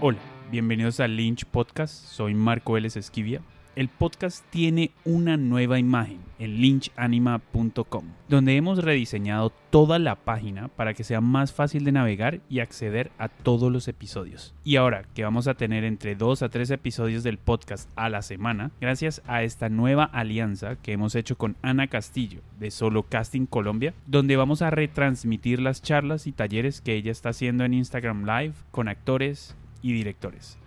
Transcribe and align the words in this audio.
Hola, 0.00 0.18
bienvenidos 0.50 1.00
a 1.00 1.08
Lynch 1.08 1.44
Podcast. 1.46 1.94
Soy 1.94 2.34
Marco 2.34 2.72
Vélez 2.72 2.96
Esquivia. 2.96 3.40
El 3.76 3.88
podcast 3.88 4.44
tiene 4.50 4.92
una 5.04 5.36
nueva 5.36 5.80
imagen 5.80 6.20
en 6.38 6.60
lynchanima.com, 6.60 8.04
donde 8.28 8.56
hemos 8.56 8.84
rediseñado 8.84 9.50
toda 9.70 9.98
la 9.98 10.14
página 10.14 10.68
para 10.68 10.94
que 10.94 11.02
sea 11.02 11.20
más 11.20 11.52
fácil 11.52 11.84
de 11.84 11.90
navegar 11.90 12.40
y 12.48 12.60
acceder 12.60 13.10
a 13.18 13.28
todos 13.28 13.72
los 13.72 13.88
episodios. 13.88 14.54
Y 14.62 14.76
ahora 14.76 15.06
que 15.14 15.24
vamos 15.24 15.48
a 15.48 15.54
tener 15.54 15.82
entre 15.82 16.14
2 16.14 16.42
a 16.42 16.50
3 16.50 16.70
episodios 16.70 17.24
del 17.24 17.38
podcast 17.38 17.90
a 17.96 18.08
la 18.08 18.22
semana, 18.22 18.70
gracias 18.80 19.22
a 19.26 19.42
esta 19.42 19.68
nueva 19.68 20.04
alianza 20.04 20.76
que 20.76 20.92
hemos 20.92 21.16
hecho 21.16 21.36
con 21.36 21.56
Ana 21.62 21.88
Castillo 21.88 22.42
de 22.60 22.70
Solo 22.70 23.04
Casting 23.04 23.46
Colombia, 23.46 23.94
donde 24.06 24.36
vamos 24.36 24.62
a 24.62 24.70
retransmitir 24.70 25.60
las 25.60 25.82
charlas 25.82 26.28
y 26.28 26.32
talleres 26.32 26.80
que 26.80 26.94
ella 26.94 27.10
está 27.10 27.30
haciendo 27.30 27.64
en 27.64 27.74
Instagram 27.74 28.24
Live 28.24 28.54
con 28.70 28.86
actores 28.86 29.56
y 29.84 29.92
directores. 29.92 30.58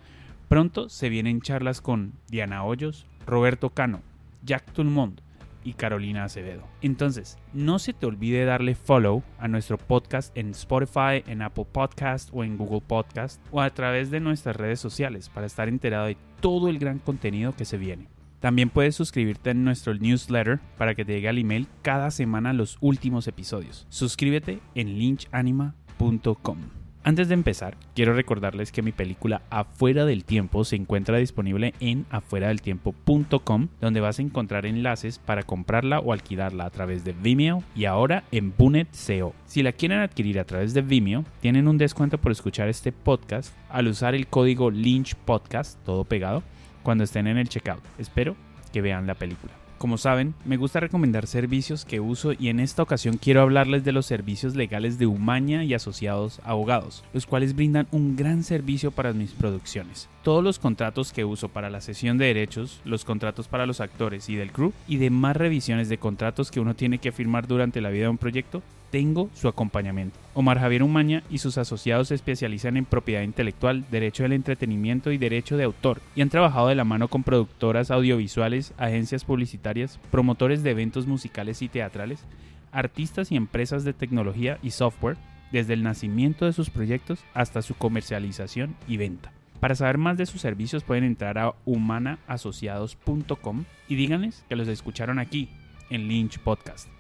Pronto 0.47 0.87
se 0.87 1.09
vienen 1.09 1.41
charlas 1.41 1.81
con 1.81 2.13
Diana 2.29 2.63
Hoyos, 2.63 3.07
Roberto 3.25 3.71
Cano, 3.71 4.01
Jack 4.45 4.71
Tulmont 4.71 5.19
y 5.63 5.73
Carolina 5.73 6.23
Acevedo. 6.23 6.63
Entonces, 6.81 7.37
no 7.51 7.79
se 7.79 7.91
te 7.91 8.05
olvide 8.05 8.45
darle 8.45 8.75
follow 8.75 9.23
a 9.39 9.49
nuestro 9.49 9.77
podcast 9.77 10.37
en 10.37 10.51
Spotify, 10.51 11.23
en 11.25 11.41
Apple 11.41 11.65
Podcast 11.69 12.29
o 12.31 12.45
en 12.45 12.57
Google 12.57 12.83
Podcast 12.87 13.43
o 13.51 13.59
a 13.59 13.69
través 13.71 14.09
de 14.11 14.21
nuestras 14.21 14.55
redes 14.55 14.79
sociales 14.79 15.27
para 15.27 15.47
estar 15.47 15.67
enterado 15.67 16.05
de 16.05 16.15
todo 16.39 16.69
el 16.69 16.79
gran 16.79 16.99
contenido 16.99 17.55
que 17.55 17.65
se 17.65 17.77
viene. 17.77 18.07
También 18.39 18.69
puedes 18.69 18.95
suscribirte 18.95 19.49
en 19.49 19.63
nuestro 19.63 19.95
newsletter 19.95 20.59
para 20.77 20.93
que 20.95 21.03
te 21.03 21.13
llegue 21.13 21.27
al 21.27 21.39
email 21.39 21.67
cada 21.81 22.11
semana 22.11 22.53
los 22.53 22.77
últimos 22.79 23.27
episodios. 23.27 23.87
Suscríbete 23.89 24.59
en 24.75 24.97
lynchanima.com. 24.99 26.76
Antes 27.07 27.29
de 27.29 27.35
empezar, 27.35 27.77
quiero 27.95 28.13
recordarles 28.13 28.73
que 28.73 28.81
mi 28.81 28.91
película 28.91 29.41
Afuera 29.49 30.03
del 30.03 30.25
Tiempo 30.25 30.65
se 30.65 30.75
encuentra 30.75 31.17
disponible 31.17 31.73
en 31.79 32.05
afueradeltiempo.com, 32.09 33.69
donde 33.79 34.01
vas 34.01 34.19
a 34.19 34.21
encontrar 34.21 34.65
enlaces 34.65 35.17
para 35.17 35.43
comprarla 35.43 36.01
o 36.01 36.11
alquilarla 36.11 36.65
a 36.65 36.69
través 36.69 37.05
de 37.05 37.13
Vimeo 37.13 37.63
y 37.77 37.85
ahora 37.85 38.25
en 38.33 38.53
Bunet 38.57 38.89
SEO. 38.91 39.33
Si 39.45 39.63
la 39.63 39.71
quieren 39.71 39.99
adquirir 39.99 40.37
a 40.37 40.43
través 40.43 40.73
de 40.73 40.81
Vimeo, 40.81 41.23
tienen 41.39 41.69
un 41.69 41.77
descuento 41.77 42.17
por 42.17 42.33
escuchar 42.33 42.67
este 42.67 42.91
podcast 42.91 43.55
al 43.69 43.87
usar 43.87 44.13
el 44.13 44.27
código 44.27 44.69
Lynch 44.69 45.15
Podcast, 45.15 45.81
todo 45.85 46.03
pegado, 46.03 46.43
cuando 46.83 47.05
estén 47.05 47.27
en 47.27 47.37
el 47.37 47.47
checkout. 47.47 47.85
Espero 47.97 48.35
que 48.73 48.81
vean 48.81 49.07
la 49.07 49.15
película. 49.15 49.53
Como 49.77 49.99
saben, 49.99 50.33
me 50.43 50.57
gusta 50.57 50.79
recomendar 50.79 51.27
servicios 51.27 51.85
que 51.85 51.99
uso 51.99 52.33
y 52.33 52.49
en 52.49 52.59
esta 52.59 52.81
ocasión 52.81 53.17
quiero 53.17 53.41
hablarles 53.41 53.83
de 53.85 53.91
los 53.91 54.07
servicios 54.07 54.55
legales 54.55 54.97
de 54.97 55.05
Umaña 55.05 55.63
y 55.63 55.75
asociados 55.75 56.41
abogados, 56.43 57.03
los 57.13 57.27
cuales 57.27 57.55
brindan 57.55 57.87
un 57.91 58.15
gran 58.15 58.43
servicio 58.43 58.89
para 58.89 59.13
mis 59.13 59.33
producciones. 59.33 60.09
Todos 60.23 60.43
los 60.43 60.57
contratos 60.57 61.13
que 61.13 61.25
uso 61.25 61.49
para 61.49 61.69
la 61.69 61.81
sesión 61.81 62.17
de 62.17 62.25
derechos, 62.25 62.81
los 62.85 63.05
contratos 63.05 63.47
para 63.47 63.67
los 63.67 63.79
actores 63.79 64.29
y 64.29 64.35
del 64.35 64.51
crew 64.51 64.73
y 64.87 64.97
demás 64.97 65.37
revisiones 65.37 65.89
de 65.89 65.99
contratos 65.99 66.49
que 66.49 66.59
uno 66.59 66.75
tiene 66.75 66.97
que 66.97 67.11
firmar 67.11 67.45
durante 67.45 67.79
la 67.79 67.89
vida 67.89 68.05
de 68.05 68.09
un 68.09 68.17
proyecto 68.17 68.63
tengo 68.89 69.29
su 69.33 69.47
acompañamiento. 69.47 70.17
Omar 70.33 70.59
Javier 70.59 70.83
Umaña 70.83 71.23
y 71.29 71.39
sus 71.39 71.57
asociados 71.57 72.09
se 72.09 72.15
especializan 72.15 72.77
en 72.77 72.85
propiedad 72.85 73.23
intelectual, 73.23 73.85
derecho 73.91 74.23
del 74.23 74.33
entretenimiento 74.33 75.11
y 75.11 75.17
derecho 75.17 75.57
de 75.57 75.63
autor, 75.63 76.01
y 76.15 76.21
han 76.21 76.29
trabajado 76.29 76.67
de 76.67 76.75
la 76.75 76.83
mano 76.83 77.07
con 77.07 77.23
productoras 77.23 77.91
audiovisuales, 77.91 78.73
agencias 78.77 79.23
publicitarias, 79.23 79.99
promotores 80.11 80.63
de 80.63 80.71
eventos 80.71 81.07
musicales 81.07 81.61
y 81.61 81.69
teatrales, 81.69 82.23
artistas 82.71 83.31
y 83.31 83.35
empresas 83.35 83.83
de 83.83 83.93
tecnología 83.93 84.59
y 84.61 84.71
software, 84.71 85.17
desde 85.51 85.73
el 85.73 85.83
nacimiento 85.83 86.45
de 86.45 86.53
sus 86.53 86.69
proyectos 86.69 87.19
hasta 87.33 87.61
su 87.61 87.75
comercialización 87.75 88.75
y 88.87 88.97
venta. 88.97 89.31
Para 89.59 89.75
saber 89.75 89.97
más 89.97 90.17
de 90.17 90.25
sus 90.25 90.41
servicios 90.41 90.83
pueden 90.83 91.03
entrar 91.03 91.37
a 91.37 91.53
humanaasociados.com 91.65 93.63
y 93.87 93.95
díganles 93.95 94.45
que 94.49 94.55
los 94.55 94.67
escucharon 94.67 95.19
aquí 95.19 95.49
en 95.89 96.07
Lynch 96.07 96.37
Podcast. 96.39 96.96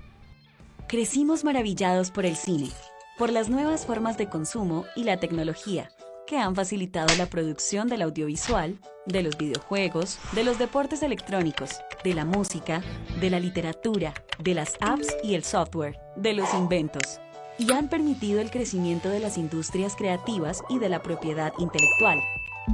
Crecimos 0.87 1.43
maravillados 1.43 2.11
por 2.11 2.25
el 2.25 2.37
cine, 2.37 2.69
por 3.17 3.29
las 3.29 3.49
nuevas 3.49 3.85
formas 3.85 4.17
de 4.17 4.29
consumo 4.29 4.85
y 4.95 5.03
la 5.03 5.17
tecnología 5.17 5.91
que 6.25 6.37
han 6.37 6.55
facilitado 6.55 7.13
la 7.17 7.25
producción 7.25 7.89
del 7.89 8.03
audiovisual, 8.03 8.77
de 9.05 9.21
los 9.21 9.37
videojuegos, 9.37 10.17
de 10.31 10.45
los 10.45 10.57
deportes 10.59 11.03
electrónicos, 11.03 11.71
de 12.05 12.13
la 12.13 12.23
música, 12.23 12.81
de 13.19 13.29
la 13.29 13.41
literatura, 13.41 14.13
de 14.39 14.53
las 14.53 14.75
apps 14.79 15.13
y 15.23 15.35
el 15.35 15.43
software, 15.43 15.99
de 16.15 16.31
los 16.31 16.53
inventos, 16.53 17.19
y 17.57 17.73
han 17.73 17.89
permitido 17.89 18.39
el 18.39 18.49
crecimiento 18.49 19.09
de 19.09 19.19
las 19.19 19.37
industrias 19.37 19.93
creativas 19.97 20.63
y 20.69 20.79
de 20.79 20.87
la 20.87 21.01
propiedad 21.01 21.51
intelectual. 21.59 22.17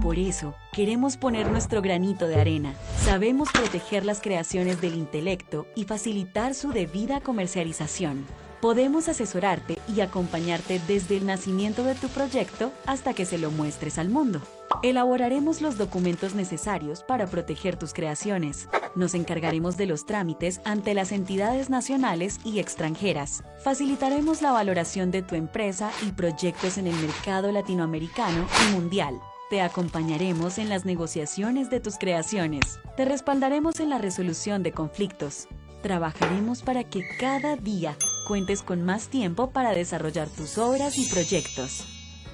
Por 0.01 0.17
eso, 0.17 0.55
queremos 0.73 1.17
poner 1.17 1.49
nuestro 1.49 1.81
granito 1.81 2.27
de 2.27 2.35
arena. 2.35 2.73
Sabemos 3.03 3.49
proteger 3.51 4.05
las 4.05 4.21
creaciones 4.21 4.81
del 4.81 4.95
intelecto 4.95 5.67
y 5.75 5.85
facilitar 5.85 6.55
su 6.55 6.71
debida 6.71 7.21
comercialización. 7.21 8.25
Podemos 8.59 9.09
asesorarte 9.09 9.77
y 9.93 10.01
acompañarte 10.01 10.79
desde 10.87 11.17
el 11.17 11.25
nacimiento 11.25 11.83
de 11.83 11.95
tu 11.95 12.07
proyecto 12.07 12.71
hasta 12.85 13.13
que 13.13 13.25
se 13.25 13.37
lo 13.37 13.51
muestres 13.51 13.97
al 13.97 14.09
mundo. 14.09 14.41
Elaboraremos 14.81 15.61
los 15.61 15.77
documentos 15.77 16.33
necesarios 16.33 17.03
para 17.03 17.27
proteger 17.27 17.75
tus 17.77 17.93
creaciones. 17.93 18.69
Nos 18.95 19.13
encargaremos 19.15 19.77
de 19.77 19.85
los 19.85 20.05
trámites 20.05 20.61
ante 20.65 20.93
las 20.93 21.11
entidades 21.11 21.69
nacionales 21.69 22.39
y 22.43 22.59
extranjeras. 22.59 23.43
Facilitaremos 23.63 24.41
la 24.41 24.53
valoración 24.53 25.11
de 25.11 25.21
tu 25.21 25.35
empresa 25.35 25.91
y 26.05 26.11
proyectos 26.11 26.77
en 26.77 26.87
el 26.87 26.95
mercado 26.95 27.51
latinoamericano 27.51 28.47
y 28.67 28.73
mundial. 28.73 29.19
Te 29.53 29.61
acompañaremos 29.61 30.57
en 30.57 30.67
las 30.67 30.83
negociaciones 30.83 31.69
de 31.69 31.79
tus 31.79 31.99
creaciones. 31.99 32.79
Te 32.97 33.05
respaldaremos 33.05 33.79
en 33.79 33.91
la 33.91 33.99
resolución 33.99 34.63
de 34.63 34.71
conflictos. 34.71 35.47
Trabajaremos 35.83 36.63
para 36.63 36.83
que 36.83 37.03
cada 37.19 37.55
día 37.55 37.95
cuentes 38.27 38.63
con 38.63 38.81
más 38.81 39.09
tiempo 39.09 39.51
para 39.51 39.75
desarrollar 39.75 40.27
tus 40.27 40.57
obras 40.57 40.97
y 40.97 41.05
proyectos. 41.05 41.85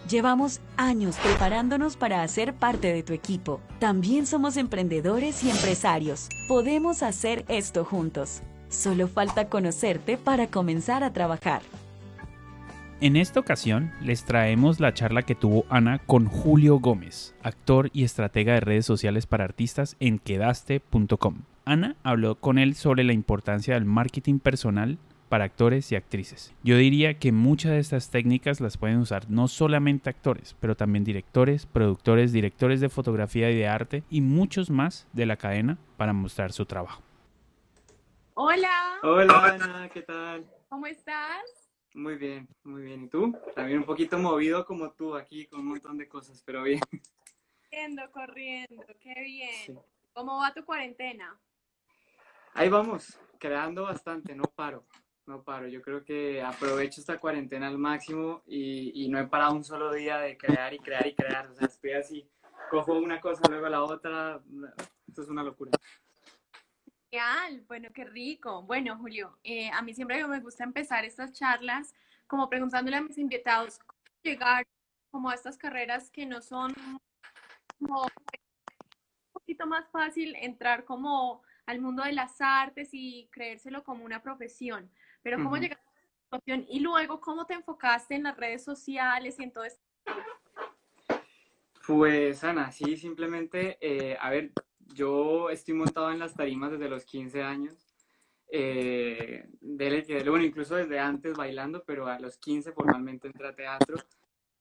Llevamos 0.09 0.61
años 0.77 1.17
preparándonos 1.17 1.97
para 1.97 2.23
hacer 2.23 2.53
parte 2.53 2.93
de 2.93 3.03
tu 3.03 3.11
equipo. 3.11 3.59
También 3.79 4.25
somos 4.25 4.55
emprendedores 4.55 5.43
y 5.43 5.49
empresarios. 5.49 6.29
Podemos 6.47 7.03
hacer 7.03 7.43
esto 7.49 7.83
juntos. 7.83 8.43
Solo 8.69 9.09
falta 9.09 9.49
conocerte 9.49 10.15
para 10.15 10.47
comenzar 10.47 11.03
a 11.03 11.11
trabajar. 11.11 11.63
En 13.01 13.15
esta 13.15 13.39
ocasión 13.39 13.93
les 14.01 14.25
traemos 14.25 14.81
la 14.81 14.93
charla 14.93 15.21
que 15.21 15.33
tuvo 15.33 15.65
Ana 15.69 15.99
con 15.99 16.25
Julio 16.25 16.79
Gómez, 16.79 17.33
actor 17.43 17.89
y 17.93 18.03
estratega 18.03 18.55
de 18.55 18.59
redes 18.59 18.85
sociales 18.85 19.25
para 19.25 19.45
artistas 19.45 19.95
en 20.01 20.19
quedaste.com. 20.19 21.43
Ana 21.63 21.95
habló 22.03 22.35
con 22.35 22.57
él 22.57 22.75
sobre 22.75 23.05
la 23.05 23.13
importancia 23.13 23.75
del 23.75 23.85
marketing 23.85 24.39
personal 24.39 24.97
para 25.29 25.45
actores 25.45 25.89
y 25.93 25.95
actrices. 25.95 26.53
Yo 26.61 26.75
diría 26.75 27.19
que 27.19 27.31
muchas 27.31 27.71
de 27.71 27.79
estas 27.79 28.09
técnicas 28.09 28.59
las 28.59 28.75
pueden 28.75 28.97
usar 28.97 29.29
no 29.29 29.47
solamente 29.47 30.09
actores, 30.09 30.57
pero 30.59 30.75
también 30.75 31.05
directores, 31.05 31.67
productores, 31.67 32.33
directores 32.33 32.81
de 32.81 32.89
fotografía 32.89 33.49
y 33.49 33.55
de 33.55 33.67
arte 33.69 34.03
y 34.09 34.19
muchos 34.19 34.69
más 34.69 35.07
de 35.13 35.25
la 35.25 35.37
cadena 35.37 35.77
para 35.95 36.11
mostrar 36.11 36.51
su 36.51 36.65
trabajo. 36.65 37.01
Hola. 38.33 38.99
Hola 39.03 39.53
Ana, 39.53 39.89
¿qué 39.93 40.01
tal? 40.01 40.45
¿Cómo 40.67 40.85
estás? 40.85 41.58
Muy 41.93 42.15
bien, 42.15 42.47
muy 42.63 42.83
bien. 42.83 43.03
¿Y 43.03 43.09
tú? 43.09 43.35
También 43.55 43.79
un 43.79 43.85
poquito 43.85 44.17
movido 44.17 44.65
como 44.65 44.91
tú 44.91 45.15
aquí 45.15 45.47
con 45.47 45.61
un 45.61 45.67
montón 45.67 45.97
de 45.97 46.07
cosas, 46.07 46.41
pero 46.45 46.63
bien. 46.63 46.79
Corriendo, 47.69 48.11
corriendo, 48.11 48.85
qué 48.99 49.13
bien. 49.21 49.79
¿Cómo 50.13 50.39
va 50.39 50.53
tu 50.53 50.63
cuarentena? 50.65 51.39
Ahí 52.53 52.69
vamos, 52.69 53.19
creando 53.39 53.83
bastante, 53.83 54.35
no 54.35 54.43
paro, 54.43 54.85
no 55.25 55.43
paro. 55.43 55.67
Yo 55.67 55.81
creo 55.81 56.03
que 56.03 56.41
aprovecho 56.41 56.99
esta 56.99 57.19
cuarentena 57.19 57.67
al 57.67 57.77
máximo 57.77 58.43
y, 58.45 59.05
y 59.05 59.09
no 59.09 59.19
he 59.19 59.27
parado 59.27 59.53
un 59.53 59.63
solo 59.63 59.93
día 59.93 60.17
de 60.19 60.37
crear 60.37 60.73
y 60.73 60.79
crear 60.79 61.07
y 61.07 61.15
crear. 61.15 61.47
O 61.47 61.55
sea, 61.55 61.67
estoy 61.67 61.91
así, 61.93 62.29
cojo 62.69 62.93
una 62.93 63.19
cosa, 63.19 63.41
luego 63.49 63.67
la 63.69 63.83
otra. 63.83 64.41
Esto 65.07 65.21
es 65.21 65.29
una 65.29 65.43
locura. 65.43 65.71
Genial, 67.11 67.63
bueno, 67.67 67.89
qué 67.93 68.05
rico. 68.05 68.61
Bueno, 68.63 68.95
Julio, 68.97 69.39
eh, 69.43 69.69
a 69.71 69.81
mí 69.81 69.93
siempre 69.93 70.25
me 70.27 70.39
gusta 70.39 70.63
empezar 70.63 71.05
estas 71.05 71.33
charlas 71.33 71.95
como 72.27 72.47
preguntándole 72.49 72.97
a 72.97 73.01
mis 73.01 73.17
invitados 73.17 73.79
cómo 73.79 73.99
llegar 74.21 74.67
como 75.09 75.29
a 75.29 75.33
estas 75.33 75.57
carreras 75.57 76.11
que 76.11 76.27
no 76.27 76.39
son 76.39 76.71
como 77.79 78.03
un 78.03 79.31
poquito 79.33 79.65
más 79.65 79.89
fácil 79.89 80.35
entrar 80.35 80.85
como 80.85 81.41
al 81.65 81.81
mundo 81.81 82.03
de 82.03 82.13
las 82.13 82.39
artes 82.41 82.89
y 82.91 83.27
creérselo 83.31 83.83
como 83.83 84.05
una 84.05 84.21
profesión, 84.21 84.91
pero 85.23 85.37
cómo 85.37 85.57
llegaste 85.57 85.83
a 85.83 85.89
esta 85.89 86.29
profesión 86.29 86.65
y 86.69 86.79
luego 86.79 87.19
cómo 87.21 87.47
te 87.47 87.55
enfocaste 87.55 88.15
en 88.15 88.23
las 88.23 88.37
redes 88.37 88.63
sociales 88.63 89.39
y 89.39 89.43
en 89.43 89.51
todo 89.51 89.63
esto. 89.63 89.83
Pues 91.87 92.43
Ana, 92.43 92.71
sí, 92.71 92.97
simplemente, 92.97 93.79
eh, 93.81 94.15
a 94.21 94.29
ver, 94.29 94.51
yo 94.93 95.49
estoy 95.49 95.73
montado 95.73 96.11
en 96.11 96.19
las 96.19 96.33
tarimas 96.33 96.71
desde 96.71 96.89
los 96.89 97.05
15 97.05 97.43
años. 97.43 97.75
Eh, 98.51 99.47
bueno, 99.61 100.43
incluso 100.43 100.75
desde 100.75 100.99
antes 100.99 101.37
bailando, 101.37 101.83
pero 101.85 102.07
a 102.07 102.19
los 102.19 102.37
15 102.37 102.71
formalmente 102.71 103.27
entré 103.27 103.47
a 103.47 103.55
teatro. 103.55 103.97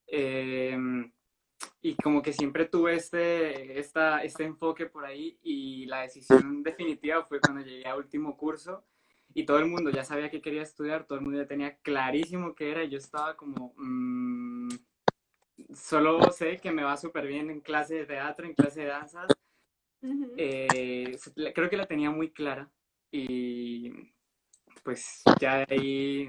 Eh, 0.07 0.77
y 1.81 1.95
como 1.97 2.23
que 2.23 2.33
siempre 2.33 2.67
tuve 2.67 2.95
este, 2.95 3.79
esta, 3.79 4.23
este 4.23 4.45
enfoque 4.45 4.87
por 4.87 5.05
ahí 5.05 5.39
y 5.43 5.87
la 5.87 6.03
decisión 6.03 6.63
definitiva 6.63 7.25
fue 7.25 7.41
cuando 7.41 7.63
llegué 7.63 7.87
a 7.87 7.97
último 7.97 8.37
curso 8.37 8.85
y 9.35 9.45
todo 9.45 9.59
el 9.59 9.67
mundo 9.67 9.91
ya 9.91 10.05
sabía 10.05 10.31
que 10.31 10.41
quería 10.41 10.63
estudiar, 10.63 11.05
todo 11.07 11.19
el 11.19 11.25
mundo 11.25 11.41
ya 11.41 11.47
tenía 11.47 11.77
clarísimo 11.79 12.55
qué 12.55 12.71
era 12.71 12.85
y 12.85 12.91
yo 12.91 12.99
estaba 12.99 13.37
como, 13.37 13.75
mm, 13.77 14.69
solo 15.75 16.31
sé 16.33 16.59
que 16.59 16.73
me 16.73 16.83
va 16.83 16.97
súper 16.97 17.27
bien 17.27 17.51
en 17.51 17.61
clase 17.61 17.95
de 17.97 18.07
teatro, 18.07 18.47
en 18.47 18.55
clase 18.55 18.81
de 18.81 18.87
danzas. 18.87 19.27
Eh, 20.37 21.19
creo 21.55 21.69
que 21.69 21.77
la 21.77 21.87
tenía 21.87 22.11
muy 22.11 22.31
clara 22.31 22.71
y 23.11 23.93
pues 24.83 25.23
ya 25.41 25.59
de 25.59 25.67
ahí 25.69 26.29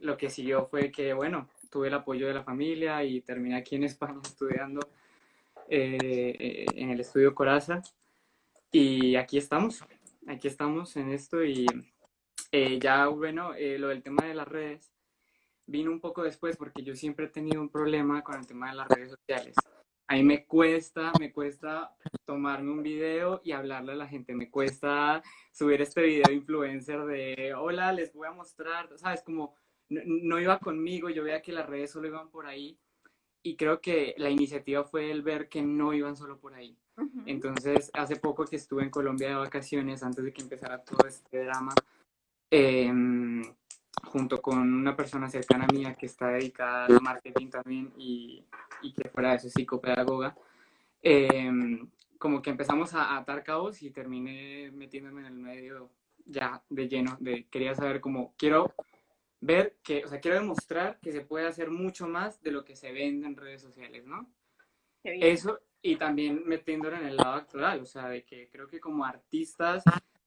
lo 0.00 0.16
que 0.16 0.30
siguió 0.30 0.66
fue 0.66 0.90
que, 0.90 1.12
bueno, 1.12 1.48
tuve 1.70 1.88
el 1.88 1.94
apoyo 1.94 2.26
de 2.26 2.34
la 2.34 2.44
familia 2.44 3.02
y 3.04 3.20
terminé 3.20 3.56
aquí 3.56 3.76
en 3.76 3.84
España 3.84 4.20
estudiando 4.24 4.80
eh, 5.68 6.66
en 6.74 6.90
el 6.90 7.00
estudio 7.00 7.34
Coraza. 7.34 7.82
Y 8.72 9.16
aquí 9.16 9.38
estamos, 9.38 9.84
aquí 10.28 10.46
estamos 10.48 10.96
en 10.96 11.10
esto 11.10 11.42
y 11.44 11.66
eh, 12.52 12.78
ya, 12.80 13.06
bueno, 13.08 13.54
eh, 13.54 13.78
lo 13.78 13.88
del 13.88 14.02
tema 14.02 14.24
de 14.24 14.34
las 14.34 14.46
redes 14.46 14.92
vino 15.66 15.90
un 15.90 16.00
poco 16.00 16.22
después 16.22 16.56
porque 16.56 16.82
yo 16.82 16.96
siempre 16.96 17.26
he 17.26 17.28
tenido 17.28 17.60
un 17.60 17.68
problema 17.68 18.22
con 18.22 18.36
el 18.36 18.46
tema 18.46 18.70
de 18.70 18.76
las 18.76 18.88
redes 18.88 19.10
sociales. 19.12 19.54
A 20.10 20.14
mí 20.14 20.24
me 20.24 20.44
cuesta, 20.44 21.12
me 21.20 21.30
cuesta 21.30 21.94
tomarme 22.24 22.72
un 22.72 22.82
video 22.82 23.40
y 23.44 23.52
hablarle 23.52 23.92
a 23.92 23.94
la 23.94 24.08
gente. 24.08 24.34
Me 24.34 24.50
cuesta 24.50 25.22
subir 25.52 25.80
este 25.82 26.02
video 26.02 26.34
influencer 26.34 27.04
de, 27.04 27.54
hola, 27.54 27.92
les 27.92 28.12
voy 28.12 28.26
a 28.26 28.32
mostrar, 28.32 28.88
¿sabes? 28.98 29.22
Como 29.22 29.54
no, 29.88 30.40
iba 30.40 30.58
conmigo, 30.58 31.10
yo 31.10 31.22
veía 31.22 31.40
que 31.40 31.52
las 31.52 31.68
redes 31.68 31.92
solo 31.92 32.08
iban 32.08 32.28
por 32.28 32.48
ahí 32.48 32.76
y 33.44 33.54
creo 33.54 33.80
que 33.80 34.16
la 34.18 34.30
iniciativa 34.30 34.82
fue 34.82 35.12
el 35.12 35.22
ver 35.22 35.48
que 35.48 35.62
no 35.62 35.94
iban 35.94 36.16
solo 36.16 36.40
por 36.40 36.54
ahí. 36.54 36.76
Entonces, 37.26 37.88
hace 37.94 38.16
poco 38.16 38.44
que 38.46 38.56
estuve 38.56 38.82
en 38.82 38.90
Colombia 38.90 39.28
de 39.28 39.34
vacaciones, 39.36 40.02
antes 40.02 40.24
de 40.24 40.32
que 40.32 40.42
empezara 40.42 40.82
todo 40.82 41.06
este 41.06 41.44
drama, 41.44 41.72
em, 42.50 43.44
junto 44.06 44.42
con 44.42 44.74
una 44.74 44.96
persona 44.96 45.30
cercana 45.30 45.68
mía 45.72 45.94
que 45.94 46.06
está 46.06 46.30
dedicada 46.30 46.86
al 46.86 47.00
marketing 47.00 47.48
también 47.48 47.92
y, 47.96 48.44
y 48.82 48.92
que 48.92 49.08
fuera 49.08 49.30
de 49.30 49.36
eso 49.36 49.48
psicopedagoga, 49.48 50.36
em, 51.02 51.88
como 52.18 52.42
que 52.42 52.50
empezamos 52.50 52.94
a 52.94 53.16
atar 53.16 53.42
cabos 53.42 53.82
y 53.82 53.90
terminé 53.90 54.70
metiéndome 54.72 55.20
en 55.20 55.26
el 55.26 55.34
medio 55.34 55.90
ya 56.26 56.62
de 56.68 56.88
lleno, 56.88 57.16
de 57.20 57.46
quería 57.48 57.74
saber 57.74 58.00
cómo 58.00 58.34
quiero 58.36 58.74
ver 59.40 59.76
que, 59.82 60.04
o 60.04 60.08
sea, 60.08 60.20
quiero 60.20 60.38
demostrar 60.38 60.98
que 61.00 61.12
se 61.12 61.22
puede 61.22 61.46
hacer 61.46 61.70
mucho 61.70 62.06
más 62.06 62.42
de 62.42 62.52
lo 62.52 62.64
que 62.64 62.76
se 62.76 62.92
vende 62.92 63.26
en 63.26 63.36
redes 63.36 63.62
sociales, 63.62 64.06
¿no? 64.06 64.30
Eso, 65.02 65.60
y 65.82 65.96
también 65.96 66.42
metiéndolo 66.44 66.96
en 66.96 67.06
el 67.06 67.16
lado 67.16 67.34
actual, 67.34 67.80
o 67.80 67.86
sea, 67.86 68.08
de 68.08 68.22
que 68.24 68.50
creo 68.50 68.68
que 68.68 68.80
como 68.80 69.04
artistas 69.04 69.82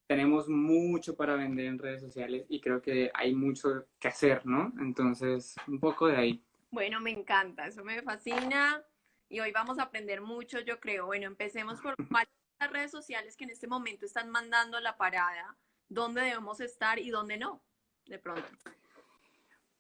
tenemos 0.08 0.50
mucho 0.50 1.16
para 1.16 1.36
vender 1.36 1.66
en 1.66 1.80
redes 1.80 2.02
sociales 2.02 2.46
y 2.50 2.60
creo 2.60 2.82
que 2.82 3.12
hay 3.14 3.36
mucho 3.36 3.86
que 4.00 4.08
hacer, 4.08 4.46
¿no? 4.46 4.74
Entonces, 4.80 5.56
un 5.68 5.80
poco 5.80 6.08
de 6.08 6.18
ahí. 6.18 6.44
Bueno, 6.74 7.00
me 7.00 7.12
encanta, 7.12 7.68
eso 7.68 7.84
me 7.84 8.02
fascina 8.02 8.84
y 9.30 9.40
hoy 9.40 9.52
vamos 9.52 9.78
a 9.78 9.84
aprender 9.84 10.22
mucho, 10.22 10.60
yo 10.60 10.80
creo. 10.80 11.06
Bueno, 11.06 11.28
empecemos 11.28 11.80
por 11.80 11.94
las 12.60 12.72
redes 12.72 12.90
sociales 12.90 13.38
que 13.38 13.44
en 13.44 13.52
este 13.52 13.68
momento 13.68 14.08
están 14.08 14.32
mandando 14.32 14.80
la 14.80 14.98
parada, 14.98 15.56
dónde 15.88 16.22
debemos 16.22 16.60
estar 16.62 16.98
y 16.98 17.12
dónde 17.12 17.38
no, 17.38 17.62
de 18.08 18.18
pronto. 18.18 18.50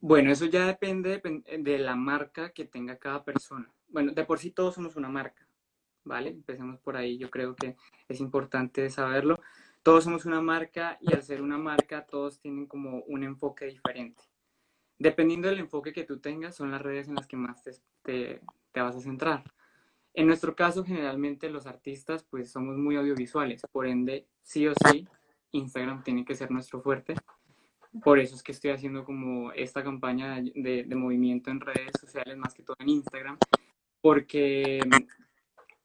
Bueno, 0.02 0.32
eso 0.32 0.46
ya 0.46 0.68
depende 0.68 1.20
de 1.20 1.80
la 1.80 1.96
marca 1.96 2.52
que 2.52 2.66
tenga 2.66 3.00
cada 3.00 3.24
persona. 3.24 3.74
Bueno, 3.88 4.12
de 4.12 4.24
por 4.26 4.38
sí 4.38 4.52
todos 4.52 4.76
somos 4.76 4.96
una 4.96 5.10
marca, 5.10 5.48
¿vale? 6.04 6.30
Empecemos 6.30 6.80
por 6.80 6.96
ahí, 6.96 7.18
yo 7.18 7.32
creo 7.32 7.56
que 7.56 7.76
es 8.08 8.20
importante 8.20 8.88
saberlo. 8.92 9.40
Todos 9.82 10.04
somos 10.04 10.26
una 10.26 10.42
marca 10.42 11.00
y 11.02 11.12
al 11.12 11.24
ser 11.24 11.42
una 11.42 11.58
marca 11.58 12.06
todos 12.06 12.40
tienen 12.40 12.68
como 12.68 13.00
un 13.08 13.24
enfoque 13.24 13.66
diferente. 13.66 14.24
Dependiendo 15.04 15.50
del 15.50 15.60
enfoque 15.60 15.92
que 15.92 16.06
tú 16.06 16.20
tengas, 16.20 16.56
son 16.56 16.72
las 16.72 16.82
redes 16.82 17.08
en 17.10 17.16
las 17.16 17.28
que 17.28 17.36
más 17.36 17.62
te, 17.64 18.42
te 18.72 18.82
vas 18.82 18.96
a 18.96 19.02
centrar. 19.02 19.44
En 20.14 20.28
nuestro 20.28 20.56
caso, 20.56 20.84
generalmente 20.84 21.50
los 21.50 21.66
artistas 21.66 22.24
pues 22.24 22.52
somos 22.52 22.78
muy 22.78 22.96
audiovisuales, 22.96 23.62
por 23.72 23.86
ende, 23.86 24.28
sí 24.42 24.68
o 24.68 24.74
sí, 24.90 25.08
Instagram 25.52 26.04
tiene 26.04 26.24
que 26.24 26.36
ser 26.36 26.52
nuestro 26.52 26.82
fuerte 26.82 27.16
por 28.02 28.18
eso 28.18 28.36
es 28.36 28.42
que 28.42 28.54
estoy 28.54 28.72
haciendo 28.72 29.04
como 29.06 29.52
esta 29.52 29.84
campaña 29.84 30.42
de, 30.42 30.88
movimiento 30.96 31.52
en 31.52 31.60
redes 31.60 31.92
sociales, 32.00 32.38
más 32.38 32.54
que 32.54 32.64
todo 32.64 32.76
en 32.80 32.90
Instagram, 32.90 33.38
porque 34.02 34.80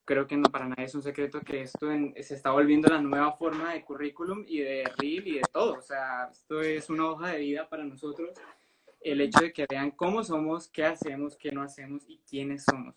creo 0.07 0.27
que 0.27 0.39
no 0.39 0.51
para 0.51 0.69
nadie 0.69 0.85
es 0.85 0.95
un 0.95 1.03
secreto 1.03 1.41
que 1.43 1.61
esto 1.61 1.89
se 2.23 2.35
está 2.35 2.51
volviendo 2.51 2.89
la 2.89 3.03
nueva 3.03 3.33
forma 3.33 3.75
de 3.75 3.85
currículum 3.85 4.43
y 4.47 4.61
de 4.61 4.85
reel 4.97 5.27
y 5.27 5.35
de 5.35 5.43
todo. 5.53 5.75
O 5.75 5.83
sea, 5.83 6.29
esto 6.31 6.63
es 6.63 6.89
una 6.89 7.11
hoja 7.11 7.29
de 7.29 7.41
vida 7.41 7.69
para 7.69 7.85
nosotros. 7.85 8.31
El 9.01 9.21
hecho 9.21 9.41
de 9.41 9.53
que 9.53 9.67
vean 9.69 9.93
cómo 9.93 10.25
somos, 10.25 10.69
qué 10.69 10.85
hacemos, 10.85 11.37
qué 11.37 11.53
no 11.53 11.63
hacemos 11.63 12.05
y 12.09 12.21
quiénes 12.29 12.65
somos. 12.65 12.95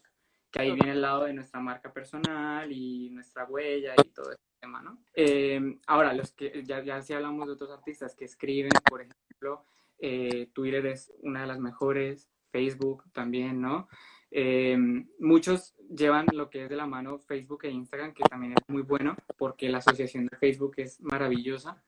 Que 0.50 0.62
ahí 0.62 0.72
viene 0.72 0.92
el 0.92 1.02
lado 1.02 1.26
de 1.26 1.34
nuestra 1.34 1.60
marca 1.60 1.94
personal 1.94 2.72
y 2.72 3.10
nuestra 3.12 3.46
huella 3.46 3.94
y 3.98 4.10
todo 4.10 4.32
eso 4.32 4.42
tema, 4.62 4.82
¿no? 4.82 5.04
Em, 5.14 5.80
ahora, 5.88 6.14
los 6.14 6.32
que 6.32 6.64
ya, 6.64 6.84
ya 6.84 7.02
si 7.02 7.14
hablamos 7.14 7.48
de 7.48 7.54
otros 7.54 7.72
artistas 7.72 8.16
que 8.16 8.26
escriben, 8.26 8.72
por 8.88 9.02
ejemplo, 9.02 9.66
eh, 10.00 10.50
Twitter 10.54 10.86
es 10.86 11.12
una 11.22 11.42
de 11.42 11.48
las 11.48 11.60
mejores, 11.60 12.30
Facebook 12.52 13.04
también, 13.12 13.60
¿no? 13.60 13.88
Em, 14.30 15.10
muchos 15.20 15.76
llevan 15.90 16.28
lo 16.34 16.50
que 16.50 16.64
es 16.64 16.70
de 16.70 16.76
la 16.76 16.86
mano 16.86 17.20
Facebook 17.20 17.66
e 17.66 17.72
Instagram, 17.72 18.14
que 18.14 18.24
también 18.24 18.54
es 18.54 18.70
muy 18.70 18.84
bueno, 18.84 19.16
porque 19.38 19.68
la 19.68 19.80
asociación 19.80 20.28
de 20.28 20.38
Facebook 20.38 20.76
es 20.78 21.02
maravillosa. 21.02 21.84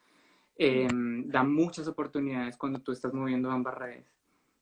Em, 0.55 1.27
da 1.29 1.43
muchas 1.43 1.87
oportunidades 1.87 2.57
cuando 2.57 2.79
tú 2.79 2.91
estás 2.91 3.13
moviendo 3.13 3.49
ambas 3.49 3.73
redes, 3.75 4.05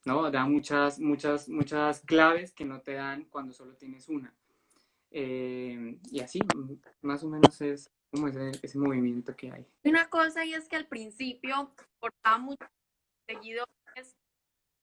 ¿no? 0.05 0.31
Da 0.31 0.45
muchas, 0.45 0.99
muchas, 0.99 1.49
muchas 1.49 2.01
claves 2.01 2.53
que 2.53 2.65
no 2.65 2.81
te 2.81 2.93
dan 2.93 3.25
cuando 3.25 3.53
solo 3.53 3.75
tienes 3.75 4.07
una. 4.07 4.33
y 5.11 6.19
así, 6.21 6.39
más 7.01 7.23
o 7.23 7.29
menos 7.29 7.59
es 7.61 7.91
como 8.09 8.27
ese, 8.27 8.51
ese 8.61 8.77
movimiento 8.77 9.35
que 9.35 9.51
hay. 9.51 9.65
Una 9.83 10.09
cosa 10.09 10.45
y 10.45 10.53
es 10.53 10.67
que 10.67 10.77
al 10.77 10.87
principio 10.87 11.73
portaba 11.99 12.37
muchos 12.37 12.69
seguidores, 13.27 14.15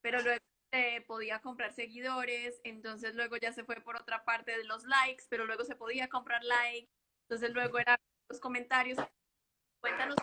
pero 0.02 0.20
luego 0.22 0.44
se 0.70 1.04
podía 1.06 1.40
comprar 1.40 1.72
seguidores, 1.72 2.60
entonces 2.64 3.14
luego 3.14 3.36
ya 3.38 3.52
se 3.52 3.64
fue 3.64 3.76
por 3.76 3.96
otra 3.96 4.24
parte 4.24 4.56
de 4.56 4.64
los 4.64 4.84
likes, 4.84 5.24
pero 5.30 5.46
luego 5.46 5.64
se 5.64 5.76
podía 5.76 6.08
comprar 6.08 6.44
likes, 6.44 6.90
entonces 7.22 7.54
luego 7.54 7.78
eran 7.78 7.98
los 8.28 8.40
comentarios. 8.40 8.98
Cuéntanos 9.80 10.16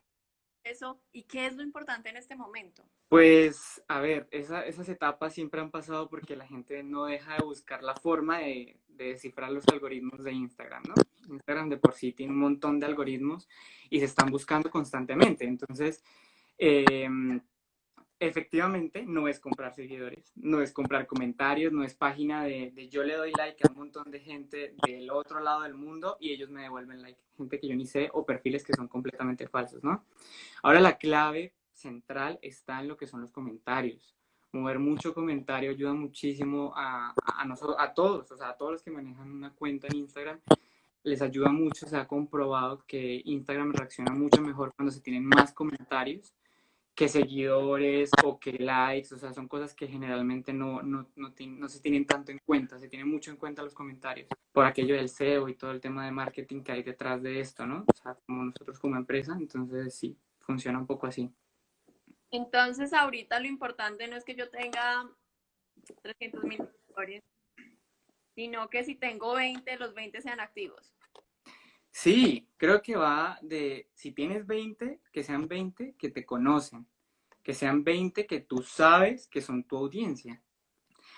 eso 0.66 1.00
y 1.12 1.24
qué 1.24 1.46
es 1.46 1.56
lo 1.56 1.64
importante 1.64 2.10
en 2.10 2.18
este 2.18 2.36
momento. 2.36 2.84
Pues, 3.08 3.82
a 3.88 4.02
ver, 4.02 4.28
esas 4.32 4.90
etapas 4.90 5.34
siempre 5.34 5.62
han 5.62 5.72
pasado 5.72 6.10
porque 6.10 6.36
la 6.36 6.48
gente 6.48 6.84
no 6.84 7.06
deja 7.06 7.36
de 7.36 7.44
buscar 7.44 7.84
la 7.84 7.96
forma 7.96 8.40
de, 8.40 8.78
de 8.88 9.06
descifrar 9.06 9.52
los 9.52 9.68
algoritmos 9.68 10.24
de 10.24 10.34
Instagram, 10.34 10.84
¿no? 10.88 10.96
Instagram 11.34 11.70
de 11.70 11.78
por 11.78 11.94
sí 11.94 12.14
tiene 12.14 12.34
un 12.34 12.40
montón 12.40 12.80
de 12.80 12.86
algoritmos 12.86 13.48
y 13.90 14.00
se 14.00 14.06
están 14.06 14.30
buscando 14.30 14.70
constantemente. 14.70 15.46
Entonces, 15.46 16.04
em, 16.58 17.40
efectivamente, 18.20 19.04
no 19.06 19.28
es 19.28 19.40
comprar 19.40 19.74
seguidores, 19.74 20.32
no 20.36 20.62
es 20.62 20.72
comprar 20.72 21.06
comentarios, 21.06 21.74
no 21.74 21.84
es 21.84 21.96
página 21.96 22.44
de, 22.44 22.72
de, 22.72 22.88
yo 22.90 23.04
le 23.04 23.16
doy 23.16 23.32
like 23.38 23.62
a 23.64 23.72
un 23.72 23.78
montón 23.78 24.12
de 24.12 24.20
gente 24.20 24.74
del 24.86 25.10
otro 25.12 25.40
lado 25.40 25.62
del 25.62 25.76
mundo 25.76 26.18
y 26.20 26.32
ellos 26.32 26.50
me 26.50 26.64
devuelven 26.64 27.02
like, 27.02 27.20
gente 27.38 27.60
que 27.60 27.68
yo 27.68 27.76
ni 27.76 27.86
sé 27.86 28.10
o 28.14 28.26
perfiles 28.26 28.64
que 28.64 28.74
son 28.74 28.88
completamente 28.88 29.48
falsos, 29.48 29.84
¿no? 29.84 30.06
Ahora 30.64 30.80
la 30.80 30.98
clave 30.98 31.54
central 31.74 32.40
está 32.42 32.80
en 32.80 32.88
lo 32.88 32.98
que 32.98 33.08
son 33.08 33.22
los 33.22 33.32
comentarios 33.32 34.16
mover 34.56 34.80
mucho 34.80 35.14
comentario 35.14 35.72
ayuda 35.72 35.94
muchísimo 35.94 36.74
a, 36.76 37.14
a, 37.26 37.46
nosotros, 37.46 37.76
a 37.80 37.94
todos, 37.94 38.32
o 38.32 38.38
sea, 38.38 38.50
a 38.50 38.58
todos 38.58 38.74
los 38.74 38.84
que 38.84 38.92
manejan 38.92 39.32
una 39.32 39.54
cuenta 39.54 39.88
en 39.88 39.98
Instagram, 39.98 40.40
les 41.04 41.22
ayuda 41.22 41.50
mucho, 41.50 41.86
se 41.88 41.98
ha 41.98 42.08
comprobado 42.08 42.84
que 42.88 43.22
Instagram 43.26 43.74
reacciona 43.74 44.12
mucho 44.12 44.42
mejor 44.42 44.74
cuando 44.76 44.92
se 44.92 45.02
tienen 45.02 45.26
más 45.26 45.54
comentarios 45.54 46.34
que 46.96 47.10
seguidores 47.10 48.10
o 48.24 48.40
que 48.40 48.54
likes, 48.54 49.14
o 49.14 49.18
sea, 49.18 49.34
son 49.34 49.50
cosas 49.50 49.74
que 49.74 49.86
generalmente 49.86 50.54
no, 50.54 50.82
no, 50.82 51.10
no, 51.18 51.34
no, 51.38 51.70
se 51.70 51.82
tienen 51.82 52.08
tanto 52.08 52.32
en 52.32 52.40
cuenta, 52.40 52.80
se 52.80 52.88
tienen 52.88 53.10
mucho 53.10 53.32
en 53.32 53.38
cuenta 53.38 53.62
los 53.62 53.74
comentarios, 53.74 54.30
por 54.54 54.66
aquello 54.66 54.96
del 54.96 55.10
SEO 55.10 55.50
y 55.50 55.56
todo 55.56 55.72
el 55.72 55.82
tema 55.82 56.06
de 56.06 56.12
marketing 56.12 56.64
que 56.64 56.72
hay 56.72 56.84
detrás 56.84 57.22
de 57.22 57.42
esto, 57.42 57.66
¿no? 57.66 57.84
O 57.86 58.02
sea, 58.02 58.16
como 58.26 58.46
nosotros 58.46 58.80
como 58.80 58.96
empresa, 58.96 59.36
entonces 59.38 59.94
sí, 59.94 60.18
funciona 60.40 60.80
un 60.80 60.88
poco 60.88 61.06
así. 61.06 61.30
Entonces, 62.32 62.94
ahorita 62.94 63.42
lo 63.42 63.48
importante 63.48 64.08
no 64.08 64.16
es 64.16 64.24
que 64.24 64.36
yo 64.36 64.50
tenga 64.50 65.10
300 66.02 66.44
mil 66.46 66.58
seguidores, 66.58 67.24
sino 68.36 68.70
que 68.70 68.86
si 68.86 68.96
tengo 68.96 69.36
20, 69.36 69.78
los 69.78 69.94
20 69.94 70.22
sean 70.22 70.40
activos. 70.40 70.95
Sí, 71.96 72.50
creo 72.58 72.82
que 72.82 72.98
va 72.98 73.40
de, 73.42 73.90
si 73.94 74.12
tienes 74.12 74.46
20, 74.46 75.00
que 75.14 75.24
sean 75.24 75.48
20 75.48 75.96
que 75.98 76.10
te 76.10 76.26
conocen, 76.26 76.86
que 77.42 77.54
sean 77.54 77.86
20 77.86 78.28
que 78.28 78.42
tú 78.42 78.64
sabes 78.64 79.30
que 79.30 79.40
son 79.40 79.64
tu 79.64 79.78
audiencia, 79.78 80.44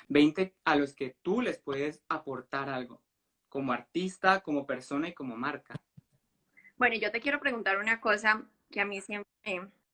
20 0.07 0.55
a 0.65 0.75
los 0.75 0.93
que 0.93 1.17
tú 1.23 1.41
les 1.41 1.57
puedes 1.57 2.03
aportar 2.07 2.69
algo. 2.69 3.01
como 3.49 3.73
artista, 3.73 4.41
como 4.41 4.67
persona 4.67 5.09
y 5.09 5.13
como 5.13 5.35
marca. 5.35 5.73
Bueno, 6.75 6.95
yo 6.95 7.11
te 7.11 7.21
quiero 7.21 7.39
preguntar 7.39 7.79
una 7.79 7.99
cosa 7.99 8.47
que 8.69 8.79
a 8.79 8.85
mí 8.85 9.01
siempre, 9.01 9.27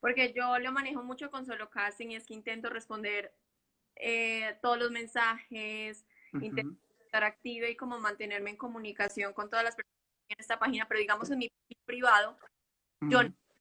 porque 0.02 0.34
yo 0.34 0.60
lo 0.60 0.74
manejo 0.74 1.02
mucho 1.02 1.32
con 1.32 1.46
solo 1.46 1.70
casting 1.70 2.10
y 2.10 2.18
es 2.18 2.26
que 2.26 2.34
intento 2.34 2.70
responder 2.70 3.34
eh, 3.96 4.58
todos 4.62 4.78
los 4.78 4.92
mensajes, 4.92 6.06
intento 6.34 6.76
estar 7.06 7.24
activa 7.24 7.70
y 7.70 7.78
como 7.78 8.00
mantenerme 8.00 8.50
en 8.50 8.58
comunicación 8.58 9.32
con 9.32 9.50
todas 9.50 9.64
las 9.64 9.78
personas 9.78 10.03
en 10.30 10.40
esta 10.40 10.60
página, 10.60 10.88
pero 10.88 11.00
digamos 11.00 11.30
en 11.30 11.40
mi 11.40 11.52
privado, 11.86 12.38
yo 13.02 13.20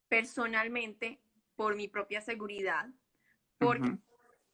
personalmente, 0.09 1.21
por 1.57 1.75
mi 1.75 1.89
propia 1.89 2.21
seguridad, 2.21 2.89
porque 3.59 3.97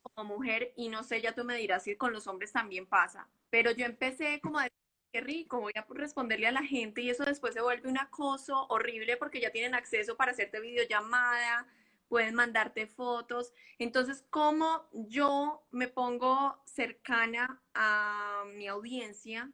como 0.02 0.36
mujer, 0.36 0.72
y 0.76 0.88
no 0.88 1.02
sé, 1.02 1.20
ya 1.20 1.34
tú 1.34 1.44
me 1.44 1.56
dirás 1.56 1.84
si 1.84 1.96
con 1.96 2.12
los 2.12 2.26
hombres 2.26 2.52
también 2.52 2.86
pasa, 2.86 3.28
pero 3.50 3.70
yo 3.70 3.84
empecé 3.86 4.40
como 4.40 4.58
a 4.58 4.64
decir, 4.64 4.78
qué 5.12 5.20
rico, 5.20 5.60
voy 5.60 5.72
a 5.74 5.86
responderle 5.88 6.46
a 6.46 6.52
la 6.52 6.62
gente 6.62 7.00
y 7.00 7.10
eso 7.10 7.24
después 7.24 7.54
se 7.54 7.62
vuelve 7.62 7.88
un 7.88 7.98
acoso 7.98 8.66
horrible 8.68 9.16
porque 9.16 9.40
ya 9.40 9.50
tienen 9.50 9.74
acceso 9.74 10.16
para 10.16 10.32
hacerte 10.32 10.60
videollamada, 10.60 11.66
pueden 12.08 12.34
mandarte 12.34 12.86
fotos. 12.86 13.52
Entonces, 13.78 14.24
¿cómo 14.30 14.88
yo 14.92 15.66
me 15.70 15.88
pongo 15.88 16.60
cercana 16.64 17.62
a 17.74 18.44
mi 18.54 18.66
audiencia 18.66 19.50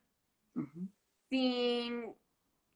sin, 1.28 2.14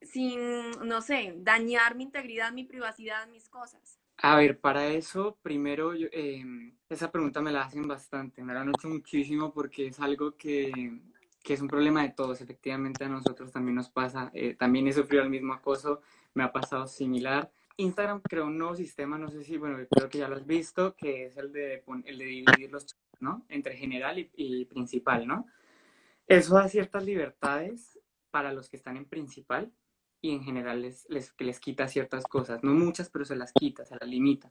sin, 0.02 0.70
no 0.84 1.00
sé, 1.00 1.34
dañar 1.38 1.94
mi 1.94 2.04
integridad, 2.04 2.52
mi 2.52 2.64
privacidad, 2.64 3.28
mis 3.28 3.48
cosas? 3.48 3.98
A 4.18 4.36
ver, 4.36 4.58
para 4.58 4.88
eso, 4.88 5.38
primero, 5.42 5.92
em, 5.94 6.76
esa 6.88 7.10
pregunta 7.12 7.40
me 7.40 7.52
la 7.52 7.62
hacen 7.62 7.86
bastante, 7.86 8.42
me 8.42 8.52
la 8.52 8.62
han 8.62 8.70
hecho 8.70 8.88
muchísimo 8.88 9.52
porque 9.52 9.86
es 9.86 10.00
algo 10.00 10.36
que, 10.36 11.00
que, 11.42 11.54
es 11.54 11.60
un 11.60 11.68
problema 11.68 12.02
de 12.02 12.10
todos, 12.10 12.40
efectivamente 12.40 13.04
a 13.04 13.08
nosotros 13.08 13.52
también 13.52 13.76
nos 13.76 13.90
pasa, 13.90 14.30
eh, 14.34 14.54
también 14.54 14.88
he 14.88 14.92
sufrido 14.92 15.22
el 15.22 15.30
mismo 15.30 15.52
acoso, 15.52 16.02
me 16.34 16.42
ha 16.42 16.52
pasado 16.52 16.86
similar. 16.88 17.50
Instagram 17.76 18.20
creó 18.22 18.46
un 18.46 18.58
nuevo 18.58 18.74
sistema, 18.74 19.18
no 19.18 19.30
sé 19.30 19.44
si, 19.44 19.56
bueno, 19.56 19.78
creo 19.88 20.08
que 20.08 20.18
ya 20.18 20.28
lo 20.28 20.34
has 20.34 20.46
visto, 20.46 20.96
que 20.96 21.26
es 21.26 21.36
el 21.36 21.52
de, 21.52 21.84
el 22.04 22.18
de 22.18 22.24
dividir 22.24 22.72
los 22.72 22.96
¿no? 23.20 23.44
Entre 23.48 23.76
general 23.76 24.18
y, 24.18 24.30
y 24.34 24.64
principal, 24.64 25.26
¿no? 25.26 25.46
Eso 26.26 26.54
da 26.54 26.68
ciertas 26.68 27.04
libertades 27.04 27.98
para 28.30 28.52
los 28.52 28.68
que 28.68 28.76
están 28.76 28.96
en 28.96 29.06
principal, 29.06 29.72
y 30.20 30.32
en 30.32 30.42
general 30.42 30.82
les, 30.82 31.08
les, 31.08 31.34
les 31.38 31.60
quita 31.60 31.88
ciertas 31.88 32.24
cosas, 32.24 32.62
no 32.62 32.72
muchas, 32.72 33.10
pero 33.10 33.24
se 33.24 33.36
las 33.36 33.52
quita, 33.52 33.84
se 33.84 33.96
las 33.96 34.08
limita. 34.08 34.50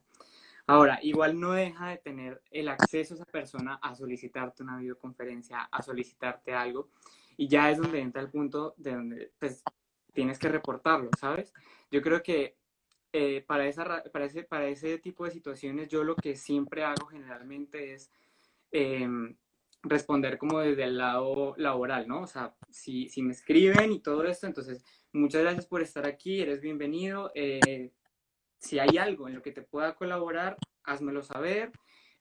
Ahora, 0.65 0.99
igual 1.01 1.39
no 1.39 1.53
deja 1.53 1.89
de 1.89 1.97
tener 1.97 2.41
el 2.51 2.67
acceso 2.67 3.13
a 3.13 3.17
esa 3.17 3.25
persona 3.25 3.79
a 3.81 3.95
solicitarte 3.95 4.63
una 4.63 4.77
videoconferencia, 4.77 5.61
a 5.61 5.81
solicitarte 5.81 6.53
algo, 6.53 6.89
y 7.37 7.47
ya 7.47 7.71
es 7.71 7.77
donde 7.77 8.01
entra 8.01 8.21
el 8.21 8.29
punto 8.29 8.73
de 8.77 8.93
donde 8.93 9.31
pues, 9.39 9.63
tienes 10.13 10.39
que 10.39 10.49
reportarlo, 10.49 11.09
¿sabes? 11.17 11.53
Yo 11.89 12.01
creo 12.01 12.21
que 12.21 12.57
eh, 13.13 13.43
para, 13.47 13.65
esa, 13.67 14.03
para, 14.11 14.25
ese, 14.25 14.43
para 14.43 14.67
ese 14.67 14.97
tipo 14.97 15.23
de 15.23 15.31
situaciones 15.31 15.87
yo 15.87 16.03
lo 16.03 16.15
que 16.15 16.35
siempre 16.35 16.83
hago 16.83 17.05
generalmente 17.07 17.93
es 17.93 18.11
em, 18.71 19.37
responder 19.89 20.37
como 20.37 20.59
desde 20.59 20.83
el 20.83 20.97
lado 20.97 21.55
laboral, 21.57 22.07
¿no? 22.07 22.21
O 22.21 22.27
sea, 22.27 22.55
si, 22.69 23.09
si 23.09 23.21
me 23.21 23.33
escriben 23.33 23.91
y 23.91 23.99
todo 23.99 24.23
esto, 24.25 24.47
entonces 24.47 24.83
Muchas 25.17 25.41
gracias 25.41 25.65
por 25.65 25.81
estar 25.81 26.05
aquí, 26.05 26.41
eres 26.41 26.61
bienvenido. 26.61 27.31
Eh, 27.33 27.91
si 28.59 28.77
hay 28.77 28.97
algo 28.99 29.27
en 29.27 29.35
lo 29.35 29.41
que 29.41 29.51
te 29.51 29.63
pueda 29.63 29.95
colaborar, 29.95 30.57
házmelo 30.83 31.23
saber 31.23 31.71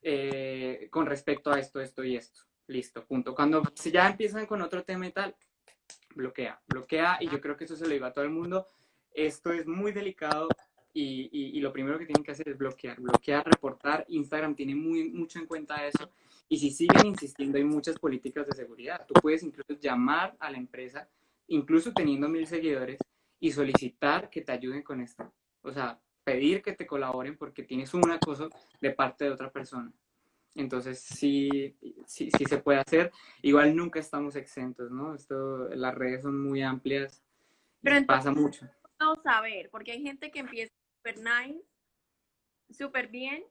eh, 0.01 0.89
con 0.91 1.05
respecto 1.05 1.53
a 1.53 1.59
esto, 1.59 1.81
esto 1.81 2.05
y 2.05 2.17
esto. 2.17 2.43
Listo, 2.69 3.05
punto. 3.05 3.35
Cuando 3.35 3.63
si 3.75 3.91
ya 3.91 4.09
empiezan 4.09 4.47
con 4.47 4.63
otro 4.63 4.83
tema 4.83 5.07
y 5.07 5.13
tal, 5.13 5.37
bloquea, 6.15 6.59
bloquea 6.67 7.19
y 7.21 7.29
yo 7.29 7.39
creo 7.41 7.57
que 7.57 7.65
eso 7.65 7.77
se 7.77 7.85
lo 7.85 7.93
digo 7.93 8.07
a 8.07 8.13
todo 8.13 8.25
el 8.25 8.31
mundo. 8.31 8.67
Esto 9.13 9.53
es 9.53 9.67
muy 9.67 9.93
delicado 9.93 10.49
y, 10.95 11.29
y, 11.33 11.61
lo 11.61 11.75
primero 11.75 11.99
que 11.99 12.07
tienen 12.07 12.25
que 12.25 12.33
hacer 12.33 12.49
es 12.49 12.57
bloquear, 12.57 12.99
bloquear, 12.99 13.45
reportar. 13.45 14.07
Instagram 14.09 14.55
tiene 14.55 14.75
muy, 14.75 15.11
mucho 15.11 15.39
en 15.39 15.47
cuenta 15.47 15.87
eso. 15.87 16.11
Y 16.49 16.59
si 16.59 16.71
siguen 16.71 17.07
insistiendo, 17.07 17.59
hay 17.59 17.65
muchas 17.65 17.99
políticas 17.99 18.47
de 18.47 18.55
seguridad. 18.55 19.05
Tú 19.07 19.15
puedes 19.15 19.43
incluso 19.43 19.81
llamar 19.81 20.37
a 20.38 20.50
la 20.50 20.59
empresa 20.59 21.09
incluso 21.49 21.93
teniendo 21.93 22.29
mil 22.29 22.47
seguidores, 22.47 22.99
y 23.38 23.53
solicitar 23.53 24.31
que 24.31 24.43
te 24.43 24.53
ayuden 24.53 24.83
con 24.83 25.00
esto. 25.00 25.33
O 25.62 25.73
sea, 25.73 26.00
pedir 26.25 26.62
que 26.62 26.73
te 26.73 26.87
colaboren 26.87 27.37
porque 27.37 27.62
tienes 27.62 27.93
un 27.95 28.11
acoso 28.11 28.49
de 28.81 28.91
parte 28.93 29.25
de 29.25 29.31
otra 29.31 29.50
persona. 29.50 29.93
Entonces, 30.55 31.00
sí, 31.00 31.76
sí, 32.07 32.31
sí 32.31 32.45
se 32.47 32.59
puede 32.59 32.81
hacer. 32.81 33.12
Igual 33.43 33.76
nunca 33.76 34.00
estamos 34.00 34.37
exentos, 34.37 34.91
¿no? 34.91 35.15
Esto, 35.15 35.69
las 35.69 35.95
redes 35.95 36.23
son 36.23 36.41
muy 36.41 36.62
amplias. 36.62 37.23
Pero 37.83 38.07
pasa 38.07 38.33
mucho. 38.33 38.67
Vamos 38.99 39.19
a 39.26 39.43
ver, 39.43 39.69
porque 39.71 39.93
hay 39.93 40.03
gente 40.03 40.31
que 40.31 40.38
empieza 40.38 40.73
súper 40.97 41.19
nice, 41.19 41.62
súper 42.71 43.09
bien, 43.09 43.45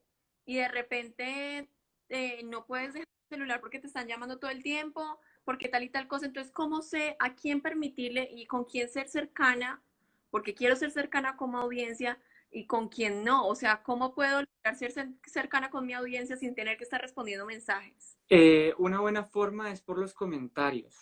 y 0.45 0.55
de 0.55 0.67
repente 0.67 1.69
eh, 2.09 2.41
no 2.43 2.65
puedes 2.65 2.93
dejar 2.93 3.07
el 3.07 3.37
celular 3.37 3.61
porque 3.61 3.79
te 3.79 3.87
están 3.87 4.07
llamando 4.07 4.37
todo 4.37 4.51
el 4.51 4.63
tiempo, 4.63 5.19
porque 5.43 5.69
tal 5.69 5.83
y 5.83 5.89
tal 5.89 6.07
cosa. 6.07 6.25
Entonces, 6.25 6.51
¿cómo 6.51 6.81
sé 6.81 7.15
a 7.19 7.35
quién 7.35 7.61
permitirle 7.61 8.29
y 8.31 8.45
con 8.45 8.65
quién 8.65 8.89
ser 8.89 9.07
cercana? 9.07 9.81
Porque 10.29 10.53
quiero 10.53 10.75
ser 10.75 10.91
cercana 10.91 11.37
como 11.37 11.59
audiencia 11.59 12.19
y 12.51 12.65
con 12.67 12.89
quién 12.89 13.23
no. 13.23 13.47
O 13.47 13.55
sea, 13.55 13.83
¿cómo 13.83 14.13
puedo 14.13 14.41
lograr 14.41 14.75
ser 14.75 14.93
cercana 15.25 15.69
con 15.69 15.85
mi 15.85 15.93
audiencia 15.93 16.37
sin 16.37 16.55
tener 16.55 16.77
que 16.77 16.83
estar 16.83 17.01
respondiendo 17.01 17.45
mensajes? 17.45 18.17
Eh, 18.29 18.73
una 18.77 18.99
buena 18.99 19.23
forma 19.23 19.71
es 19.71 19.81
por 19.81 19.99
los 19.99 20.13
comentarios. 20.13 20.95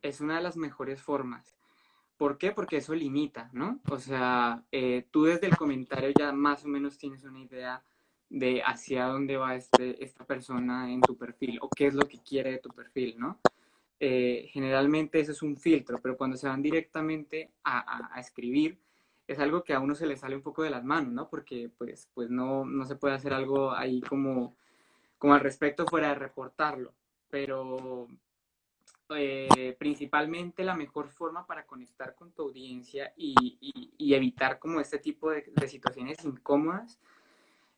Es 0.00 0.20
una 0.20 0.36
de 0.36 0.42
las 0.42 0.56
mejores 0.56 1.00
formas. 1.00 1.56
¿Por 2.16 2.38
qué? 2.38 2.52
Porque 2.52 2.76
eso 2.78 2.94
limita, 2.94 3.50
¿no? 3.52 3.80
O 3.90 3.98
sea, 3.98 4.64
eh, 4.70 5.06
tú 5.10 5.24
desde 5.24 5.46
el 5.46 5.56
comentario 5.56 6.10
ya 6.16 6.32
más 6.32 6.64
o 6.64 6.68
menos 6.68 6.96
tienes 6.96 7.24
una 7.24 7.40
idea 7.40 7.84
de 8.32 8.62
hacia 8.62 9.04
dónde 9.04 9.36
va 9.36 9.54
este, 9.54 10.02
esta 10.02 10.24
persona 10.24 10.90
en 10.90 11.02
tu 11.02 11.18
perfil 11.18 11.58
o 11.60 11.68
qué 11.68 11.88
es 11.88 11.94
lo 11.94 12.08
que 12.08 12.18
quiere 12.22 12.52
de 12.52 12.58
tu 12.58 12.70
perfil, 12.70 13.16
¿no? 13.18 13.38
Eh, 14.00 14.48
generalmente 14.50 15.20
eso 15.20 15.32
es 15.32 15.42
un 15.42 15.54
filtro, 15.56 16.00
pero 16.00 16.16
cuando 16.16 16.38
se 16.38 16.48
van 16.48 16.62
directamente 16.62 17.52
a, 17.62 18.14
a, 18.16 18.18
escribir, 18.18 18.78
es 19.28 19.38
algo 19.38 19.62
que 19.62 19.74
a 19.74 19.80
uno 19.80 19.94
se 19.94 20.06
le 20.06 20.16
sale 20.16 20.34
un 20.34 20.42
poco 20.42 20.62
de 20.62 20.70
las 20.70 20.82
manos, 20.82 21.12
¿no? 21.12 21.28
Porque 21.28 21.70
pues, 21.76 22.08
pues 22.14 22.30
no, 22.30 22.64
no 22.64 22.86
se 22.86 22.96
puede 22.96 23.14
hacer 23.14 23.34
algo 23.34 23.72
ahí 23.72 24.00
como, 24.00 24.56
como 25.18 25.34
al 25.34 25.40
respecto 25.40 25.86
fuera 25.86 26.08
de 26.08 26.14
reportarlo, 26.14 26.94
pero 27.28 28.08
eh, 29.14 29.76
principalmente 29.78 30.64
la 30.64 30.74
mejor 30.74 31.10
forma 31.10 31.46
para 31.46 31.66
conectar 31.66 32.14
con 32.14 32.32
tu 32.32 32.44
audiencia 32.44 33.12
y, 33.14 33.34
y, 33.98 34.14
evitar 34.14 34.58
como 34.58 34.80
este 34.80 34.98
tipo 34.98 35.30
de, 35.30 35.44
de 35.54 35.68
situaciones 35.68 36.24
incómodas 36.24 36.98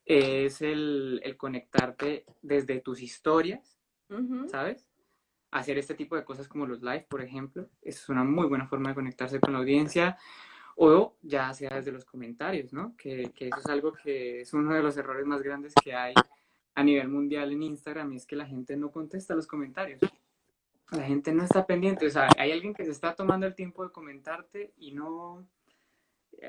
es 0.04 0.60
el, 0.60 1.20
el 1.24 1.36
conectarte 1.36 2.24
desde 2.42 2.80
tus 2.80 3.00
historias, 3.00 3.78
¿sabes? 4.48 4.86
Hacer 5.50 5.78
este 5.78 5.94
tipo 5.94 6.16
de 6.16 6.24
cosas 6.24 6.48
como 6.48 6.66
los 6.66 6.82
live, 6.82 7.06
por 7.08 7.22
ejemplo. 7.22 7.68
Es 7.80 8.08
una 8.08 8.24
muy 8.24 8.46
buena 8.46 8.66
forma 8.66 8.90
de 8.90 8.94
conectarse 8.94 9.40
con 9.40 9.52
la 9.52 9.60
audiencia. 9.60 10.18
O 10.76 11.16
ya 11.22 11.54
sea 11.54 11.76
desde 11.76 11.92
los 11.92 12.04
comentarios, 12.04 12.72
¿no? 12.72 12.96
Que, 12.96 13.30
que 13.34 13.46
eso 13.46 13.60
es 13.60 13.66
algo 13.66 13.92
que 13.92 14.40
es 14.40 14.52
uno 14.52 14.74
de 14.74 14.82
los 14.82 14.96
errores 14.96 15.24
más 15.24 15.40
grandes 15.40 15.72
que 15.82 15.94
hay 15.94 16.14
a 16.74 16.82
nivel 16.82 17.08
mundial 17.08 17.52
en 17.52 17.62
Instagram 17.62 18.12
y 18.12 18.16
es 18.16 18.26
que 18.26 18.36
la 18.36 18.46
gente 18.46 18.76
no 18.76 18.90
contesta 18.90 19.34
los 19.34 19.46
comentarios. 19.46 20.00
La 20.90 21.04
gente 21.04 21.32
no 21.32 21.44
está 21.44 21.66
pendiente. 21.66 22.06
O 22.06 22.10
sea, 22.10 22.28
hay 22.38 22.52
alguien 22.52 22.74
que 22.74 22.84
se 22.84 22.90
está 22.90 23.14
tomando 23.14 23.46
el 23.46 23.54
tiempo 23.54 23.84
de 23.84 23.92
comentarte 23.92 24.74
y 24.76 24.92
no, 24.92 25.46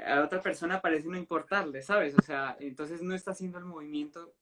a 0.05 0.21
otra 0.23 0.41
persona 0.41 0.81
parece 0.81 1.07
no 1.07 1.17
importarle, 1.17 1.81
¿sabes? 1.81 2.15
O 2.17 2.21
sea, 2.21 2.55
entonces 2.59 3.01
no 3.01 3.15
está 3.15 3.31
haciendo 3.31 3.57
el 3.57 3.65
movimiento, 3.65 4.33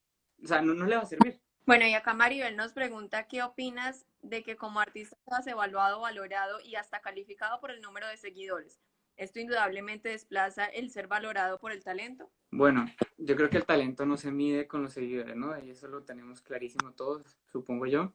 o 0.43 0.47
sea, 0.47 0.62
no, 0.62 0.73
no 0.73 0.85
le 0.85 0.95
va 0.95 1.03
a 1.03 1.05
servir. 1.05 1.39
Bueno, 1.65 1.88
y 1.88 1.93
acá 1.93 2.13
Maribel 2.13 2.57
nos 2.57 2.73
pregunta 2.73 3.27
qué 3.27 3.41
opinas 3.41 4.05
de 4.21 4.43
que 4.43 4.57
como 4.57 4.79
artista 4.79 5.15
seas 5.25 5.47
evaluado, 5.47 6.01
valorado 6.01 6.59
y 6.62 6.75
hasta 6.75 7.00
calificado 7.00 7.62
por 7.62 7.71
el 7.71 7.81
número 7.81 8.07
de 8.07 8.17
seguidores. 8.17 8.81
¿Esto 9.15 9.39
indudablemente 9.39 10.09
desplaza 10.09 10.65
el 10.65 10.89
ser 10.89 11.07
valorado 11.07 11.59
por 11.59 11.71
el 11.71 11.83
talento? 11.83 12.29
Bueno, 12.51 12.85
yo 13.17 13.35
creo 13.35 13.50
que 13.50 13.57
el 13.57 13.65
talento 13.65 14.05
no 14.05 14.17
se 14.17 14.31
mide 14.31 14.67
con 14.67 14.83
los 14.83 14.93
seguidores, 14.93 15.35
¿no? 15.35 15.57
Y 15.63 15.69
eso 15.69 15.88
lo 15.88 16.03
tenemos 16.03 16.41
clarísimo 16.41 16.91
todos, 16.93 17.38
supongo 17.45 17.85
yo. 17.85 18.12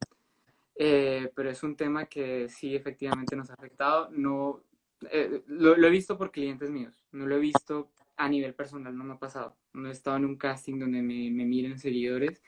Eh, 0.75 1.31
pero 1.35 1.51
es 1.51 1.63
un 1.63 1.77
tema 1.77 2.07
que 2.07 2.49
sí 2.49 2.75
efectivamente 2.75 3.35
nos 3.37 3.51
ha 3.51 3.55
afectado. 3.55 4.11
No, 4.11 4.63
eh, 5.11 5.43
lo, 5.47 5.75
he 5.75 5.91
visto 5.91 6.19
por 6.19 6.31
clientes 6.31 6.71
míos, 6.71 6.98
no 7.13 7.27
lo 7.27 7.37
he 7.37 7.41
visto 7.41 7.91
a 8.17 8.29
nivel 8.29 8.55
personal, 8.55 8.97
no 8.97 9.05
me 9.05 9.15
ha 9.15 9.19
pasado. 9.19 9.57
No 9.73 9.89
he 9.89 9.93
estado 9.93 10.17
en 10.17 10.25
un 10.25 10.37
casting 10.37 10.79
donde 10.79 11.03
me, 11.03 11.31
me 11.31 11.45
miren 11.45 11.79
seguidores. 11.79 12.43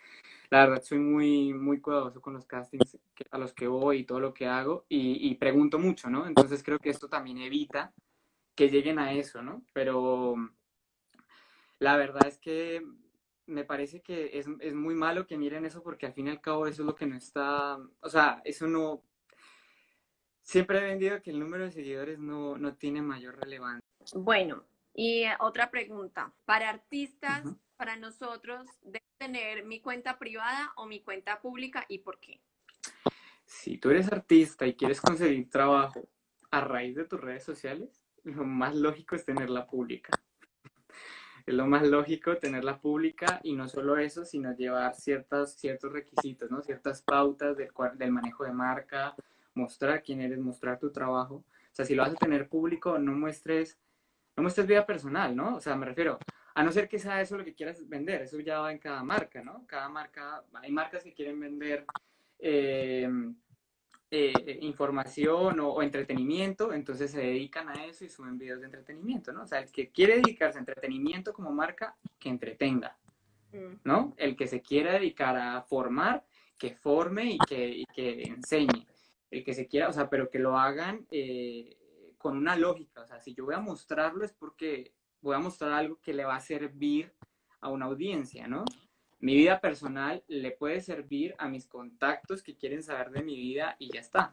La 0.51 0.67
verdad, 0.67 0.83
soy 0.83 0.99
muy, 0.99 1.55
muy 1.55 1.81
cuidadoso 1.81 2.21
con 2.21 2.35
los 2.35 2.45
castings 2.45 2.99
a 3.31 3.39
los 3.39 3.55
que 3.55 3.69
voy 3.69 3.99
y 3.99 4.05
todo 4.05 4.19
lo 4.19 4.35
que 4.35 4.47
hago 4.47 4.85
y, 4.89 5.33
pregunto 5.37 5.79
mucho, 5.79 6.11
¿no? 6.11 6.27
Entonces 6.27 6.63
creo 6.65 6.79
que 6.81 6.91
esto 6.91 7.09
también 7.09 7.39
evita 7.39 7.95
que 8.57 8.69
lleguen 8.69 8.99
a 8.99 9.13
eso, 9.13 9.43
¿no? 9.43 9.63
Pero 9.73 10.35
la 11.79 11.97
verdad 11.97 12.27
es 12.27 12.39
que 12.39 12.85
me 13.47 13.65
parece 13.65 14.03
que 14.03 14.39
es, 14.39 14.47
es, 14.59 14.75
muy 14.75 14.95
malo 14.95 15.27
que 15.27 15.39
miren 15.39 15.65
eso 15.65 15.83
porque 15.83 16.07
al 16.07 16.15
fin 16.15 16.27
y 16.27 16.31
al 16.31 16.41
cabo 16.41 16.67
eso 16.67 16.83
es 16.83 16.87
lo 16.87 16.95
que 16.95 17.07
no 17.07 17.17
está, 17.17 17.79
o 18.01 18.09
sea, 18.09 18.43
eso 18.45 18.67
no, 18.67 19.05
siempre 20.43 20.79
he 20.79 20.85
vendido 20.85 21.23
que 21.23 21.31
el 21.31 21.39
número 21.39 21.65
de 21.65 21.73
seguidores 21.73 22.19
no, 22.19 22.59
no 22.59 22.75
tiene 22.75 23.03
mayor 23.03 23.39
relevancia. 23.39 23.90
Bueno, 24.15 24.65
y 24.95 25.23
eh, 25.23 25.35
otra 25.41 25.71
pregunta. 25.71 26.33
Para 26.45 26.69
artistas, 26.69 27.45
para 27.77 27.97
nosotros, 27.97 28.67
¿debe 28.83 29.05
tener 29.19 29.65
mi 29.65 29.81
cuenta 29.81 30.19
privada 30.19 30.73
o 30.77 30.87
mi 30.87 31.01
cuenta 31.01 31.41
pública 31.41 31.85
y 31.89 31.99
por 31.99 32.19
qué? 32.19 32.41
Si 33.45 33.79
tú 33.79 33.91
eres 33.91 34.11
artista 34.13 34.67
y 34.67 34.75
quieres 34.75 35.01
conseguir 35.01 35.49
trabajo 35.51 36.09
a 36.51 36.61
raíz 36.61 36.97
de 36.97 37.05
tus 37.05 37.21
redes 37.21 37.45
sociales, 37.45 38.03
lo 38.25 38.45
más 38.45 38.75
lógico 38.75 39.17
es 39.17 39.25
tenerla 39.25 39.67
pública. 39.67 40.11
Es 41.47 41.55
lo 41.55 41.67
más 41.67 41.83
lógico 41.89 42.37
tenerla 42.37 42.79
pública 42.79 43.41
y 43.43 43.55
no 43.55 43.67
solo 43.67 43.97
eso, 43.97 44.27
sino 44.27 44.55
llevar 44.55 44.95
ciertas, 44.95 45.55
ciertos 45.55 45.91
requisitos, 45.91 46.51
¿no? 46.51 46.63
ciertas 46.63 47.01
pautas 47.01 47.57
del, 47.57 47.71
del 47.95 48.13
manejo 48.13 48.45
de 48.45 48.53
marca, 48.53 49.17
mostrar 49.55 50.03
quién 50.03 50.21
eres, 50.21 50.39
mostrar 50.39 50.79
tu 50.79 50.93
trabajo. 50.93 51.37
O 51.37 51.73
sea, 51.73 51.87
si 51.87 51.95
lo 51.95 52.03
vas 52.03 52.13
a 52.13 52.17
tener 52.17 52.49
público, 52.49 52.99
no 52.99 53.13
muestres, 53.13 53.79
no 54.41 54.45
muestres 54.45 54.67
vida 54.67 54.87
personal, 54.87 55.37
¿no? 55.37 55.57
O 55.57 55.61
sea, 55.61 55.77
me 55.77 55.85
refiero, 55.85 56.19
a 56.55 56.63
no 56.63 56.73
ser 56.73 56.89
que 56.89 56.99
sea 56.99 57.21
eso 57.21 57.37
lo 57.37 57.45
que 57.45 57.55
quieras 57.55 57.87
vender, 57.89 58.23
eso 58.23 58.41
ya 58.41 58.61
va 58.61 58.73
en 58.73 58.79
cada 58.79 59.05
marca, 59.05 59.43
¿no? 59.43 59.67
Cada 59.67 59.89
marca, 59.89 60.43
hay 60.55 60.73
marcas 60.73 61.05
que 61.05 61.13
quieren 61.13 61.39
vender 61.39 61.85
eh, 62.39 63.09
eh, 64.11 64.59
información 64.63 65.61
o, 65.61 65.83
entretenimiento, 65.83 66.73
entonces 66.73 67.11
se 67.11 67.21
dedican 67.21 67.69
a 67.69 67.85
eso 67.85 68.05
y 68.05 68.09
suben 68.09 68.39
videos 68.39 68.61
de 68.61 68.67
entretenimiento, 68.67 69.33
¿no? 69.33 69.43
O 69.43 69.47
sea, 69.47 69.61
el 69.61 69.71
que 69.71 69.91
quiere 69.91 70.17
dedicarse 70.17 70.59
a 70.59 70.61
entretenimiento 70.61 71.33
como 71.35 71.53
marca, 71.53 71.95
que 72.19 72.31
entretenga, 72.31 72.97
mm. 73.53 73.81
¿no? 73.85 74.15
El 74.17 74.37
que 74.37 74.47
se 74.47 74.63
quiera 74.63 74.95
dedicar 74.95 75.37
a 75.37 75.63
formar, 75.63 76.25
que 76.57 76.75
forme 76.75 77.33
y 77.33 77.39
que, 77.39 77.85
que 77.95 78.23
enseñe. 78.23 78.87
El 79.31 79.45
que 79.45 79.55
se 79.55 79.69
quiera, 79.69 79.89
o 79.89 79.93
sea, 79.93 80.09
pero 80.09 80.29
que 80.29 80.41
lo 80.41 80.59
hagan 80.59 81.07
eh, 81.11 81.77
con 82.21 82.37
una 82.37 82.55
lógica. 82.55 83.01
O 83.01 83.07
sea, 83.07 83.19
si 83.21 83.35
yo 83.35 83.47
voy 83.47 83.55
a 83.55 83.61
mostrarlo 83.61 84.25
es 84.25 84.33
porque 84.33 84.93
voy 85.23 85.35
a 85.35 85.41
mostrar 85.41 85.73
algo 85.73 85.99
que 86.01 86.13
le 86.13 86.25
va 86.25 86.37
a 86.37 86.41
servir 86.41 87.13
a 87.61 87.71
una 87.71 87.87
audiencia, 87.87 88.47
¿no? 88.47 88.65
mi 89.21 89.37
vida 89.37 89.61
personal 89.61 90.25
le 90.29 90.51
puede 90.51 90.81
servir 90.81 91.35
a 91.39 91.49
mis 91.49 91.67
contactos 91.67 92.43
que 92.43 92.57
quieren 92.57 92.83
saber 92.83 93.11
de 93.11 93.23
mi 93.23 93.37
vida 93.37 93.77
y 93.79 93.93
ya 93.93 94.01
está. 94.01 94.33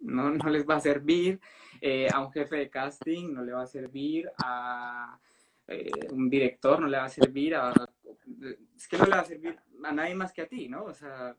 No, 0.00 0.30
no 0.30 0.50
les 0.50 0.68
va 0.68 0.76
a 0.76 0.80
servir 0.80 1.40
eh, 1.80 2.08
a 2.12 2.20
un 2.20 2.30
jefe 2.32 2.56
de 2.56 2.70
casting, 2.70 3.32
no 3.32 3.42
le 3.42 3.52
va 3.52 3.62
a 3.62 3.66
servir 3.66 4.30
a 4.42 5.18
eh, 5.68 5.90
un 6.10 6.28
director, 6.28 6.80
no 6.80 6.88
le 6.88 6.98
va 6.98 7.04
a 7.04 7.08
servir 7.08 7.54
a... 7.54 7.72
Es 8.76 8.88
que 8.88 8.98
no 8.98 9.04
le 9.04 9.10
va 9.12 9.20
a 9.20 9.24
servir 9.24 9.58
a 9.84 9.92
nadie 9.92 10.14
más 10.14 10.32
que 10.32 10.42
a 10.42 10.48
ti, 10.48 10.68
¿no? 10.68 10.84
O 10.84 10.94
sea, 10.94 11.36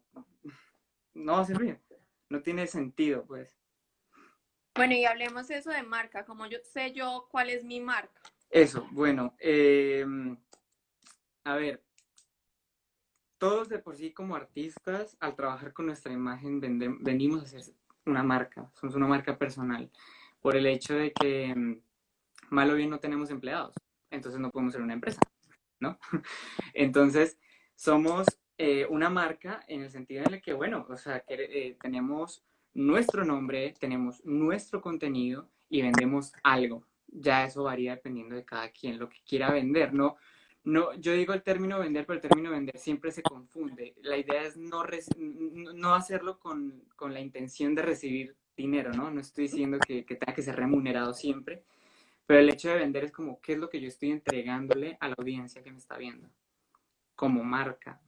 no 1.13 1.33
va 1.33 1.41
a 1.41 1.45
servir. 1.45 1.79
No 2.29 2.41
tiene 2.41 2.65
sentido, 2.67 3.25
pues. 3.25 3.55
Bueno, 4.75 4.93
y 4.93 5.05
hablemos 5.05 5.49
eso 5.49 5.69
de 5.71 5.83
marca, 5.83 6.25
como 6.25 6.45
yo 6.47 6.57
sé 6.63 6.91
yo 6.91 7.27
cuál 7.31 7.49
es 7.49 7.63
mi 7.63 7.79
marca. 7.79 8.21
Eso, 8.49 8.87
bueno, 8.91 9.33
eh, 9.39 10.05
a 11.45 11.55
ver, 11.55 11.81
todos 13.37 13.69
de 13.69 13.79
por 13.79 13.95
sí 13.95 14.11
como 14.11 14.35
artistas, 14.35 15.15
al 15.19 15.35
trabajar 15.35 15.71
con 15.71 15.85
nuestra 15.85 16.11
imagen, 16.11 16.59
venimos 17.01 17.43
a 17.43 17.47
ser 17.47 17.73
una 18.05 18.23
marca, 18.23 18.69
somos 18.73 18.95
una 18.95 19.07
marca 19.07 19.37
personal, 19.37 19.89
por 20.41 20.55
el 20.55 20.65
hecho 20.67 20.93
de 20.93 21.13
que, 21.13 21.53
mm, 21.55 21.81
mal 22.49 22.69
o 22.69 22.75
bien, 22.75 22.89
no 22.89 22.99
tenemos 22.99 23.29
empleados, 23.29 23.75
entonces 24.11 24.41
no 24.41 24.51
podemos 24.51 24.73
ser 24.73 24.81
una 24.81 24.93
empresa, 24.93 25.21
¿no? 25.79 25.97
Entonces, 26.73 27.37
somos 27.75 28.25
eh, 28.57 28.85
una 28.89 29.09
marca 29.09 29.63
en 29.67 29.81
el 29.83 29.89
sentido 29.89 30.23
en 30.25 30.35
el 30.35 30.41
que, 30.41 30.53
bueno, 30.53 30.85
o 30.89 30.97
sea, 30.97 31.21
que, 31.21 31.35
eh, 31.35 31.77
tenemos 31.81 32.43
nuestro 32.75 33.25
nombre, 33.25 33.73
tenemos 33.79 34.23
nuestro 34.23 34.81
contenido 34.81 35.49
y 35.69 35.81
vendemos 35.81 36.31
algo. 36.43 36.85
Ya 37.07 37.45
eso 37.45 37.63
varía 37.63 37.95
dependiendo 37.95 38.35
de 38.35 38.45
cada 38.45 38.69
quien, 38.69 38.99
lo 38.99 39.09
que 39.09 39.17
quiera 39.25 39.51
vender, 39.51 39.93
¿no? 39.93 40.17
no, 40.65 40.93
yo 40.95 41.13
digo 41.13 41.33
el 41.33 41.43
término 41.43 41.79
vender, 41.79 42.05
pero 42.05 42.15
el 42.15 42.21
término 42.21 42.49
vender 42.49 42.77
siempre 42.77 43.11
se 43.11 43.21
confunde. 43.21 43.93
La 44.01 44.17
idea 44.17 44.41
es 44.43 44.57
no, 44.57 44.83
no 45.17 45.93
hacerlo 45.93 46.39
con, 46.39 46.83
la 46.99 47.19
intención 47.19 47.75
de 47.75 47.83
recibir 47.83 48.35
dinero, 48.57 48.91
¿no? 48.91 49.11
No 49.11 49.21
estoy 49.21 49.43
diciendo 49.43 49.77
que, 49.79 50.03
tenga 50.03 50.33
que 50.33 50.41
ser 50.41 50.55
remunerado 50.55 51.13
siempre, 51.13 51.63
pero 52.25 52.39
el 52.39 52.49
hecho 52.49 52.69
de 52.69 52.79
vender 52.79 53.03
es 53.03 53.11
como 53.11 53.39
qué 53.41 53.53
es 53.53 53.59
lo 53.59 53.69
que 53.69 53.79
yo 53.79 53.87
estoy 53.87 54.09
entregándole 54.09 54.97
a 54.99 55.07
la 55.07 55.15
audiencia 55.19 55.61
que 55.61 55.71
me 55.71 55.77
está 55.77 55.97
viendo, 55.97 56.27
como 57.15 57.43
marca. 57.43 58.01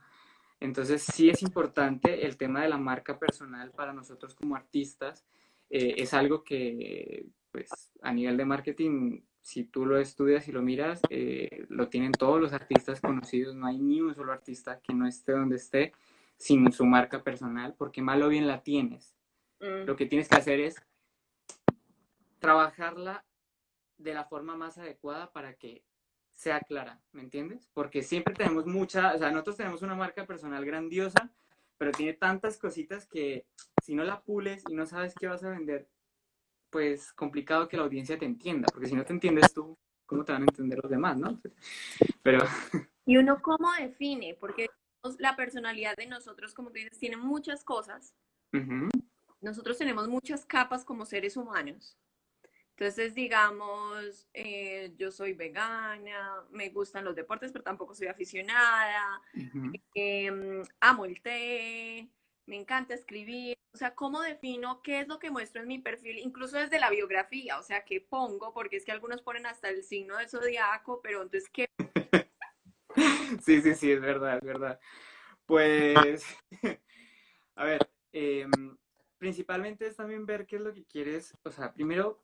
Entonces 0.59 1.03
sí 1.03 1.29
es 1.29 1.41
importante 1.41 2.25
el 2.25 2.37
tema 2.37 2.61
de 2.61 2.69
la 2.69 2.77
marca 2.77 3.19
personal 3.19 3.71
para 3.71 3.93
nosotros 3.93 4.33
como 4.33 4.55
artistas. 4.55 5.25
Eh, 5.69 5.95
es 5.97 6.13
algo 6.13 6.43
que, 6.43 7.27
pues, 7.51 7.69
a 8.01 8.11
nivel 8.13 8.37
de 8.37 8.45
marketing 8.45 9.21
si 9.47 9.63
tú 9.63 9.85
lo 9.85 9.97
estudias 9.97 10.45
y 10.49 10.51
lo 10.51 10.61
miras, 10.61 10.99
eh, 11.09 11.65
lo 11.69 11.87
tienen 11.87 12.11
todos 12.11 12.41
los 12.41 12.51
artistas 12.51 12.99
conocidos, 12.99 13.55
no 13.55 13.67
hay 13.67 13.77
ni 13.79 14.01
un 14.01 14.13
solo 14.13 14.33
artista 14.33 14.81
que 14.81 14.93
no 14.93 15.07
esté 15.07 15.31
donde 15.31 15.55
esté 15.55 15.93
sin 16.35 16.69
su 16.73 16.85
marca 16.85 17.23
personal, 17.23 17.73
porque 17.77 18.01
mal 18.01 18.21
o 18.23 18.27
bien 18.27 18.45
la 18.45 18.61
tienes. 18.61 19.15
Mm. 19.61 19.85
Lo 19.85 19.95
que 19.95 20.05
tienes 20.05 20.27
que 20.27 20.35
hacer 20.35 20.59
es 20.59 20.75
trabajarla 22.39 23.23
de 23.97 24.13
la 24.13 24.25
forma 24.25 24.57
más 24.57 24.77
adecuada 24.77 25.31
para 25.31 25.53
que 25.53 25.85
sea 26.37 26.59
clara, 26.59 27.01
¿me 27.13 27.23
entiendes? 27.23 27.67
Porque 27.73 28.03
siempre 28.03 28.35
tenemos 28.35 28.67
mucha, 28.67 29.15
o 29.15 29.17
sea, 29.17 29.31
nosotros 29.31 29.57
tenemos 29.57 29.81
una 29.81 29.95
marca 29.95 30.27
personal 30.27 30.63
grandiosa, 30.63 31.31
pero 31.79 31.91
tiene 31.91 32.13
tantas 32.13 32.59
cositas 32.59 33.07
que 33.07 33.47
si 33.83 33.95
no 33.95 34.03
la 34.03 34.21
pules 34.21 34.63
y 34.69 34.75
no 34.75 34.85
sabes 34.85 35.15
qué 35.19 35.25
vas 35.25 35.43
a 35.43 35.49
vender, 35.49 35.89
pues 36.69 37.11
complicado 37.13 37.67
que 37.67 37.75
la 37.75 37.83
audiencia 37.83 38.19
te 38.19 38.25
entienda, 38.25 38.67
porque 38.71 38.87
si 38.87 38.93
no 38.93 39.03
te 39.03 39.13
entiendes 39.13 39.51
tú, 39.51 39.75
¿cómo 40.05 40.23
te 40.23 40.31
van 40.31 40.43
a 40.43 40.45
entender 40.45 40.79
los 40.79 40.91
demás, 40.91 41.17
no? 41.17 41.41
Pero... 42.21 42.45
¿Y 43.07 43.17
uno 43.17 43.41
cómo 43.41 43.71
define? 43.73 44.37
Porque 44.39 44.67
la 45.17 45.35
personalidad 45.35 45.95
de 45.95 46.05
nosotros, 46.05 46.53
como 46.53 46.69
tú 46.69 46.75
dices, 46.75 46.99
tiene 46.99 47.17
muchas 47.17 47.63
cosas. 47.63 48.13
Nosotros 49.41 49.77
tenemos 49.79 50.07
muchas 50.07 50.45
capas 50.45 50.85
como 50.85 51.03
seres 51.03 51.35
humanos. 51.35 51.97
Entonces, 52.79 53.15
digamos, 53.15 54.29
eh, 54.35 54.93
yo 54.97 55.11
soy 55.11 55.33
vegana, 55.33 56.43
me 56.51 56.69
gustan 56.69 57.05
los 57.05 57.15
deportes, 57.15 57.51
pero 57.51 57.63
tampoco 57.63 57.95
soy 57.95 58.05
aficionada, 58.05 59.19
em, 59.95 60.61
amo 60.79 61.05
el 61.05 61.19
té, 61.19 62.07
me 62.45 62.55
encanta 62.55 62.93
escribir, 62.93 63.57
o 63.73 63.77
sea, 63.77 63.95
¿cómo 63.95 64.21
defino 64.21 64.83
qué 64.83 64.99
es 64.99 65.07
lo 65.07 65.17
que 65.17 65.31
muestro 65.31 65.63
en 65.63 65.67
mi 65.67 65.79
perfil, 65.79 66.19
incluso 66.19 66.57
desde 66.57 66.79
la 66.79 66.91
biografía? 66.91 67.57
O 67.57 67.63
sea, 67.63 67.83
¿qué 67.83 67.99
pongo? 67.99 68.53
Porque 68.53 68.77
es 68.77 68.85
que 68.85 68.91
algunos 68.91 69.23
ponen 69.23 69.47
hasta 69.47 69.69
el 69.69 69.83
signo 69.83 70.15
del 70.15 70.29
zodiaco, 70.29 71.01
pero 71.01 71.23
entonces, 71.23 71.49
¿qué? 71.49 71.65
Sí, 73.43 73.61
sí, 73.61 73.73
sí, 73.73 73.91
es 73.91 74.01
verdad, 74.01 74.37
es 74.37 74.43
verdad. 74.43 74.79
Pues, 75.47 76.23
a 77.55 77.65
ver, 77.65 77.89
em, 78.11 78.77
principalmente 79.17 79.87
es 79.87 79.95
también 79.95 80.27
ver 80.27 80.45
qué 80.45 80.57
es 80.57 80.61
lo 80.61 80.73
que 80.73 80.85
quieres, 80.85 81.33
o 81.43 81.51
sea, 81.51 81.73
primero, 81.73 82.23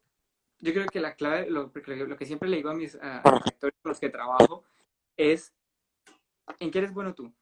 yo 0.63 0.73
creo 0.73 0.87
que 0.87 0.99
la 0.99 1.15
clave, 1.15 1.49
lo, 1.49 1.71
lo 1.73 2.17
que 2.17 2.25
siempre 2.25 2.49
le 2.49 2.57
digo 2.57 2.69
a 2.69 2.75
mis 2.75 2.95
actores 2.95 3.75
con 3.81 3.89
los 3.89 3.99
que 3.99 4.09
trabajo, 4.09 4.63
es 5.17 5.53
en 6.59 6.71
qué 6.71 6.79
eres 6.79 6.93
bueno 6.93 7.13
tú, 7.13 7.33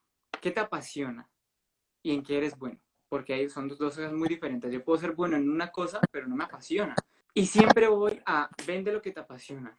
qué 0.42 0.52
te 0.52 0.60
apasiona 0.60 1.30
y 2.04 2.14
en 2.14 2.24
qué 2.24 2.38
eres 2.38 2.58
bueno 2.58 2.80
porque 3.12 3.34
ahí 3.34 3.50
son 3.50 3.68
dos 3.68 3.78
cosas 3.78 4.14
muy 4.14 4.30
diferentes. 4.30 4.72
Yo 4.72 4.86
puedo 4.86 4.98
ser 4.98 5.12
bueno 5.12 5.36
en 5.36 5.50
una 5.50 5.70
cosa, 5.70 6.00
pero 6.12 6.30
no 6.30 6.36
me 6.38 6.46
apasiona. 6.46 6.96
Y 7.34 7.46
siempre 7.46 7.90
voy 7.90 8.22
a, 8.26 8.50
vende 8.66 8.94
lo 8.94 9.02
que 9.02 9.12
te 9.12 9.20
apasiona. 9.20 9.78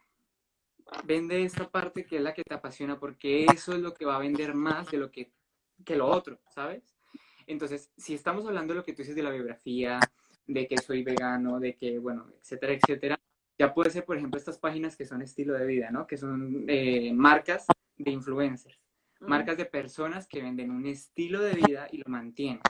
Vende 1.05 1.43
esta 1.43 1.67
parte 1.67 2.05
que 2.05 2.17
es 2.17 2.23
la 2.23 2.35
que 2.35 2.43
te 2.43 2.53
apasiona, 2.53 3.01
porque 3.01 3.47
eso 3.47 3.73
es 3.73 3.81
lo 3.81 3.95
que 3.95 4.05
va 4.05 4.17
a 4.17 4.19
vender 4.19 4.53
más 4.53 4.91
de 4.91 4.99
lo 4.99 5.11
que, 5.11 5.33
que 5.83 5.97
lo 5.97 6.09
otro, 6.09 6.41
¿sabes? 6.55 6.83
Entonces, 7.47 7.91
si 7.97 8.13
estamos 8.13 8.45
hablando 8.45 8.75
de 8.75 8.81
lo 8.81 8.85
que 8.85 8.93
tú 8.93 9.01
dices 9.01 9.17
de 9.17 9.23
la 9.23 9.31
biografía, 9.31 9.99
de 10.47 10.69
que 10.69 10.77
soy 10.77 11.03
vegano, 11.03 11.59
de 11.59 11.75
que, 11.75 11.99
bueno, 11.99 12.27
etcétera, 12.39 12.75
etcétera, 12.75 13.19
ya 13.59 13.75
puede 13.75 13.91
ser, 13.91 14.05
por 14.05 14.17
ejemplo, 14.17 14.39
estas 14.39 14.59
páginas 14.59 14.97
que 14.97 15.05
son 15.05 15.23
estilo 15.23 15.55
de 15.55 15.67
vida, 15.67 15.91
¿no? 15.91 16.07
Que 16.07 16.17
son 16.17 16.65
eh, 16.69 17.13
marcas 17.13 17.67
de 17.97 18.11
influencers, 18.11 18.79
marcas 19.21 19.57
de 19.57 19.67
personas 19.67 20.27
que 20.27 20.43
venden 20.43 20.71
un 20.71 20.87
estilo 20.87 21.41
de 21.41 21.55
vida 21.55 21.89
y 21.91 21.99
lo 21.99 22.05
mantienen 22.09 22.61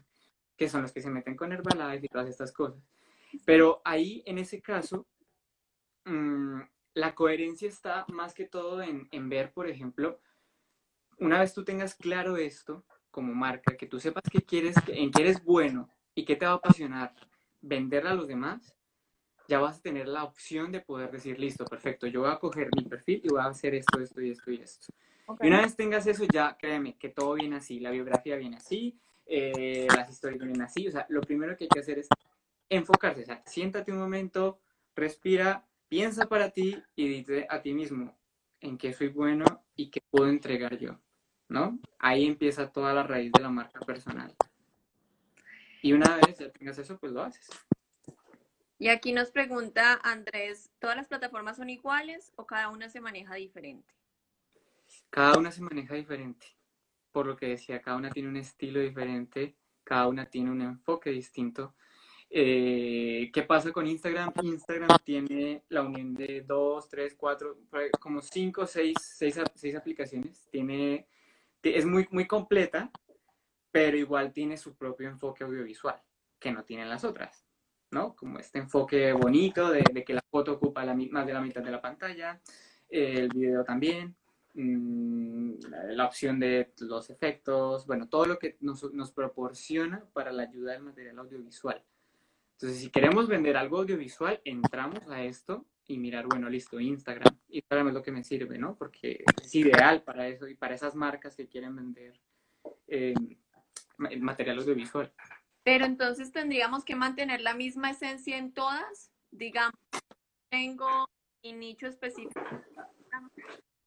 que 0.63 0.69
son 0.69 0.83
los 0.83 0.93
que 0.93 1.03
se 1.03 1.11
meten 1.11 1.37
con 1.37 1.53
Herbalife 1.53 2.07
y 2.07 2.09
todas 2.09 2.29
estas 2.29 2.53
cosas. 2.53 2.81
Pero 3.45 3.83
ahí, 3.85 4.23
en 4.27 4.39
ese 4.39 4.61
caso, 4.61 5.09
mm, 6.05 6.61
la 6.95 7.15
coherencia 7.17 7.69
está 7.69 8.05
más 8.09 8.33
que 8.33 8.47
todo 8.47 8.81
en, 8.81 9.29
ver, 9.29 9.53
por 9.53 9.69
ejemplo, 9.69 10.21
una 11.19 11.41
vez 11.41 11.53
tú 11.53 11.65
tengas 11.65 11.97
claro 11.97 12.37
esto 12.37 12.85
como 13.11 13.35
marca, 13.35 13.77
que 13.77 13.89
tú 13.89 13.99
sepas 13.99 14.23
que 14.31 14.43
quieres, 14.43 14.77
en 14.87 15.11
qué 15.11 15.23
eres 15.23 15.43
bueno 15.43 15.91
y 16.15 16.25
qué 16.25 16.37
te 16.37 16.47
va 16.47 16.53
a 16.53 16.57
apasionar 16.57 17.13
venderla 17.61 18.13
a 18.13 18.15
los 18.15 18.29
demás, 18.29 18.75
ya 19.49 19.59
vas 19.59 19.79
a 19.79 19.83
tener 19.83 20.09
la 20.09 20.25
opción 20.25 20.73
de 20.73 20.81
poder 20.81 21.11
decir, 21.11 21.39
listo, 21.39 21.65
perfecto, 21.65 22.07
yo 22.07 22.23
voy 22.23 22.31
a 22.31 22.39
coger 22.39 22.69
mi 22.77 22.85
perfil 22.85 23.21
y 23.25 23.29
voy 23.29 23.41
a 23.41 23.47
hacer 23.47 23.75
esto, 23.75 24.01
esto 24.01 24.21
y 24.21 24.31
esto 24.31 24.51
y 24.51 24.57
esto. 24.57 24.93
Y 25.41 25.47
una 25.47 25.63
vez 25.63 25.77
tengas 25.77 26.07
eso, 26.07 26.25
ya 26.33 26.57
créeme 26.59 26.97
que 26.97 27.09
todo 27.09 27.35
viene 27.35 27.57
así, 27.57 27.81
la 27.81 27.91
biografía 27.91 28.37
viene 28.37 28.57
así, 28.57 28.99
eh, 29.27 29.87
las 29.95 30.11
historias 30.11 30.41
vienen 30.41 30.63
así. 30.63 30.89
O 30.89 30.91
sea, 30.91 31.07
lo 31.09 31.21
primero 31.21 31.57
que 31.57 31.65
hay 31.65 31.69
que 31.69 31.81
hacer 31.81 31.99
es 31.99 32.09
enfocarse, 32.69 33.23
o 33.23 33.27
sea, 33.27 33.43
siéntate 33.47 33.93
un 33.93 33.99
momento, 33.99 34.59
respira, 34.95 35.65
piensa 35.89 36.27
para 36.27 36.51
ti 36.51 36.83
y 36.97 37.09
dite 37.09 37.47
a 37.49 37.61
ti 37.61 37.73
mismo 37.73 38.17
en 38.61 38.79
qué 38.79 38.93
soy 38.93 39.09
bueno 39.09 39.45
y 39.77 39.91
qué 39.91 40.01
puedo 40.11 40.29
entregar 40.29 40.79
yo, 40.79 40.99
¿no? 41.49 41.79
Ahí 41.99 42.27
empieza 42.27 42.71
toda 42.71 42.93
la 42.95 43.03
raíz 43.03 43.33
de 43.33 43.43
la 43.43 43.51
marca 43.51 43.81
personal. 43.81 44.35
Y 45.83 45.93
una 45.93 46.17
vez 46.17 46.39
ya 46.39 46.51
tengas 46.51 46.79
eso, 46.79 46.97
pues 46.99 47.13
lo 47.13 47.23
haces. 47.23 47.49
Y 48.83 48.89
aquí 48.89 49.13
nos 49.13 49.31
pregunta 49.31 50.01
Andrés, 50.03 50.73
¿todas 50.81 50.97
las 50.97 51.07
plataformas 51.07 51.57
son 51.57 51.71
iguales 51.71 52.33
o 52.35 52.49
cada 52.49 52.69
una 52.69 52.89
se 52.89 53.01
maneja 53.01 53.37
diferente? 53.37 53.95
Cada 55.09 55.39
una 55.39 55.53
se 55.53 55.63
maneja 55.63 55.95
diferente. 55.95 56.49
Por 57.13 57.27
lo 57.27 57.37
que 57.37 57.47
decía, 57.47 57.81
cada 57.81 57.97
una 57.97 58.11
tiene 58.11 58.29
un 58.29 58.39
estilo 58.39 58.81
diferente, 58.81 59.55
cada 59.85 60.09
una 60.09 60.27
tiene 60.27 60.51
un 60.51 60.63
enfoque 60.63 61.11
distinto. 61.11 61.77
Eh, 62.29 63.31
¿Qué 63.33 63.43
pasa 63.45 63.71
con 63.71 63.87
Instagram? 63.87 64.33
Instagram 64.43 64.99
tiene 65.05 65.63
la 65.69 65.83
unión 65.83 66.13
de 66.13 66.41
dos, 66.41 66.89
tres, 66.89 67.15
cuatro, 67.17 67.59
como 68.01 68.21
cinco, 68.21 68.67
seis, 68.67 68.97
seis, 69.01 69.39
seis 69.55 69.77
aplicaciones. 69.77 70.49
Tiene, 70.51 71.07
es 71.63 71.87
muy, 71.87 72.09
muy 72.11 72.27
completa, 72.27 72.91
pero 73.71 73.97
igual 73.97 74.33
tiene 74.33 74.57
su 74.57 74.75
propio 74.75 75.09
enfoque 75.09 75.45
audiovisual, 75.45 76.03
que 76.41 76.51
no 76.51 76.65
tienen 76.65 76.89
las 76.89 77.05
otras. 77.05 77.47
¿No? 77.93 78.17
Como 78.17 78.39
este 78.39 78.59
enfoque 78.59 79.13
bonito 79.13 79.71
de, 79.71 79.83
que 80.05 80.15
la 80.15 80.23
foto 80.31 80.53
ocupa 80.53 80.85
la, 80.85 80.95
más 80.95 81.27
de 81.27 81.33
la 81.33 81.41
mitad 81.41 81.63
de 81.63 81.71
la 81.71 81.81
pantalla, 81.81 82.41
el 82.89 83.29
video 83.29 83.65
también, 83.65 84.17
mm, 84.55 85.55
la 85.91 86.07
opción 86.07 86.41
de 86.41 86.73
los 86.81 87.11
efectos, 87.11 87.87
bueno, 87.87 88.09
todo 88.09 88.27
lo 88.27 88.39
que 88.39 88.57
nos, 88.61 88.93
nos, 88.93 89.13
proporciona 89.13 90.05
para 90.13 90.33
la 90.33 90.45
ayuda 90.45 90.73
del 90.73 90.83
material 90.83 91.19
audiovisual. 91.19 91.83
Entonces, 92.53 92.81
si 92.81 92.91
queremos 92.91 93.29
vender 93.29 93.57
algo 93.57 93.79
audiovisual, 93.79 94.41
entramos 94.45 95.09
a 95.09 95.23
esto 95.23 95.67
y 95.87 95.99
mirar, 95.99 96.27
bueno, 96.27 96.49
listo, 96.49 96.79
Instagram. 96.81 97.35
Instagram 97.49 97.89
es 97.89 97.95
lo 97.95 98.03
que 98.03 98.13
me 98.13 98.25
sirve, 98.25 98.59
¿no? 98.59 98.77
Porque 98.77 99.25
es 99.43 99.55
ideal 99.55 100.03
para 100.03 100.29
eso 100.29 100.49
y 100.49 100.55
para 100.55 100.75
esas 100.75 100.95
marcas 100.95 101.37
que 101.37 101.49
quieren 101.49 101.75
vender 101.75 102.21
eh, 102.87 103.15
material 103.99 104.59
audiovisual. 104.59 105.13
Pero 105.65 105.85
entonces 105.85 106.33
tendríamos 106.33 106.85
que 106.85 106.97
mantener 106.97 107.41
la 107.41 107.55
misma 107.55 107.91
esencia 107.91 108.37
en 108.37 108.53
todas. 108.53 109.11
Digamos, 109.31 109.79
tengo 110.51 111.09
mi 111.43 111.53
nicho 111.53 111.87
específico. 111.87 112.41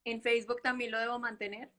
En 0.06 0.22
Facebook 0.22 0.62
también 0.62 0.92
lo 0.92 1.00
debo 1.00 1.20
mantener. 1.20 1.72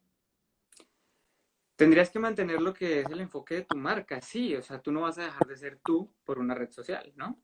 Tendrías 1.76 2.11
que 2.11 2.18
mantener 2.18 2.61
lo 2.61 2.72
que 2.72 3.00
es 3.00 3.11
el 3.11 3.20
enfoque 3.20 3.56
de 3.56 3.62
tu 3.62 3.76
marca, 3.76 4.22
sí, 4.22 4.56
o 4.56 4.62
sea, 4.62 4.80
tú 4.80 4.90
no 4.90 5.02
vas 5.02 5.18
a 5.18 5.24
dejar 5.24 5.46
de 5.46 5.56
ser 5.59 5.78
tú 5.85 6.11
por 6.24 6.38
una 6.38 6.54
red 6.54 6.70
social, 6.70 7.12
¿no? 7.16 7.38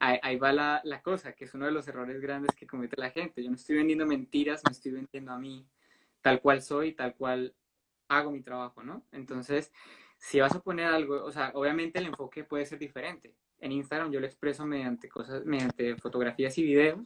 Ahí, 0.00 0.36
va 0.36 0.52
la, 0.52 0.80
la, 0.84 1.02
cosa, 1.02 1.32
que 1.32 1.44
es 1.44 1.54
uno 1.54 1.66
de 1.66 1.72
los 1.72 1.86
errores 1.88 2.20
grandes 2.20 2.54
que 2.54 2.68
comete 2.68 2.94
la 2.96 3.10
gente. 3.10 3.42
Yo 3.42 3.50
no 3.50 3.56
estoy 3.56 3.76
vendiendo 3.76 4.06
mentiras, 4.06 4.62
me 4.64 4.70
estoy 4.70 4.92
vendiendo 4.92 5.32
a 5.32 5.38
mí, 5.38 5.68
tal 6.22 6.40
cual 6.40 6.62
soy, 6.62 6.92
tal 6.92 7.16
cual 7.16 7.54
hago 8.06 8.30
mi 8.30 8.40
trabajo, 8.40 8.82
¿no? 8.84 9.04
Entonces, 9.10 9.72
si 10.18 10.40
vas 10.40 10.54
a 10.54 10.60
poner 10.60 10.86
algo, 10.86 11.24
o 11.24 11.32
sea, 11.32 11.52
obviamente 11.54 11.98
el 11.98 12.06
enfoque 12.06 12.44
puede 12.44 12.66
ser 12.66 12.78
diferente. 12.78 13.34
En 13.60 13.72
Instagram 13.72 14.12
yo 14.12 14.20
lo 14.20 14.26
expreso 14.26 14.66
mediante 14.66 15.08
cosas, 15.08 15.44
mediante 15.44 15.96
fotografías 15.96 16.56
y 16.58 16.62
videos, 16.64 17.00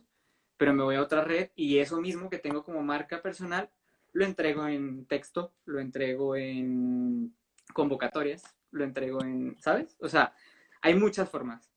pero 0.57 0.75
me 0.75 0.83
voy 0.83 0.97
a 0.97 1.03
otra 1.03 1.25
red 1.25 1.51
y 1.55 1.79
eso 1.79 2.01
mismo 2.01 2.31
que 2.31 2.39
tengo 2.39 2.65
como 2.65 2.83
marca 2.83 3.23
personal 3.23 3.71
lo 4.13 4.25
entrego 4.25 4.67
en 4.67 5.07
texto, 5.07 5.55
lo 5.65 5.81
entrego 5.81 6.37
en 6.37 7.35
convocatorias, 7.73 8.43
lo 8.71 8.85
entrego 8.85 9.23
en, 9.23 9.57
¿sabes? 9.59 9.97
O 10.01 10.09
sea, 10.09 10.35
hay 10.83 10.95
muchas 10.95 11.31
formas. 11.31 11.71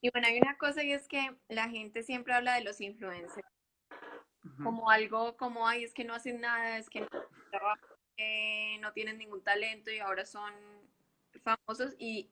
Y 0.00 0.10
bueno, 0.10 0.28
hay 0.28 0.38
una 0.38 0.56
cosa 0.56 0.82
y 0.82 0.92
es 0.92 1.06
que 1.08 1.36
la 1.48 1.68
gente 1.68 2.02
siempre 2.02 2.34
habla 2.34 2.54
de 2.54 2.64
los 2.64 2.80
influencers 2.80 3.46
como 4.62 4.90
algo 4.90 5.36
como, 5.38 5.66
ay, 5.66 5.84
es 5.84 5.94
que 5.94 6.04
no 6.04 6.14
hacen 6.14 6.40
nada, 6.40 6.76
es 6.78 6.90
que 6.90 7.00
no 7.00 7.08
trabajan 7.50 7.93
no 8.80 8.92
tienen 8.92 9.18
ningún 9.18 9.42
talento 9.42 9.90
y 9.90 9.98
ahora 9.98 10.24
son 10.24 10.52
famosos 11.42 11.94
y 11.98 12.30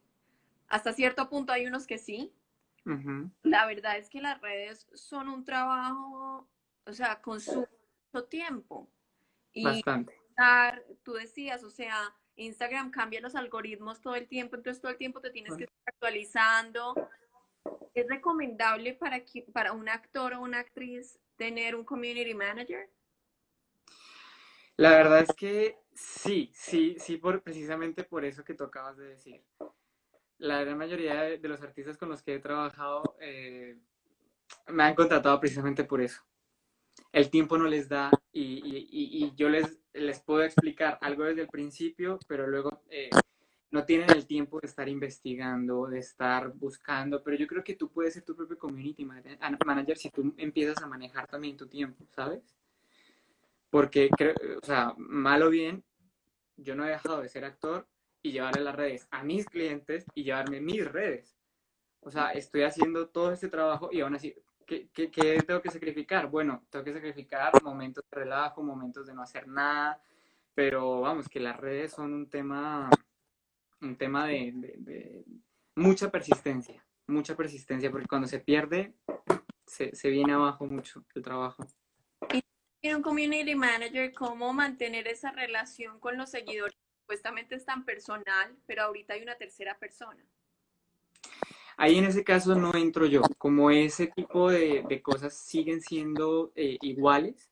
hasta 0.68 0.92
cierto 0.92 1.28
punto 1.28 1.52
hay 1.52 1.66
unos 1.66 1.86
que 1.86 1.98
sí. 1.98 2.32
La 3.42 3.66
verdad 3.66 3.96
es 3.96 4.08
que 4.08 4.20
las 4.20 4.40
redes 4.40 4.88
son 4.94 5.28
un 5.28 5.44
trabajo, 5.44 6.48
o 6.84 6.92
sea, 6.92 7.20
consumen 7.20 7.68
mucho 8.12 8.24
tiempo. 8.26 8.90
Y 9.52 9.64
Bastante. 9.64 10.18
tú 11.02 11.12
decías, 11.12 11.62
o 11.62 11.70
sea, 11.70 12.12
Instagram 12.36 12.90
cambia 12.90 13.20
los 13.20 13.34
algoritmos 13.34 14.00
todo 14.00 14.16
el 14.16 14.26
tiempo, 14.26 14.56
entonces 14.56 14.80
todo 14.80 14.90
el 14.90 14.98
tiempo 14.98 15.20
te 15.20 15.30
tienes 15.30 15.56
que 15.56 15.64
estar 15.64 15.82
actualizando. 15.86 16.94
¿Es 17.94 18.08
recomendable 18.08 18.94
para, 18.94 19.22
para 19.52 19.72
un 19.72 19.88
actor 19.88 20.32
o 20.34 20.40
una 20.40 20.58
actriz 20.58 21.18
tener 21.36 21.76
un 21.76 21.84
community 21.84 22.34
manager? 22.34 22.90
La 24.76 24.90
verdad 24.90 25.20
es 25.20 25.32
que 25.36 25.78
sí, 25.94 26.50
sí, 26.54 26.96
sí, 26.98 27.16
por, 27.16 27.42
precisamente 27.42 28.04
por 28.04 28.24
eso 28.24 28.44
que 28.44 28.54
tú 28.54 28.64
acabas 28.64 28.96
de 28.96 29.08
decir. 29.08 29.42
La 30.38 30.60
gran 30.60 30.78
mayoría 30.78 31.22
de, 31.22 31.48
los 31.48 31.62
artistas 31.62 31.96
con 31.96 32.08
los 32.08 32.22
que 32.22 32.34
he 32.34 32.38
trabajado 32.38 33.16
eh, 33.20 33.78
me 34.68 34.82
han 34.84 34.94
contratado 34.94 35.38
precisamente 35.38 35.84
por 35.84 36.00
eso. 36.00 36.22
El 37.12 37.30
tiempo 37.30 37.58
no 37.58 37.66
les 37.66 37.88
da 37.88 38.10
y, 38.32 39.32
yo 39.36 39.48
les, 39.48 39.78
les 39.92 40.20
puedo 40.20 40.42
explicar 40.42 40.98
algo 41.00 41.24
desde 41.24 41.42
el 41.42 41.48
principio, 41.48 42.18
pero 42.26 42.46
luego 42.46 42.82
eh, 42.90 43.10
no 43.70 43.84
tienen 43.84 44.10
el 44.10 44.26
tiempo 44.26 44.60
de 44.60 44.66
estar 44.66 44.88
investigando, 44.88 45.86
de 45.86 45.98
estar 45.98 46.52
buscando, 46.52 47.22
pero 47.22 47.36
yo 47.36 47.46
creo 47.46 47.64
que 47.64 47.74
tú 47.74 47.90
puedes 47.90 48.14
ser 48.14 48.22
tu 48.22 48.34
propio 48.34 48.58
community 48.58 49.04
manager 49.04 49.96
si 49.96 50.10
tú 50.10 50.34
empiezas 50.36 50.82
a 50.82 50.86
manejar 50.86 51.26
también 51.26 51.56
tu 51.56 51.66
tiempo, 51.66 52.04
¿sabes? 52.10 52.42
Porque, 53.72 54.10
o 54.62 54.66
sea, 54.66 54.92
mal 54.98 55.42
o 55.42 55.48
bien, 55.48 55.82
yo 56.58 56.76
no 56.76 56.84
he 56.84 56.90
dejado 56.90 57.22
de 57.22 57.30
ser 57.30 57.46
actor 57.46 57.88
y 58.20 58.32
llevarle 58.32 58.60
las 58.62 58.76
redes 58.76 59.08
a 59.10 59.24
mis 59.24 59.46
clientes 59.46 60.04
y 60.14 60.24
llevarme 60.24 60.60
mis 60.60 60.86
redes. 60.86 61.38
O 62.00 62.10
sea, 62.10 62.32
estoy 62.32 62.64
haciendo 62.64 63.08
todo 63.08 63.32
este 63.32 63.48
trabajo 63.48 63.88
y 63.90 64.02
aún 64.02 64.14
así, 64.14 64.36
¿qué, 64.66 64.90
qué, 64.92 65.42
tengo 65.46 65.62
que 65.62 65.70
sacrificar? 65.70 66.28
Bueno, 66.28 66.66
tengo 66.68 66.84
que 66.84 66.92
sacrificar 66.92 67.50
momentos 67.62 68.04
de 68.10 68.14
relajo, 68.20 68.62
momentos 68.62 69.06
de 69.06 69.14
no 69.14 69.22
hacer 69.22 69.48
nada, 69.48 70.02
pero 70.54 71.00
vamos, 71.00 71.26
que 71.26 71.40
las 71.40 71.56
redes 71.56 71.92
son 71.92 72.12
un 72.12 72.28
tema, 72.28 72.90
un 73.80 73.96
tema 73.96 74.26
de, 74.26 74.52
de 74.80 75.24
mucha 75.76 76.10
persistencia, 76.10 76.84
mucha 77.06 77.34
persistencia, 77.34 77.90
porque 77.90 78.06
cuando 78.06 78.28
se 78.28 78.40
pierde, 78.40 78.92
se, 79.64 79.96
se 79.96 80.10
viene 80.10 80.34
abajo 80.34 80.66
mucho 80.66 81.06
el 81.14 81.22
trabajo 81.22 81.66
un 82.90 83.02
community 83.02 83.54
manager, 83.54 84.12
cómo 84.12 84.52
mantener 84.52 85.06
esa 85.06 85.30
relación 85.30 86.00
con 86.00 86.16
los 86.16 86.30
seguidores. 86.30 86.76
Supuestamente 87.02 87.54
es 87.54 87.64
tan 87.64 87.84
personal, 87.84 88.56
pero 88.66 88.82
ahorita 88.82 89.14
hay 89.14 89.22
una 89.22 89.36
tercera 89.36 89.78
persona. 89.78 90.24
Ahí 91.76 91.98
en 91.98 92.04
ese 92.04 92.24
caso 92.24 92.54
no 92.54 92.74
entro 92.74 93.06
yo. 93.06 93.22
Como 93.38 93.70
ese 93.70 94.08
tipo 94.08 94.50
de, 94.50 95.00
cosas 95.02 95.36
siguen 95.36 95.80
siendo 95.80 96.52
eh, 96.56 96.76
iguales, 96.80 97.50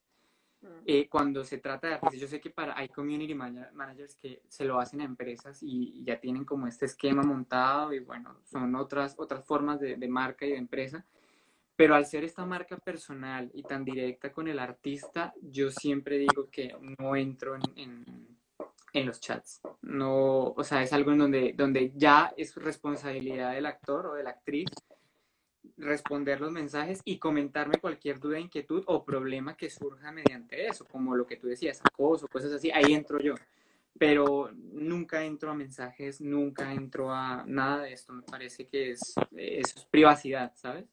mm. 0.62 0.66
eh, 0.86 1.08
cuando 1.08 1.44
se 1.44 1.58
trata 1.58 2.00
de 2.10 2.18
yo 2.18 2.26
sé 2.26 2.40
que 2.40 2.50
para 2.50 2.76
hay 2.76 2.88
community 2.88 3.34
managers 3.34 4.16
que 4.16 4.42
se 4.48 4.64
lo 4.64 4.80
hacen 4.80 5.00
a 5.00 5.04
empresas 5.04 5.62
y, 5.62 6.02
ya 6.04 6.20
tienen 6.20 6.44
como 6.44 6.66
este 6.66 6.86
esquema 6.86 7.22
montado 7.22 7.92
y 7.92 8.00
bueno, 8.00 8.36
son 8.44 8.74
otras, 8.74 9.14
otras 9.16 9.44
formas 9.44 9.78
de, 9.80 9.96
de 9.96 10.08
marca 10.08 10.44
y 10.44 10.50
de 10.50 10.56
empresa 10.56 11.04
pero 11.80 11.94
al 11.94 12.04
ser 12.04 12.24
esta 12.24 12.44
marca 12.44 12.76
personal 12.76 13.50
y 13.54 13.62
tan 13.62 13.86
directa 13.86 14.30
con 14.30 14.46
el 14.48 14.58
artista, 14.58 15.32
yo 15.40 15.70
siempre 15.70 16.18
digo 16.18 16.50
que 16.50 16.76
no 16.98 17.16
entro 17.16 17.56
en, 17.56 18.36
en, 18.92 19.06
los 19.06 19.18
chats. 19.18 19.62
No, 19.80 20.48
o 20.48 20.62
sea, 20.62 20.82
es 20.82 20.92
algo 20.92 21.12
en 21.12 21.18
donde, 21.20 21.54
donde 21.56 21.90
ya 21.96 22.34
es 22.36 22.54
responsabilidad 22.56 23.54
del 23.54 23.64
actor 23.64 24.08
o 24.08 24.12
de 24.12 24.24
la 24.24 24.28
actriz 24.28 24.68
responder 25.78 26.42
los 26.42 26.52
mensajes 26.52 27.00
y 27.02 27.16
comentarme 27.16 27.78
cualquier 27.80 28.20
duda, 28.20 28.38
inquietud 28.38 28.84
o 28.86 29.02
problema 29.02 29.56
que 29.56 29.70
surja 29.70 30.12
mediante 30.12 30.66
eso, 30.66 30.84
como 30.84 31.16
lo 31.16 31.26
que 31.26 31.38
tú 31.38 31.46
decías, 31.46 31.80
acoso, 31.82 32.28
cosas 32.28 32.52
así, 32.52 32.70
ahí 32.70 32.92
entro 32.92 33.18
yo. 33.22 33.36
Pero 33.98 34.50
nunca 34.52 35.24
entro 35.24 35.50
a 35.50 35.54
mensajes, 35.54 36.20
nunca 36.20 36.74
entro 36.74 37.10
a 37.10 37.42
nada 37.46 37.84
de 37.84 37.94
esto. 37.94 38.12
Me 38.12 38.22
parece 38.22 38.66
que 38.66 38.90
es, 38.90 39.14
es 39.34 39.86
privacidad, 39.90 40.52
¿sabes? 40.56 40.84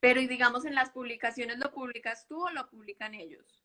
Pero 0.00 0.20
digamos 0.20 0.64
en 0.64 0.74
las 0.74 0.90
publicaciones, 0.90 1.58
¿lo 1.58 1.72
publicas 1.72 2.26
tú 2.26 2.46
o 2.46 2.50
lo 2.50 2.68
publican 2.68 3.14
ellos? 3.14 3.62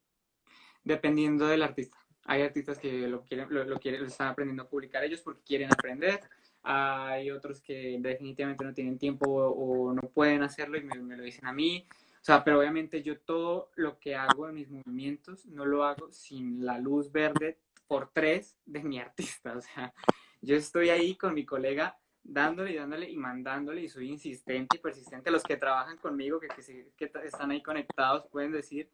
Dependiendo 0.83 1.47
del 1.47 1.63
artista. 1.63 1.97
Hay 2.25 2.41
artistas 2.43 2.77
que 2.77 3.07
lo 3.07 3.23
quieren, 3.23 3.47
lo, 3.49 3.79
quieren, 3.79 4.01
lo 4.01 4.07
están 4.07 4.27
aprendiendo 4.27 4.63
a 4.63 4.69
publicar 4.69 5.03
ellos 5.03 5.21
porque 5.21 5.41
quieren 5.43 5.71
aprender. 5.71 6.21
Hay 6.63 7.31
otros 7.31 7.61
que 7.61 7.97
definitivamente 7.99 8.63
no 8.63 8.73
tienen 8.73 8.97
tiempo 8.99 9.25
o, 9.27 9.93
no 9.93 10.01
pueden 10.01 10.43
hacerlo 10.43 10.77
y 10.77 10.83
me, 10.83 10.95
me, 11.01 11.17
lo 11.17 11.23
dicen 11.23 11.47
a 11.47 11.53
mí. 11.53 11.87
O 12.21 12.23
sea, 12.23 12.43
pero 12.43 12.59
obviamente 12.59 13.01
yo 13.01 13.19
todo 13.19 13.71
lo 13.75 13.99
que 13.99 14.15
hago 14.15 14.47
en 14.47 14.55
mis 14.55 14.69
movimientos 14.69 15.45
no 15.47 15.65
lo 15.65 15.83
hago 15.83 16.11
sin 16.11 16.63
la 16.63 16.77
luz 16.77 17.11
verde 17.11 17.57
por 17.87 18.11
tres 18.13 18.57
de 18.65 18.83
mi 18.83 18.99
artista. 18.99 19.57
O 19.57 19.61
sea, 19.61 19.93
yo 20.41 20.55
estoy 20.55 20.89
ahí 20.89 21.15
con 21.15 21.33
mi 21.33 21.45
colega 21.45 21.99
dándole 22.23 22.71
y 22.71 22.75
dándole 22.75 23.09
y 23.09 23.17
mandándole 23.17 23.81
y 23.81 23.89
soy 23.89 24.09
insistente 24.09 24.77
y 24.77 24.79
persistente. 24.79 25.31
Los 25.31 25.43
que 25.43 25.57
trabajan 25.57 25.97
conmigo, 25.97 26.39
que, 26.39 26.47
que, 26.47 26.91
que 26.95 27.11
están 27.25 27.51
ahí 27.51 27.61
conectados, 27.61 28.27
pueden 28.27 28.51
decir 28.51 28.89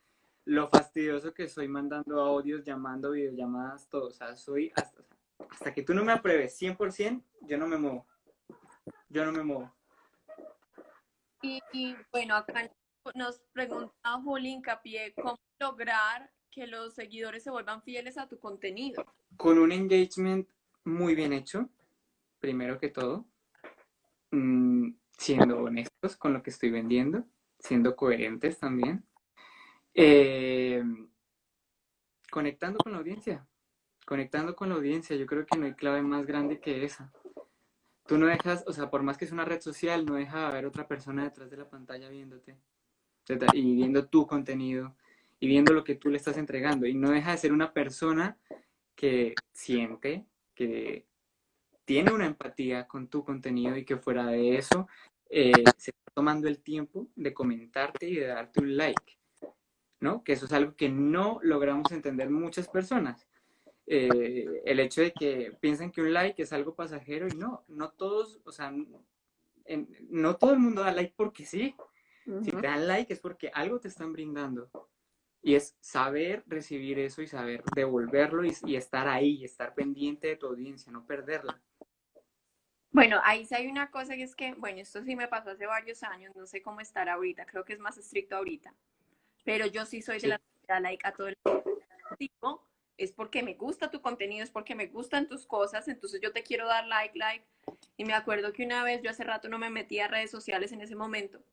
lo 0.46 0.70
fastidioso 0.70 1.34
que 1.34 1.50
soy 1.50 1.68
mandando 1.68 2.22
audios, 2.22 2.64
llamando, 2.64 3.12
videollamadas, 3.12 3.90
todo. 3.90 4.08
O 4.08 4.12
sea, 4.12 4.36
soy 4.38 4.72
hasta, 4.76 5.04
hasta 5.50 5.74
que 5.74 5.84
tú 5.84 5.94
no 5.94 6.06
me 6.06 6.14
apruebes 6.14 6.60
100%, 6.62 7.22
yo 7.42 7.58
no 7.58 7.68
me 7.68 7.78
muevo. 7.78 8.08
Yo 9.10 9.26
no 9.26 9.34
me 9.34 9.44
muevo. 9.44 9.74
Y, 11.42 11.96
bueno, 12.12 12.36
acá 12.36 12.72
nos 13.14 13.40
pregunta 13.52 13.94
Juli 14.24 14.50
Hincapié, 14.50 15.14
¿cómo 15.16 15.40
lograr 15.60 16.32
que 16.50 16.66
los 16.66 16.96
seguidores 16.96 17.44
se 17.44 17.52
vuelvan 17.52 17.84
fieles 17.84 18.18
a 18.18 18.28
tu 18.28 18.40
contenido? 18.40 19.06
Con 19.36 19.58
un 19.60 19.72
engagement 19.72 20.48
muy 20.84 21.14
bien 21.14 21.34
hecho, 21.34 21.70
primero 22.48 22.80
que 22.80 22.88
todo, 22.88 23.26
mm, 24.32 24.92
siendo 25.18 25.64
honestos 25.64 26.16
con 26.16 26.32
lo 26.32 26.42
que 26.42 26.50
estoy 26.50 26.72
vendiendo, 26.72 27.26
siendo 27.60 27.98
coherentes 27.98 28.58
también, 28.58 29.04
eh, 29.94 30.82
conectando 32.32 32.78
con 32.78 32.94
la 32.94 33.00
audiencia, 33.00 33.46
conectando 34.06 34.56
con 34.56 34.70
la 34.70 34.76
audiencia, 34.76 35.18
yo 35.18 35.26
creo 35.26 35.46
que 35.46 35.58
no 35.58 35.66
hay 35.66 35.74
clave 35.74 36.02
más 36.04 36.26
grande 36.26 36.62
que 36.62 36.86
esa. 36.86 37.12
Tú 38.06 38.18
no 38.18 38.28
dejas, 38.28 38.64
o 38.66 38.72
sea, 38.72 38.90
por 38.90 39.04
más 39.04 39.18
que 39.18 39.26
es 39.26 39.34
una 39.34 39.44
red 39.44 39.60
social, 39.60 40.06
no 40.06 40.14
deja 40.14 40.40
de 40.40 40.46
haber 40.46 40.66
otra 40.66 40.88
persona 40.88 41.26
detrás 41.26 41.50
de 41.50 41.58
la 41.58 41.70
pantalla 41.70 42.08
viéndote 42.08 42.56
y 43.52 43.76
viendo 43.76 44.08
tu 44.08 44.26
contenido 44.26 44.96
y 45.38 45.48
viendo 45.48 45.74
lo 45.74 45.84
que 45.84 45.96
tú 45.96 46.08
le 46.08 46.16
estás 46.16 46.38
entregando. 46.38 46.86
Y 46.86 46.94
no 46.94 47.12
deja 47.12 47.32
de 47.32 47.40
ser 47.40 47.52
una 47.52 47.74
persona 47.74 48.38
que 48.96 49.36
siente, 49.52 50.26
que 50.56 51.07
tiene 51.88 52.12
una 52.12 52.26
empatía 52.26 52.86
con 52.86 53.08
tu 53.08 53.24
contenido 53.24 53.78
y 53.78 53.86
que 53.86 53.96
fuera 53.96 54.28
de 54.28 54.58
eso 54.58 54.90
eh, 55.30 55.54
se 55.78 55.92
está 55.92 56.12
tomando 56.14 56.50
el 56.50 56.60
tiempo 56.60 57.08
de 57.16 57.34
comentarte 57.34 58.10
y 58.10 58.16
de 58.16 58.28
darte 58.28 58.60
un 58.60 58.76
like, 58.76 59.18
¿no? 60.02 60.22
Que 60.22 60.34
eso 60.34 60.48
es 60.48 60.52
algo 60.52 60.76
que 60.76 60.90
no 60.90 61.40
logramos 61.42 61.90
entender 61.94 62.30
muchas 62.30 62.68
personas. 62.68 63.26
Eh, 63.86 64.64
el 64.66 64.82
hecho 64.82 65.00
de 65.00 65.14
que 65.14 65.56
piensen 65.62 65.90
que 65.90 66.02
un 66.02 66.12
like 66.12 66.44
es 66.44 66.52
algo 66.52 66.76
pasajero 66.76 67.26
y 67.26 67.38
no, 67.38 67.64
no 67.70 67.92
todos, 67.92 68.42
o 68.44 68.52
sea, 68.52 68.74
no 70.10 70.36
todo 70.36 70.52
el 70.52 70.60
mundo 70.60 70.82
da 70.82 70.92
like 70.92 71.14
porque 71.16 71.46
sí. 71.46 71.74
Si 72.44 72.52
te 72.52 72.68
dan 72.68 72.86
like 72.86 73.14
es 73.14 73.22
porque 73.22 73.50
algo 73.54 73.80
te 73.80 73.88
están 73.88 74.12
brindando. 74.12 74.70
Y 75.42 75.56
es 75.56 75.76
saber 75.80 76.44
recibir 76.48 77.00
eso 77.00 77.22
y 77.22 77.28
saber 77.28 77.64
devolverlo 77.76 78.44
y, 78.44 78.54
y 78.66 78.76
estar 78.76 79.08
ahí, 79.08 79.38
y 79.38 79.46
estar 79.46 79.74
pendiente 79.74 80.28
de 80.28 80.36
tu 80.36 80.48
audiencia, 80.48 80.92
no 80.92 81.06
perderla. 81.06 81.62
Bueno, 82.92 83.22
ahí 83.24 83.46
sí 83.46 83.54
hay 83.56 83.68
una 83.68 83.92
cosa 83.92 84.16
que 84.16 84.24
es 84.24 84.36
que, 84.36 84.54
bueno, 84.56 84.80
esto 84.80 85.04
sí 85.04 85.16
me 85.16 85.28
pasó 85.28 85.52
hace 85.52 85.66
varios 85.66 86.04
años, 86.04 86.36
no 86.36 86.48
sé 86.48 86.62
cómo 86.62 86.82
estar 86.82 87.08
ahorita, 87.08 87.46
creo 87.46 87.64
que 87.64 87.74
es 87.74 87.80
más 87.80 87.98
estricto 87.98 88.36
ahorita, 88.36 88.74
pero 89.44 89.68
yo 89.68 89.86
sí 89.86 90.02
soy 90.02 90.20
de 90.20 90.30
la 90.30 90.42
la 90.68 90.80
like 90.80 91.08
a 91.08 91.14
todo 91.14 91.28
el 91.28 91.38
mundo. 91.46 92.64
Es 92.98 93.12
porque 93.12 93.44
me 93.44 93.54
gusta 93.54 93.92
tu 93.92 94.02
contenido, 94.02 94.44
es 94.44 94.50
porque 94.50 94.74
me 94.74 94.88
gustan 94.88 95.28
tus 95.28 95.46
cosas, 95.46 95.88
entonces 95.88 96.20
yo 96.20 96.32
te 96.34 96.42
quiero 96.42 96.68
dar 96.68 96.88
like, 96.88 97.18
like. 97.18 97.46
Y 97.96 98.06
me 98.06 98.14
acuerdo 98.14 98.54
que 98.54 98.66
una 98.66 98.84
vez 98.84 99.02
yo 99.04 99.12
hace 99.12 99.24
rato 99.24 99.50
no 99.50 99.60
me 99.60 99.70
metí 99.70 100.00
a 100.00 100.08
redes 100.08 100.32
sociales 100.32 100.72
en 100.72 100.82
ese 100.82 100.96
momento 100.96 101.44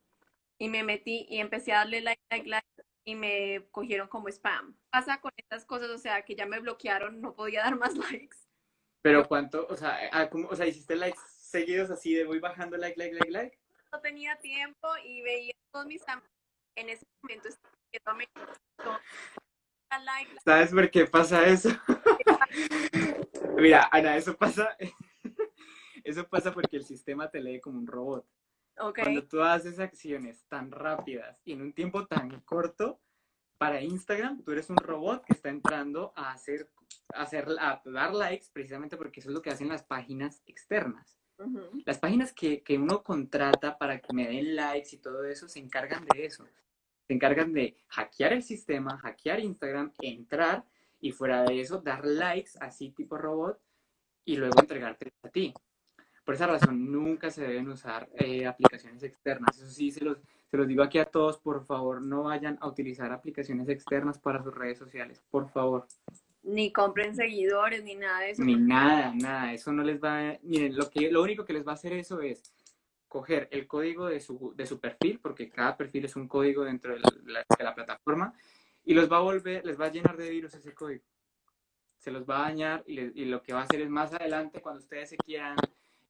y 0.58 0.68
me 0.68 0.82
metí 0.82 1.26
y 1.28 1.40
empecé 1.40 1.72
a 1.72 1.78
darle 1.78 2.00
like, 2.00 2.22
like, 2.30 2.48
like 2.48 2.66
y 3.04 3.14
me 3.14 3.66
cogieron 3.70 4.08
como 4.08 4.28
spam. 4.28 4.76
Pasa 4.90 5.20
con 5.20 5.32
estas 5.36 5.64
cosas, 5.64 5.90
o 5.90 5.98
sea, 5.98 6.22
que 6.22 6.34
ya 6.34 6.46
me 6.46 6.60
bloquearon, 6.60 7.20
no 7.20 7.34
podía 7.34 7.62
dar 7.62 7.76
más 7.76 7.94
likes. 8.12 8.36
Pero 9.02 9.28
cuánto, 9.28 9.66
o 9.68 9.76
sea, 9.76 9.98
o 10.48 10.56
sea, 10.56 10.66
hiciste 10.66 10.96
likes 10.96 11.20
seguidos 11.36 11.90
así 11.90 12.14
de 12.14 12.24
voy 12.24 12.38
bajando 12.38 12.76
like, 12.76 12.98
like, 12.98 13.14
like, 13.14 13.30
like. 13.30 13.58
No 13.92 14.00
tenía 14.00 14.36
tiempo 14.36 14.88
y 15.04 15.22
veía 15.22 15.52
todos 15.70 15.86
mis 15.86 16.06
amigos 16.08 16.30
en 16.76 16.88
ese 16.88 17.04
momento 17.22 17.48
like. 20.04 20.30
¿Sabes 20.44 20.70
por 20.70 20.90
qué 20.90 21.06
pasa 21.06 21.46
eso? 21.46 21.68
Mira, 23.56 23.88
Ana, 23.92 24.16
eso 24.16 24.36
pasa, 24.36 24.76
eso 26.04 26.26
pasa 26.28 26.52
porque 26.52 26.76
el 26.76 26.84
sistema 26.84 27.30
te 27.30 27.40
lee 27.40 27.60
como 27.60 27.78
un 27.78 27.86
robot. 27.86 28.26
Okay. 28.76 29.04
Cuando 29.04 29.24
tú 29.24 29.42
haces 29.42 29.78
acciones 29.78 30.44
tan 30.48 30.70
rápidas 30.70 31.40
y 31.44 31.52
en 31.52 31.62
un 31.62 31.72
tiempo 31.72 32.06
tan 32.06 32.40
corto, 32.40 33.00
para 33.56 33.80
Instagram 33.80 34.42
tú 34.42 34.52
eres 34.52 34.68
un 34.68 34.76
robot 34.76 35.24
que 35.24 35.32
está 35.32 35.48
entrando 35.48 36.12
a 36.16 36.32
hacer 36.32 36.68
hacer, 37.14 37.46
a 37.60 37.80
dar 37.84 38.14
likes 38.14 38.46
precisamente 38.52 38.96
porque 38.96 39.20
eso 39.20 39.30
es 39.30 39.34
lo 39.34 39.42
que 39.42 39.50
hacen 39.50 39.68
las 39.68 39.82
páginas 39.82 40.42
externas. 40.46 41.18
Las 41.84 41.98
páginas 41.98 42.32
que, 42.32 42.62
que, 42.62 42.78
uno 42.78 43.02
contrata 43.02 43.76
para 43.76 43.98
que 43.98 44.12
me 44.14 44.28
den 44.28 44.54
likes 44.54 44.94
y 44.94 44.98
todo 44.98 45.24
eso 45.24 45.48
se 45.48 45.58
encargan 45.58 46.06
de 46.14 46.26
eso. 46.26 46.46
Se 47.08 47.12
encargan 47.12 47.52
de 47.52 47.76
hackear 47.88 48.32
el 48.32 48.42
sistema, 48.44 48.96
hackear 48.98 49.40
Instagram, 49.40 49.92
entrar 50.00 50.64
y 51.00 51.10
fuera 51.10 51.42
de 51.42 51.60
eso 51.60 51.78
dar 51.78 52.04
likes 52.06 52.52
así 52.60 52.90
tipo 52.90 53.18
robot 53.18 53.60
y 54.24 54.36
luego 54.36 54.60
entregarte 54.60 55.12
a 55.22 55.28
ti. 55.28 55.52
Por 56.24 56.34
esa 56.34 56.46
razón 56.46 56.90
nunca 56.90 57.30
se 57.30 57.42
deben 57.42 57.68
usar 57.68 58.08
eh, 58.14 58.46
aplicaciones 58.46 59.02
externas. 59.02 59.58
Eso 59.58 59.70
sí, 59.70 59.90
se 59.90 60.02
los, 60.02 60.18
se 60.50 60.56
los 60.56 60.66
digo 60.66 60.82
aquí 60.82 60.98
a 60.98 61.04
todos, 61.04 61.38
por 61.38 61.64
favor, 61.66 62.00
no 62.00 62.24
vayan 62.24 62.56
a 62.60 62.68
utilizar 62.68 63.12
aplicaciones 63.12 63.68
externas 63.68 64.18
para 64.18 64.42
sus 64.42 64.54
redes 64.54 64.78
sociales, 64.78 65.22
por 65.30 65.50
favor. 65.50 65.86
Ni 66.42 66.72
compren 66.72 67.14
seguidores, 67.14 67.84
ni 67.84 67.94
nada 67.94 68.20
de 68.20 68.30
eso. 68.30 68.42
Ni 68.42 68.56
nada, 68.56 69.12
nada. 69.14 69.52
Eso 69.52 69.72
no 69.72 69.82
les 69.82 70.02
va 70.02 70.30
a... 70.30 70.38
Miren, 70.42 70.76
lo, 70.76 70.88
que, 70.90 71.10
lo 71.10 71.22
único 71.22 71.44
que 71.44 71.52
les 71.52 71.66
va 71.66 71.72
a 71.72 71.74
hacer 71.74 71.92
eso 71.92 72.20
es 72.20 72.42
coger 73.08 73.48
el 73.52 73.66
código 73.66 74.06
de 74.06 74.20
su, 74.20 74.54
de 74.56 74.66
su 74.66 74.80
perfil, 74.80 75.20
porque 75.20 75.48
cada 75.48 75.76
perfil 75.76 76.06
es 76.06 76.16
un 76.16 76.26
código 76.26 76.64
dentro 76.64 76.94
de 76.94 77.00
la, 77.00 77.44
de 77.56 77.64
la, 77.64 77.74
plataforma, 77.74 78.34
y 78.84 78.92
los 78.92 79.10
va 79.10 79.18
a 79.18 79.20
volver, 79.20 79.64
les 79.64 79.80
va 79.80 79.86
a 79.86 79.92
llenar 79.92 80.16
de 80.16 80.30
virus 80.30 80.54
ese 80.54 80.74
código. 80.74 81.04
Se 81.98 82.10
los 82.10 82.28
va 82.28 82.38
a 82.38 82.48
dañar 82.48 82.82
y, 82.86 83.22
y 83.22 83.24
lo 83.26 83.40
que 83.42 83.52
va 83.52 83.60
a 83.60 83.64
hacer 83.64 83.82
es 83.82 83.88
más 83.88 84.12
adelante, 84.12 84.60
cuando 84.60 84.80
ustedes 84.80 85.10
se 85.10 85.16
quieran, 85.16 85.56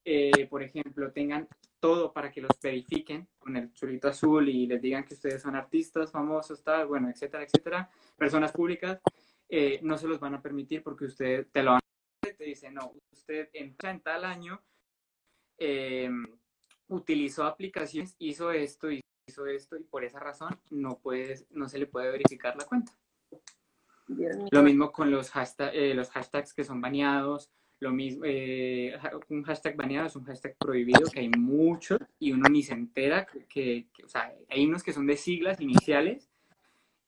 eh, 0.04 0.46
por 0.48 0.62
ejemplo, 0.62 1.12
tengan 1.12 1.48
todo 1.80 2.12
para 2.12 2.30
que 2.30 2.40
los 2.40 2.50
verifiquen 2.62 3.28
con 3.38 3.56
el 3.56 3.72
chulito 3.72 4.08
azul 4.08 4.48
y 4.48 4.66
les 4.66 4.80
digan 4.80 5.04
que 5.04 5.14
ustedes 5.14 5.42
son 5.42 5.54
artistas 5.54 6.10
famosos, 6.10 6.62
tal, 6.62 6.86
bueno, 6.86 7.10
etcétera, 7.10 7.44
etcétera, 7.44 7.90
personas 8.16 8.52
públicas, 8.52 9.00
eh, 9.48 9.80
no 9.82 9.98
se 9.98 10.08
los 10.08 10.18
van 10.18 10.34
a 10.34 10.42
permitir 10.42 10.82
porque 10.82 11.04
usted 11.04 11.46
te 11.52 11.62
lo 11.62 11.72
van 11.72 11.80
a 11.80 12.32
te 12.32 12.44
dice, 12.44 12.70
no, 12.70 12.94
usted 13.12 13.50
entra 13.52 13.90
en 13.90 14.00
tal 14.00 14.24
año, 14.24 14.62
eh, 15.58 16.10
utilizó 16.88 17.44
aplicaciones, 17.44 18.16
hizo 18.18 18.50
esto, 18.50 18.88
hizo 18.90 19.46
esto, 19.46 19.76
y 19.76 19.84
por 19.84 20.04
esa 20.04 20.20
razón 20.20 20.58
no, 20.70 20.98
puedes, 20.98 21.46
no 21.50 21.68
se 21.68 21.78
le 21.78 21.86
puede 21.86 22.10
verificar 22.10 22.56
la 22.56 22.64
cuenta. 22.64 22.96
Lo 24.50 24.62
mismo 24.62 24.92
con 24.92 25.10
los, 25.10 25.30
hashtag, 25.30 25.74
eh, 25.74 25.94
los 25.94 26.10
hashtags 26.10 26.52
que 26.52 26.64
son 26.64 26.80
baneados, 26.80 27.50
lo 27.80 27.92
mismo, 27.92 28.24
un 29.28 29.42
hashtag 29.42 29.76
baneado 29.76 30.06
es 30.06 30.16
un 30.16 30.24
hashtag 30.24 30.56
prohibido, 30.56 31.10
que 31.10 31.20
hay 31.20 31.28
muchos 31.28 31.98
y 32.18 32.32
uno 32.32 32.48
ni 32.48 32.62
se 32.62 32.72
entera 32.74 33.26
que, 33.48 33.88
o 34.04 34.08
sea, 34.08 34.32
hay 34.48 34.66
unos 34.66 34.82
que 34.82 34.92
son 34.92 35.06
de 35.06 35.16
siglas 35.16 35.60
iniciales 35.60 36.30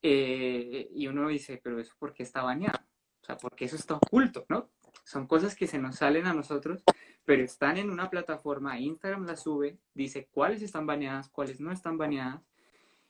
eh, 0.03 0.91
y 0.95 1.07
uno 1.07 1.29
dice, 1.29 1.61
pero 1.63 1.81
eso 1.81 1.95
por 1.99 2.13
qué 2.13 2.23
está 2.23 2.43
bañado? 2.43 2.79
O 3.23 3.25
sea, 3.25 3.37
porque 3.37 3.65
eso 3.65 3.77
está 3.77 3.95
oculto, 3.95 4.45
¿no? 4.49 4.69
Son 5.05 5.27
cosas 5.27 5.55
que 5.55 5.67
se 5.67 5.79
nos 5.79 5.97
salen 5.97 6.27
a 6.27 6.35
nosotros, 6.35 6.83
pero 7.25 7.43
están 7.43 7.77
en 7.77 7.91
una 7.91 8.11
plataforma, 8.11 8.79
Instagram 8.79 9.25
las 9.27 9.43
sube, 9.43 9.79
dice 9.95 10.29
cuáles 10.31 10.63
están 10.63 10.87
baneadas, 10.87 11.29
cuáles 11.29 11.61
no 11.61 11.73
están 11.73 11.97
baneadas, 11.97 12.43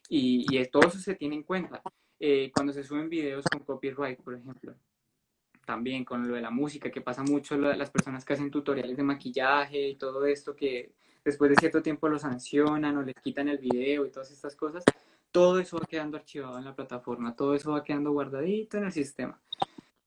y, 0.08 0.46
y 0.50 0.64
todo 0.66 0.88
eso 0.88 0.98
se 0.98 1.14
tiene 1.14 1.36
en 1.36 1.42
cuenta. 1.42 1.82
Eh, 2.18 2.50
cuando 2.54 2.72
se 2.72 2.82
suben 2.82 3.10
videos 3.10 3.44
con 3.46 3.60
copyright, 3.60 4.20
por 4.22 4.34
ejemplo, 4.34 4.74
también 5.66 6.04
con 6.04 6.26
lo 6.26 6.34
de 6.34 6.40
la 6.40 6.50
música, 6.50 6.90
que 6.90 7.02
pasa 7.02 7.22
mucho 7.22 7.58
lo 7.58 7.68
de 7.68 7.76
las 7.76 7.90
personas 7.90 8.24
que 8.24 8.32
hacen 8.32 8.50
tutoriales 8.50 8.96
de 8.96 9.02
maquillaje 9.02 9.88
y 9.88 9.96
todo 9.96 10.24
esto, 10.24 10.56
que 10.56 10.92
después 11.22 11.50
de 11.50 11.56
cierto 11.56 11.82
tiempo 11.82 12.08
lo 12.08 12.18
sancionan 12.18 12.96
o 12.96 13.02
les 13.02 13.16
quitan 13.16 13.48
el 13.48 13.58
video 13.58 14.06
y 14.06 14.10
todas 14.10 14.30
estas 14.30 14.56
cosas, 14.56 14.84
todo 15.30 15.60
eso 15.60 15.76
va 15.78 15.86
quedando 15.86 16.16
archivado 16.16 16.56
en 16.56 16.64
la 16.64 16.74
plataforma, 16.74 17.36
todo 17.36 17.54
eso 17.54 17.72
va 17.72 17.84
quedando 17.84 18.12
guardadito 18.12 18.78
en 18.78 18.84
el 18.84 18.92
sistema. 18.92 19.38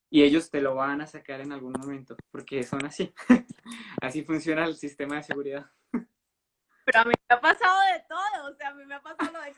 Y 0.10 0.24
ellos 0.24 0.50
te 0.50 0.60
lo 0.62 0.74
van 0.74 1.02
a 1.02 1.08
sacar 1.08 1.41
en 1.41 1.52
algún 1.52 1.74
momento, 1.74 2.15
porque 2.32 2.63
son 2.63 2.84
así. 2.86 3.13
así 4.02 4.24
funciona 4.24 4.65
el 4.65 4.76
sistema 4.76 5.17
de 5.17 5.24
seguridad. 5.24 5.69
Pero 5.91 7.00
a 7.02 7.06
mí 7.06 7.13
me 7.30 7.36
ha 7.36 7.39
pasado 7.39 7.80
de 7.93 8.04
todo, 8.08 8.52
o 8.52 8.56
sea, 8.56 8.69
a 8.69 8.74
mí 8.74 8.86
me 8.86 8.95
ha 8.95 9.02
pasado 9.02 9.32
lo 9.32 9.41
de... 9.41 9.54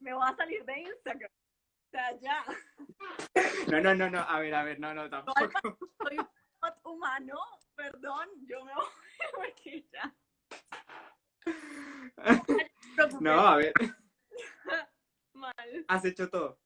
Me 0.00 0.14
voy 0.14 0.24
a 0.24 0.36
salir 0.36 0.64
de 0.64 0.80
Instagram. 0.80 1.30
O 1.96 1.98
sea, 1.98 2.18
ya. 2.20 2.44
No, 3.68 3.80
no, 3.80 3.94
no, 3.94 4.10
no, 4.10 4.20
a 4.20 4.38
ver, 4.38 4.54
a 4.54 4.64
ver, 4.64 4.78
no, 4.78 4.92
no, 4.92 5.08
tampoco. 5.08 5.78
Soy 6.02 6.18
un 6.18 6.28
humano, 6.84 7.38
perdón, 7.74 8.28
yo 8.46 8.62
me 8.66 8.74
voy 8.74 8.84
porque 9.34 9.86
ya. 9.90 10.14
No, 13.20 13.40
a 13.40 13.56
ver. 13.56 13.72
Mal. 15.32 15.84
Has 15.88 16.04
hecho 16.04 16.28
todo. 16.28 16.58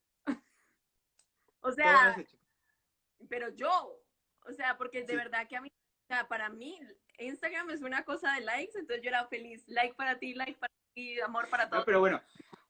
O 1.61 1.71
sea, 1.73 2.17
pero 3.29 3.51
yo, 3.55 4.01
o 4.47 4.53
sea, 4.53 4.77
porque 4.77 5.05
de 5.05 5.15
verdad 5.15 5.47
que 5.47 5.57
a 5.57 5.61
mí 5.61 5.69
sea, 6.09 6.27
para 6.27 6.49
mí 6.49 6.81
Instagram 7.19 7.71
es 7.71 7.83
una 7.83 8.05
cosa 8.05 8.35
de 8.35 8.41
likes, 8.41 8.77
entonces 8.77 9.03
yo 9.05 9.11
era 9.11 9.27
feliz. 9.29 9.63
Like 9.69 9.95
para 9.95 10.19
ti, 10.19 10.35
like 10.35 10.59
para 10.59 10.73
ti, 10.95 11.21
amor 11.21 11.49
para 11.49 11.69
todos. 11.69 11.83
No, 11.83 11.85
pero 11.85 12.01
bueno, 12.01 12.21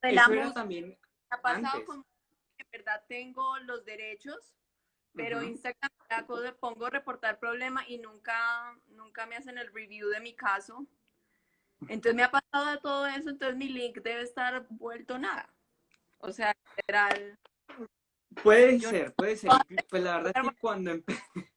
El 0.02 0.14
eso 0.18 0.24
amor 0.24 0.36
era 0.36 0.52
también 0.52 0.98
ha 1.30 1.40
pasado 1.40 1.66
antes. 1.66 1.84
con 1.86 2.04
en 2.60 2.70
verdad 2.70 3.02
tengo 3.08 3.58
los 3.60 3.84
derechos, 3.84 4.54
pero. 5.14 5.42
Instagram 5.42 5.90
me 6.08 6.16
da 6.16 6.26
cosa, 6.26 6.54
pongo 6.56 6.88
reportar 6.90 7.38
problema 7.38 7.84
y 7.88 7.98
nunca, 7.98 8.76
nunca 8.88 9.26
me 9.26 9.36
hacen 9.36 9.58
el 9.58 9.72
review 9.72 10.08
de 10.08 10.20
mi 10.20 10.34
caso. 10.34 10.86
Entonces 11.88 12.14
me 12.14 12.22
ha 12.22 12.30
pasado 12.30 12.70
de 12.70 12.78
todo 12.78 13.06
eso, 13.06 13.30
entonces 13.30 13.56
mi 13.56 13.68
link 13.68 13.98
debe 14.02 14.22
estar 14.22 14.66
vuelto 14.68 15.18
nada. 15.18 15.48
O 16.18 16.30
sea, 16.30 16.54
literal. 16.76 17.38
Puede 18.42 18.78
Yo- 18.78 18.90
ser, 18.90 19.14
puede 19.14 19.36
ser. 19.36 19.50
Pues 19.88 20.02
la 20.02 20.18
verdad 20.18 20.32
es 20.36 20.50
que 20.50 20.56
cuando, 20.60 20.92
empe- 20.92 21.06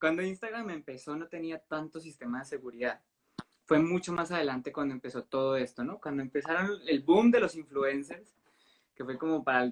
cuando 0.00 0.22
Instagram 0.22 0.70
empezó 0.70 1.16
no 1.16 1.26
tenía 1.28 1.58
tanto 1.58 2.00
sistema 2.00 2.40
de 2.40 2.44
seguridad. 2.44 3.02
Fue 3.64 3.78
mucho 3.78 4.12
más 4.12 4.30
adelante 4.30 4.72
cuando 4.72 4.92
empezó 4.94 5.24
todo 5.24 5.56
esto, 5.56 5.82
¿no? 5.84 5.98
Cuando 6.00 6.22
empezaron 6.22 6.78
el 6.86 7.00
boom 7.02 7.30
de 7.30 7.40
los 7.40 7.54
influencers, 7.56 8.34
que 8.94 9.04
fue 9.04 9.16
como 9.16 9.42
para 9.42 9.62
el 9.62 9.70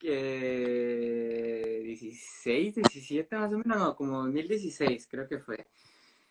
2016, 0.00 2.74
17 2.74 3.36
más 3.36 3.52
o 3.52 3.58
menos, 3.58 3.78
no, 3.78 3.96
como 3.96 4.18
2016 4.18 5.06
creo 5.08 5.28
que 5.28 5.38
fue. 5.38 5.66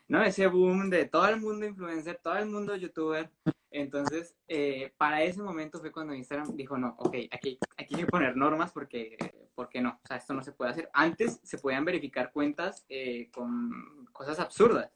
¿No? 0.08 0.24
Ese 0.24 0.48
boom 0.48 0.90
de 0.90 1.06
todo 1.06 1.28
el 1.28 1.40
mundo 1.40 1.66
influencer, 1.66 2.20
todo 2.22 2.38
el 2.38 2.46
mundo 2.46 2.76
youtuber. 2.76 3.32
Entonces, 3.72 4.36
eh, 4.48 4.94
para 4.98 5.24
ese 5.24 5.42
momento 5.42 5.80
fue 5.80 5.92
cuando 5.92 6.14
Instagram 6.14 6.56
dijo, 6.56 6.78
no, 6.78 6.96
ok, 6.98 7.16
aquí, 7.32 7.58
aquí 7.76 7.96
hay 7.96 8.02
que 8.02 8.08
poner 8.08 8.38
normas 8.38 8.72
porque, 8.72 9.18
porque 9.54 9.82
no, 9.82 10.00
o 10.02 10.08
sea, 10.08 10.18
esto 10.18 10.34
no 10.34 10.44
se 10.44 10.54
puede 10.54 10.72
hacer. 10.72 10.90
Antes 10.94 11.42
se 11.44 11.58
podían 11.58 11.84
verificar 11.84 12.32
cuentas 12.32 12.86
eh, 12.88 13.30
con 13.32 14.06
cosas 14.14 14.40
absurdas, 14.40 14.92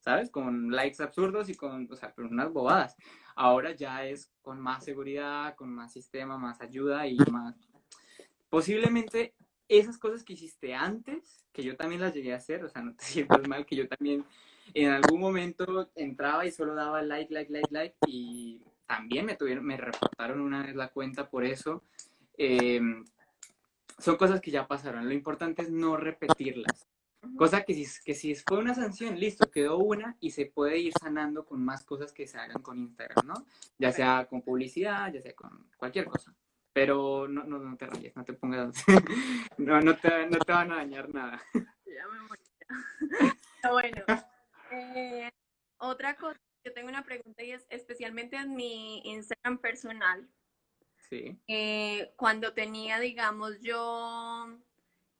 ¿sabes? 0.00 0.30
Con 0.30 0.70
likes 0.70 1.02
absurdos 1.02 1.50
y 1.50 1.54
con, 1.54 1.86
o 1.90 1.96
sea, 1.96 2.14
con 2.14 2.26
unas 2.26 2.50
bobadas. 2.50 2.96
Ahora 3.34 3.72
ya 3.72 4.06
es 4.06 4.32
con 4.40 4.60
más 4.60 4.84
seguridad, 4.84 5.54
con 5.56 5.74
más 5.74 5.92
sistema, 5.92 6.38
más 6.38 6.60
ayuda 6.60 7.06
y 7.06 7.18
más... 7.30 7.56
Posiblemente 8.54 9.34
esas 9.66 9.98
cosas 9.98 10.22
que 10.22 10.34
hiciste 10.34 10.76
antes, 10.76 11.44
que 11.52 11.64
yo 11.64 11.76
también 11.76 12.00
las 12.00 12.14
llegué 12.14 12.34
a 12.34 12.36
hacer, 12.36 12.62
o 12.62 12.68
sea, 12.68 12.82
no 12.82 12.94
te 12.94 13.04
sientas 13.04 13.48
mal, 13.48 13.66
que 13.66 13.74
yo 13.74 13.88
también 13.88 14.24
en 14.74 14.92
algún 14.92 15.18
momento 15.18 15.90
entraba 15.96 16.46
y 16.46 16.52
solo 16.52 16.72
daba 16.76 17.02
like, 17.02 17.34
like, 17.34 17.52
like, 17.52 17.68
like, 17.72 17.96
y 18.06 18.62
también 18.86 19.26
me 19.26 19.34
tuvieron, 19.34 19.64
me 19.66 19.76
reportaron 19.76 20.40
una 20.40 20.62
vez 20.62 20.76
la 20.76 20.86
cuenta 20.86 21.28
por 21.28 21.44
eso. 21.44 21.82
Eh, 22.38 22.80
son 23.98 24.14
cosas 24.14 24.40
que 24.40 24.52
ya 24.52 24.68
pasaron. 24.68 25.08
Lo 25.08 25.14
importante 25.14 25.62
es 25.62 25.72
no 25.72 25.96
repetirlas. 25.96 26.86
Cosa 27.36 27.64
que 27.64 27.74
si, 27.74 28.02
que 28.04 28.14
si 28.14 28.36
fue 28.36 28.58
una 28.58 28.76
sanción, 28.76 29.18
listo, 29.18 29.50
quedó 29.50 29.78
una 29.78 30.16
y 30.20 30.30
se 30.30 30.46
puede 30.46 30.78
ir 30.78 30.92
sanando 31.00 31.44
con 31.44 31.60
más 31.60 31.82
cosas 31.82 32.12
que 32.12 32.28
se 32.28 32.38
hagan 32.38 32.62
con 32.62 32.78
Instagram, 32.78 33.26
¿no? 33.26 33.34
Ya 33.78 33.90
sea 33.90 34.28
con 34.30 34.42
publicidad, 34.42 35.12
ya 35.12 35.20
sea 35.20 35.34
con 35.34 35.66
cualquier 35.76 36.04
cosa. 36.04 36.32
Pero 36.74 37.28
no, 37.28 37.44
no, 37.44 37.58
no 37.60 37.76
te 37.76 37.86
rayes, 37.86 38.14
no 38.16 38.24
te 38.24 38.32
pongas, 38.34 38.74
no, 39.58 39.80
no, 39.80 39.96
te, 39.96 40.26
no 40.26 40.38
te 40.38 40.52
van 40.52 40.72
a 40.72 40.76
dañar 40.76 41.08
nada. 41.14 41.40
Ya 41.86 42.08
me 42.08 42.20
morí. 42.20 42.42
Pero 43.62 43.72
bueno, 43.72 44.04
eh, 44.72 45.30
otra 45.78 46.16
cosa, 46.16 46.38
yo 46.64 46.72
tengo 46.74 46.88
una 46.88 47.04
pregunta 47.04 47.44
y 47.44 47.52
es 47.52 47.64
especialmente 47.70 48.36
en 48.36 48.54
mi 48.56 48.98
Instagram 49.04 49.58
personal, 49.58 50.28
Sí. 51.08 51.38
eh, 51.46 52.12
cuando 52.16 52.54
tenía, 52.54 52.98
digamos, 52.98 53.60
yo 53.60 54.58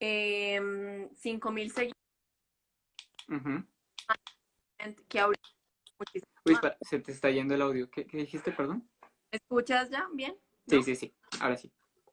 eh, 0.00 1.08
5000 1.14 1.70
seguidores, 1.70 1.94
que 5.08 5.20
ahorita 5.20 5.48
muchísimo 5.98 6.32
Uy, 6.46 6.56
se 6.80 6.98
te 6.98 7.12
está 7.12 7.30
yendo 7.30 7.54
el 7.54 7.62
audio. 7.62 7.88
¿Qué, 7.90 8.06
qué 8.06 8.16
dijiste, 8.18 8.50
perdón? 8.50 8.90
¿Me 9.30 9.38
escuchas 9.38 9.88
ya? 9.90 10.08
¿Bien? 10.12 10.36
Sí, 10.66 10.76
¿No? 10.76 10.82
sí, 10.82 10.96
sí. 10.96 11.14
Ahora 11.40 11.56
sí. 11.56 11.70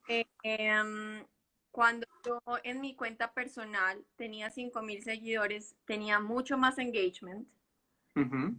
Eh, 0.08 0.26
em, 0.44 1.26
cuando 1.72 2.06
yo 2.26 2.42
en 2.64 2.82
mi 2.82 2.96
cuenta 2.96 3.34
personal 3.34 4.06
tenía 4.16 4.50
5000 4.50 5.04
seguidores, 5.04 5.76
tenía 5.86 6.20
mucho 6.20 6.58
más 6.58 6.78
engagement 6.78 7.48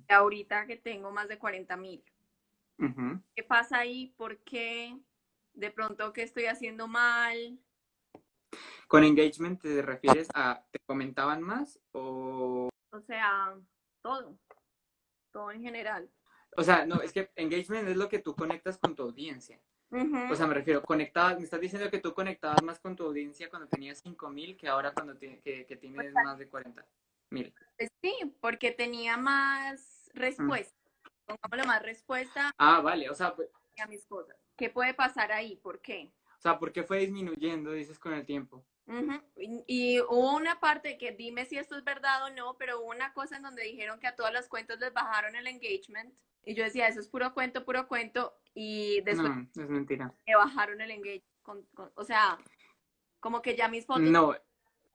que 0.08 0.14
ahorita 0.14 0.66
que 0.66 0.76
tengo 0.76 1.10
más 1.10 1.28
de 1.28 1.38
40000. 1.38 2.02
ujú. 2.78 3.22
¿Qué 3.34 3.42
pasa 3.42 3.78
ahí? 3.78 4.14
¿Por 4.16 4.38
qué? 4.44 4.98
De 5.54 5.70
pronto, 5.70 6.12
¿qué 6.12 6.22
estoy 6.22 6.46
haciendo 6.46 6.88
mal? 6.88 7.58
¿Con 8.88 9.04
engagement 9.04 9.60
te 9.60 9.82
refieres 9.82 10.28
a 10.34 10.64
te 10.70 10.78
comentaban 10.86 11.42
más 11.42 11.80
o 11.92 12.68
O 12.90 13.00
sea, 13.00 13.54
todo. 14.02 14.38
Todo 15.32 15.50
en 15.50 15.62
general. 15.62 16.10
o 16.56 16.62
sea, 16.62 16.84
no, 16.86 17.00
es 17.00 17.12
que 17.12 17.30
engagement 17.36 17.88
es 17.88 17.96
lo 17.96 18.08
que 18.08 18.18
tú 18.18 18.34
conectas 18.34 18.78
con 18.78 18.94
tu 18.94 19.02
audiencia. 19.02 19.60
O 20.30 20.34
sea, 20.36 20.46
me 20.46 20.54
refiero, 20.54 20.82
conectabas, 20.82 21.36
me 21.38 21.44
estás 21.44 21.60
diciendo 21.60 21.90
que 21.90 21.98
tú 21.98 22.14
conectabas 22.14 22.62
más 22.62 22.80
con 22.80 22.96
tu 22.96 23.04
audiencia 23.04 23.50
cuando 23.50 23.68
tenías 23.68 23.98
5000 24.00 24.56
que 24.56 24.66
ahora 24.68 24.92
cuando 24.92 25.14
ti- 25.16 25.38
que, 25.44 25.66
que 25.66 25.76
tienes 25.76 26.12
más 26.14 26.38
de 26.38 26.48
40000. 26.48 27.52
Pues 27.76 27.90
sí, 28.02 28.34
porque 28.40 28.70
tenía 28.70 29.16
más 29.16 30.10
respuesta. 30.14 30.74
Pongámosle 31.26 31.64
más 31.66 31.82
respuesta 31.82 32.52
Ah, 32.58 32.80
vale, 32.80 33.10
o 33.10 33.14
sea, 33.14 33.34
pues- 33.36 33.48
a 33.78 33.86
mis 33.86 34.04
cosas. 34.06 34.36
¿Qué 34.56 34.70
puede 34.70 34.94
pasar 34.94 35.32
ahí? 35.32 35.56
¿Por 35.56 35.80
qué? 35.80 36.12
o 36.38 36.40
sea, 36.42 36.58
¿por 36.58 36.72
qué 36.72 36.82
fue 36.82 36.98
disminuyendo, 36.98 37.70
dices, 37.72 37.98
con 38.00 38.12
el 38.14 38.26
tiempo? 38.26 38.64
Y, 39.36 39.62
y 39.68 40.00
hubo 40.00 40.34
una 40.36 40.58
parte 40.58 40.98
que 40.98 41.12
dime 41.12 41.44
si 41.46 41.56
esto 41.56 41.76
es 41.76 41.84
verdad 41.84 42.24
o 42.24 42.30
no, 42.30 42.56
pero 42.58 42.80
hubo 42.80 42.90
una 42.90 43.12
cosa 43.12 43.36
en 43.36 43.42
donde 43.42 43.62
dijeron 43.62 44.00
que 44.00 44.08
a 44.08 44.16
todas 44.16 44.32
las 44.32 44.48
cuentas 44.48 44.80
les 44.80 44.92
bajaron 44.92 45.36
el 45.36 45.46
engagement. 45.46 46.12
Y 46.44 46.54
yo 46.54 46.64
decía, 46.64 46.88
eso 46.88 47.00
es 47.00 47.08
puro 47.08 47.32
cuento, 47.34 47.64
puro 47.64 47.86
cuento. 47.88 48.34
Y 48.54 49.00
después 49.02 49.28
No, 49.30 49.62
es 49.62 49.68
mentira. 49.70 50.12
me 50.26 50.34
bajaron 50.36 50.80
el 50.80 50.90
engagement. 50.90 51.24
con- 51.42 51.62
con- 51.74 51.90
o 51.96 52.04
sea, 52.04 52.38
como 53.18 53.42
que 53.42 53.56
ya 53.56 53.66
mis 53.68 53.84
fotos 53.84 54.02
No, 54.02 54.32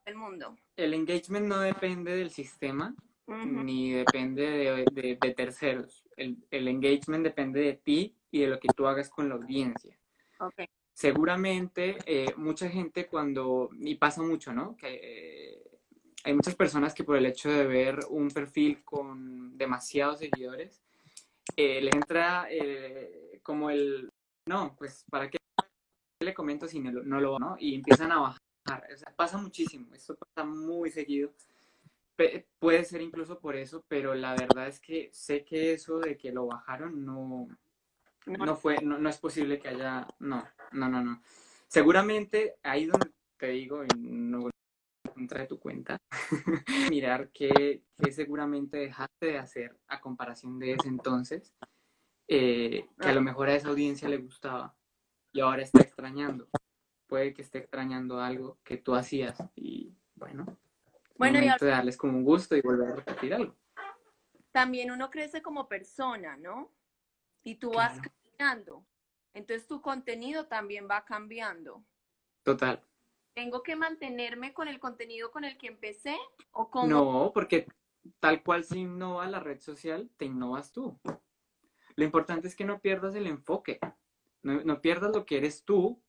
del 0.06 0.16
mundo. 0.16 0.56
el 0.78 0.94
engagement 0.94 1.46
no 1.46 1.60
depende 1.60 2.16
del 2.16 2.30
sistema, 2.30 2.96
ni 3.28 3.92
depende 3.92 4.44
de, 4.50 4.86
de- 4.94 5.18
de 5.20 5.34
terceros. 5.34 6.08
El, 6.16 6.38
el 6.52 6.68
engagement 6.70 7.24
depende 7.26 7.60
de 7.60 7.74
ti 7.74 8.16
y 8.32 8.40
de 8.42 8.48
lo 8.48 8.60
que 8.62 8.70
tú 8.70 8.88
hagas 8.88 9.10
con 9.10 9.28
la 9.28 9.36
audiencia. 9.36 10.00
Seguramente 10.94 11.98
eh, 12.06 12.34
mucha 12.38 12.70
gente 12.70 13.08
cuando, 13.08 13.70
y 13.80 13.96
pasa 13.96 14.22
mucho, 14.24 14.54
¿no? 14.54 14.76
Que 14.78 15.00
eh, 15.04 15.64
hay 16.24 16.34
muchas 16.34 16.56
personas 16.56 16.94
que 16.96 17.04
por 17.04 17.18
el 17.18 17.26
hecho 17.26 17.50
de 17.52 17.68
ver 17.68 18.00
un 18.10 18.30
perfil 18.32 18.84
con 18.84 19.58
demasiados 19.58 20.20
seguidores, 20.20 20.82
eh, 21.58 21.82
les 21.82 21.94
entra 21.96 22.48
eh, 22.50 23.40
como 23.44 23.70
el, 23.70 24.10
no, 24.48 24.76
pues 24.78 25.04
¿para 25.10 25.30
qué 25.30 25.38
le 26.22 26.34
comento 26.34 26.68
si 26.68 26.80
no, 26.80 26.92
no 26.92 27.20
lo, 27.20 27.40
¿no? 27.40 27.56
Y 27.60 27.76
empiezan 27.76 28.12
a 28.12 28.20
bajar. 28.20 28.40
O 28.94 28.98
sea, 28.98 29.14
pasa 29.16 29.38
muchísimo, 29.38 29.94
esto 29.94 30.16
pasa 30.16 30.46
muy 30.48 30.90
seguido. 30.92 31.34
Pe- 32.16 32.48
puede 32.60 32.84
ser 32.84 33.02
incluso 33.02 33.40
por 33.40 33.56
eso, 33.56 33.84
pero 33.88 34.14
la 34.16 34.34
verdad 34.36 34.68
es 34.68 34.80
que 34.80 35.10
sé 35.14 35.44
que 35.46 35.74
eso 35.74 36.00
de 36.00 36.18
que 36.18 36.32
lo 36.32 36.48
bajaron 36.48 37.06
no, 37.06 37.48
No. 38.26 38.56
fue, 38.56 38.78
no, 38.82 38.98
no 38.98 39.10
es 39.10 39.18
posible 39.18 39.60
que 39.60 39.70
haya, 39.70 40.08
no, 40.20 40.44
no, 40.72 40.90
no, 40.90 41.02
no. 41.04 41.22
Seguramente 41.68 42.58
ahí 42.64 42.86
donde 42.86 43.12
te 43.38 43.48
digo, 43.50 43.84
y 43.84 43.88
no 44.00 44.50
contra 45.18 45.42
de 45.42 45.48
tu 45.48 45.60
cuenta, 45.60 45.98
mirar 46.92 47.30
qué, 47.34 47.84
qué 47.98 48.12
seguramente 48.12 48.78
dejaste 48.78 49.26
de 49.26 49.38
hacer 49.40 49.76
a 49.88 50.00
comparación 50.00 50.60
de 50.60 50.74
ese 50.74 50.88
entonces, 50.88 51.54
eh, 52.28 52.88
que 53.00 53.08
a 53.08 53.14
lo 53.14 53.22
mejor 53.22 53.50
a 53.50 53.56
esa 53.56 53.70
audiencia 53.70 54.08
le 54.08 54.18
gustaba 54.18 54.76
y 55.34 55.40
ahora 55.40 55.64
está 55.64 55.82
extrañando. 55.82 56.48
Puede 57.08 57.34
que 57.34 57.42
esté 57.42 57.58
extrañando 57.58 58.22
algo 58.22 58.60
que 58.64 58.78
tú 58.78 58.94
hacías 58.94 59.38
y 59.56 59.96
bueno, 60.16 60.46
Bueno, 61.16 61.40
y 61.40 61.48
de 61.48 61.68
darles 61.68 61.98
como 61.98 62.18
un 62.18 62.24
gusto 62.24 62.56
y 62.56 62.62
volver 62.62 62.92
a 62.92 62.96
repetir 62.96 63.34
algo. 63.34 63.56
También 64.52 64.92
uno 64.92 65.10
crece 65.10 65.42
como 65.42 65.68
persona, 65.68 66.38
¿no? 66.38 66.72
Y 67.44 67.56
tú 67.56 67.72
vas 67.72 68.00
cambiando. 68.00 68.86
Entonces 69.34 69.68
tu 69.68 69.82
contenido 69.82 70.48
también 70.48 70.88
va 70.90 71.06
cambiando. 71.06 71.84
Total. 72.44 72.84
¿Tengo 73.38 73.62
que 73.62 73.76
mantenerme 73.76 74.52
con 74.52 74.68
el 74.68 74.80
contenido 74.80 75.30
con 75.30 75.44
el 75.44 75.60
que 75.60 75.68
empecé? 75.68 76.18
¿O 76.54 76.72
cómo? 76.72 76.88
No, 76.88 77.32
porque 77.32 77.68
tal 78.20 78.42
cual 78.42 78.64
se 78.64 78.80
innova 78.80 79.28
la 79.28 79.40
red 79.40 79.62
social, 79.62 80.10
te 80.18 80.26
innovas 80.26 80.72
tú. 80.72 81.00
Lo 81.96 82.04
importante 82.04 82.48
es 82.48 82.56
que 82.56 82.66
no 82.66 82.82
pierdas 82.82 83.14
el 83.14 83.28
enfoque, 83.28 83.80
no, 84.42 84.64
no 84.64 84.82
pierdas 84.82 85.16
lo 85.16 85.24
que 85.24 85.38
eres 85.38 85.64
tú. 85.64 86.02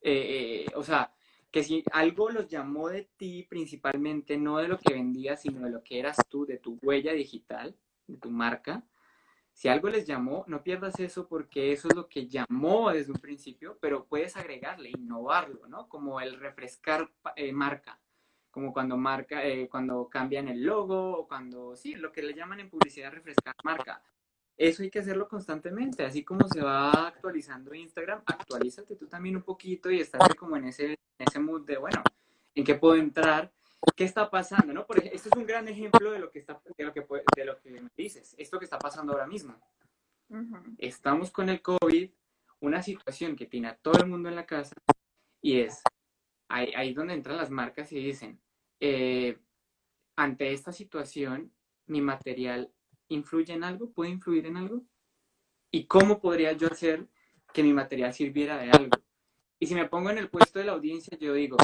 Eh, 0.00 0.64
eh, 0.66 0.72
o 0.74 0.82
sea, 0.82 1.14
que 1.52 1.62
si 1.62 1.84
algo 1.92 2.28
los 2.28 2.48
llamó 2.48 2.88
de 2.88 3.08
ti 3.16 3.46
principalmente, 3.48 4.36
no 4.36 4.58
de 4.58 4.66
lo 4.66 4.80
que 4.80 4.94
vendías, 4.94 5.42
sino 5.42 5.60
de 5.60 5.70
lo 5.70 5.84
que 5.84 6.00
eras 6.00 6.16
tú, 6.28 6.44
de 6.44 6.58
tu 6.58 6.76
huella 6.82 7.12
digital, 7.12 7.76
de 8.08 8.16
tu 8.16 8.32
marca. 8.32 8.84
Si 9.58 9.66
algo 9.66 9.88
les 9.88 10.06
llamó, 10.06 10.44
no 10.46 10.62
pierdas 10.62 11.00
eso 11.00 11.26
porque 11.26 11.72
eso 11.72 11.88
es 11.88 11.96
lo 11.96 12.08
que 12.08 12.28
llamó 12.28 12.92
desde 12.92 13.10
un 13.10 13.18
principio, 13.18 13.76
pero 13.80 14.04
puedes 14.04 14.36
agregarle, 14.36 14.90
innovarlo, 14.90 15.66
¿no? 15.66 15.88
Como 15.88 16.20
el 16.20 16.38
refrescar 16.38 17.10
eh, 17.34 17.50
marca 17.50 17.98
como 18.52 18.72
cuando 18.72 18.96
marca, 18.96 19.44
eh, 19.44 19.68
cuando 19.68 20.08
cambian 20.08 20.46
el 20.46 20.62
logo 20.62 21.16
o 21.18 21.26
cuando, 21.26 21.74
sí, 21.74 21.96
lo 21.96 22.12
que 22.12 22.22
le 22.22 22.34
llaman 22.34 22.60
en 22.60 22.70
publicidad 22.70 23.12
refrescar 23.12 23.54
marca. 23.64 24.00
Eso 24.56 24.84
hay 24.84 24.90
que 24.90 25.00
hacerlo 25.00 25.28
constantemente, 25.28 26.04
así 26.04 26.24
como 26.24 26.46
se 26.48 26.60
va 26.60 27.08
actualizando 27.08 27.74
Instagram, 27.74 28.22
actualízate 28.26 28.94
tú 28.94 29.08
también 29.08 29.36
un 29.36 29.42
poquito 29.42 29.90
y 29.90 30.00
estás 30.00 30.20
como 30.36 30.56
en 30.56 30.66
ese, 30.66 30.92
en 30.92 31.26
ese 31.26 31.40
mood 31.40 31.64
de, 31.64 31.78
bueno, 31.78 32.00
¿en 32.54 32.64
qué 32.64 32.76
puedo 32.76 32.94
entrar? 32.94 33.52
¿Qué 33.96 34.04
está 34.04 34.30
pasando? 34.30 34.72
¿no? 34.72 34.86
Por 34.86 34.98
ejemplo, 34.98 35.16
este 35.16 35.28
es 35.28 35.36
un 35.36 35.46
gran 35.46 35.68
ejemplo 35.68 36.10
de 36.10 36.18
lo 36.18 36.30
que, 36.30 36.40
está, 36.40 36.60
de 36.76 36.84
lo 36.84 36.92
que, 36.92 37.06
de 37.36 37.44
lo 37.44 37.60
que 37.60 37.70
me 37.70 37.80
dices, 37.96 38.34
esto 38.38 38.58
que 38.58 38.64
está 38.64 38.78
pasando 38.78 39.12
ahora 39.12 39.26
mismo. 39.26 39.54
Estamos 40.76 41.30
con 41.30 41.48
el 41.48 41.62
COVID, 41.62 42.10
una 42.60 42.82
situación 42.82 43.34
que 43.36 43.46
tiene 43.46 43.68
a 43.68 43.76
todo 43.76 44.02
el 44.02 44.08
mundo 44.08 44.28
en 44.28 44.36
la 44.36 44.46
casa 44.46 44.74
y 45.40 45.60
es 45.60 45.82
ahí, 46.48 46.72
ahí 46.76 46.92
donde 46.92 47.14
entran 47.14 47.36
las 47.36 47.50
marcas 47.50 47.92
y 47.92 48.04
dicen, 48.04 48.40
eh, 48.80 49.38
ante 50.16 50.52
esta 50.52 50.72
situación, 50.72 51.52
mi 51.86 52.00
material 52.00 52.72
influye 53.08 53.54
en 53.54 53.64
algo, 53.64 53.90
puede 53.90 54.10
influir 54.10 54.46
en 54.46 54.56
algo, 54.56 54.82
y 55.70 55.86
cómo 55.86 56.20
podría 56.20 56.52
yo 56.52 56.68
hacer 56.68 57.08
que 57.52 57.62
mi 57.62 57.72
material 57.72 58.12
sirviera 58.12 58.58
de 58.58 58.70
algo. 58.70 58.98
Y 59.58 59.66
si 59.66 59.74
me 59.74 59.88
pongo 59.88 60.10
en 60.10 60.18
el 60.18 60.28
puesto 60.28 60.58
de 60.58 60.66
la 60.66 60.72
audiencia, 60.72 61.16
yo 61.18 61.34
digo, 61.34 61.56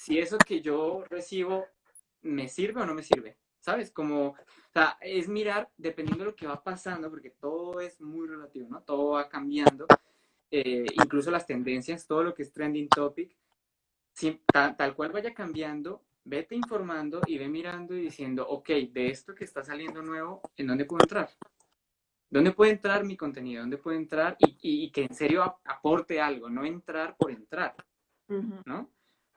si 0.00 0.18
eso 0.18 0.38
que 0.38 0.62
yo 0.62 1.04
recibo 1.10 1.66
me 2.22 2.48
sirve 2.48 2.80
o 2.80 2.86
no 2.86 2.94
me 2.94 3.02
sirve, 3.02 3.36
¿sabes? 3.60 3.90
Como, 3.90 4.28
o 4.28 4.72
sea, 4.72 4.96
es 5.02 5.28
mirar 5.28 5.70
dependiendo 5.76 6.24
de 6.24 6.30
lo 6.30 6.36
que 6.36 6.46
va 6.46 6.64
pasando, 6.64 7.10
porque 7.10 7.28
todo 7.28 7.80
es 7.80 8.00
muy 8.00 8.26
relativo, 8.26 8.66
¿no? 8.70 8.82
Todo 8.82 9.10
va 9.10 9.28
cambiando, 9.28 9.86
eh, 10.50 10.86
incluso 10.94 11.30
las 11.30 11.46
tendencias, 11.46 12.06
todo 12.06 12.24
lo 12.24 12.32
que 12.32 12.44
es 12.44 12.52
trending 12.52 12.88
topic, 12.88 13.36
tal, 14.50 14.96
cual 14.96 15.12
vaya 15.12 15.34
cambiando, 15.34 16.02
vete 16.24 16.54
informando 16.54 17.20
y 17.26 17.36
ve 17.36 17.48
mirando 17.48 17.94
y 17.94 18.00
diciendo, 18.00 18.48
ok, 18.48 18.70
de 18.90 19.08
esto 19.08 19.34
que 19.34 19.44
está 19.44 19.62
saliendo 19.62 20.00
nuevo, 20.00 20.40
¿en 20.56 20.66
dónde 20.66 20.86
puedo 20.86 21.04
entrar? 21.04 21.28
¿Dónde 22.30 22.52
puede 22.52 22.72
entrar 22.72 23.04
mi 23.04 23.18
contenido? 23.18 23.60
¿Dónde 23.60 23.76
puede 23.76 23.98
entrar? 23.98 24.38
Y, 24.38 24.90
que 24.92 25.02
en 25.02 25.14
serio 25.14 25.42
aporte 25.62 26.22
algo, 26.22 26.48
no 26.48 26.64
entrar 26.64 27.18
por 27.18 27.30
entrar, 27.30 27.74
¿no? 28.64 28.90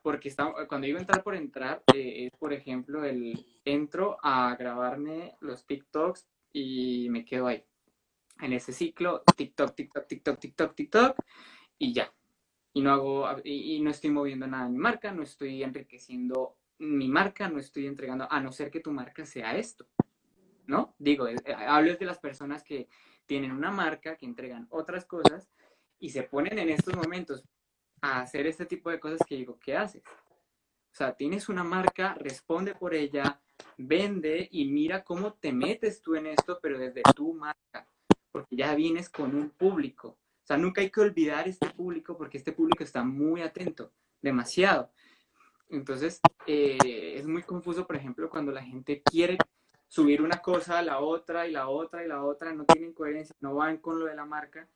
Porque 0.03 0.29
está, 0.29 0.53
cuando 0.67 0.85
digo 0.85 0.99
entrar 0.99 1.23
por 1.23 1.33
entrar, 1.33 1.81
eh, 1.95 2.27
es 2.27 2.37
por 2.37 2.53
ejemplo 2.53 3.03
el 3.03 3.43
entro 3.65 4.17
a 4.21 4.55
grabarme 4.55 5.35
los 5.39 5.65
TikToks 5.65 6.27
y 6.51 7.07
me 7.09 7.25
quedo 7.25 7.47
ahí. 7.47 7.63
En 8.39 8.53
ese 8.53 8.73
ciclo, 8.73 9.23
TikTok, 9.35 9.73
TikTok, 9.73 10.07
TikTok, 10.07 10.39
TikTok, 10.39 10.75
TikTok, 10.75 11.17
y 11.79 11.93
ya, 11.93 12.13
y 12.73 12.81
no 12.81 12.91
hago 12.91 13.27
y, 13.43 13.79
no 13.81 13.91
estoy 13.91 14.09
moviendo 14.09 14.47
nada 14.47 14.65
en 14.65 14.73
mi 14.73 14.79
marca, 14.79 15.11
no 15.11 15.23
estoy 15.23 15.63
enriqueciendo 15.63 16.57
mi 16.79 17.07
marca, 17.07 17.47
no 17.49 17.59
estoy 17.59 17.87
entregando, 17.87 18.27
a 18.29 18.41
no 18.41 18.51
ser 18.51 18.71
que 18.71 18.79
tu 18.79 18.91
marca 18.91 19.25
sea 19.25 19.55
esto, 19.55 19.87
¿no? 20.67 20.95
Digo, 20.97 21.27
eh, 21.27 21.37
hablo 21.67 21.95
de 21.95 22.05
las 22.05 22.19
personas 22.19 22.63
que 22.63 22.87
tienen 23.25 23.51
una 23.51 23.71
marca, 23.71 24.17
que 24.17 24.25
entregan 24.25 24.67
otras 24.69 25.05
cosas 25.05 25.49
y 25.99 26.09
se 26.09 26.23
ponen 26.23 26.59
en 26.59 26.69
estos 26.69 26.95
momentos 26.95 27.43
a 28.03 28.19
hacer 28.19 28.45
este 28.47 28.65
tipo 28.65 28.89
de 28.89 28.99
cosas 28.99 29.21
que 29.25 29.35
digo, 29.35 29.57
¿qué 29.59 29.77
haces? 29.77 30.03
O 30.05 30.95
sea, 30.95 31.13
tienes 31.15 31.47
una 31.47 31.63
marca, 31.63 32.15
responde 32.19 32.75
por 32.75 32.93
ella, 32.93 33.41
vende 33.77 34.49
y 34.51 34.65
mira 34.65 35.05
cómo 35.05 35.33
te 35.33 35.53
metes 35.53 36.01
tú 36.01 36.13
en 36.15 36.27
esto, 36.27 36.59
pero 36.61 36.77
desde 36.77 37.01
tu 37.15 37.33
marca, 37.33 37.87
porque 38.29 38.57
ya 38.57 38.75
vienes 38.75 39.09
con 39.09 39.33
un 39.33 39.49
público. 39.51 40.09
O 40.09 40.45
sea, 40.45 40.57
nunca 40.57 40.81
hay 40.81 40.89
que 40.89 40.99
olvidar 40.99 41.47
este 41.47 41.69
público 41.69 42.17
porque 42.17 42.37
este 42.37 42.51
público 42.51 42.83
está 42.83 43.05
muy 43.05 43.41
atento, 43.41 43.93
demasiado. 44.21 44.91
Entonces, 45.69 46.19
eh, 46.45 47.13
es 47.15 47.25
muy 47.25 47.43
confuso, 47.43 47.87
por 47.87 47.95
ejemplo, 47.95 48.29
cuando 48.29 48.51
la 48.51 48.63
gente 48.63 49.01
quiere 49.01 49.37
subir 49.87 50.21
una 50.21 50.41
cosa 50.41 50.79
a 50.79 50.83
la 50.83 50.99
otra 50.99 51.47
y 51.47 51.51
la 51.51 51.69
otra 51.69 52.03
y 52.03 52.09
la 52.09 52.21
otra, 52.21 52.51
no 52.51 52.65
tienen 52.65 52.91
coherencia, 52.91 53.33
no 53.39 53.55
van 53.55 53.77
con 53.77 53.97
lo 53.97 54.07
de 54.07 54.15
la 54.15 54.25
marca. 54.25 54.67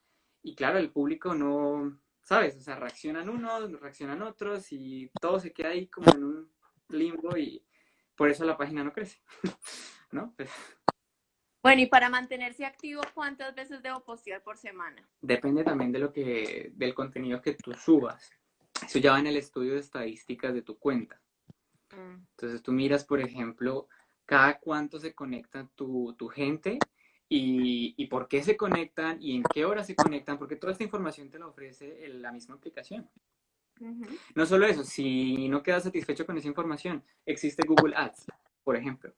Y 0.42 0.54
claro, 0.54 0.78
el 0.78 0.90
público 0.90 1.34
no, 1.34 1.98
¿sabes? 2.28 2.58
O 2.58 2.60
sea, 2.60 2.76
reaccionan 2.76 3.30
unos, 3.30 3.72
reaccionan 3.80 4.20
otros 4.20 4.70
y 4.70 5.10
todo 5.18 5.40
se 5.40 5.50
queda 5.50 5.70
ahí 5.70 5.86
como 5.86 6.12
en 6.14 6.24
un 6.24 6.52
limbo 6.90 7.38
y 7.38 7.64
por 8.14 8.28
eso 8.28 8.44
la 8.44 8.58
página 8.58 8.84
no 8.84 8.92
crece, 8.92 9.22
¿no? 10.12 10.34
Pues, 10.36 10.50
bueno, 11.62 11.80
y 11.80 11.86
para 11.86 12.10
mantenerse 12.10 12.66
activo, 12.66 13.00
¿cuántas 13.14 13.54
veces 13.54 13.82
debo 13.82 14.04
postear 14.04 14.42
por 14.42 14.58
semana? 14.58 15.08
Depende 15.22 15.64
también 15.64 15.90
de 15.90 16.00
lo 16.00 16.12
que, 16.12 16.70
del 16.74 16.94
contenido 16.94 17.40
que 17.40 17.54
tú 17.54 17.72
subas. 17.72 18.30
Eso 18.84 18.98
ya 18.98 19.12
va 19.12 19.20
en 19.20 19.26
el 19.26 19.38
estudio 19.38 19.72
de 19.72 19.80
estadísticas 19.80 20.52
de 20.52 20.62
tu 20.62 20.78
cuenta. 20.78 21.20
Mm. 21.92 22.26
Entonces 22.30 22.62
tú 22.62 22.72
miras, 22.72 23.04
por 23.04 23.20
ejemplo, 23.20 23.88
cada 24.26 24.58
cuánto 24.58 25.00
se 25.00 25.14
conecta 25.14 25.66
tu, 25.74 26.14
gente 26.28 26.78
y, 27.28 27.94
y, 27.96 28.06
por 28.06 28.28
qué 28.28 28.42
se 28.42 28.56
conectan 28.56 29.18
y 29.20 29.36
en 29.36 29.42
qué 29.42 29.64
hora 29.64 29.84
se 29.84 29.94
conectan, 29.94 30.38
porque 30.38 30.56
toda 30.56 30.72
esta 30.72 30.84
información 30.84 31.30
te 31.30 31.38
la 31.38 31.46
ofrece 31.46 32.08
la 32.08 32.32
misma 32.32 32.54
aplicación. 32.54 33.08
No 34.34 34.46
solo 34.46 34.66
eso, 34.66 34.82
si 34.82 35.48
no 35.48 35.62
quedas 35.62 35.84
satisfecho 35.84 36.26
con 36.26 36.36
esa 36.38 36.48
información, 36.48 37.04
existe 37.26 37.66
Google 37.66 37.94
Ads, 37.96 38.26
por 38.64 38.76
ejemplo 38.76 39.14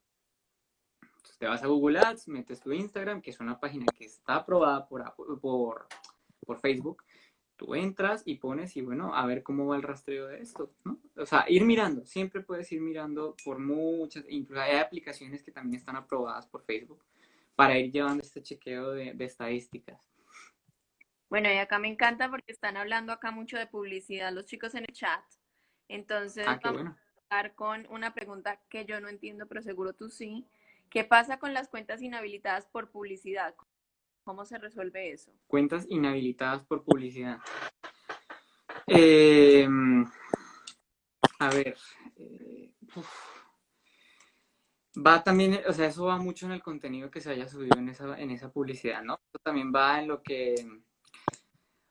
te 1.41 1.47
vas 1.47 1.63
a 1.63 1.67
Google 1.67 1.97
Ads, 1.97 2.27
metes 2.27 2.59
tu 2.59 2.71
Instagram, 2.71 3.19
que 3.19 3.31
es 3.31 3.39
una 3.39 3.59
página 3.59 3.87
que 3.97 4.05
está 4.05 4.35
aprobada 4.35 4.87
por, 4.87 5.03
por, 5.41 5.87
por 6.45 6.59
Facebook, 6.59 7.03
tú 7.55 7.73
entras 7.73 8.21
y 8.25 8.35
pones 8.35 8.77
y 8.77 8.81
bueno, 8.81 9.15
a 9.15 9.25
ver 9.25 9.41
cómo 9.41 9.65
va 9.65 9.75
el 9.75 9.81
rastreo 9.81 10.27
de 10.27 10.39
esto, 10.39 10.71
¿no? 10.85 10.99
O 11.17 11.25
sea, 11.25 11.45
ir 11.49 11.65
mirando, 11.65 12.05
siempre 12.05 12.41
puedes 12.41 12.71
ir 12.71 12.79
mirando 12.79 13.35
por 13.43 13.57
muchas, 13.57 14.23
incluso 14.29 14.61
hay 14.61 14.77
aplicaciones 14.77 15.41
que 15.41 15.51
también 15.51 15.79
están 15.79 15.95
aprobadas 15.95 16.45
por 16.45 16.61
Facebook 16.61 17.03
para 17.61 17.77
ir 17.77 17.91
llevando 17.91 18.23
este 18.23 18.41
chequeo 18.41 18.91
de, 18.91 19.15
estadísticas. 19.19 20.01
Bueno, 21.29 21.47
y 21.53 21.57
acá 21.57 21.77
me 21.77 21.89
encanta 21.89 22.27
porque 22.29 22.51
están 22.51 22.75
hablando 22.75 23.13
acá 23.13 23.29
mucho 23.29 23.57
de 23.57 23.67
publicidad 23.67 24.33
los 24.33 24.45
chicos 24.45 24.73
en 24.73 24.83
el 24.83 24.93
chat. 24.93 25.23
Entonces, 25.87 26.45
ah, 26.47 26.59
vamos 26.63 26.81
a 26.81 26.85
empezar 26.87 27.55
con 27.55 27.87
una 27.91 28.15
pregunta 28.15 28.59
que 28.67 28.85
yo 28.85 28.99
no 28.99 29.09
entiendo, 29.09 29.47
pero 29.47 29.61
seguro 29.61 29.93
tú 29.93 30.09
sí. 30.09 30.47
¿Qué 30.89 31.03
pasa 31.03 31.37
con 31.37 31.53
las 31.53 31.69
cuentas 31.69 32.01
inhabilitadas 32.01 32.65
por 32.65 32.89
publicidad? 32.89 33.53
¿Cómo 34.23 34.43
se 34.45 34.57
resuelve 34.57 35.11
eso? 35.11 35.31
Cuentas 35.47 35.85
inhabilitadas 35.87 36.65
por 36.65 36.83
publicidad. 36.83 37.37
Em, 38.87 40.05
a 41.39 41.49
ver. 41.49 41.77
Eh, 42.17 42.71
va 44.95 45.23
también, 45.23 45.61
o 45.67 45.73
sea, 45.73 45.87
eso 45.87 46.05
va 46.05 46.17
mucho 46.17 46.45
en 46.45 46.53
el 46.53 46.63
contenido 46.63 47.09
que 47.09 47.21
se 47.21 47.31
haya 47.31 47.47
subido 47.47 47.77
en 47.77 47.89
esa, 47.89 48.19
en 48.19 48.31
esa 48.31 48.51
publicidad, 48.51 49.03
¿no? 49.03 49.13
Eso 49.13 49.41
también 49.43 49.71
va 49.73 49.99
en 49.99 50.07
lo 50.07 50.21
que. 50.21 50.55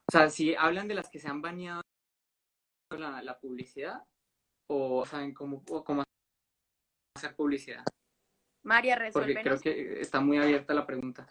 O 0.08 0.12
sea, 0.12 0.28
si 0.28 0.54
hablan 0.54 0.88
de 0.88 0.94
las 0.94 1.08
que 1.08 1.18
se 1.18 1.28
han 1.28 1.40
baneado 1.40 1.82
la, 2.90 3.38
publicidad, 3.38 4.02
o 4.68 5.06
saben 5.06 5.32
cómo, 5.32 5.64
cómo 5.64 6.02
hacer 7.16 7.36
publicidad. 7.36 7.84
María, 8.62 8.96
resuelve. 8.96 9.34
Porque 9.34 9.48
creo 9.48 9.60
que 9.60 10.00
está 10.00 10.20
muy 10.20 10.38
abierta 10.38 10.74
la 10.74 10.86
pregunta. 10.86 11.26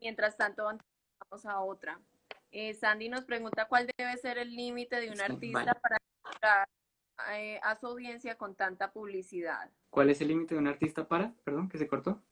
Mientras 0.00 0.36
tanto, 0.36 0.64
vamos 0.64 1.46
a 1.46 1.60
otra. 1.60 2.00
Eh, 2.50 2.74
Sandy 2.74 3.08
nos 3.08 3.24
pregunta 3.24 3.68
cuál 3.68 3.88
debe 3.96 4.16
ser 4.16 4.38
el 4.38 4.56
límite 4.56 4.96
de 5.00 5.10
un 5.10 5.20
artista 5.20 5.74
para 5.74 5.98
llegar 6.24 6.68
eh, 7.32 7.60
a 7.62 7.76
su 7.76 7.86
audiencia 7.86 8.36
con 8.36 8.54
tanta 8.54 8.92
publicidad. 8.92 9.70
¿Cuál 9.90 10.10
es 10.10 10.20
el 10.20 10.28
límite 10.28 10.54
de 10.54 10.60
un 10.60 10.68
artista 10.68 11.06
para? 11.06 11.34
Perdón, 11.44 11.68
que 11.68 11.78
se 11.78 11.88
cortó. 11.88 12.22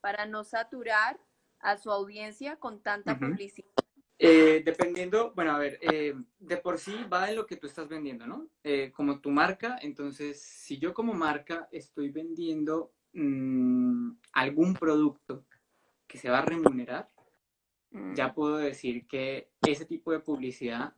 Para 0.00 0.26
no 0.26 0.44
saturar 0.44 1.18
a 1.60 1.76
su 1.76 1.90
audiencia 1.90 2.56
con 2.56 2.80
tanta 2.80 3.18
publicidad. 3.18 3.68
Eh, 4.20 4.62
dependiendo, 4.64 5.32
bueno, 5.34 5.52
a 5.52 5.58
ver, 5.58 5.78
de 5.80 6.56
por 6.56 6.78
sí 6.78 7.04
va 7.12 7.30
en 7.30 7.36
lo 7.36 7.46
que 7.46 7.56
tú 7.56 7.66
estás 7.66 7.88
vendiendo, 7.88 8.26
¿no? 8.26 8.48
como 8.92 9.20
tu 9.20 9.30
marca, 9.30 9.78
entonces, 9.80 10.40
si 10.42 10.78
yo 10.78 10.92
como 10.92 11.14
marca 11.14 11.68
estoy 11.70 12.10
vendiendo 12.10 12.92
Mm, 13.12 14.12
algún 14.32 14.74
producto 14.74 15.44
que 16.06 16.18
se 16.18 16.30
va 16.30 16.38
a 16.38 16.44
remunerar, 16.44 17.10
ya 18.14 18.28
mm. 18.28 18.34
puedo 18.34 18.58
decir 18.58 19.06
que 19.06 19.50
ese 19.66 19.86
tipo 19.86 20.12
de 20.12 20.20
publicidad, 20.20 20.94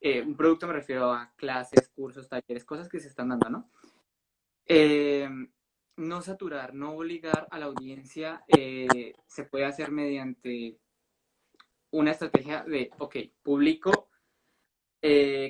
eh, 0.00 0.22
un 0.22 0.36
producto 0.36 0.66
me 0.66 0.72
refiero 0.72 1.12
a 1.12 1.32
clases, 1.36 1.88
cursos, 1.88 2.28
talleres, 2.28 2.64
cosas 2.64 2.88
que 2.88 3.00
se 3.00 3.08
están 3.08 3.28
dando, 3.28 3.50
¿no? 3.50 3.70
Eh, 4.66 5.28
no 5.96 6.22
saturar, 6.22 6.74
no 6.74 6.92
obligar 6.92 7.46
a 7.50 7.58
la 7.58 7.66
audiencia, 7.66 8.42
eh, 8.48 9.14
se 9.26 9.44
puede 9.44 9.66
hacer 9.66 9.90
mediante 9.90 10.78
una 11.90 12.12
estrategia 12.12 12.64
de, 12.64 12.90
ok, 12.98 13.16
publico 13.42 14.08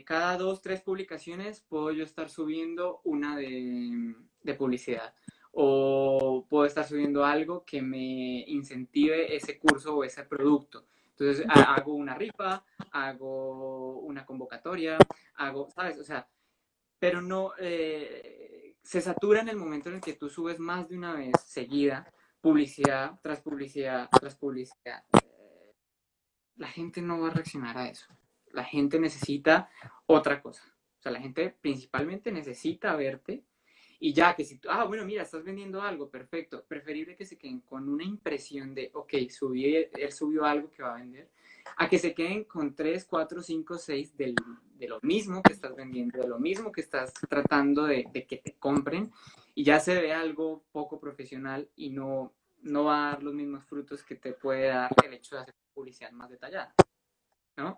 cada 0.04 0.36
dos, 0.36 0.62
tres 0.62 0.80
publicaciones, 0.80 1.60
puedo 1.60 1.90
yo 1.90 2.04
estar 2.04 2.30
subiendo 2.30 3.00
una 3.02 3.36
de, 3.36 4.14
de 4.42 4.54
publicidad 4.54 5.12
o 5.52 6.46
puedo 6.48 6.64
estar 6.66 6.86
subiendo 6.86 7.24
algo 7.24 7.64
que 7.64 7.82
me 7.82 8.44
incentive 8.46 9.34
ese 9.34 9.58
curso 9.58 9.96
o 9.96 10.04
ese 10.04 10.24
producto. 10.24 10.86
Entonces 11.20 11.44
hago 11.50 11.92
una 11.92 12.14
rifa, 12.14 12.64
hago 12.92 13.98
una 14.00 14.24
convocatoria, 14.24 14.96
hago, 15.34 15.68
¿sabes? 15.68 15.98
O 15.98 16.04
sea, 16.04 16.26
pero 16.98 17.20
no, 17.20 17.52
eh, 17.58 18.76
se 18.82 19.02
satura 19.02 19.42
en 19.42 19.50
el 19.50 19.56
momento 19.56 19.90
en 19.90 19.96
el 19.96 20.00
que 20.00 20.14
tú 20.14 20.30
subes 20.30 20.58
más 20.58 20.88
de 20.88 20.96
una 20.96 21.12
vez 21.12 21.32
seguida 21.44 22.10
publicidad 22.40 23.20
tras 23.22 23.42
publicidad 23.42 24.08
tras 24.18 24.34
publicidad. 24.34 25.04
Eh, 25.22 25.74
la 26.56 26.68
gente 26.68 27.02
no 27.02 27.20
va 27.20 27.28
a 27.28 27.34
reaccionar 27.34 27.76
a 27.76 27.88
eso. 27.90 28.06
La 28.52 28.64
gente 28.64 28.98
necesita 28.98 29.68
otra 30.06 30.40
cosa. 30.40 30.64
O 30.98 31.02
sea, 31.02 31.12
la 31.12 31.20
gente 31.20 31.54
principalmente 31.60 32.32
necesita 32.32 32.96
verte 32.96 33.44
y 34.02 34.14
ya 34.14 34.34
que 34.34 34.44
si, 34.44 34.58
ah, 34.66 34.84
bueno, 34.84 35.04
mira, 35.04 35.22
estás 35.22 35.44
vendiendo 35.44 35.82
algo, 35.82 36.08
perfecto. 36.08 36.64
Preferible 36.66 37.14
que 37.14 37.26
se 37.26 37.36
queden 37.36 37.60
con 37.60 37.86
una 37.86 38.02
impresión 38.02 38.74
de, 38.74 38.90
ok, 38.94 39.12
subí, 39.28 39.76
él 39.76 40.12
subió 40.12 40.46
algo 40.46 40.70
que 40.70 40.82
va 40.82 40.94
a 40.94 41.00
vender, 41.00 41.28
a 41.76 41.86
que 41.86 41.98
se 41.98 42.14
queden 42.14 42.44
con 42.44 42.74
3, 42.74 43.04
4, 43.04 43.42
5, 43.42 43.76
6 43.76 44.16
de 44.16 44.88
lo 44.88 44.98
mismo 45.02 45.42
que 45.42 45.52
estás 45.52 45.76
vendiendo, 45.76 46.18
de 46.18 46.26
lo 46.26 46.38
mismo 46.38 46.72
que 46.72 46.80
estás 46.80 47.12
tratando 47.28 47.84
de, 47.84 48.06
de, 48.10 48.26
que 48.26 48.38
te 48.38 48.54
compren 48.54 49.12
y 49.54 49.64
ya 49.64 49.78
se 49.78 50.00
ve 50.00 50.14
algo 50.14 50.64
poco 50.72 50.98
profesional 50.98 51.68
y 51.76 51.90
no, 51.90 52.32
no 52.62 52.84
va 52.84 53.08
a 53.08 53.10
dar 53.12 53.22
los 53.22 53.34
mismos 53.34 53.66
frutos 53.66 54.02
que 54.02 54.14
te 54.14 54.32
puede 54.32 54.68
dar 54.68 54.90
el 55.04 55.12
hecho 55.12 55.36
de 55.36 55.42
hacer 55.42 55.54
publicidad 55.74 56.10
más 56.12 56.30
detallada, 56.30 56.74
¿no? 57.58 57.76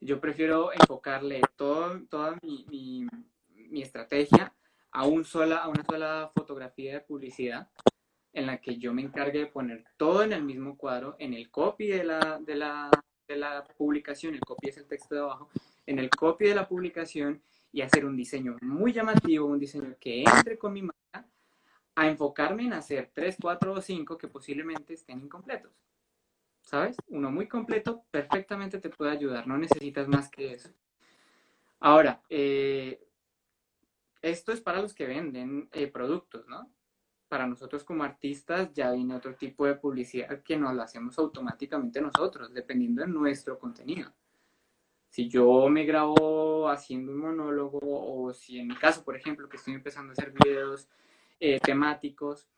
Yo 0.00 0.20
prefiero 0.20 0.72
enfocarle 0.72 1.40
todo, 1.56 2.00
toda 2.08 2.38
mi, 2.42 2.64
mi, 2.70 3.08
mi 3.68 3.82
estrategia 3.82 4.54
a, 4.92 5.06
una 5.06 5.24
sola 5.24 6.30
fotografía 6.34 6.94
de 6.94 7.00
publicidad 7.00 7.68
en 8.32 8.46
la 8.46 8.60
que 8.60 8.78
yo 8.78 8.92
me 8.92 9.02
encargue 9.02 9.40
de 9.40 9.46
poner 9.46 9.84
todo 9.96 10.22
en 10.22 10.32
el 10.32 10.44
mismo 10.44 10.76
cuadro, 10.76 11.16
en 11.18 11.34
el 11.34 11.50
copy 11.50 11.88
de 11.88 12.04
la, 12.04 12.38
de 12.40 12.54
de 13.28 13.36
la 13.36 13.64
publicación, 13.76 14.34
el 14.34 14.40
copy 14.40 14.68
es 14.68 14.78
el 14.78 14.86
texto 14.86 15.14
de 15.14 15.20
abajo, 15.20 15.50
en 15.86 15.98
el 15.98 16.08
copy 16.08 16.46
de 16.46 16.54
la 16.54 16.66
publicación 16.66 17.42
y 17.72 17.82
hacer 17.82 18.06
un 18.06 18.16
diseño 18.16 18.56
muy 18.62 18.92
llamativo, 18.92 19.46
un 19.46 19.58
diseño 19.58 19.94
que 20.00 20.22
entre 20.22 20.56
con 20.56 20.72
mi 20.72 20.82
marca, 20.82 21.28
a 21.94 22.08
enfocarme 22.08 22.64
en 22.64 22.72
hacer 22.72 23.10
tres, 23.12 23.36
cuatro 23.40 23.72
o 23.72 23.80
cinco 23.80 24.16
que 24.16 24.28
posiblemente 24.28 24.94
estén 24.94 25.20
incompletos. 25.20 25.72
¿Sabes? 26.62 26.96
Uno 27.08 27.30
muy 27.30 27.48
completo 27.48 28.04
perfectamente 28.10 28.78
te 28.78 28.90
puede 28.90 29.10
ayudar, 29.10 29.46
no 29.46 29.58
necesitas 29.58 30.06
más 30.06 30.30
que 30.30 30.54
eso. 30.54 30.70
Ahora, 31.80 32.22
eh, 32.28 33.07
esto 34.22 34.52
es 34.52 34.60
para 34.60 34.82
los 34.82 34.94
que 34.94 35.06
venden 35.06 35.68
eh, 35.72 35.86
productos, 35.88 36.46
¿no? 36.48 36.70
Para 37.28 37.46
nosotros 37.46 37.84
como 37.84 38.04
artistas 38.04 38.72
ya 38.72 38.90
viene 38.92 39.14
otro 39.14 39.34
tipo 39.34 39.66
de 39.66 39.74
publicidad 39.74 40.42
que 40.42 40.56
nos 40.56 40.74
lo 40.74 40.82
hacemos 40.82 41.18
automáticamente 41.18 42.00
nosotros, 42.00 42.52
dependiendo 42.52 43.02
de 43.02 43.08
nuestro 43.08 43.58
contenido. 43.58 44.12
Si 45.08 45.28
yo 45.28 45.68
me 45.68 45.84
grabo 45.84 46.68
haciendo 46.68 47.12
un 47.12 47.18
monólogo 47.18 47.80
o 47.82 48.32
si 48.32 48.58
en 48.58 48.68
mi 48.68 48.76
caso, 48.76 49.04
por 49.04 49.16
ejemplo, 49.16 49.48
que 49.48 49.56
estoy 49.56 49.74
empezando 49.74 50.10
a 50.10 50.12
hacer 50.12 50.32
videos 50.32 50.88
eh, 51.40 51.60
temáticos 51.60 52.48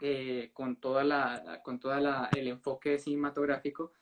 eh, 0.00 0.50
con 0.52 0.76
toda 0.76 1.02
la 1.04 1.62
con 1.64 1.78
toda 1.80 2.00
la, 2.00 2.28
el 2.36 2.48
enfoque 2.48 2.98
cinematográfico, 2.98 3.92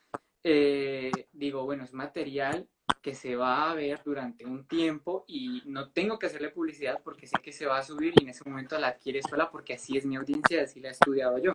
digo, 1.32 1.64
bueno, 1.64 1.84
es 1.84 1.92
material 1.94 2.68
que 3.00 3.14
se 3.14 3.36
va 3.36 3.70
a 3.70 3.74
ver 3.74 4.00
durante 4.04 4.46
un 4.46 4.66
tiempo 4.66 5.24
y 5.28 5.62
no 5.66 5.90
tengo 5.90 6.18
que 6.18 6.26
hacerle 6.26 6.50
publicidad 6.50 7.00
porque 7.02 7.26
sé 7.26 7.36
que 7.42 7.52
se 7.52 7.66
va 7.66 7.78
a 7.78 7.82
subir 7.82 8.14
y 8.16 8.22
en 8.22 8.30
ese 8.30 8.48
momento 8.48 8.78
la 8.78 8.88
adquiere 8.88 9.20
sola 9.22 9.50
porque 9.50 9.74
así 9.74 9.96
es 9.96 10.06
mi 10.06 10.16
audiencia, 10.16 10.62
así 10.62 10.80
la 10.80 10.88
he 10.88 10.92
estudiado 10.92 11.38
yo. 11.38 11.52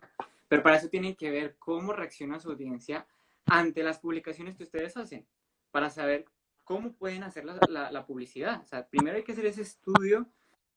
Pero 0.48 0.62
para 0.62 0.76
eso 0.76 0.88
tienen 0.88 1.14
que 1.14 1.30
ver 1.30 1.56
cómo 1.58 1.92
reacciona 1.92 2.38
su 2.40 2.50
audiencia 2.50 3.06
ante 3.46 3.82
las 3.82 3.98
publicaciones 3.98 4.56
que 4.56 4.64
ustedes 4.64 4.96
hacen, 4.96 5.26
para 5.70 5.90
saber 5.90 6.24
cómo 6.64 6.92
pueden 6.92 7.24
hacer 7.24 7.44
la, 7.44 7.90
la, 7.90 8.06
publicidad. 8.06 8.62
O 8.62 8.66
sea, 8.66 8.86
primero 8.86 9.16
hay 9.16 9.24
que 9.24 9.32
hacer 9.32 9.46
ese 9.46 9.62
estudio 9.62 10.28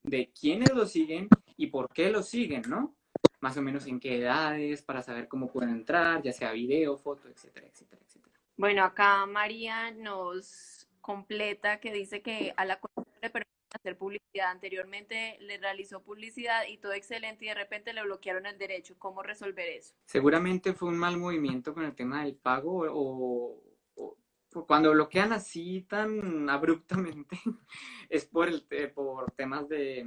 de 0.02 0.32
quiénes 0.32 0.74
lo 0.74 0.88
siguen 0.88 1.28
y 1.56 1.68
por 1.68 1.90
qué 1.94 2.10
lo 2.10 2.24
siguen, 2.24 2.64
¿no? 2.68 2.96
Más 3.42 3.58
o 3.58 3.62
menos 3.62 3.86
en 3.86 4.00
qué 4.00 4.18
edades, 4.18 4.82
para 4.82 5.04
saber 5.04 5.28
cómo 5.28 5.52
pueden 5.52 5.70
entrar, 5.70 6.22
ya 6.24 6.34
sea 6.34 6.52
video, 6.52 6.98
foto, 6.98 7.28
etcétera, 7.28 7.68
etcétera, 7.68 8.02
etcétera. 8.04 8.33
Bueno, 8.56 8.84
acá 8.84 9.26
María 9.26 9.92
nos 9.92 10.88
completa 11.02 11.80
que 11.80 11.92
dice 11.92 12.22
que 12.22 12.54
a 12.56 12.66
la 12.66 12.80
le 13.22 13.30
permite 13.30 13.52
hacer 13.74 13.98
publicidad. 13.98 14.52
Anteriormente 14.52 15.38
le 15.42 15.58
realizó 15.58 16.04
publicidad 16.04 16.66
y 16.68 16.78
todo 16.78 16.94
excelente 16.94 17.46
y 17.46 17.48
de 17.50 17.56
repente 17.56 17.94
le 17.94 18.04
bloquearon 18.04 18.46
el 18.46 18.58
derecho. 18.58 18.96
¿Cómo 19.00 19.24
resolver 19.24 19.68
eso? 19.70 19.96
Seguramente 20.06 20.74
fue 20.74 20.90
un 20.90 20.98
mal 20.98 21.18
movimiento 21.18 21.74
con 21.74 21.84
el 21.84 21.96
tema 21.96 22.24
del 22.24 22.36
pago 22.36 22.86
o, 22.90 23.62
cuando 24.68 24.92
bloquean 24.92 25.34
así 25.34 25.82
tan 25.82 26.48
abruptamente 26.48 27.40
es 28.10 28.26
por, 28.26 28.48
el, 28.48 28.64
por 28.94 29.32
temas 29.32 29.68
de, 29.68 30.06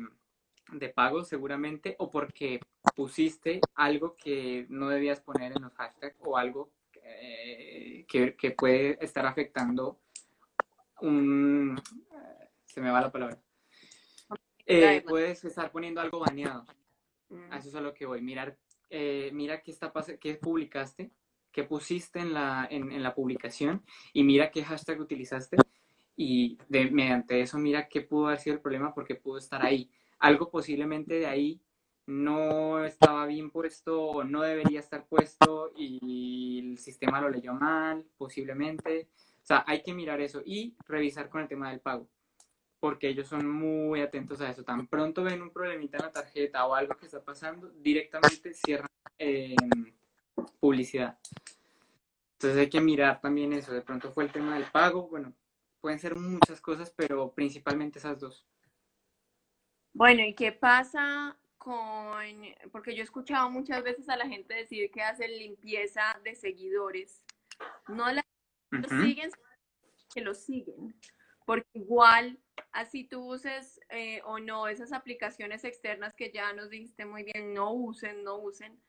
de 0.72 0.88
pago 0.88 1.24
seguramente 1.24 1.96
o 1.98 2.08
porque 2.08 2.60
pusiste 2.94 3.60
algo 3.74 4.14
que 4.16 4.66
no 4.68 4.88
debías 4.88 5.20
poner 5.20 5.52
en 5.56 5.62
los 5.62 5.72
hashtags 5.74 6.16
o 6.20 6.36
algo 6.36 6.70
eh, 7.02 7.95
que, 8.06 8.54
puede 8.56 9.04
estar 9.04 9.26
afectando 9.26 10.00
un... 11.00 11.80
se 12.64 12.80
me 12.80 12.90
va 12.90 13.00
la 13.00 13.12
palabra. 13.12 13.38
Eh, 14.64 15.04
puedes 15.06 15.44
estar 15.44 15.70
poniendo 15.70 16.00
algo 16.00 16.18
baneado. 16.18 16.64
Mm. 17.28 17.52
eso 17.52 17.68
es 17.68 17.74
a 17.74 17.80
lo 17.80 17.94
que 17.94 18.06
voy. 18.06 18.22
Mirar, 18.22 18.56
eh, 18.90 19.30
mira 19.32 19.62
qué, 19.62 19.70
está 19.70 19.92
qué 20.20 20.34
publicaste, 20.34 21.10
qué 21.50 21.64
pusiste 21.64 22.20
en 22.20 22.32
la, 22.32 22.66
en, 22.70 23.02
la 23.02 23.14
publicación 23.14 23.84
y 24.12 24.22
mira 24.22 24.50
qué 24.50 24.64
hashtag 24.64 25.00
utilizaste 25.00 25.56
y 26.16 26.58
de, 26.68 26.90
mediante 26.90 27.40
eso 27.40 27.58
mira 27.58 27.88
qué 27.88 28.00
pudo 28.00 28.28
haber 28.28 28.40
sido 28.40 28.54
el 28.54 28.62
problema 28.62 28.94
porque 28.94 29.14
pudo 29.14 29.38
estar 29.38 29.64
ahí. 29.64 29.90
Algo 30.18 30.50
posiblemente 30.50 31.14
de 31.18 31.26
ahí 31.26 31.60
no 32.06 32.84
estaba 32.84 33.26
bien 33.26 33.50
puesto 33.50 34.00
o 34.00 34.24
no 34.24 34.42
debería 34.42 34.80
estar 34.80 35.06
puesto 35.06 35.72
y 35.76 36.70
el 36.70 36.78
sistema 36.78 37.20
lo 37.20 37.28
leyó 37.28 37.52
mal, 37.52 38.04
posiblemente. 38.16 39.08
O 39.42 39.46
sea, 39.46 39.64
hay 39.66 39.82
que 39.82 39.92
mirar 39.92 40.20
eso 40.20 40.40
y 40.44 40.76
revisar 40.86 41.28
con 41.28 41.40
el 41.40 41.48
tema 41.48 41.70
del 41.70 41.80
pago, 41.80 42.08
porque 42.80 43.08
ellos 43.08 43.28
son 43.28 43.48
muy 43.48 44.00
atentos 44.00 44.40
a 44.40 44.50
eso. 44.50 44.64
Tan 44.64 44.86
pronto 44.86 45.24
ven 45.24 45.42
un 45.42 45.50
problemita 45.50 45.98
en 45.98 46.04
la 46.04 46.12
tarjeta 46.12 46.66
o 46.66 46.74
algo 46.74 46.96
que 46.96 47.06
está 47.06 47.22
pasando, 47.22 47.68
directamente 47.70 48.54
cierran 48.54 48.90
eh, 49.18 49.56
publicidad. 50.60 51.18
Entonces 52.34 52.58
hay 52.58 52.68
que 52.68 52.80
mirar 52.80 53.20
también 53.20 53.52
eso. 53.52 53.72
De 53.72 53.82
pronto 53.82 54.12
fue 54.12 54.24
el 54.24 54.32
tema 54.32 54.54
del 54.54 54.70
pago. 54.70 55.08
Bueno, 55.08 55.32
pueden 55.80 55.98
ser 55.98 56.16
muchas 56.16 56.60
cosas, 56.60 56.92
pero 56.94 57.32
principalmente 57.32 57.98
esas 57.98 58.20
dos. 58.20 58.46
Bueno, 59.92 60.22
¿y 60.22 60.34
qué 60.34 60.52
pasa 60.52 61.36
porque 62.70 62.94
yo 62.94 63.02
he 63.02 63.04
escuchado 63.04 63.50
muchas 63.50 63.82
veces 63.82 64.08
a 64.08 64.16
la 64.16 64.28
gente 64.28 64.54
decir 64.54 64.90
que 64.90 65.02
hacen 65.02 65.30
limpieza 65.36 66.20
de 66.22 66.34
seguidores. 66.34 67.22
No 67.88 68.10
la 68.12 68.24
siguen, 68.88 69.30
que 70.14 70.20
lo 70.20 70.34
siguen. 70.34 70.94
Porque 71.44 71.68
igual, 71.74 72.38
así 72.72 73.04
tú 73.04 73.32
uses 73.32 73.80
eh, 73.90 74.20
o 74.24 74.38
no 74.38 74.68
esas 74.68 74.92
aplicaciones 74.92 75.64
externas 75.64 76.14
que 76.14 76.30
ya 76.32 76.52
nos 76.52 76.70
dijiste 76.70 77.04
muy 77.04 77.22
bien, 77.22 77.54
no 77.54 77.72
usen, 77.72 78.24
no 78.24 78.38
usen, 78.38 78.80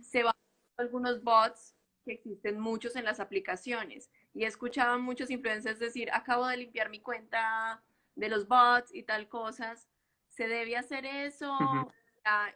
se 0.00 0.24
van 0.24 0.34
algunos 0.76 1.22
bots 1.22 1.76
que 2.04 2.12
existen 2.12 2.58
muchos 2.58 2.96
en 2.96 3.04
las 3.04 3.20
aplicaciones. 3.20 4.10
Y 4.34 4.44
he 4.44 4.46
escuchado 4.46 4.94
a 4.94 4.98
muchos 4.98 5.30
influencers 5.30 5.78
decir, 5.78 6.10
acabo 6.12 6.46
de 6.46 6.56
limpiar 6.56 6.90
mi 6.90 7.00
cuenta 7.00 7.82
de 8.16 8.28
los 8.28 8.48
bots 8.48 8.92
y 8.92 9.04
tal 9.04 9.28
cosas. 9.28 9.88
¿Se 10.28 10.48
debe 10.48 10.76
hacer 10.76 11.04
eso? 11.04 11.56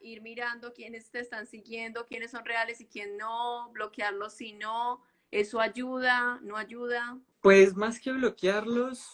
Ir 0.02 0.22
mirando 0.22 0.72
quiénes 0.72 1.10
te 1.10 1.20
están 1.20 1.46
siguiendo, 1.46 2.06
quiénes 2.06 2.30
son 2.30 2.44
reales 2.44 2.80
y 2.80 2.86
quién 2.86 3.16
no, 3.16 3.70
bloquearlos 3.72 4.34
si 4.34 4.52
no, 4.52 5.02
eso 5.30 5.60
ayuda, 5.60 6.40
no 6.42 6.56
ayuda. 6.56 7.18
Pues 7.40 7.76
más 7.76 8.00
que 8.00 8.12
bloquearlos, 8.12 9.06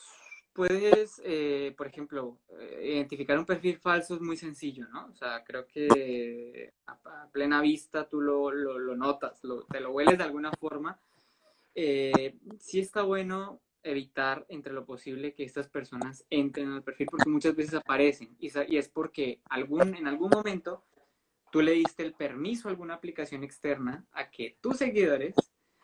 puedes, 0.52 1.20
eh, 1.24 1.74
por 1.76 1.86
ejemplo, 1.86 2.38
eh, 2.58 2.92
identificar 2.94 3.38
un 3.38 3.46
perfil 3.46 3.78
falso 3.78 4.14
es 4.14 4.20
muy 4.20 4.36
sencillo, 4.36 4.86
¿no? 4.88 5.06
O 5.06 5.14
sea, 5.14 5.42
creo 5.44 5.66
que 5.66 6.74
a, 6.86 7.28
plena 7.32 7.60
vista 7.60 8.08
tú 8.08 8.20
lo, 8.20 8.50
lo, 8.50 8.96
notas, 8.96 9.40
te 9.70 9.80
lo 9.80 9.90
hueles 9.90 10.18
de 10.18 10.24
alguna 10.24 10.52
forma. 10.52 10.98
Eh, 11.74 12.36
sí 12.58 12.80
está 12.80 13.02
bueno 13.02 13.60
evitar 13.82 14.46
entre 14.48 14.72
lo 14.72 14.84
posible 14.84 15.34
que 15.34 15.44
estas 15.44 15.68
personas 15.68 16.24
entren 16.30 16.70
al 16.70 16.82
perfil 16.82 17.08
porque 17.10 17.28
muchas 17.28 17.54
veces 17.56 17.74
aparecen 17.74 18.36
y, 18.38 18.48
es 18.76 18.88
porque 18.88 19.40
algún, 19.48 19.94
en 19.94 20.06
algún 20.06 20.30
momento 20.30 20.84
tú 21.50 21.60
le 21.60 21.72
diste 21.72 22.02
el 22.02 22.14
permiso 22.14 22.68
a 22.68 22.70
alguna 22.70 22.94
aplicación 22.94 23.44
externa 23.44 24.06
a 24.12 24.30
que 24.30 24.56
tus 24.60 24.78
seguidores, 24.78 25.34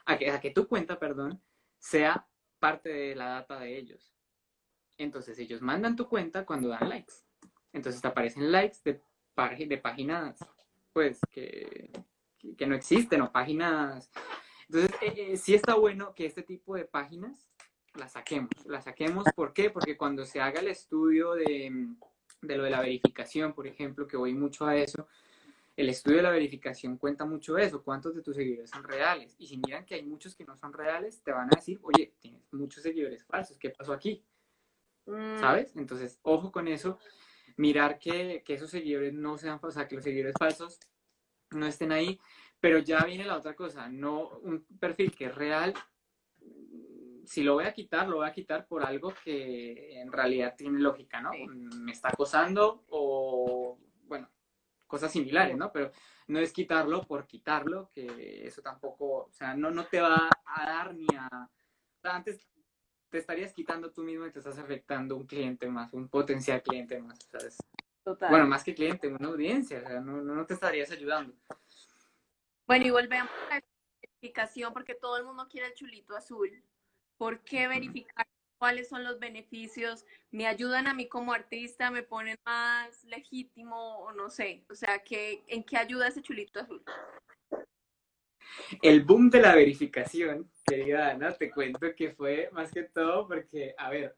a 0.06 0.16
que, 0.16 0.30
a 0.30 0.40
que 0.40 0.50
tu 0.50 0.66
cuenta, 0.68 0.98
perdón, 0.98 1.42
sea 1.78 2.26
parte 2.58 2.88
de 2.88 3.14
la 3.14 3.28
data 3.30 3.60
de 3.60 3.78
ellos. 3.78 4.14
Entonces 4.96 5.38
ellos 5.38 5.60
mandan 5.60 5.96
tu 5.96 6.08
cuenta 6.08 6.44
cuando 6.46 6.68
dan 6.68 6.88
likes. 6.88 7.14
Entonces 7.72 8.00
te 8.00 8.08
aparecen 8.08 8.50
likes 8.50 8.78
de, 8.84 9.00
de 9.66 9.78
páginas 9.78 10.38
pues 10.92 11.20
que, 11.30 11.92
que, 12.56 12.66
no 12.66 12.74
existen 12.74 13.20
o 13.22 13.30
páginas. 13.30 14.10
Entonces 14.68 14.90
eh, 15.00 15.14
eh, 15.16 15.36
sí 15.36 15.54
está 15.54 15.74
bueno 15.74 16.14
que 16.14 16.26
este 16.26 16.42
tipo 16.42 16.74
de 16.74 16.84
páginas 16.84 17.48
la 17.98 18.08
saquemos. 18.08 18.50
La 18.66 18.80
saquemos, 18.80 19.24
¿por 19.34 19.52
qué? 19.52 19.70
Porque 19.70 19.96
cuando 19.96 20.24
se 20.24 20.40
haga 20.40 20.60
el 20.60 20.68
estudio 20.68 21.34
de, 21.34 21.88
de 22.40 22.56
lo 22.56 22.64
de 22.64 22.70
la 22.70 22.80
verificación, 22.80 23.52
por 23.52 23.66
ejemplo, 23.66 24.06
que 24.06 24.16
voy 24.16 24.34
mucho 24.34 24.66
a 24.66 24.76
eso, 24.76 25.08
el 25.76 25.88
estudio 25.88 26.16
de 26.16 26.22
la 26.24 26.30
verificación 26.30 26.96
cuenta 26.96 27.24
mucho 27.24 27.56
eso, 27.56 27.84
cuántos 27.84 28.14
de 28.14 28.22
tus 28.22 28.34
seguidores 28.34 28.70
son 28.70 28.82
reales. 28.82 29.36
Y 29.38 29.46
si 29.46 29.58
miran 29.58 29.84
que 29.84 29.94
hay 29.94 30.04
muchos 30.04 30.34
que 30.34 30.44
no 30.44 30.56
son 30.56 30.72
reales, 30.72 31.22
te 31.22 31.30
van 31.30 31.46
a 31.46 31.56
decir, 31.56 31.78
oye, 31.82 32.14
tienes 32.18 32.52
muchos 32.52 32.82
seguidores 32.82 33.24
falsos, 33.24 33.58
¿qué 33.58 33.70
pasó 33.70 33.92
aquí? 33.92 34.24
Mm, 35.06 35.38
¿Sabes? 35.38 35.76
Entonces, 35.76 36.18
ojo 36.22 36.50
con 36.50 36.66
eso, 36.66 36.98
mirar 37.56 37.98
que, 37.98 38.42
que 38.44 38.54
esos 38.54 38.70
seguidores 38.70 39.12
no 39.12 39.38
sean, 39.38 39.60
o 39.62 39.70
sea, 39.70 39.86
que 39.86 39.94
los 39.94 40.04
seguidores 40.04 40.34
falsos 40.38 40.80
no 41.50 41.66
estén 41.66 41.92
ahí, 41.92 42.18
pero 42.60 42.78
ya 42.78 43.04
viene 43.04 43.24
la 43.24 43.36
otra 43.36 43.54
cosa, 43.54 43.88
no 43.88 44.30
un 44.42 44.64
perfil 44.80 45.14
que 45.14 45.26
es 45.26 45.34
real, 45.34 45.74
si 47.28 47.42
lo 47.42 47.54
voy 47.54 47.64
a 47.64 47.74
quitar, 47.74 48.08
lo 48.08 48.16
voy 48.16 48.28
a 48.28 48.32
quitar 48.32 48.66
por 48.66 48.84
algo 48.84 49.12
que 49.22 50.00
en 50.00 50.10
realidad 50.10 50.54
tiene 50.56 50.80
lógica, 50.80 51.20
¿no? 51.20 51.30
Sí. 51.32 51.46
Me 51.46 51.92
está 51.92 52.08
acosando 52.08 52.84
o, 52.88 53.78
bueno, 54.04 54.30
cosas 54.86 55.12
similares, 55.12 55.56
¿no? 55.56 55.70
Pero 55.70 55.92
no 56.28 56.38
es 56.38 56.52
quitarlo 56.52 57.02
por 57.02 57.26
quitarlo, 57.26 57.90
que 57.92 58.46
eso 58.46 58.62
tampoco, 58.62 59.26
o 59.26 59.32
sea, 59.32 59.54
no, 59.54 59.70
no 59.70 59.84
te 59.84 60.00
va 60.00 60.28
a 60.46 60.66
dar 60.66 60.94
ni 60.94 61.06
a... 61.14 61.50
antes 62.04 62.40
te 63.10 63.18
estarías 63.18 63.52
quitando 63.52 63.90
tú 63.90 64.02
mismo 64.02 64.26
y 64.26 64.32
te 64.32 64.38
estás 64.38 64.58
afectando 64.58 65.16
un 65.16 65.26
cliente 65.26 65.68
más, 65.68 65.92
un 65.92 66.08
potencial 66.08 66.62
cliente 66.62 67.00
más, 67.00 67.18
¿sabes? 67.30 67.58
total. 68.04 68.30
Bueno, 68.30 68.46
más 68.46 68.64
que 68.64 68.74
cliente, 68.74 69.08
una 69.08 69.28
audiencia, 69.28 69.78
o 69.78 69.86
sea, 69.86 70.00
no, 70.00 70.22
no 70.22 70.46
te 70.46 70.54
estarías 70.54 70.90
ayudando. 70.90 71.34
Bueno, 72.66 72.86
y 72.86 72.90
volvemos 72.90 73.30
a 73.50 73.54
la 73.56 73.62
verificación 74.00 74.72
porque 74.72 74.94
todo 74.94 75.18
el 75.18 75.24
mundo 75.24 75.46
quiere 75.48 75.68
el 75.68 75.74
chulito 75.74 76.16
azul. 76.16 76.62
¿Por 77.18 77.40
qué 77.40 77.66
verificar 77.66 78.26
cuáles 78.58 78.88
son 78.88 79.04
los 79.04 79.18
beneficios? 79.18 80.06
¿Me 80.30 80.46
ayudan 80.46 80.86
a 80.86 80.94
mí 80.94 81.08
como 81.08 81.32
artista? 81.32 81.90
¿Me 81.90 82.02
ponen 82.02 82.38
más 82.46 83.04
legítimo 83.04 83.98
o 83.98 84.12
no 84.12 84.30
sé? 84.30 84.64
O 84.70 84.74
sea, 84.74 85.00
¿qué, 85.02 85.42
¿en 85.48 85.64
qué 85.64 85.76
ayuda 85.76 86.08
ese 86.08 86.22
chulito 86.22 86.60
azul? 86.60 86.82
El 88.82 89.02
boom 89.02 89.30
de 89.30 89.40
la 89.40 89.54
verificación, 89.54 90.50
querida 90.64 91.10
Ana, 91.10 91.32
te 91.32 91.50
cuento 91.50 91.94
que 91.94 92.12
fue 92.12 92.48
más 92.52 92.72
que 92.72 92.84
todo 92.84 93.26
porque, 93.26 93.74
a 93.76 93.90
ver, 93.90 94.16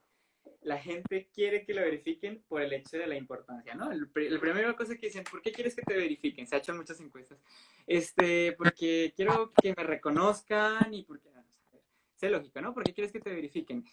la 0.61 0.77
gente 0.77 1.29
quiere 1.33 1.65
que 1.65 1.73
lo 1.73 1.81
verifiquen 1.81 2.43
por 2.47 2.61
el 2.61 2.73
hecho 2.73 2.97
de 2.97 3.07
la 3.07 3.15
importancia, 3.15 3.73
¿no? 3.73 3.91
El, 3.91 4.09
primera 4.09 4.75
cosa 4.75 4.95
que 4.95 5.07
dicen, 5.07 5.23
¿por 5.23 5.41
qué 5.41 5.51
quieres 5.51 5.75
que 5.75 5.81
te 5.81 5.95
verifiquen? 5.95 6.45
Se 6.45 6.55
ha 6.55 6.59
hecho 6.59 6.71
en 6.71 6.77
muchas 6.77 6.99
encuestas. 6.99 7.39
Este, 7.87 8.53
porque 8.53 9.13
quiero 9.15 9.51
que 9.61 9.73
me 9.75 9.83
reconozcan 9.83 10.93
y 10.93 11.03
porque, 11.03 11.30
sé 12.21 12.29
lógico, 12.29 12.61
¿no? 12.61 12.73
¿Por 12.73 12.83
qué 12.83 12.93
quieres 12.93 13.11
que 13.11 13.19
te 13.19 13.33
verifiquen? 13.33 13.83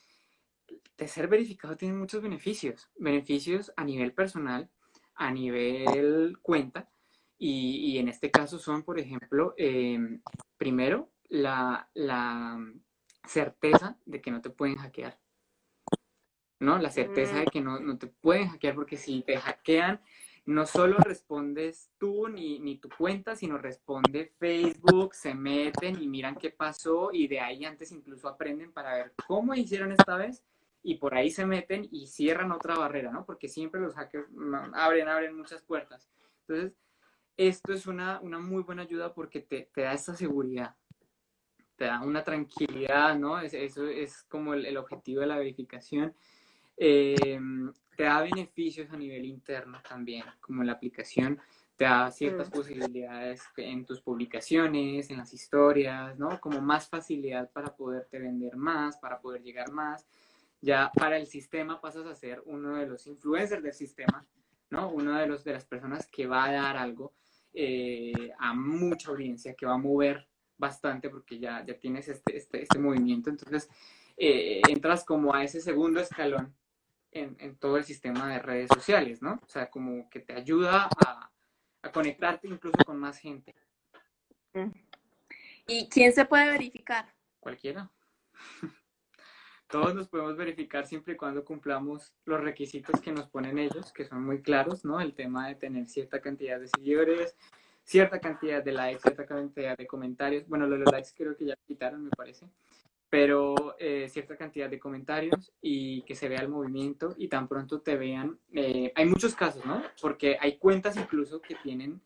De 0.99 1.09
ser 1.09 1.29
verificado 1.29 1.77
tiene 1.77 1.95
muchos 1.95 2.23
beneficios. 2.23 2.89
Beneficios 2.97 3.73
a 3.75 3.85
nivel 3.85 4.13
personal, 4.13 4.71
a 5.15 5.31
nivel 5.31 6.39
cuenta, 6.43 6.91
y, 7.39 7.93
y 7.93 7.99
en 7.99 8.09
este 8.09 8.31
caso 8.31 8.59
son, 8.59 8.83
por 8.83 8.99
ejemplo, 8.99 9.55
eh, 9.57 9.99
primero, 10.59 11.11
la, 11.29 11.89
la 11.95 12.59
certeza 13.25 13.99
de 14.05 14.21
que 14.21 14.31
no 14.31 14.43
te 14.43 14.51
pueden 14.51 14.77
hackear. 14.77 15.19
¿No? 16.61 16.79
La 16.79 16.91
certeza 16.91 17.39
de 17.39 17.47
que 17.47 17.63
no, 17.63 17.81
no 17.81 17.97
te 17.97 18.09
pueden 18.09 18.49
hackear 18.49 18.75
porque 18.75 18.97
si 18.97 19.23
te 19.23 19.39
hackean, 19.39 20.03
no 20.49 20.67
solo 20.67 20.97
respondes 20.99 21.93
tú 21.99 22.29
ni, 22.29 22.59
ni 22.61 22.79
tu 22.79 22.89
cuenta, 22.89 23.37
sino 23.37 23.59
responde 23.59 24.33
Facebook, 24.39 25.15
se 25.15 25.35
meten 25.35 26.03
y 26.03 26.09
miran 26.09 26.37
qué 26.37 26.51
pasó 26.51 27.11
y 27.13 27.29
de 27.29 27.41
ahí 27.41 27.65
antes 27.67 27.93
incluso 27.93 28.29
aprenden 28.29 28.73
para 28.73 28.95
ver 28.95 29.13
cómo 29.27 29.55
hicieron 29.55 29.93
esta 29.93 30.17
vez 30.17 30.45
y 30.83 30.97
por 30.97 31.15
ahí 31.15 31.31
se 31.31 31.45
meten 31.47 31.87
y 31.91 32.07
cierran 32.07 32.53
otra 32.53 32.77
barrera, 32.79 33.13
¿no? 33.13 33.27
Porque 33.27 33.49
siempre 33.49 33.81
los 33.81 33.95
hackers 33.95 34.29
mm, 34.31 34.55
abren, 34.75 35.09
abren 35.09 35.37
muchas 35.37 35.63
puertas. 35.63 36.09
Entonces, 36.47 36.79
esto 37.37 37.73
es 37.75 37.87
una, 37.87 38.21
una 38.21 38.39
muy 38.41 38.63
buena 38.63 38.83
ayuda 38.83 39.15
porque 39.15 39.41
te, 39.41 39.71
te 39.75 39.83
da 39.83 39.93
esa 39.95 40.15
seguridad, 40.17 40.77
te 41.77 41.85
da 41.85 42.01
una 42.03 42.25
tranquilidad, 42.25 43.17
¿no? 43.19 43.39
Es- 43.41 43.55
eso 43.55 43.87
es 43.87 44.25
como 44.25 44.55
el, 44.55 44.67
el 44.67 44.77
objetivo 44.77 45.21
de 45.21 45.27
la 45.29 45.39
verificación. 45.39 46.15
Eh, 46.79 47.39
te 47.97 48.05
da 48.05 48.23
beneficios 48.23 48.91
a 48.91 48.97
nivel 48.97 49.27
interno 49.27 49.81
también, 49.89 50.25
como 50.41 50.63
la 50.63 50.73
aplicación 50.73 51.41
te 51.79 51.85
da 51.85 52.11
ciertas 52.11 52.49
Mm. 52.49 52.53
posibilidades 52.53 53.43
en 53.57 53.87
tus 53.87 54.01
publicaciones, 54.01 55.11
en 55.11 55.19
las 55.19 55.33
historias, 55.33 56.19
¿no? 56.19 56.41
Como 56.41 56.61
más 56.61 56.89
facilidad 56.89 57.51
para 57.53 57.75
poderte 57.77 58.19
vender 58.19 58.57
más, 58.57 58.99
para 58.99 59.21
poder 59.21 59.43
llegar 59.43 59.71
más. 59.71 60.05
Ya 60.61 60.91
para 60.93 61.17
el 61.17 61.29
sistema 61.29 61.81
pasas 61.81 62.05
a 62.07 62.17
ser 62.17 62.43
uno 62.47 62.75
de 62.75 62.87
los 62.87 63.07
influencers 63.07 63.63
del 63.63 63.75
sistema, 63.75 64.27
¿no? 64.71 64.91
Uno 64.91 65.17
de 65.17 65.29
los 65.29 65.45
de 65.45 65.53
las 65.53 65.65
personas 65.67 66.09
que 66.09 66.27
va 66.27 66.47
a 66.47 66.53
dar 66.53 66.77
algo 66.77 67.13
eh, 67.55 68.33
a 68.41 68.55
mucha 68.55 69.11
audiencia, 69.11 69.55
que 69.55 69.67
va 69.67 69.75
a 69.75 69.79
mover 69.79 70.29
bastante 70.57 71.11
porque 71.11 71.39
ya, 71.39 71.65
ya 71.65 71.79
tienes 71.79 72.09
este, 72.09 72.37
este, 72.37 72.63
este 72.63 72.79
movimiento. 72.81 73.31
Entonces, 73.31 73.69
eh, 74.17 74.61
entras 74.69 75.05
como 75.05 75.33
a 75.33 75.45
ese 75.45 75.61
segundo 75.61 76.01
escalón 76.01 76.58
en, 77.19 77.37
en 77.41 77.57
todo 77.57 77.77
el 77.77 77.85
sistema 77.85 78.29
de 78.33 78.39
redes 78.39 78.69
sociales, 78.73 79.23
¿no? 79.23 79.41
O 79.43 79.49
sea, 79.49 79.69
como 79.71 80.09
que 80.11 80.21
te 80.21 80.35
ayuda 80.35 80.89
a, 81.07 81.31
a 81.83 81.93
conectarte 81.93 82.49
incluso 82.49 82.79
con 82.85 82.99
más 82.99 83.19
gente, 83.19 83.55
¿Y 85.67 85.89
quién 85.89 86.13
se 86.13 86.25
puede 86.25 86.51
verificar? 86.51 87.07
cualquiera. 87.41 87.91
Todos 89.69 89.95
nos 89.95 90.09
podemos 90.09 90.37
verificar 90.37 90.87
siempre 90.87 91.13
y 91.13 91.17
cuando 91.17 91.45
cumplamos 91.45 92.15
los 92.25 92.41
requisitos 92.41 93.01
que 93.01 93.13
nos 93.13 93.29
ponen 93.29 93.59
ellos, 93.59 93.93
que 93.93 94.07
son 94.07 94.25
muy 94.25 94.41
claros, 94.41 94.85
¿no? 94.85 94.99
El 95.01 95.15
tema 95.15 95.47
de 95.49 95.57
tener 95.57 95.87
cierta 95.87 96.21
cantidad 96.21 96.59
de 96.59 96.69
seguidores, 96.69 97.37
cierta 97.85 98.19
cantidad 98.19 98.65
de 98.65 98.73
likes, 98.73 99.03
cierta 99.03 99.27
cantidad 99.27 99.77
de 99.77 99.87
comentarios. 99.87 100.49
Bueno, 100.49 100.67
los 100.67 100.91
likes 100.91 101.11
creo 101.15 101.37
que 101.37 101.45
ya 101.47 101.57
quitaron, 101.67 102.03
me 102.03 102.11
parece. 102.11 102.47
Pero 103.11 103.77
eh, 103.79 104.09
cierta 104.11 104.37
cantidad 104.37 104.69
de 104.69 104.79
comentarios 104.79 105.53
y 105.63 106.03
que 106.03 106.15
se 106.15 106.29
vea 106.29 106.41
el 106.41 106.49
movimiento 106.49 107.15
y 107.17 107.29
tan 107.29 107.49
pronto 107.49 107.81
te 107.81 107.97
vean. 107.97 108.39
eh, 108.53 108.93
hay 108.95 109.07
muchos 109.07 109.35
casos, 109.35 109.65
¿no? 109.65 109.83
Porque 110.01 110.37
hay 110.41 110.59
cuentas 110.59 110.97
incluso 110.97 111.41
que 111.41 111.55
tienen. 111.57 112.01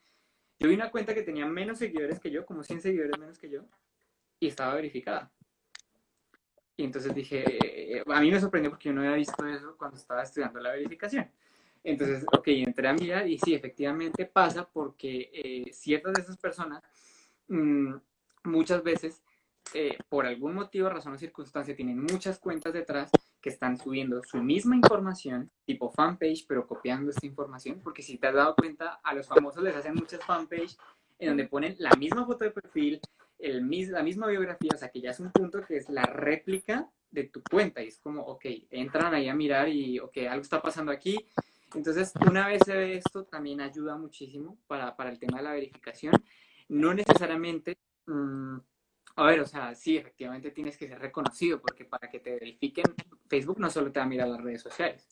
Yo 0.60 0.68
vi 0.68 0.74
una 0.74 0.90
cuenta 0.92 1.14
que 1.14 1.22
tenía 1.22 1.46
menos 1.46 1.78
seguidores 1.78 2.20
que 2.20 2.30
yo, 2.30 2.46
como 2.46 2.62
100 2.62 2.82
seguidores 2.82 3.18
menos 3.18 3.38
que 3.38 3.50
yo, 3.50 3.64
y 4.38 4.46
estaba 4.46 4.74
verificada. 4.74 5.32
Y 6.76 6.84
entonces 6.84 7.14
dije, 7.14 7.44
eh, 7.98 8.02
a 8.06 8.20
mí 8.20 8.30
me 8.30 8.40
sorprendió 8.40 8.70
porque 8.70 8.88
yo 8.88 8.94
no 8.94 9.02
había 9.02 9.16
visto 9.16 9.46
eso 9.46 9.76
cuando 9.76 9.96
estaba 9.96 10.22
estudiando 10.22 10.60
la 10.60 10.72
verificación. 10.72 11.30
Entonces, 11.84 12.24
ok, 12.32 12.46
entré 12.48 12.88
a 12.88 12.92
mirar 12.92 13.28
y 13.28 13.38
sí, 13.38 13.54
efectivamente 13.54 14.26
pasa 14.26 14.68
porque 14.68 15.30
eh, 15.32 15.72
ciertas 15.72 16.14
de 16.14 16.22
esas 16.22 16.36
personas 16.36 16.82
mm, 17.48 17.94
muchas 18.44 18.82
veces, 18.82 19.22
eh, 19.74 19.96
por 20.08 20.26
algún 20.26 20.54
motivo, 20.54 20.88
razón 20.88 21.14
o 21.14 21.18
circunstancia, 21.18 21.74
tienen 21.74 22.00
muchas 22.00 22.38
cuentas 22.38 22.72
detrás 22.72 23.10
que 23.40 23.48
están 23.48 23.78
subiendo 23.78 24.22
su 24.22 24.42
misma 24.42 24.76
información, 24.76 25.50
tipo 25.64 25.90
fanpage, 25.90 26.46
pero 26.46 26.66
copiando 26.66 27.10
esta 27.10 27.26
información, 27.26 27.80
porque 27.82 28.02
si 28.02 28.18
te 28.18 28.26
has 28.28 28.34
dado 28.34 28.54
cuenta, 28.54 29.00
a 29.02 29.14
los 29.14 29.26
famosos 29.26 29.62
les 29.62 29.74
hacen 29.74 29.94
muchas 29.94 30.24
fanpage 30.24 30.76
en 31.18 31.28
donde 31.28 31.46
ponen 31.46 31.76
la 31.78 31.90
misma 31.98 32.26
foto 32.26 32.44
de 32.44 32.50
perfil, 32.50 33.00
el 33.38 33.68
la 33.90 34.02
misma 34.02 34.28
biografía, 34.28 34.70
o 34.74 34.78
sea 34.78 34.90
que 34.90 35.00
ya 35.00 35.10
es 35.10 35.20
un 35.20 35.32
punto 35.32 35.64
que 35.66 35.76
es 35.76 35.88
la 35.88 36.04
réplica 36.04 36.88
de 37.10 37.24
tu 37.24 37.42
cuenta 37.42 37.82
y 37.82 37.88
es 37.88 37.98
como, 37.98 38.22
ok, 38.22 38.44
entran 38.70 39.14
ahí 39.14 39.28
a 39.28 39.34
mirar 39.34 39.68
y, 39.68 39.98
ok, 39.98 40.18
algo 40.28 40.42
está 40.42 40.62
pasando 40.62 40.90
aquí. 40.90 41.16
Entonces, 41.74 42.12
una 42.28 42.48
vez 42.48 42.62
se 42.64 42.74
ve 42.74 42.96
esto, 42.96 43.24
también 43.24 43.60
ayuda 43.60 43.96
muchísimo 43.96 44.58
para, 44.66 44.96
para 44.96 45.10
el 45.10 45.18
tema 45.18 45.38
de 45.38 45.44
la 45.44 45.52
verificación. 45.52 46.14
No 46.68 46.94
necesariamente, 46.94 47.78
mm, 48.06 48.58
a 49.16 49.26
ver, 49.26 49.40
o 49.40 49.46
sea, 49.46 49.74
sí, 49.74 49.96
efectivamente 49.96 50.50
tienes 50.50 50.76
que 50.76 50.88
ser 50.88 50.98
reconocido 50.98 51.60
porque 51.60 51.84
para 51.84 52.08
que 52.08 52.20
te 52.20 52.32
verifiquen, 52.32 52.84
Facebook 53.28 53.58
no 53.58 53.70
solo 53.70 53.92
te 53.92 54.00
va 54.00 54.06
a 54.06 54.08
mirar 54.08 54.28
las 54.28 54.40
redes 54.40 54.62
sociales. 54.62 55.08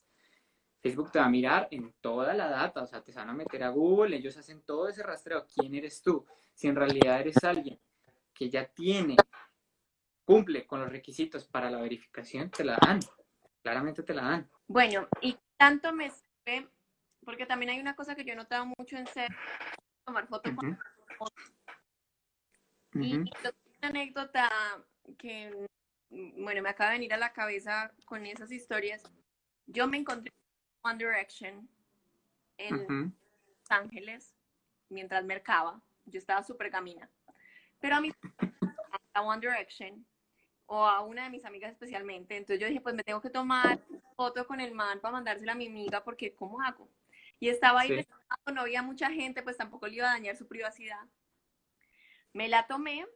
Facebook 0.80 1.12
te 1.12 1.18
va 1.18 1.26
a 1.26 1.30
mirar 1.30 1.68
en 1.70 1.92
toda 2.01 2.32
la 2.32 2.48
data, 2.48 2.82
o 2.82 2.86
sea, 2.86 3.03
te 3.03 3.12
van 3.12 3.28
a 3.28 3.34
meter 3.34 3.62
a 3.62 3.68
Google, 3.68 4.16
ellos 4.16 4.36
hacen 4.38 4.62
todo 4.62 4.88
ese 4.88 5.03
rastreo. 5.03 5.46
¿Quién 5.46 5.74
eres 5.74 6.01
tú? 6.01 6.24
Si 6.55 6.68
en 6.68 6.76
realidad 6.76 7.20
eres 7.20 7.42
alguien 7.44 7.78
que 8.32 8.48
ya 8.48 8.66
tiene, 8.66 9.16
cumple 10.24 10.66
con 10.66 10.80
los 10.80 10.90
requisitos 10.90 11.44
para 11.44 11.70
la 11.70 11.80
verificación, 11.80 12.51
te 12.51 12.64
la 12.64 12.78
dan. 12.80 13.01
Claramente 13.62 14.03
te 14.03 14.14
la 14.14 14.22
dan. 14.22 14.51
Bueno, 14.66 15.07
y 15.20 15.36
tanto 15.59 15.92
me 15.92 16.11
sirve, 16.11 16.70
porque 17.22 17.44
también 17.44 17.72
hay 17.72 17.80
una 17.80 17.94
cosa 17.94 18.14
que 18.14 18.24
yo 18.24 18.32
he 18.32 18.36
notado 18.36 18.64
mucho 18.78 18.96
en 18.96 19.07
ser 19.09 19.28
tomar 20.05 20.26
fotos 20.28 20.55
con. 20.55 21.28
Y 22.94 23.16
Ujú. 23.16 23.24
yo 23.24 23.53
tengo 23.53 23.57
una 23.57 23.59
anécdota 23.82 24.50
que, 25.18 25.66
bueno, 26.08 26.62
me 26.62 26.68
acaba 26.68 26.90
de 26.90 26.98
venir 26.98 27.14
a 27.14 27.18
la 27.18 27.32
cabeza 27.32 27.92
con 28.04 28.26
esas 28.26 28.50
historias. 28.50 29.02
Yo 29.66 29.86
me 29.86 29.98
encontré 29.98 30.32
con 30.80 30.92
One 30.92 31.04
Direction 31.04 31.68
en 32.58 32.74
Ujú. 32.74 33.12
Los 33.46 33.70
Ángeles 33.70 34.34
mientras 34.88 35.24
mercaba. 35.24 35.80
Yo 36.06 36.18
estaba 36.18 36.42
súper 36.42 36.70
gamina. 36.70 37.08
Pero 37.78 37.96
a 37.96 38.00
mí 38.00 38.12
a 39.14 39.22
One 39.22 39.40
Direction 39.40 40.04
o 40.66 40.86
a 40.86 41.00
una 41.00 41.24
de 41.24 41.30
mis 41.30 41.44
amigas 41.44 41.72
especialmente. 41.72 42.36
Entonces 42.36 42.60
yo 42.60 42.68
dije, 42.68 42.80
pues 42.80 42.94
me 42.94 43.02
tengo 43.02 43.20
que 43.20 43.30
tomar 43.30 43.80
foto 44.16 44.46
con 44.46 44.60
el 44.60 44.72
man 44.72 45.00
para 45.00 45.12
mandársela 45.12 45.52
a 45.52 45.56
mi 45.56 45.66
amiga 45.66 46.04
porque 46.04 46.34
¿cómo 46.34 46.60
hago? 46.62 46.88
Y 47.40 47.48
estaba 47.48 47.80
ahí, 47.80 48.02
Sí. 48.02 48.08
no 48.52 48.60
había 48.60 48.82
mucha 48.82 49.10
gente, 49.10 49.42
pues 49.42 49.56
tampoco 49.56 49.86
le 49.86 49.96
iba 49.96 50.10
a 50.10 50.14
dañar 50.14 50.36
su 50.36 50.46
privacidad. 50.46 51.00
Me 52.32 52.48
la 52.48 52.66
tomé 52.66 53.06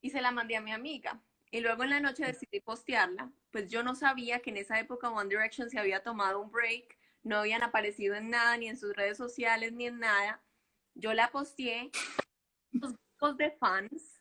y 0.00 0.10
se 0.10 0.20
la 0.20 0.30
mandé 0.30 0.56
a 0.56 0.60
mi 0.60 0.72
amiga. 0.72 1.20
Y 1.50 1.60
luego 1.60 1.82
en 1.82 1.90
la 1.90 2.00
noche 2.00 2.24
decidí 2.24 2.60
postearla. 2.60 3.30
Pues 3.50 3.70
yo 3.70 3.82
no 3.82 3.94
sabía 3.94 4.40
que 4.40 4.50
en 4.50 4.56
esa 4.56 4.78
época 4.78 5.10
One 5.10 5.28
Direction 5.28 5.68
se 5.68 5.78
había 5.78 6.02
tomado 6.02 6.40
un 6.40 6.50
break, 6.50 6.96
no 7.22 7.38
habían 7.38 7.62
aparecido 7.62 8.14
en 8.14 8.30
nada, 8.30 8.56
ni 8.56 8.68
en 8.68 8.78
sus 8.78 8.94
redes 8.94 9.16
sociales, 9.16 9.72
ni 9.72 9.86
en 9.86 9.98
nada. 9.98 10.40
Yo 10.94 11.12
la 11.12 11.30
posteé, 11.30 11.90
los 12.72 12.92
grupos 12.92 13.36
de 13.36 13.50
fans 13.52 14.20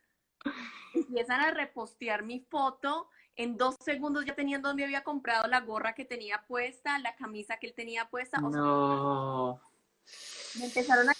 empiezan 0.93 1.41
a 1.41 1.51
repostear 1.51 2.23
mi 2.23 2.39
foto. 2.39 3.09
En 3.35 3.57
dos 3.57 3.75
segundos 3.85 4.25
ya 4.25 4.35
tenían 4.35 4.61
donde 4.61 4.83
había 4.83 5.03
comprado 5.03 5.47
la 5.47 5.61
gorra 5.61 5.93
que 5.93 6.03
tenía 6.03 6.43
puesta, 6.47 6.99
la 6.99 7.15
camisa 7.15 7.57
que 7.57 7.67
él 7.67 7.73
tenía 7.73 8.09
puesta. 8.09 8.37
O 8.43 8.51
sea, 8.51 8.59
No. 8.59 9.61
me 10.59 10.65
empezaron 10.65 11.09
a. 11.09 11.13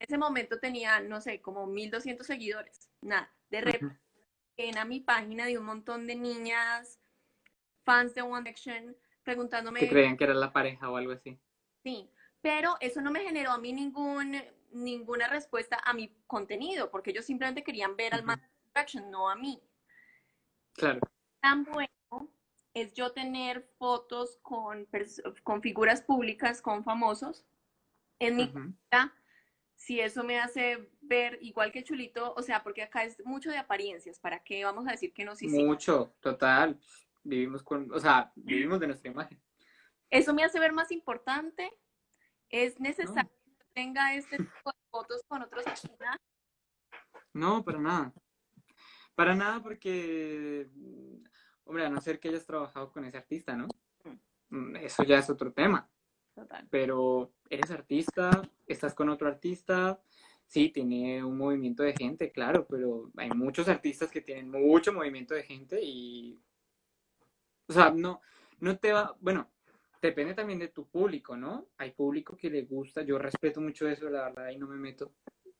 En 0.00 0.06
ese 0.06 0.16
momento 0.18 0.58
tenía, 0.58 0.98
no 1.00 1.20
sé, 1.20 1.42
como 1.42 1.66
1200 1.66 2.26
seguidores. 2.26 2.88
Nada. 3.02 3.30
De 3.50 3.60
repente 3.60 3.84
Ujú. 3.84 3.96
en 4.56 4.78
a 4.78 4.86
mi 4.86 5.00
página 5.00 5.44
de 5.44 5.58
un 5.58 5.66
montón 5.66 6.06
de 6.06 6.16
niñas, 6.16 6.98
fans 7.84 8.14
de 8.14 8.22
One 8.22 8.40
Direction, 8.40 8.96
preguntándome. 9.22 9.80
Que 9.80 9.90
creían 9.90 10.16
que 10.16 10.24
era 10.24 10.32
la 10.32 10.54
pareja 10.54 10.90
o 10.90 10.96
algo 10.96 11.12
así. 11.12 11.38
Sí, 11.82 12.10
pero 12.40 12.78
eso 12.80 13.02
no 13.02 13.10
me 13.10 13.20
generó 13.20 13.50
a 13.50 13.58
mí 13.58 13.74
ningún, 13.74 14.42
ninguna 14.72 15.28
respuesta 15.28 15.78
a 15.84 15.92
mi 15.92 16.08
contenido, 16.26 16.90
porque 16.90 17.10
ellos 17.10 17.26
simplemente 17.26 17.62
querían 17.62 17.94
ver 17.94 18.14
al 18.14 18.20
Ujú. 18.20 18.28
man 18.28 18.40
de 18.40 18.46
One 18.46 18.70
Direction, 18.74 19.10
no 19.10 19.28
a 19.28 19.36
mí. 19.36 19.62
Claro. 20.72 21.00
Tan 21.42 21.64
bueno 21.64 22.32
es 22.72 22.94
yo 22.94 23.12
tener 23.12 23.68
fotos 23.76 24.38
con, 24.40 24.88
con 25.42 25.60
figuras 25.60 26.00
públicas, 26.00 26.62
con 26.62 26.84
famosos, 26.84 27.44
en 28.18 28.36
mi 28.36 28.44
Ujú. 28.44 28.74
Si 29.80 29.98
eso 29.98 30.22
me 30.22 30.38
hace 30.38 30.90
ver 31.00 31.38
igual 31.40 31.72
que 31.72 31.82
Chulito, 31.82 32.34
o 32.34 32.42
sea, 32.42 32.62
porque 32.62 32.82
acá 32.82 33.02
es 33.04 33.18
mucho 33.24 33.48
de 33.50 33.56
apariencias, 33.56 34.20
¿para 34.20 34.44
qué 34.44 34.62
vamos 34.62 34.86
a 34.86 34.90
decir 34.90 35.10
que 35.14 35.24
no? 35.24 35.34
Sí. 35.34 35.48
Mucho, 35.48 36.14
total. 36.20 36.78
Vivimos 37.22 37.62
con, 37.62 37.90
o 37.90 37.98
sea, 37.98 38.30
vivimos 38.36 38.78
de 38.78 38.88
nuestra 38.88 39.10
imagen. 39.10 39.42
Eso 40.10 40.34
me 40.34 40.44
hace 40.44 40.60
ver 40.60 40.74
más 40.74 40.92
importante. 40.92 41.72
Es 42.50 42.78
necesario 42.78 43.30
que 43.58 43.64
tenga 43.72 44.14
este 44.14 44.36
tipo 44.36 44.70
de 44.70 44.78
fotos 44.90 45.22
con 45.26 45.40
otros 45.40 45.64
personajes. 45.64 46.20
No, 47.32 47.64
para 47.64 47.78
nada. 47.78 48.12
Para 49.14 49.34
nada 49.34 49.62
porque, 49.62 50.68
mm, 50.74 51.24
hombre, 51.64 51.86
a 51.86 51.88
no 51.88 52.02
ser 52.02 52.20
que 52.20 52.28
hayas 52.28 52.44
trabajado 52.44 52.92
con 52.92 53.06
ese 53.06 53.16
artista, 53.16 53.56
¿no? 53.56 53.66
Mm, 54.50 54.76
Eso 54.76 55.04
ya 55.04 55.18
es 55.18 55.30
otro 55.30 55.54
tema. 55.54 55.88
Total. 56.34 56.68
Pero 56.70 57.32
eres 57.48 57.70
artista, 57.70 58.42
estás 58.72 58.94
con 58.94 59.08
otro 59.08 59.28
artista, 59.28 60.00
sí, 60.46 60.70
tiene 60.70 61.22
un 61.22 61.38
movimiento 61.38 61.82
de 61.82 61.94
gente, 61.94 62.32
claro, 62.32 62.66
pero 62.68 63.10
hay 63.16 63.30
muchos 63.30 63.68
artistas 63.68 64.10
que 64.10 64.20
tienen 64.20 64.50
mucho 64.50 64.92
movimiento 64.92 65.34
de 65.34 65.44
gente 65.44 65.80
y, 65.80 66.40
o 67.68 67.72
sea, 67.72 67.90
no, 67.90 68.20
no 68.58 68.76
te 68.76 68.92
va, 68.92 69.14
bueno, 69.20 69.48
depende 70.02 70.34
también 70.34 70.58
de 70.58 70.68
tu 70.68 70.88
público, 70.88 71.36
¿no? 71.36 71.68
Hay 71.78 71.92
público 71.92 72.36
que 72.36 72.50
le 72.50 72.62
gusta, 72.62 73.02
yo 73.02 73.18
respeto 73.18 73.60
mucho 73.60 73.88
eso, 73.88 74.08
la 74.08 74.24
verdad, 74.24 74.46
ahí 74.46 74.58
no 74.58 74.66
me 74.66 74.76
meto. 74.76 75.12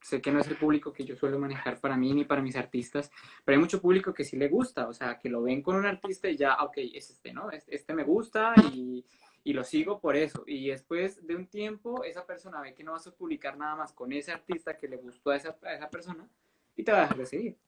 Sé 0.02 0.20
que 0.20 0.32
no 0.32 0.40
es 0.40 0.48
el 0.48 0.56
público 0.56 0.94
que 0.94 1.04
yo 1.04 1.14
suelo 1.14 1.38
manejar 1.38 1.78
para 1.78 1.96
mí 1.96 2.12
ni 2.14 2.24
para 2.24 2.40
mis 2.40 2.56
artistas, 2.56 3.10
pero 3.44 3.56
hay 3.56 3.60
mucho 3.60 3.82
público 3.82 4.14
que 4.14 4.24
sí 4.24 4.36
le 4.36 4.48
gusta, 4.48 4.88
o 4.88 4.94
sea, 4.94 5.18
que 5.18 5.28
lo 5.28 5.42
ven 5.42 5.62
con 5.62 5.76
un 5.76 5.84
artista 5.84 6.28
y 6.28 6.38
ya, 6.38 6.54
ok, 6.54 6.78
es 6.94 7.10
este, 7.10 7.34
¿no? 7.34 7.50
Este, 7.50 7.74
este 7.76 7.94
me 7.94 8.02
gusta 8.02 8.54
y, 8.72 9.04
y 9.42 9.52
lo 9.52 9.64
sigo 9.64 10.00
por 10.00 10.16
eso. 10.16 10.44
Y 10.46 10.68
después 10.68 11.26
de 11.26 11.36
un 11.36 11.46
tiempo, 11.46 12.04
esa 12.04 12.26
persona 12.26 12.60
ve 12.60 12.74
que 12.74 12.84
no 12.84 12.92
vas 12.92 13.06
a 13.06 13.14
publicar 13.14 13.56
nada 13.56 13.76
más 13.76 13.92
con 13.92 14.12
ese 14.12 14.32
artista 14.32 14.76
que 14.76 14.88
le 14.88 14.96
gustó 14.96 15.30
a 15.30 15.36
esa, 15.36 15.56
esa 15.74 15.90
persona 15.90 16.28
y 16.76 16.82
te 16.84 16.92
va 16.92 16.98
a 16.98 17.02
dejar 17.02 17.18
de 17.18 17.26
seguir. 17.26 17.58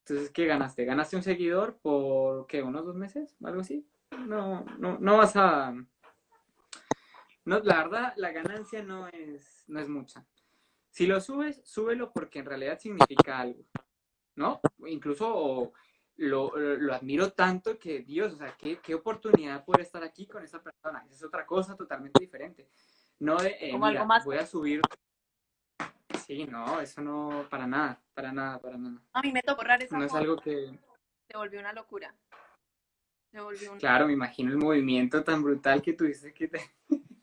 Entonces, 0.00 0.30
¿qué 0.30 0.46
ganaste? 0.46 0.84
¿Ganaste 0.84 1.16
un 1.16 1.22
seguidor 1.22 1.78
por, 1.80 2.46
qué, 2.46 2.62
unos 2.62 2.84
dos 2.84 2.96
meses? 2.96 3.36
¿Algo 3.44 3.60
así? 3.60 3.86
No, 4.26 4.64
no, 4.78 4.98
no 4.98 5.18
vas 5.18 5.36
a... 5.36 5.72
No, 7.44 7.58
la 7.60 7.76
verdad, 7.76 8.12
la 8.16 8.32
ganancia 8.32 8.82
no 8.82 9.08
es, 9.08 9.64
no 9.66 9.80
es 9.80 9.88
mucha. 9.88 10.26
Si 10.90 11.06
lo 11.06 11.20
subes, 11.20 11.60
súbelo 11.64 12.12
porque 12.12 12.40
en 12.40 12.46
realidad 12.46 12.78
significa 12.78 13.38
algo, 13.38 13.64
¿no? 14.34 14.60
Incluso 14.86 15.72
lo, 16.20 16.54
lo 16.56 16.94
admiro 16.94 17.32
tanto 17.32 17.78
que, 17.78 18.00
Dios, 18.00 18.34
o 18.34 18.36
sea, 18.36 18.54
qué, 18.58 18.78
qué 18.78 18.94
oportunidad 18.94 19.64
poder 19.64 19.80
estar 19.82 20.02
aquí 20.04 20.26
con 20.26 20.42
esa 20.42 20.62
persona. 20.62 21.06
Es 21.10 21.22
otra 21.22 21.46
cosa 21.46 21.74
totalmente 21.76 22.20
diferente. 22.20 22.68
No 23.18 23.36
de, 23.38 23.56
eh, 23.58 23.70
Como 23.72 23.86
mira, 23.86 24.00
algo 24.00 24.08
más- 24.08 24.24
voy 24.24 24.36
a 24.36 24.46
subir. 24.46 24.82
Sí, 26.26 26.44
no, 26.44 26.80
eso 26.80 27.00
no, 27.00 27.46
para 27.48 27.66
nada, 27.66 28.00
para 28.14 28.32
nada, 28.32 28.58
para 28.58 28.76
nada. 28.76 29.00
A 29.14 29.22
mí 29.22 29.32
me 29.32 29.40
tocó 29.42 29.62
borrar 29.62 29.82
esa 29.82 29.96
No 29.98 30.04
es 30.04 30.12
algo 30.14 30.36
que, 30.36 30.78
se 31.26 31.36
volvió 31.36 31.58
una 31.58 31.72
locura. 31.72 32.14
Se 33.32 33.40
volvió 33.40 33.72
un... 33.72 33.78
claro, 33.78 34.06
me 34.06 34.12
imagino 34.12 34.50
el 34.50 34.58
movimiento 34.58 35.24
tan 35.24 35.42
brutal 35.42 35.80
que 35.80 35.94
tuviste 35.94 36.32
que 36.34 36.48
te... 36.48 36.60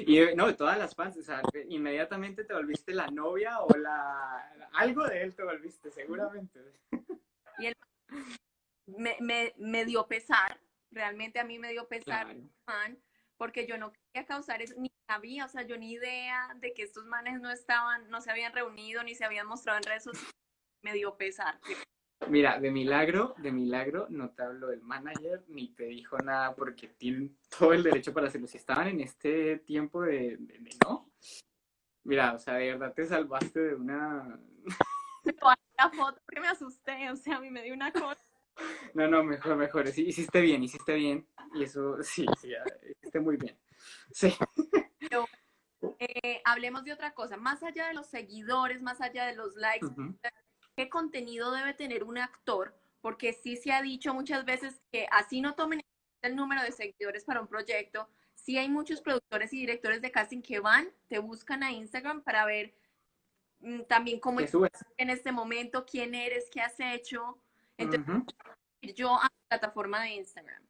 Y 0.00 0.34
no, 0.34 0.52
todas 0.56 0.76
las 0.76 0.94
fans, 0.96 1.16
o 1.18 1.22
sea, 1.22 1.40
te- 1.42 1.64
inmediatamente 1.68 2.44
te 2.44 2.52
volviste 2.52 2.92
la 2.92 3.06
novia 3.06 3.60
o 3.60 3.76
la... 3.76 4.68
Algo 4.72 5.04
de 5.04 5.22
él 5.22 5.34
te 5.36 5.44
volviste, 5.44 5.90
seguramente. 5.92 6.60
Me, 8.86 9.16
me, 9.20 9.54
me 9.58 9.84
dio 9.84 10.06
pesar, 10.06 10.60
realmente 10.90 11.38
a 11.40 11.44
mí 11.44 11.58
me 11.58 11.70
dio 11.70 11.88
pesar, 11.88 12.26
Claro. 12.26 12.40
man, 12.66 12.98
porque 13.36 13.66
yo 13.66 13.78
no 13.78 13.92
quería 13.92 14.26
causar 14.26 14.62
eso, 14.62 14.74
ni 14.78 14.90
sabía, 15.08 15.44
o 15.44 15.48
sea, 15.48 15.62
yo 15.62 15.76
ni 15.76 15.92
idea 15.92 16.54
de 16.60 16.72
que 16.74 16.82
estos 16.82 17.06
manes 17.06 17.40
no 17.40 17.50
estaban, 17.50 18.08
no 18.10 18.20
se 18.20 18.30
habían 18.30 18.52
reunido, 18.52 19.02
ni 19.02 19.14
se 19.14 19.24
habían 19.24 19.46
mostrado 19.46 19.78
en 19.78 19.84
redes 19.84 20.04
sociales, 20.04 20.30
me 20.82 20.92
dio 20.92 21.16
pesar. 21.16 21.60
Mira, 22.28 22.58
de 22.58 22.70
milagro, 22.70 23.34
de 23.38 23.52
milagro, 23.52 24.06
no 24.08 24.30
te 24.30 24.42
habló 24.44 24.70
el 24.70 24.80
manager 24.80 25.44
ni 25.48 25.68
te 25.74 25.84
dijo 25.84 26.16
nada 26.18 26.54
porque 26.54 26.88
tienen 26.88 27.36
todo 27.58 27.72
el 27.74 27.82
derecho 27.82 28.14
para 28.14 28.28
hacerlo. 28.28 28.46
Si 28.46 28.56
estaban 28.56 28.88
en 28.88 29.00
este 29.00 29.58
tiempo 29.58 30.02
de, 30.02 30.36
de- 30.38 30.58
de 30.58 30.70
no, 30.84 31.10
mira, 32.04 32.32
o 32.34 32.38
sea, 32.38 32.54
de 32.54 32.72
verdad 32.72 32.94
te 32.94 33.04
salvaste 33.06 33.60
de 33.60 33.74
una... 33.74 34.40
La 35.84 35.90
foto 35.90 36.20
porque 36.24 36.40
me 36.40 36.48
asusté, 36.48 37.10
o 37.10 37.16
sea, 37.16 37.36
a 37.36 37.40
mí 37.40 37.50
me 37.50 37.62
dio 37.62 37.74
una 37.74 37.92
cosa. 37.92 38.20
No, 38.94 39.08
no, 39.08 39.22
mejor, 39.22 39.56
mejor. 39.56 39.88
Sí, 39.88 40.06
hiciste 40.06 40.40
bien, 40.40 40.62
hiciste 40.62 40.94
bien. 40.94 41.28
Y 41.54 41.64
eso, 41.64 42.02
sí, 42.02 42.24
sí, 42.40 42.52
hiciste 42.90 43.20
muy 43.20 43.36
bien. 43.36 43.58
Sí. 44.12 44.34
Eh, 45.98 46.40
hablemos 46.44 46.84
de 46.84 46.92
otra 46.92 47.12
cosa, 47.12 47.36
más 47.36 47.62
allá 47.62 47.88
de 47.88 47.94
los 47.94 48.06
seguidores, 48.06 48.80
más 48.80 49.02
allá 49.02 49.26
de 49.26 49.34
los 49.34 49.54
likes, 49.56 49.86
Ujú. 49.86 50.16
¿qué 50.76 50.88
contenido 50.88 51.52
debe 51.52 51.74
tener 51.74 52.04
un 52.04 52.16
actor? 52.16 52.74
Porque 53.02 53.34
sí 53.34 53.56
se 53.56 53.72
ha 53.72 53.82
dicho 53.82 54.14
muchas 54.14 54.46
veces 54.46 54.80
que 54.90 55.06
así 55.10 55.42
no 55.42 55.54
tomen 55.54 55.82
el 56.22 56.36
número 56.36 56.62
de 56.62 56.72
seguidores 56.72 57.24
para 57.24 57.42
un 57.42 57.48
proyecto, 57.48 58.08
sí 58.34 58.56
hay 58.56 58.70
muchos 58.70 59.02
productores 59.02 59.52
y 59.52 59.58
directores 59.58 60.00
de 60.00 60.10
casting 60.10 60.40
que 60.40 60.60
van, 60.60 60.90
te 61.08 61.18
buscan 61.18 61.62
a 61.62 61.70
Instagram 61.70 62.22
para 62.22 62.46
ver 62.46 62.74
también 63.88 64.20
cómo 64.20 64.38
¿Qué 64.38 64.44
estás 64.44 64.84
en 64.96 65.10
este 65.10 65.32
momento, 65.32 65.84
quién 65.84 66.14
eres, 66.14 66.48
qué 66.50 66.60
has 66.60 66.78
hecho. 66.78 67.38
Entonces, 67.76 68.08
Ujú. 68.08 68.26
yo 68.94 69.14
a 69.14 69.24
la 69.24 69.58
plataforma 69.58 70.02
de 70.02 70.14
Instagram. 70.14 70.62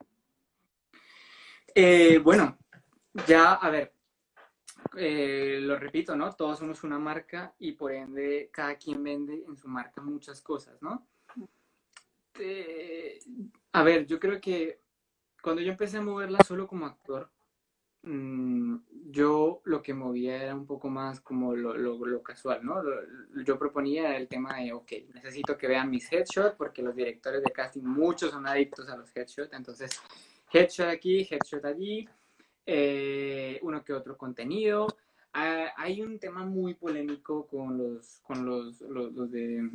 Eh, 1.74 2.18
bueno, 2.18 2.56
ya, 3.26 3.54
a 3.54 3.70
ver, 3.70 3.92
eh, 4.96 5.58
lo 5.60 5.78
repito, 5.78 6.14
¿no? 6.14 6.32
Todos 6.34 6.58
somos 6.58 6.84
una 6.84 6.98
marca 6.98 7.54
y 7.58 7.72
por 7.72 7.92
ende 7.92 8.48
cada 8.52 8.76
quien 8.76 9.02
vende 9.02 9.44
en 9.46 9.56
su 9.56 9.68
marca 9.68 10.00
muchas 10.00 10.40
cosas, 10.40 10.80
¿no? 10.82 11.08
Eh, 12.38 13.18
a 13.72 13.82
ver, 13.82 14.06
yo 14.06 14.18
creo 14.20 14.40
que 14.40 14.80
cuando 15.42 15.62
yo 15.62 15.72
empecé 15.72 15.98
a 15.98 16.02
moverla 16.02 16.38
solo 16.44 16.66
como 16.66 16.86
actor, 16.86 17.30
mm, 18.04 18.76
yo 19.10 19.60
lo 19.64 19.82
que 19.82 19.94
movía 19.94 20.42
era 20.42 20.54
un 20.54 20.66
poco 20.66 20.88
más 20.88 21.20
como 21.20 21.54
lo, 21.54 21.74
lo- 21.76 22.22
casual, 22.22 22.64
¿no? 22.64 22.82
Yo 23.44 23.58
proponía 23.58 24.16
el 24.16 24.28
tema 24.28 24.56
de, 24.58 24.72
ok, 24.72 24.92
necesito 25.14 25.56
que 25.58 25.68
vean 25.68 25.90
mis 25.90 26.10
headshots 26.12 26.54
porque 26.56 26.82
los 26.82 26.94
directores 26.96 27.42
de 27.42 27.52
casting, 27.52 27.82
muchos 27.82 28.30
son 28.30 28.46
adictos 28.46 28.88
a 28.88 28.96
los 28.96 29.14
headshots, 29.14 29.52
entonces 29.52 29.90
headshot 30.52 30.88
aquí, 30.88 31.26
headshot 31.30 31.64
allí, 31.64 32.08
eh, 32.66 33.58
uno 33.62 33.84
que 33.84 33.92
otro 33.92 34.16
contenido. 34.16 34.86
Ah, 35.32 35.72
hay 35.76 36.00
un 36.02 36.18
tema 36.18 36.44
muy 36.46 36.74
polémico 36.74 37.46
con 37.46 37.76
los, 37.76 38.20
con 38.22 38.44
los, 38.46 38.80
los, 38.82 39.12
los 39.12 39.30
de, 39.30 39.68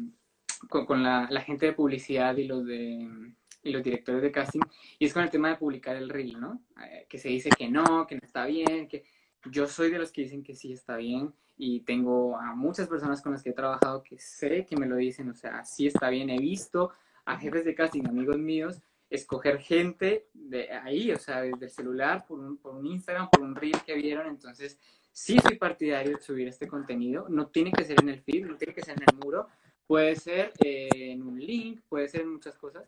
con, 0.70 0.86
con 0.86 1.04
la, 1.04 1.28
la 1.30 1.42
gente 1.42 1.68
de 1.68 1.74
publicidad 1.74 2.36
y 2.38 2.46
los 2.46 2.66
de 2.66 3.34
y 3.64 3.72
los 3.72 3.84
directores 3.84 4.22
de 4.22 4.32
casting, 4.32 4.62
y 4.98 5.06
es 5.06 5.14
con 5.14 5.24
el 5.24 5.30
tema 5.30 5.50
de 5.50 5.56
publicar 5.56 5.96
el 5.96 6.10
reel, 6.10 6.40
¿no? 6.40 6.62
Eh, 6.84 7.06
que 7.10 7.18
se 7.18 7.30
dice 7.30 7.50
que 7.50 7.70
no, 7.70 8.06
que 8.08 8.16
no 8.16 8.22
está 8.24 8.46
bien, 8.46 8.88
que 8.88 9.04
yo 9.52 9.68
soy 9.68 9.92
de 9.92 10.00
los 10.00 10.12
que 10.12 10.22
dicen 10.22 10.44
que 10.44 10.56
sí 10.56 10.72
está 10.72 10.98
bien, 10.98 11.34
y 11.58 11.82
tengo 11.82 12.38
a 12.38 12.56
muchas 12.56 12.88
personas 12.88 13.22
con 13.22 13.34
las 13.34 13.44
que 13.44 13.50
he 13.50 13.54
trabajado 13.54 14.02
que 14.02 14.18
sé 14.18 14.66
que 14.66 14.78
me 14.78 14.88
lo 14.88 14.96
dicen, 14.96 15.30
o 15.30 15.36
sea, 15.36 15.64
sí 15.66 15.88
está 15.88 16.10
bien, 16.10 16.30
he 16.30 16.38
visto 16.38 16.92
a 17.26 17.38
jefes 17.38 17.66
de 17.66 17.76
casting, 17.76 18.08
amigos 18.08 18.38
míos, 18.38 18.82
escoger 19.10 19.60
gente 19.60 20.28
de 20.34 20.72
ahí, 20.72 21.12
o 21.12 21.18
sea, 21.18 21.42
desde 21.42 21.66
el 21.66 21.72
celular, 21.72 22.26
por 22.28 22.40
un, 22.40 22.58
por 22.58 22.76
un 22.76 22.86
Instagram, 22.86 23.30
por 23.30 23.42
un 23.42 23.56
reel 23.56 23.82
que 23.86 23.96
vieron, 23.96 24.28
entonces 24.28 24.80
sí 25.12 25.38
soy 25.40 25.58
partidario 25.58 26.16
de 26.16 26.24
subir 26.24 26.48
este 26.48 26.68
contenido. 26.68 27.28
No 27.30 27.48
tiene 27.48 27.72
que 27.72 27.84
ser 27.84 27.98
en 28.02 28.10
el 28.10 28.22
feed, 28.22 28.46
no 28.46 28.56
tiene 28.56 28.74
que 28.74 28.82
ser 28.82 28.96
en 28.98 29.04
el 29.10 29.18
muro. 29.18 29.48
Puede 29.86 30.16
ser 30.16 30.54
eh, 30.64 30.88
en 30.92 31.24
un 31.24 31.40
link, 31.40 31.82
puede 31.90 32.08
ser 32.08 32.22
en 32.22 32.32
muchas 32.32 32.56
cosas. 32.56 32.86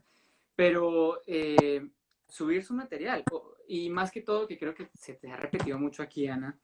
Pero 0.61 1.23
eh, 1.25 1.89
subir 2.27 2.63
su 2.63 2.75
material. 2.75 3.23
Y 3.67 3.89
más 3.89 4.11
que 4.11 4.21
todo, 4.21 4.45
que 4.45 4.59
creo 4.59 4.75
que 4.75 4.91
se 4.93 5.15
te 5.15 5.31
ha 5.31 5.35
repetido 5.35 5.79
mucho 5.79 6.03
aquí, 6.03 6.27
Ana, 6.27 6.55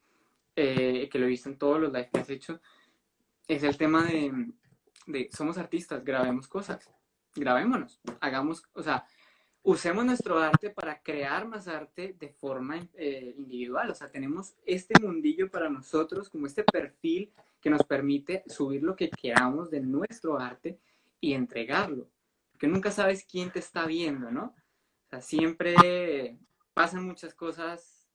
eh, 0.56 1.10
que 1.12 1.18
lo 1.18 1.26
he 1.26 1.30
visto 1.30 1.50
en 1.50 1.58
todos 1.58 1.82
los 1.82 1.92
lives 1.92 2.12
que 2.14 2.20
has 2.20 2.30
hecho, 2.30 2.62
es 3.48 3.64
el 3.64 3.76
tema 3.76 4.06
de, 4.06 4.52
de 5.08 5.30
somos 5.36 5.58
artistas, 5.58 6.06
grabemos 6.06 6.48
cosas, 6.48 6.88
grabémonos, 7.36 8.00
hagamos, 8.20 8.62
o 8.74 8.84
sea, 8.84 9.04
usemos 9.64 10.06
nuestro 10.06 10.38
arte 10.38 10.70
para 10.70 11.02
crear 11.02 11.48
más 11.48 11.68
arte 11.68 12.16
de 12.20 12.30
forma 12.30 12.78
eh, 12.94 13.34
individual. 13.36 13.90
O 13.90 13.96
sea, 13.96 14.12
tenemos 14.12 14.54
este 14.64 14.94
mundillo 15.02 15.50
para 15.50 15.72
nosotros, 15.72 16.30
como 16.30 16.46
este 16.46 16.64
perfil 16.64 17.34
que 17.60 17.72
nos 17.72 17.82
permite 17.82 18.44
subir 18.46 18.84
lo 18.84 18.96
que 18.96 19.10
queramos 19.10 19.72
de 19.72 19.80
nuestro 19.80 20.38
arte 20.40 20.78
y 21.20 21.34
entregarlo. 21.34 22.08
Porque 22.58 22.70
nunca 22.70 22.90
sabes 22.90 23.24
quién 23.24 23.52
te 23.52 23.60
está 23.60 23.86
viendo, 23.86 24.32
¿no? 24.32 24.46
O 24.46 25.10
sea, 25.12 25.22
siempre 25.22 26.40
pasan 26.74 27.06
muchas 27.06 27.36
cosas 27.36 28.10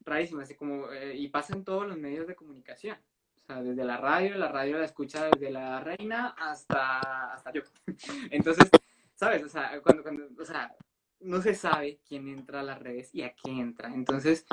rarísimas 0.00 0.50
eh, 0.50 1.14
y 1.14 1.28
pasan 1.28 1.62
todos 1.62 1.86
los 1.86 1.98
medios 1.98 2.26
de 2.26 2.34
comunicación. 2.34 2.96
O 3.36 3.44
sea, 3.44 3.62
desde 3.62 3.84
la 3.84 3.98
radio, 3.98 4.38
la 4.38 4.48
radio 4.48 4.78
la 4.78 4.86
escucha 4.86 5.28
desde 5.28 5.50
la 5.50 5.80
reina 5.80 6.28
hasta, 6.38 7.34
hasta 7.34 7.52
yo. 7.52 7.60
Entonces, 8.30 8.70
¿sabes? 9.14 9.44
O 9.44 9.50
sea, 9.50 9.78
cuando, 9.82 10.02
cuando, 10.02 10.26
o 10.40 10.44
sea, 10.46 10.74
no 11.20 11.42
se 11.42 11.54
sabe 11.54 12.00
quién 12.08 12.28
entra 12.28 12.60
a 12.60 12.62
las 12.64 12.78
redes 12.78 13.14
y 13.14 13.20
a 13.20 13.34
qué 13.34 13.50
entra. 13.50 13.92
Entonces, 13.92 14.46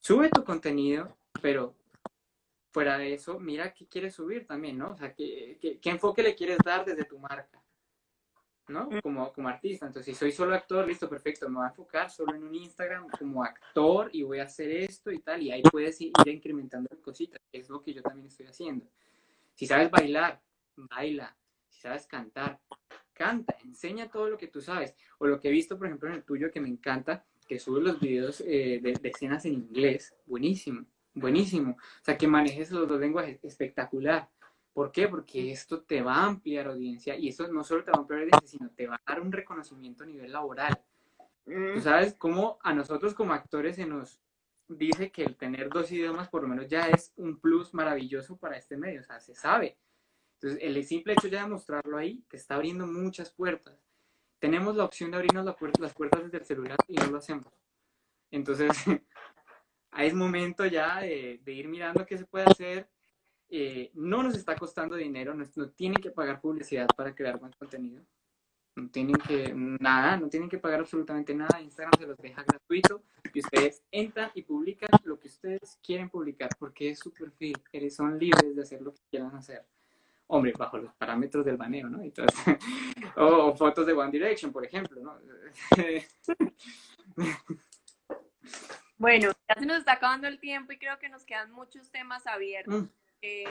sube 0.00 0.28
tu 0.28 0.42
contenido, 0.42 1.16
pero 1.40 1.76
fuera 2.72 2.98
de 2.98 3.14
eso, 3.14 3.38
mira 3.38 3.72
qué 3.72 3.86
quieres 3.86 4.14
subir 4.14 4.44
también, 4.44 4.76
¿no? 4.76 4.90
O 4.90 4.96
sea, 4.96 5.14
qué, 5.14 5.56
qué, 5.80 5.88
enfoque 5.88 6.24
le 6.24 6.34
quieres 6.34 6.58
dar 6.64 6.84
desde 6.84 7.04
tu 7.04 7.20
marca, 7.20 7.62
¿no? 8.68 8.88
Como, 9.02 9.32
como 9.32 9.48
artista. 9.48 9.86
Entonces, 9.86 10.14
si 10.14 10.18
soy 10.18 10.32
solo 10.32 10.54
actor, 10.54 10.86
listo, 10.86 11.08
perfecto, 11.08 11.48
me 11.48 11.56
voy 11.56 11.66
a 11.66 11.68
enfocar 11.68 12.10
solo 12.10 12.34
en 12.34 12.44
un 12.44 12.54
Instagram 12.54 13.08
como 13.18 13.42
actor 13.44 14.10
y 14.12 14.22
voy 14.22 14.40
a 14.40 14.44
hacer 14.44 14.70
esto 14.70 15.10
y 15.10 15.20
tal, 15.20 15.42
y 15.42 15.52
ahí 15.52 15.62
puedes 15.62 16.00
ir 16.00 16.12
incrementando 16.26 16.88
cositas, 17.00 17.40
es 17.52 17.68
lo 17.68 17.82
que 17.82 17.94
yo 17.94 18.02
también 18.02 18.26
estoy 18.26 18.46
haciendo. 18.46 18.86
Si 19.54 19.66
sabes 19.66 19.90
bailar, 19.90 20.40
baila. 20.76 21.36
Si 21.68 21.80
sabes 21.80 22.06
cantar, 22.06 22.58
canta, 23.12 23.56
enseña 23.64 24.10
todo 24.10 24.28
lo 24.30 24.38
que 24.38 24.48
tú 24.48 24.60
sabes. 24.60 24.94
O 25.18 25.26
lo 25.26 25.40
que 25.40 25.48
he 25.48 25.50
visto, 25.50 25.76
por 25.76 25.86
ejemplo, 25.86 26.08
en 26.08 26.16
el 26.16 26.24
tuyo, 26.24 26.50
que 26.50 26.60
me 26.60 26.68
encanta, 26.68 27.24
que 27.46 27.58
sube 27.58 27.80
los 27.80 28.00
videos 28.00 28.40
eh, 28.40 28.80
de, 28.82 28.98
escenas 29.08 29.44
en 29.44 29.54
inglés. 29.54 30.14
Buenísimo, 30.26 30.86
buenísimo. 31.14 31.72
O 31.72 32.04
sea, 32.04 32.16
que 32.16 32.26
manejes 32.26 32.70
los 32.70 32.88
dos 32.88 33.00
lenguajes, 33.00 33.42
espectacular. 33.44 34.28
¿Por 34.76 34.92
qué? 34.92 35.08
Porque 35.08 35.50
esto 35.50 35.80
te 35.80 36.02
va 36.02 36.16
a 36.16 36.26
ampliar 36.26 36.66
audiencia 36.66 37.16
y 37.16 37.28
eso 37.28 37.48
no 37.48 37.64
solo 37.64 37.82
te 37.82 37.90
va 37.92 37.96
a 37.96 38.00
ampliar 38.02 38.24
audiencia, 38.24 38.46
sino 38.46 38.68
te 38.72 38.86
va 38.86 38.96
a 38.96 39.10
dar 39.10 39.22
un 39.22 39.32
reconocimiento 39.32 40.04
a 40.04 40.06
nivel 40.06 40.30
laboral. 40.30 40.78
Tú 41.46 41.80
sabes 41.80 42.12
cómo 42.12 42.58
a 42.62 42.74
nosotros 42.74 43.14
como 43.14 43.32
actores 43.32 43.76
se 43.76 43.86
nos 43.86 44.20
dice 44.68 45.10
que 45.10 45.24
el 45.24 45.34
tener 45.34 45.70
dos 45.70 45.90
idiomas 45.90 46.28
por 46.28 46.42
lo 46.42 46.48
menos 46.48 46.68
ya 46.68 46.90
es 46.90 47.14
un 47.16 47.40
plus 47.40 47.72
maravilloso 47.72 48.36
para 48.36 48.58
este 48.58 48.76
medio, 48.76 49.00
o 49.00 49.04
sea, 49.04 49.18
se 49.18 49.34
sabe. 49.34 49.78
Entonces, 50.34 50.58
el 50.60 50.84
simple 50.84 51.14
hecho 51.14 51.28
ya 51.28 51.44
de 51.44 51.48
mostrarlo 51.48 51.96
ahí 51.96 52.22
te 52.28 52.36
está 52.36 52.56
abriendo 52.56 52.86
muchas 52.86 53.30
puertas. 53.30 53.82
Tenemos 54.38 54.76
la 54.76 54.84
opción 54.84 55.10
de 55.10 55.16
abrirnos 55.16 55.46
las 55.80 55.94
puertas 55.94 56.22
desde 56.22 56.36
el 56.36 56.44
celular 56.44 56.76
y 56.86 56.96
no 56.96 57.06
lo 57.06 57.16
hacemos. 57.16 57.50
Entonces, 58.30 58.68
es 59.96 60.12
momento 60.12 60.66
ya 60.66 61.00
de, 61.00 61.40
ir 61.46 61.66
mirando 61.66 62.04
qué 62.04 62.18
se 62.18 62.26
puede 62.26 62.44
hacer. 62.44 62.90
Eh, 63.48 63.90
no 63.94 64.22
nos 64.22 64.34
está 64.34 64.56
costando 64.56 64.96
dinero, 64.96 65.34
no, 65.34 65.44
no, 65.54 65.68
tienen 65.70 66.02
que 66.02 66.10
pagar 66.10 66.40
publicidad 66.40 66.88
para 66.96 67.14
crear 67.14 67.38
buen 67.38 67.52
contenido. 67.52 68.02
No 68.74 68.90
tienen 68.90 69.16
que, 69.16 69.54
nada, 69.54 70.18
no 70.18 70.28
tienen 70.28 70.50
que 70.50 70.58
pagar 70.58 70.80
absolutamente 70.80 71.34
nada. 71.34 71.60
Instagram 71.62 71.92
se 71.98 72.06
los 72.06 72.18
deja 72.18 72.42
gratuito 72.42 73.02
y 73.32 73.40
ustedes 73.40 73.82
entran 73.90 74.30
y 74.34 74.42
publican 74.42 74.90
lo 75.04 75.18
que 75.18 75.28
ustedes 75.28 75.78
quieren 75.82 76.10
publicar 76.10 76.50
porque 76.58 76.90
es 76.90 76.98
su 76.98 77.10
perfil. 77.12 77.56
Son 77.90 78.18
libres 78.18 78.54
de 78.54 78.62
hacer 78.62 78.82
lo 78.82 78.92
que 78.92 79.00
quieran 79.10 79.34
hacer 79.34 79.64
hombre, 80.28 80.52
bajo 80.56 80.78
los 80.78 80.92
parámetros 80.94 81.44
del 81.44 81.56
baneo, 81.56 81.88
¿no? 81.88 82.02
o, 83.16 83.54
fotos 83.56 83.86
de 83.86 83.92
One 83.92 84.10
Direction, 84.10 84.52
por 84.52 84.64
ejemplo, 84.64 85.00
¿no? 85.00 85.18
bueno, 88.98 89.30
ya 89.48 89.54
se 89.54 89.66
nos 89.66 89.78
está 89.78 89.92
acabando 89.92 90.26
el 90.26 90.38
tiempo 90.40 90.72
y 90.72 90.78
creo 90.78 90.98
que 90.98 91.08
nos 91.08 91.24
quedan 91.24 91.52
muchos 91.52 91.90
temas 91.90 92.26
abiertos. 92.26 92.82
Mm. 92.82 92.88
Eh, 93.22 93.44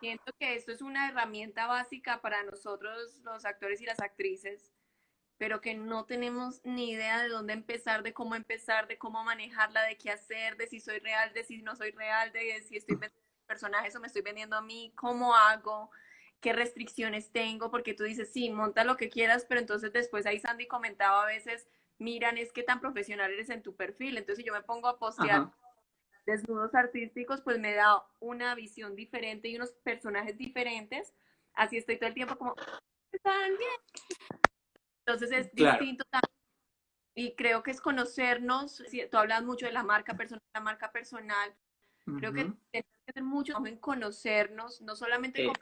siento 0.00 0.32
que 0.38 0.54
esto 0.54 0.72
es 0.72 0.82
una 0.82 1.08
herramienta 1.08 1.66
básica 1.66 2.20
para 2.20 2.42
nosotros, 2.42 3.20
los 3.22 3.44
actores 3.44 3.80
y 3.80 3.86
las 3.86 4.00
actrices, 4.00 4.72
pero 5.38 5.60
que 5.60 5.74
no 5.74 6.04
tenemos 6.06 6.60
ni 6.64 6.90
idea 6.90 7.22
de 7.22 7.28
dónde 7.28 7.52
empezar, 7.52 8.02
de 8.02 8.12
cómo 8.12 8.34
empezar, 8.34 8.88
de 8.88 8.98
cómo 8.98 9.24
manejarla, 9.24 9.82
de 9.82 9.96
qué 9.96 10.10
hacer, 10.10 10.56
de 10.56 10.66
si 10.66 10.80
soy 10.80 10.98
real, 10.98 11.32
de 11.32 11.44
si 11.44 11.62
no 11.62 11.76
soy 11.76 11.92
real, 11.92 12.32
de 12.32 12.62
si 12.62 12.76
estoy 12.76 12.98
personajes 13.46 13.94
o 13.94 14.00
me 14.00 14.06
estoy 14.06 14.22
vendiendo 14.22 14.56
a 14.56 14.62
mí, 14.62 14.92
cómo 14.96 15.34
hago, 15.34 15.90
qué 16.40 16.52
restricciones 16.52 17.30
tengo, 17.30 17.70
porque 17.70 17.94
tú 17.94 18.04
dices, 18.04 18.32
sí, 18.32 18.50
monta 18.50 18.84
lo 18.84 18.96
que 18.96 19.08
quieras, 19.08 19.46
pero 19.48 19.60
entonces 19.60 19.92
después 19.92 20.26
ahí 20.26 20.40
Sandy 20.40 20.66
comentaba 20.66 21.22
a 21.22 21.26
veces, 21.26 21.68
miran, 21.98 22.38
es 22.38 22.52
que 22.52 22.62
tan 22.62 22.80
profesional 22.80 23.30
eres 23.30 23.50
en 23.50 23.62
tu 23.62 23.76
perfil, 23.76 24.18
entonces 24.18 24.44
yo 24.44 24.52
me 24.52 24.62
pongo 24.62 24.88
a 24.88 24.98
postear 24.98 25.52
desnudos 26.26 26.74
artísticos, 26.74 27.40
pues 27.40 27.58
me 27.58 27.74
da 27.74 28.04
una 28.20 28.54
visión 28.54 28.94
diferente 28.94 29.48
y 29.48 29.56
unos 29.56 29.72
personajes 29.82 30.36
diferentes, 30.38 31.14
así 31.54 31.76
estoy 31.76 31.96
todo 31.96 32.08
el 32.08 32.14
tiempo 32.14 32.36
como, 32.36 32.54
están 33.10 33.50
bien. 33.58 34.30
Entonces 35.06 35.32
es 35.32 35.52
distinto 35.52 36.04
también. 36.10 36.32
Y 37.14 37.34
creo 37.34 37.62
que 37.62 37.72
es 37.72 37.80
conocernos, 37.80 38.82
tú 39.10 39.16
hablas 39.18 39.42
mucho 39.42 39.66
de 39.66 39.72
la 39.72 39.82
marca 39.82 40.16
personal, 40.16 40.42
la 40.54 40.60
marca 40.60 40.92
personal, 40.92 41.54
Creo 42.04 42.32
que 42.32 42.40
tenemos 42.40 42.58
que 42.72 42.84
hacer 43.08 43.22
mucho 43.22 43.66
en 43.66 43.76
conocernos, 43.76 44.80
no 44.80 44.96
solamente 44.96 45.44
como 45.44 45.54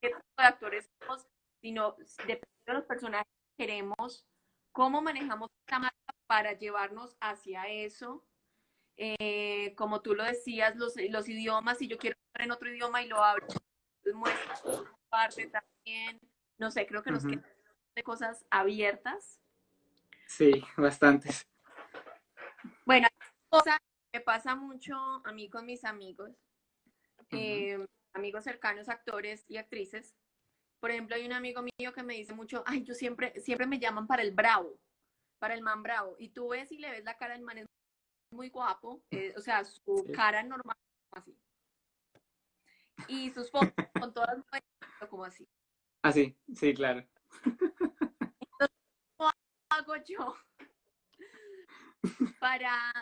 qué 0.00 0.08
tipo 0.08 0.20
de 0.38 0.44
actores 0.44 0.90
somos, 1.00 1.26
sino 1.60 1.96
dependiendo 2.18 2.66
de 2.66 2.72
los 2.74 2.84
personajes 2.84 3.26
que 3.56 3.64
queremos, 3.64 4.24
cómo 4.70 5.02
manejamos 5.02 5.50
esta 5.60 5.80
marca 5.80 6.14
para 6.26 6.52
llevarnos 6.52 7.16
hacia 7.20 7.68
eso. 7.68 8.24
Eh, 9.00 9.74
como 9.76 10.02
tú 10.02 10.14
lo 10.14 10.24
decías, 10.24 10.74
los, 10.74 10.94
los 10.96 11.28
idiomas, 11.28 11.78
si 11.78 11.86
yo 11.86 11.98
quiero 11.98 12.16
hablar 12.34 12.46
en 12.46 12.52
otro 12.52 12.68
idioma 12.68 13.00
y 13.00 13.06
lo 13.06 13.22
hablo, 13.22 13.46
muestra 14.12 14.60
parte 15.08 15.46
también. 15.46 16.20
No 16.58 16.72
sé, 16.72 16.84
creo 16.86 17.04
que 17.04 17.12
nos 17.12 17.24
quedan 17.24 17.46
de 17.94 18.02
cosas 18.02 18.44
abiertas. 18.50 19.40
Sí, 20.26 20.64
bastantes. 20.76 21.46
Bueno, 22.84 23.06
cosa 23.48 23.78
me 24.12 24.20
pasa 24.20 24.56
mucho 24.56 24.96
a 25.24 25.32
mí 25.32 25.48
con 25.48 25.64
mis 25.64 25.84
amigos, 25.84 26.32
eh, 27.30 27.78
amigos 28.14 28.44
cercanos, 28.44 28.88
actores 28.88 29.44
y 29.48 29.58
actrices. 29.58 30.16
Por 30.80 30.90
ejemplo, 30.90 31.14
hay 31.14 31.24
un 31.24 31.32
amigo 31.32 31.62
mío 31.62 31.92
que 31.92 32.02
me 32.02 32.14
dice 32.14 32.34
mucho, 32.34 32.64
ay, 32.66 32.82
yo 32.82 32.94
siempre, 32.94 33.40
siempre 33.40 33.66
me 33.66 33.78
llaman 33.78 34.06
para 34.06 34.22
el 34.22 34.32
bravo, 34.32 34.76
para 35.38 35.54
el 35.54 35.62
man 35.62 35.84
bravo. 35.84 36.16
Y 36.18 36.30
tú 36.30 36.48
ves 36.48 36.72
y 36.72 36.78
le 36.78 36.90
ves 36.90 37.04
la 37.04 37.16
cara 37.16 37.34
del 37.34 37.42
man, 37.42 37.58
es 37.58 37.66
muy 38.30 38.50
guapo, 38.50 39.02
eh, 39.10 39.34
o 39.36 39.40
sea, 39.40 39.64
su 39.64 40.06
cara 40.14 40.42
normal, 40.42 40.76
así. 41.12 41.36
Y 43.08 43.30
sus 43.30 43.50
fotos 43.50 43.72
con 44.00 44.12
todas 44.12 44.38
como 45.08 45.24
así. 45.24 45.48
Así, 46.02 46.36
sí, 46.54 46.74
claro. 46.74 47.06
Entonces, 47.44 48.76
¿cómo 49.16 49.30
hago 49.70 49.96
yo 50.04 50.36
para 52.40 52.92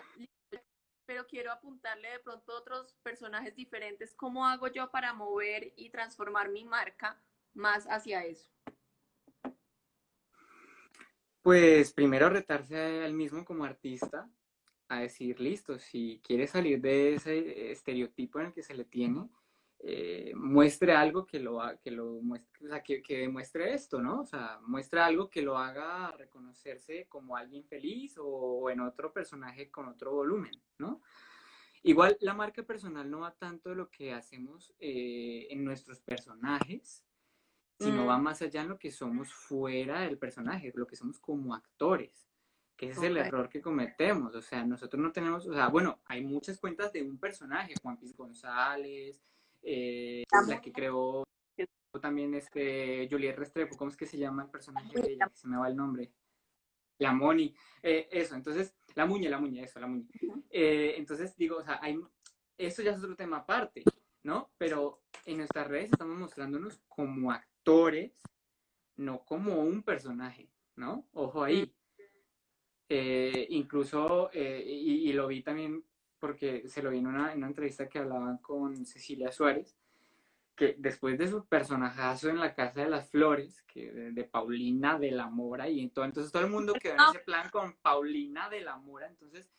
pero 1.07 1.27
quiero 1.27 1.53
apuntarle 1.53 2.11
de 2.11 2.19
pronto 2.19 2.53
otros 2.53 2.93
personajes 3.03 3.55
diferentes. 3.55 4.15
¿Cómo 4.15 4.45
hago 4.45 4.67
yo 4.67 4.91
para 4.91 5.15
mover 5.15 5.73
y 5.77 5.91
transformar 5.91 6.51
mi 6.51 6.65
marca 6.65 7.23
más 7.55 7.87
hacia 7.87 8.25
eso? 8.25 8.51
Pues 11.43 11.93
primero 11.93 12.29
retarse 12.29 13.05
al 13.05 13.15
mismo 13.15 13.45
como 13.45 13.65
artista 13.65 14.29
a 14.89 15.01
decir, 15.01 15.41
listo, 15.41 15.79
si 15.79 16.21
quiere 16.25 16.47
salir 16.47 16.81
de 16.81 17.15
ese 17.15 17.73
estereotipo 17.73 18.41
en 18.41 18.47
el 18.47 18.53
que 18.53 18.63
se 18.63 18.75
le 18.75 18.85
tiene, 18.85 19.29
eh, 19.81 20.33
muestre 20.35 20.93
algo 20.93 21.27
que 21.27 21.39
lo, 21.39 21.61
que 21.83 21.91
lo 21.91 22.21
muestre, 22.23 22.67
o 22.67 22.69
sea, 22.69 22.83
que, 22.83 23.03
que, 23.03 23.19
demuestre 23.19 23.75
esto, 23.75 24.01
¿no? 24.01 24.23
O 24.23 24.27
sea, 24.27 24.59
muestre 24.67 25.01
algo 25.01 25.29
que 25.29 25.43
lo 25.43 25.59
haga 25.59 26.11
reconocerse 26.13 27.07
como 27.09 27.37
alguien 27.37 27.65
feliz 27.65 28.17
o, 28.19 28.71
en 28.71 28.81
otro 28.81 29.13
personaje 29.13 29.71
con 29.71 29.87
otro 29.87 30.13
volumen, 30.13 30.53
¿no? 30.79 31.03
Igual 31.83 32.17
la 32.21 32.35
marca 32.35 32.63
personal 32.65 33.09
no 33.09 33.21
va 33.21 33.35
tanto 33.35 33.69
de 33.69 33.77
lo 33.77 33.91
que 33.91 34.13
hacemos 34.13 34.75
eh, 34.81 35.47
en 35.51 35.63
nuestros 35.63 36.01
personajes, 36.01 37.05
sino 37.79 38.07
va 38.07 38.19
mm. 38.19 38.23
más 38.23 38.43
allá 38.43 38.63
en 38.63 38.71
lo 38.71 38.79
que 38.79 38.91
somos 38.91 39.33
fuera 39.33 40.01
del 40.01 40.19
personaje, 40.19 40.73
lo 40.75 40.87
que 40.87 40.97
somos 40.97 41.21
como 41.21 41.55
actores. 41.55 42.26
Que 42.77 42.91
ese 42.91 43.01
es 43.01 43.07
el 43.07 43.17
error 43.17 43.49
que 43.49 43.63
cometemos. 43.63 44.35
O 44.35 44.43
sea, 44.43 44.65
nosotros 44.65 45.03
no 45.03 45.13
tenemos, 45.13 45.47
o 45.47 45.53
sea, 45.55 45.69
bueno, 45.69 46.01
hay 46.07 46.23
muchas 46.23 46.59
cuentas 46.59 46.93
de 46.93 47.03
un 47.03 47.19
personaje, 47.19 47.75
Juan 47.83 47.99
Piz 47.99 48.17
González, 48.17 49.23
eh, 49.63 50.25
la 50.47 50.61
que 50.61 50.73
creó 50.73 51.25
también 52.01 52.35
este 52.35 53.09
Juliet 53.11 53.37
Restrepo, 53.37 53.77
¿cómo 53.77 53.91
es 53.91 53.97
que 53.97 54.07
se 54.07 54.19
llama 54.19 54.45
el 54.45 54.51
personaje 54.51 55.01
de 55.01 55.13
ella? 55.13 55.31
Se 55.33 55.49
me 55.49 55.57
va 55.57 55.69
el 55.69 55.77
nombre. 55.77 56.13
La 56.99 57.13
Moni, 57.13 57.55
eh, 57.83 58.09
eso, 58.11 58.35
entonces, 58.35 58.75
la 58.95 59.07
muñe, 59.07 59.29
la 59.29 59.39
muñe, 59.39 59.63
eso, 59.63 59.81
la 59.81 59.87
muñe. 59.87 60.09
Eh, 60.51 60.95
entonces, 60.97 61.37
digo, 61.37 61.59
o 61.59 61.63
sea, 61.63 61.79
hay, 61.83 61.99
esto 62.57 62.83
ya 62.83 62.93
es 62.93 62.99
otro 62.99 63.17
tema 63.17 63.39
aparte, 63.39 63.83
¿no? 64.23 64.51
Pero 64.57 65.03
en 65.27 65.39
nuestras 65.39 65.69
redes 65.69 65.91
estamos 65.93 66.17
mostrándonos 66.19 66.81
como 66.89 67.33
actores, 67.33 68.23
no 68.97 69.25
como 69.25 69.61
un 69.61 69.83
personaje, 69.83 70.51
¿no? 70.77 71.07
Ojo 71.13 71.45
ahí. 71.45 71.76
Eh, 72.89 73.47
incluso, 73.51 74.31
eh, 74.33 74.63
y, 74.65 75.09
y 75.09 75.13
lo 75.13 75.27
vi 75.27 75.43
también 75.43 75.85
porque 76.19 76.69
se 76.69 76.83
lo 76.83 76.91
vi 76.91 76.99
en 76.99 77.07
una, 77.07 77.33
en 77.33 77.39
una 77.39 77.49
entrevista 77.49 77.89
que 77.89 77.99
hablaban 77.99 78.39
con 78.39 78.85
Cecilia 78.87 79.31
Suárez, 79.33 79.77
que 80.55 80.75
después 80.79 81.19
de 81.19 81.29
su 81.29 81.45
personajazo 81.47 82.31
en 82.31 82.41
la 82.41 82.55
Casa 82.55 82.83
de 82.83 82.89
las 82.89 83.11
Flores, 83.11 83.63
que 83.63 83.93
de, 83.93 84.13
de 84.13 84.25
Paulina 84.25 84.99
de 84.99 85.11
la 85.11 85.29
Mora, 85.29 85.69
y 85.69 85.89
todo, 85.91 86.05
entonces 86.05 86.33
todo 86.33 86.45
el 86.45 86.51
mundo 86.51 86.73
quedó 86.81 86.95
en 86.95 87.01
ese 87.11 87.19
plan 87.21 87.51
con 87.51 87.77
Paulina 87.77 88.49
de 88.49 88.63
la 88.63 88.77
Mora, 88.77 89.07
entonces 89.07 89.51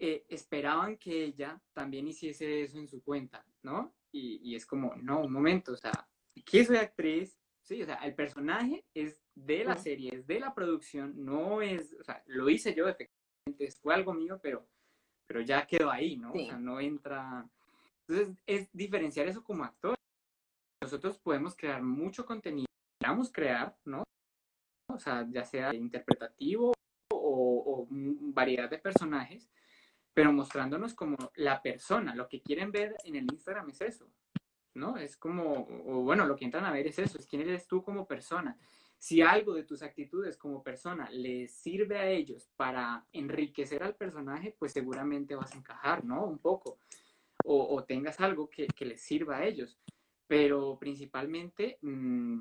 eh, 0.00 0.24
esperaban 0.28 0.96
que 0.96 1.24
ella 1.24 1.60
también 1.72 2.08
hiciese 2.08 2.62
eso 2.62 2.78
en 2.78 2.88
su 2.88 3.02
cuenta, 3.02 3.46
¿no? 3.62 3.94
Y, 4.10 4.40
y 4.42 4.56
es 4.56 4.66
como, 4.66 4.94
no, 4.96 5.20
un 5.20 5.32
momento, 5.32 5.72
o 5.72 5.76
sea, 5.76 6.08
aquí 6.36 6.64
soy 6.64 6.76
actriz, 6.76 7.38
sí, 7.62 7.82
o 7.82 7.86
sea, 7.86 7.96
el 7.96 8.14
personaje 8.14 8.84
es 8.94 9.22
de 9.36 9.64
la 9.64 9.74
Mm. 9.74 9.78
serie, 9.78 10.14
es 10.16 10.26
de 10.26 10.40
la 10.40 10.52
producción, 10.54 11.12
no 11.24 11.62
es, 11.62 11.94
o 12.00 12.02
sea, 12.02 12.22
lo 12.26 12.48
hice 12.48 12.74
yo 12.74 12.88
efectivamente, 12.88 13.70
fue 13.80 13.94
algo 13.94 14.12
mío, 14.14 14.40
pero, 14.42 14.66
pero 15.28 15.40
ya 15.42 15.64
quedó 15.66 15.90
ahí, 15.90 16.16
¿no? 16.16 16.32
Sí. 16.32 16.42
O 16.42 16.46
sea, 16.46 16.58
no 16.58 16.80
entra... 16.80 17.48
Entonces, 18.08 18.36
es 18.46 18.68
diferenciar 18.72 19.28
eso 19.28 19.44
como 19.44 19.62
actor. 19.64 19.94
Nosotros 20.82 21.18
podemos 21.18 21.54
crear 21.56 21.82
mucho 21.82 22.24
contenido, 22.24 22.66
queramos 23.00 23.30
crear, 23.30 23.76
¿no? 23.84 24.02
O 24.88 24.98
sea, 24.98 25.26
ya 25.30 25.44
sea 25.44 25.74
interpretativo 25.74 26.72
o, 27.12 27.62
o 27.66 27.86
variedad 27.90 28.70
de 28.70 28.78
personajes, 28.78 29.50
pero 30.14 30.32
mostrándonos 30.32 30.94
como 30.94 31.16
la 31.34 31.60
persona. 31.60 32.14
Lo 32.14 32.28
que 32.28 32.40
quieren 32.40 32.70
ver 32.72 32.96
en 33.04 33.16
el 33.16 33.24
Instagram 33.24 33.68
es 33.70 33.80
eso, 33.80 34.08
¿no? 34.74 34.96
Es 34.96 35.16
como, 35.16 35.66
o 35.86 36.02
bueno, 36.02 36.24
lo 36.26 36.36
que 36.36 36.44
entran 36.44 36.64
a 36.64 36.72
ver 36.72 36.86
es 36.86 36.98
eso, 36.98 37.18
es 37.18 37.26
quién 37.26 37.42
eres 37.42 37.66
tú 37.66 37.82
como 37.82 38.06
persona. 38.06 38.56
Si 38.98 39.20
algo 39.20 39.54
de 39.54 39.64
tus 39.64 39.82
actitudes 39.82 40.36
como 40.36 40.62
persona 40.62 41.08
les 41.10 41.52
sirve 41.52 41.98
a 41.98 42.08
ellos 42.08 42.48
para 42.56 43.06
enriquecer 43.12 43.82
al 43.82 43.94
personaje, 43.94 44.54
pues 44.58 44.72
seguramente 44.72 45.34
vas 45.34 45.52
a 45.52 45.58
encajar, 45.58 46.04
¿no? 46.04 46.24
Un 46.24 46.38
poco. 46.38 46.78
O, 47.44 47.84
tengas 47.84 48.20
algo 48.20 48.50
que, 48.50 48.66
que 48.66 48.86
les 48.86 49.00
sirva 49.00 49.36
a 49.36 49.44
ellos. 49.44 49.78
Pero 50.26 50.76
principalmente, 50.78 51.78
mmm, 51.82 52.40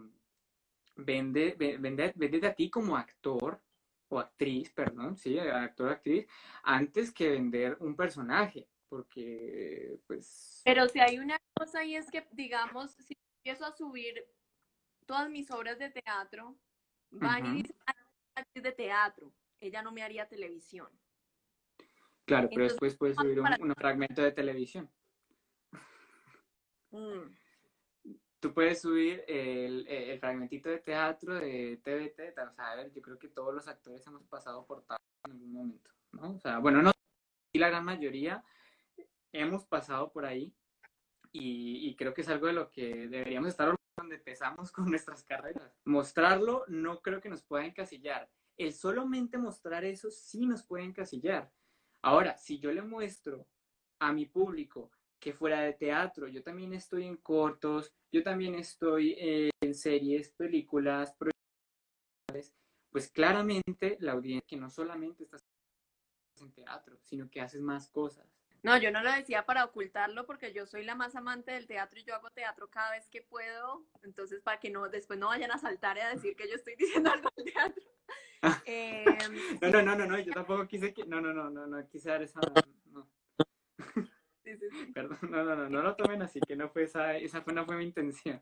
vende, 0.95 1.55
vende, 1.57 2.13
vende 2.15 2.47
a 2.47 2.55
ti 2.55 2.69
como 2.69 2.95
actor 2.97 3.61
o 4.07 4.19
actriz, 4.19 4.71
perdón, 4.71 5.17
sí, 5.17 5.37
actor 5.37 5.87
o 5.87 5.91
actriz, 5.91 6.27
antes 6.63 7.11
que 7.11 7.29
vender 7.29 7.77
un 7.79 7.95
personaje, 7.95 8.67
porque 8.87 9.99
pues... 10.07 10.61
Pero 10.63 10.87
si 10.87 10.99
hay 10.99 11.19
una 11.19 11.37
cosa 11.53 11.83
y 11.83 11.95
es 11.95 12.09
que, 12.09 12.25
digamos, 12.31 12.93
si 12.93 13.17
empiezo 13.39 13.65
a 13.65 13.71
subir 13.71 14.25
todas 15.05 15.29
mis 15.29 15.49
obras 15.51 15.77
de 15.79 15.89
teatro, 15.89 16.57
van 17.11 17.43
Ujú. 17.45 17.53
y 17.53 17.61
dicen, 17.61 17.75
"Ah, 17.85 17.93
es 17.97 18.05
una 18.35 18.41
actriz 18.41 18.63
de 18.63 18.71
teatro, 18.71 19.33
ella 19.59 19.81
no 19.81 19.91
me 19.91 20.03
haría 20.03 20.27
televisión. 20.27 20.87
Claro, 22.25 22.49
pero 22.49 22.63
Entonces, 22.63 22.71
después 22.73 22.97
puedes 22.97 23.15
subir 23.17 23.39
un, 23.39 23.43
para- 23.43 23.63
un 23.63 23.75
fragmento 23.75 24.21
de 24.21 24.31
televisión. 24.31 24.89
Mm, 26.91 27.35
Tú 28.39 28.53
puedes 28.53 28.79
subir 28.81 29.23
el, 29.27 29.87
el 29.87 30.19
fragmentito 30.19 30.69
de 30.69 30.77
teatro 30.77 31.33
de 31.33 31.77
TVT, 31.83 32.29
o 32.29 32.33
sea, 32.53 32.71
a 32.71 32.75
ver, 32.75 32.91
yo 32.93 33.01
creo 33.01 33.17
que 33.17 33.27
todos 33.29 33.55
los 33.55 33.67
actores 33.67 34.05
hemos 34.05 34.23
pasado 34.27 34.67
por 34.67 34.83
tal 34.85 34.97
en 35.25 35.31
algún 35.31 35.51
momento, 35.51 35.91
¿no? 36.11 36.35
O 36.35 36.39
sea, 36.39 36.59
bueno, 36.59 36.83
no, 36.83 36.91
y 37.53 37.57
la 37.57 37.69
gran 37.69 37.83
mayoría 37.85 38.43
hemos 39.31 39.65
pasado 39.65 40.11
por 40.11 40.25
ahí 40.25 40.53
y, 41.31 41.89
y 41.89 41.95
creo 41.95 42.13
que 42.13 42.21
es 42.21 42.29
algo 42.29 42.45
de 42.45 42.53
lo 42.53 42.71
que 42.71 43.07
deberíamos 43.07 43.49
estar 43.49 43.75
cuando 43.95 44.15
empezamos 44.15 44.71
con 44.71 44.89
nuestras 44.89 45.23
carreras. 45.23 45.73
Mostrarlo 45.85 46.65
no 46.67 47.01
creo 47.01 47.21
que 47.21 47.29
nos 47.29 47.43
pueda 47.43 47.65
encasillar. 47.65 48.29
El 48.57 48.73
solamente 48.73 49.37
mostrar 49.37 49.83
eso 49.83 50.11
sí 50.11 50.45
nos 50.45 50.63
puede 50.63 50.83
encasillar. 50.83 51.51
Ahora, 52.01 52.37
si 52.37 52.59
yo 52.59 52.71
le 52.71 52.81
muestro 52.81 53.47
a 53.99 54.13
mi 54.13 54.25
público 54.25 54.91
que 55.19 55.33
fuera 55.33 55.61
de 55.61 55.73
teatro, 55.73 56.27
yo 56.27 56.43
también 56.43 56.73
estoy 56.73 57.05
en 57.05 57.17
cortos, 57.17 57.91
yo 58.11 58.21
también 58.23 58.55
estoy 58.55 59.15
eh, 59.17 59.49
en 59.61 59.73
series, 59.73 60.29
películas, 60.29 61.15
proyectos, 61.15 62.53
pues 62.91 63.09
claramente 63.09 63.97
la 63.99 64.13
audiencia 64.13 64.45
que 64.47 64.55
no 64.57 64.69
solamente 64.69 65.23
estás 65.23 65.43
en 66.37 66.53
teatro, 66.53 66.97
sino 67.01 67.29
que 67.29 67.41
haces 67.41 67.61
más 67.61 67.89
cosas. 67.89 68.27
No, 68.65 68.79
yo 68.79 68.89
no 68.89 69.03
lo 69.03 69.11
decía 69.11 69.45
para 69.45 69.63
ocultarlo 69.63 70.25
porque 70.25 70.51
yo 70.51 70.65
soy 70.65 70.83
la 70.83 70.95
más 70.95 71.15
amante 71.15 71.51
del 71.51 71.67
teatro 71.67 71.99
y 71.99 72.03
yo 72.03 72.15
hago 72.15 72.31
teatro 72.31 72.67
cada 72.67 72.89
vez 72.93 73.07
que 73.09 73.21
puedo, 73.21 73.85
entonces 74.01 74.41
para 74.41 74.59
que 74.59 74.71
no 74.71 74.89
después 74.89 75.19
no 75.19 75.27
vayan 75.27 75.51
a 75.51 75.59
saltar 75.59 75.97
y 75.97 75.99
a 75.99 76.09
decir 76.09 76.35
que 76.35 76.49
yo 76.49 76.55
estoy 76.55 76.73
diciendo 76.79 77.11
algo 77.11 77.29
del 77.37 77.45
teatro. 77.53 77.83
Eh, 78.65 79.05
No, 79.61 79.69
no, 79.69 79.81
no, 79.83 79.95
no, 79.95 80.07
no, 80.07 80.19
yo 80.19 80.33
tampoco 80.33 80.67
quise 80.67 80.95
que, 80.95 81.05
no, 81.05 81.21
no, 81.21 81.31
no, 81.31 81.51
no, 81.51 81.67
no 81.67 81.87
quise 81.87 82.09
dar 82.09 82.23
esa, 82.23 82.39
no, 82.85 83.07
sí, 84.43 84.57
sí, 84.57 84.67
sí. 84.71 84.85
perdón, 84.93 85.19
no, 85.29 85.43
no, 85.43 85.55
no, 85.55 85.69
no 85.69 85.81
lo 85.83 85.95
tomen 85.95 86.23
así, 86.23 86.39
que 86.39 86.55
no 86.55 86.67
fue 86.69 86.85
esa, 86.85 87.17
esa 87.17 87.43
fue, 87.43 87.53
no 87.53 87.67
fue 87.67 87.77
mi 87.77 87.83
intención, 87.83 88.41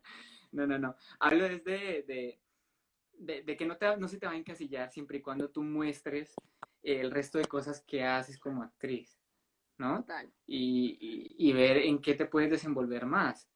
no, 0.52 0.66
no, 0.66 0.78
no, 0.78 0.96
hablo 1.20 1.44
desde 1.44 2.02
de, 2.04 2.40
de, 3.12 3.42
de 3.42 3.56
que 3.58 3.66
no, 3.66 3.76
te, 3.76 3.94
no 3.98 4.08
se 4.08 4.18
te 4.18 4.24
va 4.24 4.32
a 4.32 4.36
encasillar 4.36 4.90
siempre 4.90 5.18
y 5.18 5.22
cuando 5.22 5.50
tú 5.50 5.62
muestres 5.62 6.34
el 6.82 7.10
resto 7.10 7.36
de 7.36 7.44
cosas 7.44 7.84
que 7.86 8.04
haces 8.04 8.38
como 8.38 8.62
actriz, 8.62 9.18
¿no? 9.78 10.04
Y, 10.46 10.98
y- 11.00 11.48
y 11.50 11.52
ver 11.52 11.78
en 11.78 12.00
qué 12.00 12.14
te 12.14 12.26
puedes 12.26 12.50
desenvolver 12.50 13.06
más, 13.06 13.48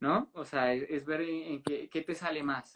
¿no? 0.00 0.30
O 0.34 0.44
sea, 0.44 0.72
es, 0.74 0.84
es 0.90 1.04
ver 1.06 1.22
en, 1.22 1.42
en 1.54 1.62
qué, 1.62 1.88
qué 1.88 2.02
te 2.02 2.14
sale 2.14 2.42
más. 2.42 2.72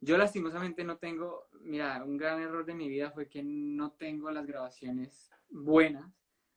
Yo 0.00 0.16
lastimosamente 0.16 0.84
no 0.84 0.96
tengo, 0.98 1.48
mira, 1.60 2.02
un 2.04 2.16
gran 2.16 2.40
error 2.40 2.64
de 2.64 2.74
mi 2.74 2.88
vida 2.88 3.10
fue 3.10 3.28
que 3.28 3.42
no 3.42 3.92
tengo 3.92 4.30
las 4.30 4.46
grabaciones 4.46 5.30
buenas 5.50 6.10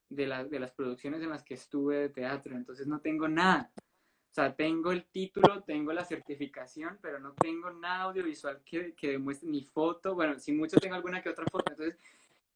de, 0.09 0.27
las 0.27 0.49
de 0.49 0.59
las 0.59 0.71
producciones 0.71 1.21
en 1.21 1.29
las 1.29 1.43
que 1.43 1.55
estuve 1.55 1.97
de 1.97 2.09
teatro, 2.09 2.55
entonces 2.55 2.87
no 2.87 2.99
tengo 3.01 3.27
nada. 3.27 3.71
O 4.31 4.33
sea, 4.35 4.55
tengo 4.55 4.91
el 4.91 5.05
título, 5.05 5.63
tengo 5.63 5.93
la 5.93 6.05
certificación, 6.05 6.97
pero 7.01 7.19
no 7.19 7.33
tengo 7.33 7.69
nada 7.71 8.03
audiovisual 8.05 8.63
que, 8.65 8.93
que 8.95 9.11
demuestre 9.11 9.47
ni 9.49 9.63
foto. 9.63 10.15
Bueno, 10.15 10.39
si 10.39 10.51
mucho 10.53 10.77
tengo 10.79 10.95
alguna 10.95 11.21
que 11.21 11.29
otra 11.29 11.45
foto. 11.51 11.65
Entonces, 11.71 11.99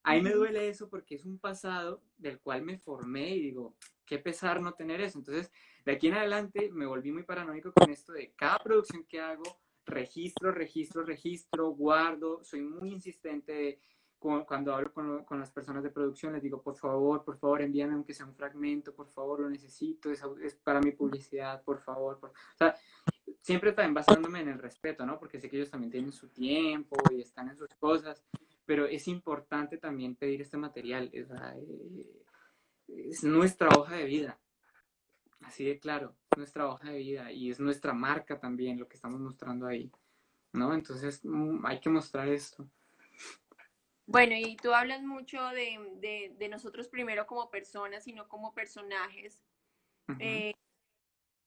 ahí 0.08 0.22
me 0.22 0.32
duele 0.32 0.70
eso 0.70 0.90
porque 0.90 1.16
es 1.16 1.26
un 1.26 1.38
pasado 1.38 2.02
del 2.18 2.40
cual 2.40 2.62
me 2.64 2.78
formé 2.78 3.36
y 3.36 3.42
digo, 3.42 3.76
qué 4.06 4.18
pesar 4.20 4.62
no 4.62 4.74
tener 4.74 5.02
eso. 5.02 5.20
Entonces, 5.20 5.52
de 5.86 5.92
aquí 5.92 6.08
en 6.08 6.16
adelante 6.16 6.70
me 6.74 6.86
volví 6.86 7.12
muy 7.12 7.24
paranoico 7.24 7.72
con 7.74 7.90
esto 7.92 8.14
de 8.14 8.32
cada 8.36 8.58
producción 8.60 9.04
que 9.06 9.20
hago, 9.20 9.44
registro, 9.86 10.52
registro, 10.52 11.04
registro, 11.04 11.70
guardo, 11.72 12.44
soy 12.44 12.62
muy 12.62 12.92
insistente 12.92 13.52
de, 13.54 13.80
cu- 14.20 14.46
cuando 14.46 14.74
hablo 14.74 14.92
con, 14.94 15.24
con 15.26 15.40
las 15.40 15.52
personas 15.52 15.84
de 15.84 15.90
producción, 15.90 16.34
les 16.34 16.42
digo, 16.44 16.62
por 16.62 16.76
favor, 16.76 17.24
por 17.24 17.38
favor, 17.38 17.62
envíame 17.62 17.94
aunque 17.94 18.14
sea 18.14 18.26
un 18.26 18.36
fragmento, 18.36 18.94
por 18.94 19.08
favor, 19.10 19.40
lo 19.42 19.50
necesito, 19.50 20.12
es, 20.12 20.22
es 20.42 20.56
para 20.56 20.80
mi 20.82 20.92
publicidad, 20.92 21.64
por 21.64 21.80
favor. 21.80 22.20
por-". 22.20 22.32
O 22.32 22.58
sea, 22.58 22.76
siempre 23.42 23.72
también 23.72 23.94
basándome 23.94 24.42
en 24.42 24.50
el 24.50 24.60
respeto, 24.60 25.06
¿no? 25.06 25.18
Porque 25.20 25.40
sé 25.40 25.50
que 25.50 25.58
ellos 25.58 25.70
también 25.72 25.92
tienen 25.92 26.12
su 26.12 26.30
tiempo 26.30 26.98
y 27.12 27.22
están 27.22 27.50
en 27.50 27.58
sus 27.58 27.70
cosas, 27.80 28.24
pero 28.68 28.86
es 28.86 29.08
importante 29.08 29.78
también 29.78 30.16
pedir 30.16 30.42
este 30.42 30.58
material, 30.58 31.10
es, 31.14 31.28
eh, 31.32 32.06
es 32.88 33.24
nuestra 33.24 33.70
hoja 33.70 33.96
de 33.96 34.04
vida, 34.06 34.38
así 35.42 35.66
de 35.66 35.80
claro, 35.80 36.16
es 36.32 36.38
nuestra 36.38 36.68
hoja 36.68 36.92
de 36.92 36.98
vida 37.00 37.32
y 37.32 37.50
es 37.50 37.60
nuestra 37.60 37.94
marca 37.94 38.40
también 38.40 38.78
lo 38.78 38.88
que 38.88 38.96
estamos 38.96 39.20
mostrando 39.22 39.66
ahí, 39.68 39.90
¿no? 40.54 40.74
Entonces 40.74 41.22
mm, 41.24 41.66
hay 41.66 41.80
que 41.80 41.90
mostrar 41.90 42.28
esto. 42.28 42.68
Bueno, 44.06 44.36
y 44.36 44.56
tú 44.58 44.74
hablas 44.74 45.02
mucho 45.02 45.42
de, 45.50 45.80
de- 45.96 46.36
de 46.38 46.50
nosotros 46.50 46.88
primero 46.90 47.26
como 47.26 47.50
personas 47.50 48.08
y 48.08 48.14
no 48.14 48.28
como 48.28 48.54
personajes. 48.54 49.44
Eh, 50.20 50.54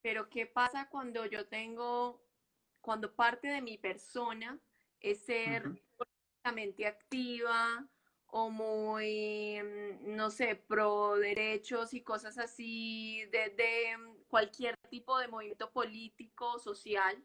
pero 0.01 0.29
¿qué 0.29 0.47
pasa 0.47 0.89
cuando 0.89 1.25
yo 1.25 1.47
tengo, 1.47 2.23
cuando 2.81 3.15
parte 3.15 3.47
de 3.47 3.61
mi 3.61 3.77
persona 3.77 4.59
es 4.99 5.25
ser. 5.25 5.63
Políticamente 6.41 6.85
activa 6.85 7.85
o 8.27 8.49
muy, 8.49 9.61
mm, 9.61 10.15
no 10.15 10.29
sé, 10.29 10.55
pro 10.55 11.17
derechos 11.17 11.93
y 11.93 12.01
cosas 12.01 12.37
así, 12.37 13.25
de, 13.31 13.49
de 13.49 13.97
mm, 13.97 14.23
cualquier 14.27 14.77
tipo 14.89 15.17
de 15.19 15.27
movimiento 15.27 15.69
político, 15.71 16.59
social? 16.59 17.21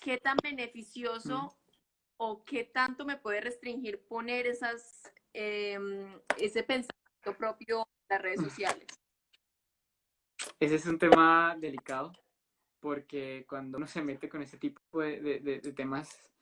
¿Qué 0.00 0.18
tan 0.18 0.36
beneficioso 0.42 1.56
o 2.16 2.44
qué 2.44 2.64
tanto 2.64 3.04
me 3.04 3.16
puede 3.16 3.40
restringir 3.40 4.00
poner 4.06 4.46
esas, 4.46 5.02
em, 5.32 6.18
ese 6.38 6.62
pensamiento 6.62 7.36
propio 7.36 7.80
en 7.80 8.06
las 8.08 8.22
redes 8.22 8.40
sociales? 8.42 8.86
Ese 10.60 10.76
es 10.76 10.86
un 10.86 10.98
tema 10.98 11.56
delicado 11.58 12.12
porque 12.80 13.46
cuando 13.48 13.78
uno 13.78 13.86
se 13.86 14.02
mete 14.02 14.28
con 14.28 14.42
ese 14.42 14.58
tipo 14.58 15.00
de, 15.00 15.72
temas 15.74 16.33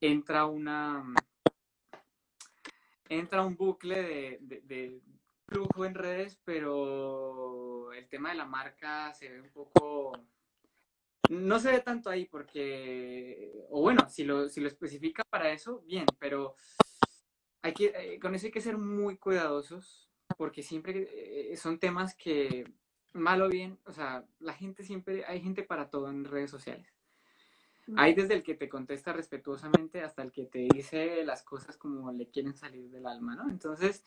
entra 0.00 0.46
una 0.46 1.04
entra 3.08 3.44
un 3.44 3.56
bucle 3.56 4.38
de, 4.40 5.00
flujo 5.46 5.84
en 5.84 5.94
redes, 5.94 6.38
pero 6.44 7.92
el 7.92 8.08
tema 8.08 8.30
de 8.30 8.36
la 8.36 8.46
marca 8.46 9.12
se 9.14 9.28
ve 9.28 9.40
un 9.40 9.50
poco 9.50 10.12
no 11.28 11.58
se 11.60 11.72
ve 11.72 11.80
tanto 11.80 12.10
ahí 12.10 12.24
porque, 12.24 13.52
o 13.70 13.80
bueno, 13.80 14.08
si 14.08 14.24
lo, 14.24 14.48
si 14.48 14.60
lo 14.60 14.68
especifica 14.68 15.22
para 15.30 15.52
eso, 15.52 15.80
bien, 15.82 16.06
pero 16.18 16.56
hay 17.62 17.72
que, 17.72 17.92
eh, 17.96 18.18
con 18.20 18.34
eso 18.34 18.46
hay 18.46 18.52
que 18.52 18.60
ser 18.60 18.78
muy 18.78 19.16
cuidadosos 19.16 20.10
porque 20.36 20.62
siempre 20.62 21.08
eh, 21.52 21.56
son 21.56 21.78
temas 21.78 22.14
que, 22.16 22.64
mal 23.12 23.42
o 23.42 23.48
bien, 23.48 23.78
o 23.84 23.92
sea, 23.92 24.26
la 24.38 24.54
gente 24.54 24.84
siempre, 24.84 25.24
hay 25.26 25.40
gente 25.40 25.62
para 25.62 25.90
todo 25.90 26.08
en 26.08 26.24
redes 26.24 26.50
sociales. 26.50 26.99
Hay 27.96 28.14
desde 28.14 28.34
el 28.34 28.42
que 28.42 28.54
te 28.54 28.68
contesta 28.68 29.12
respetuosamente 29.12 30.02
hasta 30.02 30.22
el 30.22 30.32
que 30.32 30.46
te 30.46 30.68
dice 30.72 31.24
las 31.24 31.42
cosas 31.42 31.76
como 31.76 32.12
le 32.12 32.28
quieren 32.28 32.54
salir 32.54 32.90
del 32.90 33.06
alma, 33.06 33.34
¿no? 33.34 33.48
Entonces, 33.50 34.04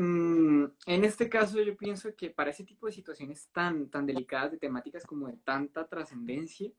Mm, 0.00 0.66
en 0.86 1.04
este 1.04 1.28
caso 1.28 1.60
yo 1.60 1.76
pienso 1.76 2.14
que 2.14 2.30
para 2.30 2.50
ese 2.50 2.62
tipo 2.62 2.86
de 2.86 2.92
situaciones 2.92 3.48
tan, 3.52 3.88
tan 3.88 4.06
delicadas, 4.06 4.52
de 4.52 4.58
temáticas 4.58 5.04
como 5.04 5.26
de 5.26 5.36
tanta 5.38 5.88
trascendencia, 5.88 6.70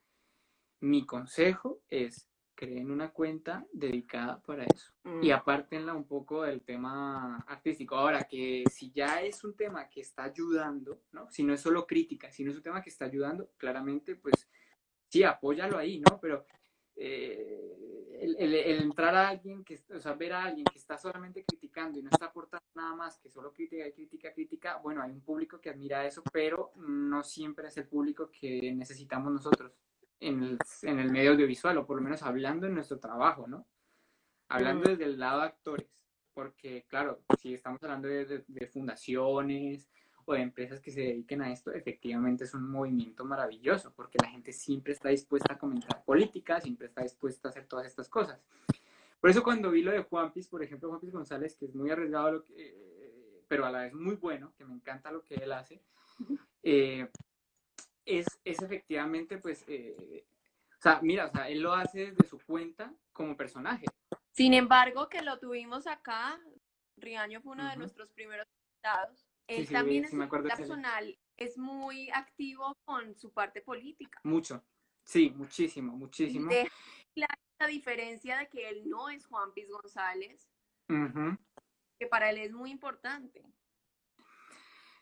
mi 0.79 1.05
consejo 1.05 1.81
es 1.89 2.29
creen 2.55 2.91
una 2.91 3.11
cuenta 3.11 3.65
dedicada 3.73 4.41
para 4.41 4.65
eso 4.65 4.93
y 5.21 5.29
mm. 5.29 5.33
apártenla 5.33 5.93
un 5.93 6.05
poco 6.05 6.43
del 6.43 6.61
tema 6.61 7.37
artístico. 7.47 7.95
Ahora 7.95 8.23
que 8.23 8.63
si 8.71 8.91
ya 8.91 9.21
es 9.21 9.43
un 9.43 9.55
tema 9.55 9.89
que 9.89 9.99
está 9.99 10.23
ayudando, 10.23 11.01
¿no? 11.11 11.29
Si 11.29 11.43
no 11.43 11.53
es 11.53 11.61
solo 11.61 11.87
crítica, 11.87 12.31
si 12.31 12.43
no 12.45 12.51
es 12.51 12.57
un 12.57 12.63
tema 12.63 12.81
que 12.81 12.89
está 12.89 13.03
ayudando, 13.05 13.49
claramente 13.57 14.15
pues 14.15 14.47
sí, 15.09 15.23
apóyalo 15.23 15.77
ahí, 15.77 15.99
¿no? 15.99 16.19
Pero 16.21 16.45
eh, 16.95 18.17
el, 18.21 18.55
entrar 18.55 19.15
a 19.15 19.29
alguien 19.29 19.63
que, 19.63 19.81
o 19.95 19.99
sea, 19.99 20.13
ver 20.13 20.33
a 20.33 20.43
alguien 20.43 20.65
que 20.65 20.77
está 20.77 20.97
solamente 20.97 21.43
criticando 21.45 21.99
y 21.99 22.03
no 22.03 22.09
está 22.09 22.27
aportando 22.27 22.65
nada 22.75 22.95
más 22.95 23.17
que 23.17 23.29
solo 23.29 23.53
crítica 23.53 23.87
y 23.87 23.93
crítica, 23.93 24.33
crítica, 24.33 24.77
bueno, 24.77 25.01
hay 25.01 25.11
un 25.11 25.21
público 25.21 25.59
que 25.59 25.69
admira 25.69 26.05
eso, 26.05 26.21
pero 26.31 26.73
no 26.75 27.23
siempre 27.23 27.67
es 27.67 27.77
el 27.77 27.87
público 27.87 28.29
que 28.31 28.73
necesitamos 28.73 29.31
nosotros 29.31 29.71
en 30.19 30.43
el, 30.43 30.57
en 30.83 30.99
el 30.99 31.11
medio 31.11 31.31
audiovisual, 31.31 31.77
o 31.77 31.85
por 31.85 31.97
lo 31.97 32.03
menos 32.03 32.21
hablando 32.23 32.67
en 32.67 32.75
nuestro 32.75 32.99
trabajo, 32.99 33.47
¿no? 33.47 33.65
Hablando 34.49 34.89
desde 34.89 35.05
el 35.05 35.19
lado 35.19 35.41
de 35.41 35.47
actores, 35.47 35.87
porque 36.33 36.85
claro, 36.87 37.21
si 37.39 37.53
estamos 37.53 37.81
hablando 37.83 38.07
de, 38.07 38.43
de 38.45 38.67
fundaciones, 38.67 39.89
de 40.33 40.41
empresas 40.41 40.79
que 40.79 40.91
se 40.91 41.01
dediquen 41.01 41.41
a 41.41 41.51
esto, 41.51 41.71
efectivamente 41.71 42.43
es 42.43 42.53
un 42.53 42.69
movimiento 42.69 43.25
maravilloso, 43.25 43.93
porque 43.95 44.17
la 44.21 44.29
gente 44.29 44.51
siempre 44.53 44.93
está 44.93 45.09
dispuesta 45.09 45.53
a 45.53 45.57
comentar 45.57 46.03
política, 46.03 46.59
siempre 46.61 46.87
está 46.87 47.03
dispuesta 47.03 47.47
a 47.47 47.51
hacer 47.51 47.65
todas 47.65 47.87
estas 47.87 48.09
cosas. 48.09 48.39
Por 49.19 49.29
eso 49.29 49.43
cuando 49.43 49.71
vi 49.71 49.81
lo 49.81 49.91
de 49.91 50.03
Juanpis, 50.03 50.47
por 50.47 50.63
ejemplo, 50.63 50.89
Juanpis 50.89 51.11
González, 51.11 51.55
que 51.55 51.65
es 51.65 51.75
muy 51.75 51.89
arriesgado, 51.89 52.31
lo 52.31 52.45
que, 52.45 53.05
pero 53.47 53.65
a 53.65 53.71
la 53.71 53.81
vez 53.81 53.93
muy 53.93 54.15
bueno, 54.15 54.53
que 54.57 54.63
me 54.63 54.73
encanta 54.73 55.11
lo 55.11 55.23
que 55.23 55.35
él 55.35 55.51
hace, 55.51 55.81
eh, 56.63 57.09
es, 58.05 58.27
es, 58.43 58.61
efectivamente, 58.61 59.37
pues, 59.37 59.65
eh, 59.67 60.25
o 60.77 60.81
sea, 60.81 60.99
mira, 61.01 61.25
o 61.25 61.31
sea, 61.31 61.49
él 61.49 61.61
lo 61.61 61.73
hace 61.73 62.11
desde 62.11 62.27
su 62.27 62.39
cuenta 62.39 62.93
como 63.11 63.35
personaje. 63.35 63.85
Sin 64.31 64.53
embargo, 64.53 65.09
que 65.09 65.21
lo 65.21 65.39
tuvimos 65.39 65.87
acá, 65.87 66.39
Riaño 66.97 67.41
fue 67.41 67.53
uno 67.53 67.69
de 67.69 67.75
nuestros 67.75 68.09
primeros 68.11 68.47
invitados 68.47 69.28
él 69.49 69.67
también 69.67 70.05
es 70.05 70.11
personal, 70.11 71.17
es 71.35 71.57
muy 71.57 72.09
activo 72.11 72.77
con 72.85 73.15
su 73.15 73.31
parte 73.31 73.61
política. 73.61 74.19
Mucho, 74.23 74.63
sí, 75.03 75.31
muchísimo, 75.31 75.97
muchísimo. 75.97 76.49
Deja 76.49 76.69
la 77.15 77.67
diferencia 77.67 78.37
de 78.37 78.47
que 78.47 78.69
él 78.69 78.89
no 78.89 79.09
es 79.09 79.25
Juan 79.25 79.51
Piz 79.53 79.69
González, 79.69 80.47
que 80.87 82.07
para 82.07 82.29
él 82.29 82.37
es 82.37 82.53
muy 82.53 82.71
importante. 82.71 83.43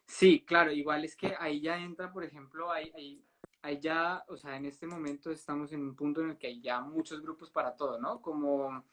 Sí, 0.05 0.43
claro, 0.45 0.71
igual 0.71 1.03
es 1.03 1.15
que 1.15 1.35
ahí 1.37 1.59
ya 1.61 1.77
entra, 1.77 2.11
por 2.11 2.23
ejemplo, 2.23 2.71
ahí, 2.71 2.91
ahí, 2.95 3.25
ahí, 3.61 3.79
ya, 3.79 4.23
o 4.29 4.37
sea, 4.37 4.55
en 4.55 4.65
este 4.65 4.87
momento 4.87 5.29
estamos 5.31 5.73
en 5.73 5.81
un 5.81 5.95
punto 5.95 6.21
en 6.21 6.29
el 6.31 6.37
que 6.37 6.47
hay 6.47 6.61
ya 6.61 6.79
muchos 6.79 7.21
grupos 7.21 7.51
para 7.51 7.75
todo, 7.75 7.99
¿no? 7.99 8.21
Como 8.21 8.85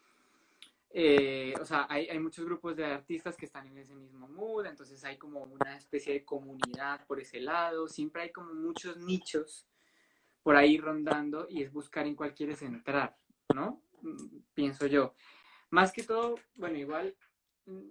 eh, 0.97 1.53
o 1.61 1.65
sea, 1.65 1.89
hay, 1.91 2.07
hay, 2.07 2.21
muchos 2.21 2.45
grupos 2.45 2.77
de 2.77 2.85
artistas 2.85 3.37
que 3.37 3.47
están 3.47 3.67
en 3.67 3.79
ese 3.79 3.97
mismo 3.97 4.29
mood, 4.29 4.67
entonces 4.67 5.03
hay 5.05 5.19
como 5.19 5.43
una 5.43 5.77
especie 5.77 6.13
de 6.13 6.25
comunidad 6.25 7.05
por 7.09 7.19
ese 7.19 7.41
lado, 7.41 7.89
siempre 7.89 8.23
hay 8.23 8.31
como 8.31 8.55
muchos 8.55 8.97
nichos 8.99 9.69
por 10.45 10.55
ahí 10.55 10.79
rondando 10.79 11.49
y 11.51 11.65
es 11.65 11.73
buscar 11.73 12.07
en 12.07 12.15
cuál 12.15 12.33
quieres 12.33 12.63
entrar, 12.63 13.19
¿no? 13.53 13.83
Mm, 14.03 14.39
pienso 14.55 14.87
yo. 14.87 15.17
Más 15.71 15.91
que 15.93 16.05
todo, 16.05 16.37
bueno, 16.55 16.79
igual 16.79 17.17
mm, 17.67 17.83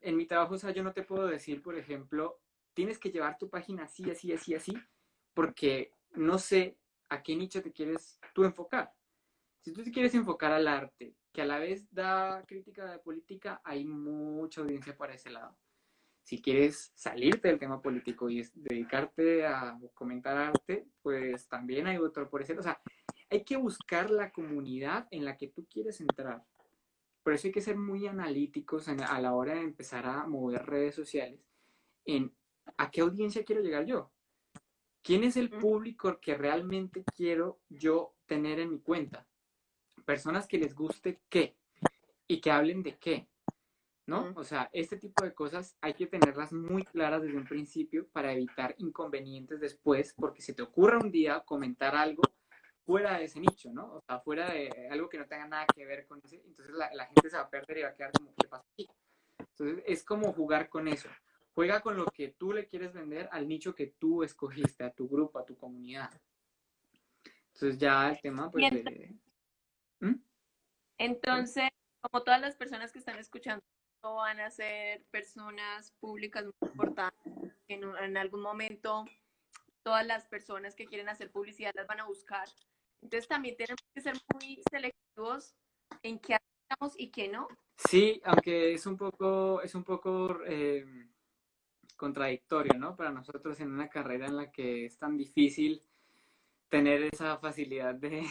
en 0.00 0.16
mi 0.16 0.26
trabajo, 0.26 0.54
o 0.54 0.58
sea, 0.58 0.72
yo 0.72 0.82
no 0.82 0.92
te 0.92 1.04
puedo 1.04 1.28
decir, 1.28 1.62
por 1.62 1.78
ejemplo, 1.78 2.40
tienes 2.74 2.98
que 2.98 3.12
llevar 3.12 3.38
tu 3.38 3.48
página 3.48 3.84
así, 3.84 4.10
así, 4.10 4.32
así, 4.32 4.56
así, 4.56 4.72
porque 5.34 5.92
no 6.16 6.36
sé 6.40 6.78
a 7.10 7.22
qué 7.22 7.36
nicho 7.36 7.62
te 7.62 7.70
quieres 7.70 8.18
tú 8.34 8.42
enfocar. 8.42 8.92
Si 9.60 9.72
tú 9.72 9.82
te 9.82 9.90
quieres 9.90 10.14
enfocar 10.14 10.52
al 10.52 10.68
arte, 10.68 11.14
que 11.32 11.42
a 11.42 11.46
la 11.46 11.58
vez 11.58 11.86
da 11.92 12.44
crítica 12.46 12.90
de 12.90 12.98
política, 12.98 13.60
hay 13.64 13.84
mucha 13.84 14.60
audiencia 14.60 14.96
para 14.96 15.14
ese 15.14 15.30
lado. 15.30 15.56
Si 16.22 16.42
quieres 16.42 16.92
salirte 16.94 17.48
del 17.48 17.58
tema 17.58 17.80
político 17.80 18.28
y 18.28 18.46
dedicarte 18.54 19.46
a 19.46 19.78
comentar 19.94 20.36
arte, 20.36 20.86
pues 21.02 21.48
también 21.48 21.86
hay 21.86 21.96
otro 21.96 22.28
por 22.28 22.42
ese 22.42 22.52
lado. 22.52 22.60
O 22.60 22.64
sea, 22.64 22.80
hay 23.30 23.44
que 23.44 23.56
buscar 23.56 24.10
la 24.10 24.30
comunidad 24.30 25.06
en 25.10 25.24
la 25.24 25.36
que 25.36 25.48
tú 25.48 25.66
quieres 25.66 26.00
entrar. 26.00 26.42
Por 27.22 27.34
eso 27.34 27.46
hay 27.46 27.52
que 27.52 27.60
ser 27.60 27.76
muy 27.76 28.06
analíticos 28.06 28.88
a 28.88 29.20
la 29.20 29.34
hora 29.34 29.54
de 29.54 29.60
empezar 29.60 30.06
a 30.06 30.26
mover 30.26 30.64
redes 30.66 30.94
sociales 30.94 31.40
en 32.04 32.34
a 32.76 32.90
qué 32.90 33.00
audiencia 33.00 33.44
quiero 33.44 33.62
llegar 33.62 33.84
yo. 33.86 34.10
¿Quién 35.02 35.24
es 35.24 35.36
el 35.36 35.50
público 35.50 36.18
que 36.20 36.34
realmente 36.34 37.04
quiero 37.16 37.60
yo 37.68 38.14
tener 38.26 38.60
en 38.60 38.70
mi 38.70 38.80
cuenta? 38.80 39.26
Personas 40.08 40.46
que 40.46 40.56
les 40.56 40.74
guste 40.74 41.20
qué 41.28 41.54
y 42.26 42.40
que 42.40 42.50
hablen 42.50 42.82
de 42.82 42.96
qué, 42.96 43.28
¿no? 44.06 44.32
O 44.36 44.42
sea, 44.42 44.70
este 44.72 44.96
tipo 44.96 45.22
de 45.22 45.34
cosas 45.34 45.76
hay 45.82 45.92
que 45.92 46.06
tenerlas 46.06 46.50
muy 46.50 46.82
claras 46.82 47.20
desde 47.20 47.36
un 47.36 47.44
principio 47.44 48.08
para 48.08 48.32
evitar 48.32 48.74
inconvenientes 48.78 49.60
después, 49.60 50.14
porque 50.16 50.40
se 50.40 50.54
te 50.54 50.62
ocurra 50.62 50.98
un 50.98 51.10
día 51.10 51.40
comentar 51.40 51.94
algo 51.94 52.22
fuera 52.86 53.18
de 53.18 53.24
ese 53.24 53.38
nicho, 53.38 53.70
¿no? 53.70 53.96
O 53.96 54.00
sea, 54.00 54.18
fuera 54.20 54.50
de 54.50 54.88
algo 54.90 55.10
que 55.10 55.18
no 55.18 55.26
tenga 55.26 55.46
nada 55.46 55.66
que 55.76 55.84
ver 55.84 56.06
con 56.06 56.22
ese, 56.24 56.36
entonces 56.36 56.74
la, 56.74 56.88
la 56.94 57.04
gente 57.04 57.28
se 57.28 57.36
va 57.36 57.42
a 57.42 57.50
perder 57.50 57.76
y 57.76 57.82
va 57.82 57.88
a 57.88 57.94
quedar 57.94 58.12
como, 58.12 58.34
¿qué 58.34 58.48
pasa 58.48 58.64
aquí? 58.72 58.88
Entonces, 59.38 59.84
es 59.86 60.02
como 60.04 60.32
jugar 60.32 60.70
con 60.70 60.88
eso. 60.88 61.10
Juega 61.52 61.82
con 61.82 61.98
lo 61.98 62.06
que 62.06 62.28
tú 62.28 62.54
le 62.54 62.66
quieres 62.66 62.94
vender 62.94 63.28
al 63.30 63.46
nicho 63.46 63.74
que 63.74 63.88
tú 63.98 64.22
escogiste, 64.22 64.84
a 64.84 64.90
tu 64.90 65.06
grupo, 65.06 65.38
a 65.38 65.44
tu 65.44 65.54
comunidad. 65.58 66.10
Entonces 67.52 67.76
ya 67.76 68.08
el 68.08 68.18
tema, 68.22 68.50
pues, 68.50 68.70
de, 68.70 69.14
¿Mm? 70.00 70.14
Entonces, 70.98 71.68
como 72.00 72.22
todas 72.22 72.40
las 72.40 72.56
personas 72.56 72.92
que 72.92 72.98
están 72.98 73.18
escuchando 73.18 73.62
van 74.02 74.40
a 74.40 74.50
ser 74.50 75.02
personas 75.10 75.92
públicas 76.00 76.44
muy 76.44 76.70
importantes, 76.70 77.52
en, 77.68 77.84
en 77.84 78.16
algún 78.16 78.42
momento 78.42 79.04
todas 79.82 80.06
las 80.06 80.26
personas 80.26 80.74
que 80.74 80.86
quieren 80.86 81.08
hacer 81.08 81.30
publicidad 81.30 81.72
las 81.74 81.86
van 81.86 82.00
a 82.00 82.06
buscar. 82.06 82.48
Entonces 83.02 83.28
también 83.28 83.56
tenemos 83.56 83.80
que 83.94 84.00
ser 84.00 84.14
muy 84.32 84.60
selectivos 84.70 85.54
en 86.02 86.18
qué 86.18 86.36
hacemos 86.36 86.94
y 86.98 87.10
qué 87.10 87.28
no. 87.28 87.48
Sí, 87.88 88.20
aunque 88.24 88.74
es 88.74 88.86
un 88.86 88.96
poco, 88.96 89.62
es 89.62 89.74
un 89.74 89.84
poco 89.84 90.40
eh, 90.46 90.84
contradictorio, 91.96 92.74
¿no? 92.74 92.96
Para 92.96 93.10
nosotros 93.10 93.60
en 93.60 93.72
una 93.72 93.88
carrera 93.88 94.26
en 94.26 94.36
la 94.36 94.50
que 94.50 94.86
es 94.86 94.98
tan 94.98 95.16
difícil 95.16 95.82
tener 96.68 97.02
esa 97.02 97.38
facilidad 97.38 97.94
de, 97.94 98.26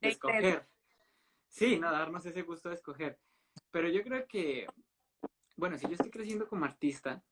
escoger. 0.00 0.66
Sí, 1.48 1.78
no, 1.78 1.90
darnos 1.90 2.24
ese 2.26 2.42
gusto 2.42 2.68
de 2.68 2.76
escoger. 2.76 3.18
Pero 3.70 3.88
yo 3.88 4.02
creo 4.02 4.26
que, 4.26 4.66
bueno, 5.56 5.76
si 5.78 5.86
yo 5.86 5.92
estoy 5.92 6.10
creciendo 6.10 6.48
como 6.48 6.64
artista 6.64 7.22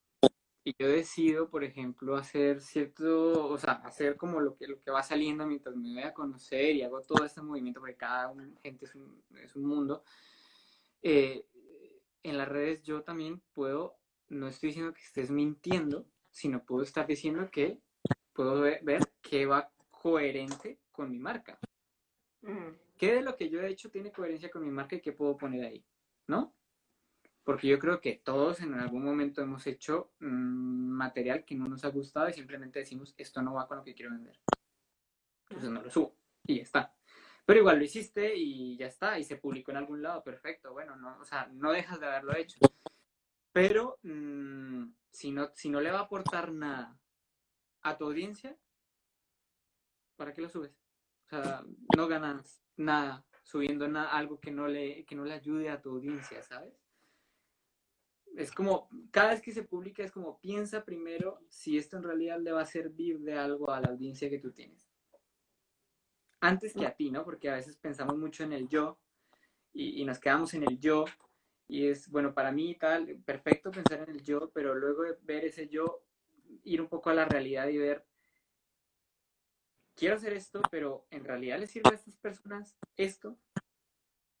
y 0.63 0.73
yo 0.77 0.87
decido, 0.87 1.49
por 1.49 1.63
ejemplo, 1.63 2.15
hacer 2.15 2.61
cierto, 2.61 3.49
o 3.49 3.57
sea, 3.57 3.73
hacer 3.73 4.17
como 4.17 4.41
lo 4.41 4.55
que, 4.55 4.67
lo 4.67 4.79
que 4.81 4.91
va 4.91 5.01
saliendo 5.01 5.45
mientras 5.47 5.75
me 5.75 5.93
voy 5.93 6.03
a 6.03 6.13
conocer 6.13 6.75
y 6.75 6.81
hago 6.81 7.01
todo 7.01 7.25
este 7.25 7.41
movimiento, 7.41 7.79
porque 7.79 7.95
cada 7.95 8.33
gente 8.61 8.85
es 8.85 8.95
un, 8.95 9.23
es 9.41 9.55
un 9.55 9.65
mundo, 9.65 10.03
eh, 11.01 11.45
en 12.23 12.37
las 12.37 12.47
redes 12.47 12.83
yo 12.83 13.03
también 13.03 13.41
puedo, 13.53 13.97
no 14.27 14.47
estoy 14.47 14.69
diciendo 14.69 14.93
que 14.93 15.01
estés 15.01 15.31
mintiendo, 15.31 16.05
sino 16.29 16.63
puedo 16.63 16.83
estar 16.83 17.07
diciendo 17.07 17.49
que 17.49 17.79
puedo 18.33 18.59
ver, 18.61 18.83
ver 18.83 19.13
qué 19.21 19.45
va 19.45 19.71
coherente 19.89 20.79
con 20.91 21.09
mi 21.09 21.19
marca. 21.19 21.57
¿Qué 22.97 23.15
de 23.15 23.21
lo 23.21 23.35
que 23.35 23.49
yo 23.49 23.61
he 23.61 23.69
hecho 23.69 23.89
tiene 23.89 24.11
coherencia 24.11 24.49
con 24.49 24.63
mi 24.63 24.71
marca 24.71 24.95
y 24.95 25.01
qué 25.01 25.11
puedo 25.11 25.37
poner 25.37 25.65
ahí? 25.65 25.85
¿No? 26.27 26.53
Porque 27.43 27.67
yo 27.67 27.79
creo 27.79 27.99
que 27.99 28.21
todos 28.23 28.61
en 28.61 28.73
algún 28.75 29.03
momento 29.03 29.41
hemos 29.41 29.65
hecho 29.65 30.11
mm, 30.19 30.89
material 30.91 31.45
que 31.45 31.55
no 31.55 31.67
nos 31.67 31.83
ha 31.85 31.89
gustado 31.89 32.29
y 32.29 32.33
simplemente 32.33 32.79
decimos, 32.79 33.15
esto 33.17 33.41
no 33.41 33.55
va 33.55 33.67
con 33.67 33.77
lo 33.77 33.83
que 33.83 33.95
quiero 33.95 34.11
vender. 34.11 34.39
Entonces 35.49 35.71
no 35.71 35.81
lo 35.81 35.89
subo 35.89 36.15
y 36.45 36.57
ya 36.57 36.63
está. 36.63 36.93
Pero 37.45 37.61
igual 37.61 37.79
lo 37.79 37.83
hiciste 37.83 38.35
y 38.35 38.77
ya 38.77 38.85
está, 38.85 39.17
y 39.17 39.23
se 39.23 39.37
publicó 39.37 39.71
en 39.71 39.77
algún 39.77 40.03
lado, 40.03 40.23
perfecto, 40.23 40.71
bueno, 40.71 40.95
no, 40.95 41.17
o 41.19 41.25
sea, 41.25 41.47
no 41.51 41.71
dejas 41.71 41.99
de 41.99 42.05
haberlo 42.05 42.35
hecho. 42.35 42.59
Pero 43.51 43.97
mm, 44.03 44.91
si, 45.11 45.31
no, 45.31 45.49
si 45.55 45.69
no 45.69 45.81
le 45.81 45.91
va 45.91 45.99
a 45.99 46.03
aportar 46.03 46.51
nada 46.51 46.99
a 47.81 47.97
tu 47.97 48.05
audiencia, 48.05 48.55
¿para 50.15 50.33
qué 50.33 50.41
lo 50.41 50.49
subes? 50.49 50.78
Sea, 51.29 51.63
no 51.95 52.07
ganas 52.07 52.63
nada 52.75 53.25
subiendo 53.43 53.85
algo 53.85 54.39
que 54.39 54.51
no, 54.51 54.67
le, 54.67 55.05
que 55.05 55.15
no 55.15 55.25
le 55.25 55.33
ayude 55.33 55.69
a 55.69 55.81
tu 55.81 55.89
audiencia, 55.91 56.41
¿sabes? 56.43 56.73
Es 58.35 58.51
como, 58.51 58.89
cada 59.11 59.31
vez 59.31 59.41
que 59.41 59.51
se 59.51 59.63
publica 59.63 60.03
es 60.03 60.11
como, 60.11 60.39
piensa 60.39 60.85
primero 60.85 61.39
si 61.49 61.77
esto 61.77 61.97
en 61.97 62.03
realidad 62.03 62.39
le 62.39 62.51
va 62.51 62.61
a 62.61 62.65
servir 62.65 63.19
de 63.19 63.33
algo 63.33 63.71
a 63.71 63.81
la 63.81 63.89
audiencia 63.89 64.29
que 64.29 64.39
tú 64.39 64.51
tienes. 64.51 64.87
Antes 66.39 66.73
que 66.73 66.85
a 66.85 66.95
ti, 66.95 67.11
¿no? 67.11 67.25
Porque 67.25 67.49
a 67.49 67.55
veces 67.55 67.75
pensamos 67.75 68.17
mucho 68.17 68.43
en 68.43 68.53
el 68.53 68.67
yo 68.67 68.99
y, 69.73 70.01
y 70.01 70.05
nos 70.05 70.19
quedamos 70.19 70.53
en 70.53 70.63
el 70.63 70.79
yo 70.79 71.05
y 71.67 71.87
es, 71.87 72.09
bueno, 72.09 72.33
para 72.33 72.51
mí 72.51 72.75
tal, 72.75 73.19
perfecto 73.25 73.69
pensar 73.71 74.01
en 74.07 74.15
el 74.15 74.23
yo, 74.23 74.49
pero 74.51 74.73
luego 74.73 75.03
de 75.03 75.17
ver 75.21 75.45
ese 75.45 75.67
yo, 75.67 76.03
ir 76.63 76.81
un 76.81 76.87
poco 76.87 77.11
a 77.11 77.13
la 77.13 77.25
realidad 77.25 77.67
y 77.67 77.77
ver 77.77 78.05
quiero 79.99 80.15
hacer 80.15 80.33
esto, 80.33 80.61
pero 80.71 81.05
en 81.11 81.25
realidad 81.25 81.59
les 81.59 81.71
sirve 81.71 81.89
a 81.91 81.95
estas 81.95 82.15
personas 82.15 82.77
esto. 82.95 83.37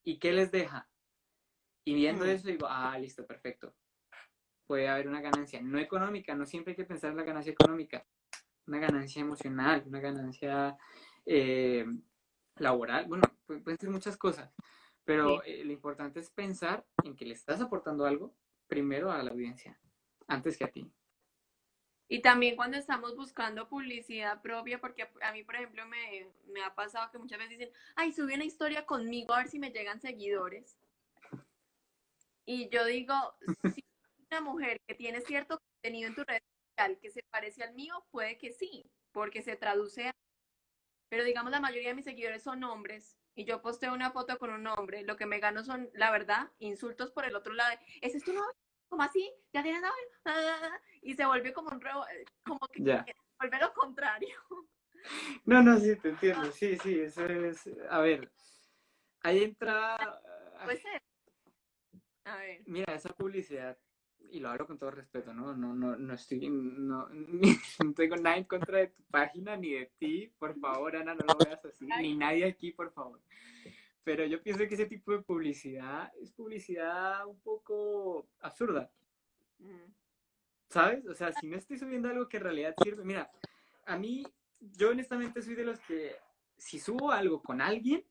¿Y 0.03 0.17
qué 0.17 0.31
les 0.31 0.51
deja? 0.51 0.89
Y 1.83 1.93
viendo 1.93 2.23
eso 2.23 2.47
digo, 2.47 2.65
ah, 2.69 2.97
listo, 2.97 3.27
perfecto. 3.27 3.75
Puede 4.65 4.87
haber 4.87 5.07
una 5.07 5.21
ganancia 5.21 5.61
no 5.61 5.77
económica, 5.77 6.33
no 6.33 6.45
siempre 6.45 6.71
hay 6.71 6.77
que 6.77 6.85
pensar 6.85 7.11
en 7.11 7.17
la 7.17 7.23
ganancia 7.23 7.51
económica, 7.51 8.05
una 8.67 8.79
ganancia 8.79 9.21
emocional, 9.21 9.83
una 9.85 9.99
ganancia 9.99 10.77
eh, 11.25 11.85
laboral, 12.55 13.07
bueno, 13.07 13.23
pueden 13.45 13.79
ser 13.79 13.89
muchas 13.89 14.15
cosas, 14.15 14.53
pero 15.03 15.43
eh, 15.43 15.63
lo 15.65 15.73
importante 15.73 16.19
es 16.19 16.29
pensar 16.29 16.85
en 17.03 17.15
que 17.15 17.25
le 17.25 17.33
estás 17.33 17.61
aportando 17.61 18.05
algo 18.05 18.35
primero 18.67 19.11
a 19.11 19.23
la 19.23 19.31
audiencia, 19.31 19.79
antes 20.27 20.57
que 20.57 20.65
a 20.65 20.71
ti. 20.71 20.91
Y 22.11 22.23
también 22.23 22.55
cuando 22.55 22.75
estamos 22.75 23.15
buscando 23.15 23.69
publicidad 23.69 24.41
propia, 24.41 24.81
porque 24.81 25.07
a 25.21 25.31
mí, 25.31 25.43
por 25.43 25.55
ejemplo, 25.55 25.85
me, 25.85 26.27
me, 26.47 26.63
ha 26.63 26.73
pasado 26.73 27.11
que 27.11 27.19
muchas 27.19 27.37
veces 27.37 27.59
dicen, 27.59 27.73
ay, 27.95 28.11
sube 28.11 28.33
una 28.33 28.45
historia 28.45 28.83
conmigo 28.87 29.33
a 29.33 29.37
ver 29.37 29.47
si 29.47 29.59
me 29.59 29.69
llegan 29.69 30.01
seguidores. 30.01 30.75
Y 32.45 32.67
yo 32.69 32.83
digo, 32.85 33.13
si 33.75 33.83
una 34.31 34.41
mujer 34.41 34.81
que 34.87 34.95
tiene 34.95 35.21
cierto 35.21 35.59
contenido 35.59 36.09
en 36.09 36.15
tu 36.15 36.23
red 36.23 36.41
social 36.71 36.97
que 36.99 37.11
se 37.11 37.21
parece 37.29 37.63
al 37.63 37.75
mío, 37.75 38.03
puede 38.09 38.39
que 38.39 38.53
sí, 38.53 38.89
porque 39.11 39.43
se 39.43 39.55
traduce 39.55 40.07
a... 40.07 40.15
Pero 41.09 41.23
digamos, 41.23 41.51
la 41.51 41.59
mayoría 41.59 41.89
de 41.89 41.95
mis 41.95 42.05
seguidores 42.05 42.41
son 42.41 42.63
hombres 42.63 43.19
y 43.35 43.45
yo 43.45 43.61
posteo 43.61 43.93
una 43.93 44.09
foto 44.09 44.39
con 44.39 44.49
un 44.49 44.65
hombre, 44.65 45.03
lo 45.03 45.15
que 45.15 45.27
me 45.27 45.39
gano 45.39 45.63
son, 45.63 45.91
la 45.93 46.09
verdad, 46.09 46.49
insultos 46.57 47.11
por 47.11 47.25
el 47.25 47.35
otro 47.35 47.53
lado. 47.53 47.77
¿Ese 48.01 48.17
es 48.17 48.23
tu 48.23 48.33
novio? 48.33 48.55
Como 48.89 49.03
así, 49.03 49.31
ya 49.53 49.63
tienes 49.63 49.81
novio, 49.81 50.71
y 51.01 51.13
se 51.13 51.25
volvió 51.25 51.53
como 51.53 51.69
un 51.69 51.79
rebo, 51.79 52.05
eh, 52.07 52.25
como 52.45 52.59
que 52.71 52.83
yeah. 52.83 53.05
volver 53.39 53.61
lo 53.61 53.73
contrario. 53.73 54.35
No, 55.45 55.63
no, 55.63 55.79
sí, 55.79 55.95
te 55.95 56.09
entiendo, 56.09 56.51
sí, 56.51 56.77
sí, 56.83 56.99
eso 56.99 57.25
es, 57.25 57.69
a 57.89 58.01
ver, 58.01 58.29
ahí 59.21 59.45
entra... 59.45 59.97
Puede 60.65 60.77
ser. 60.77 61.01
A 62.25 62.35
ver. 62.35 62.63
Mira, 62.65 62.93
esa 62.93 63.09
publicidad, 63.15 63.77
y 64.29 64.41
lo 64.41 64.49
hablo 64.49 64.67
con 64.67 64.77
todo 64.77 64.91
respeto, 64.91 65.33
¿no? 65.33 65.55
No, 65.55 65.73
no, 65.73 65.95
no 65.95 66.13
estoy, 66.13 66.49
no, 66.49 67.07
no 67.85 67.93
tengo 67.93 68.17
nada 68.17 68.35
en 68.35 68.43
contra 68.43 68.79
de 68.79 68.87
tu 68.87 69.01
página 69.03 69.55
ni 69.55 69.71
de 69.71 69.85
ti, 69.97 70.33
por 70.37 70.59
favor, 70.59 70.97
Ana, 70.97 71.15
no 71.15 71.25
lo 71.25 71.45
veas 71.45 71.63
así, 71.63 71.87
ni 72.01 72.17
nadie 72.17 72.45
aquí, 72.45 72.73
por 72.73 72.91
favor 72.91 73.21
pero 74.09 74.25
yo 74.25 74.41
pienso 74.41 74.67
que 74.67 74.73
ese 74.73 74.87
tipo 74.87 75.11
de 75.11 75.21
publicidad 75.21 76.11
es 76.19 76.31
publicidad 76.31 77.27
un 77.27 77.39
poco 77.41 78.27
absurda. 78.39 78.89
¿Sabes? 80.67 81.05
O 81.05 81.13
sea, 81.13 81.31
si 81.31 81.45
no 81.45 81.55
estoy 81.55 81.77
subiendo 81.77 82.09
algo 82.09 82.27
que 82.27 82.37
en 82.37 82.43
realidad 82.43 82.73
sirve, 82.83 83.05
mira, 83.05 83.29
a 83.85 83.99
mí, 83.99 84.25
yo 84.59 84.89
honestamente 84.89 85.43
soy 85.43 85.53
de 85.53 85.63
los 85.63 85.79
que 85.81 86.15
si 86.57 86.79
subo 86.79 87.11
algo 87.11 87.43
con 87.43 87.61
alguien, 87.61 88.03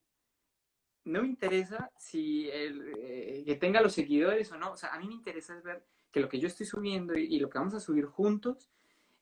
no 1.03 1.23
me 1.23 1.27
interesa 1.27 1.91
si 1.99 2.49
el, 2.49 2.95
eh, 2.97 3.43
que 3.45 3.57
tenga 3.57 3.81
los 3.81 3.95
seguidores 3.95 4.53
o 4.53 4.57
no. 4.57 4.71
O 4.71 4.77
sea, 4.77 4.95
a 4.95 5.01
mí 5.01 5.09
me 5.09 5.15
interesa 5.15 5.59
es 5.59 5.65
ver 5.65 5.85
que 6.13 6.21
lo 6.21 6.29
que 6.29 6.39
yo 6.39 6.47
estoy 6.47 6.67
subiendo 6.67 7.19
y, 7.19 7.41
lo 7.41 7.51
que 7.51 7.59
vamos 7.59 7.75
a 7.75 7.81
subir 7.81 8.05
juntos 8.05 8.71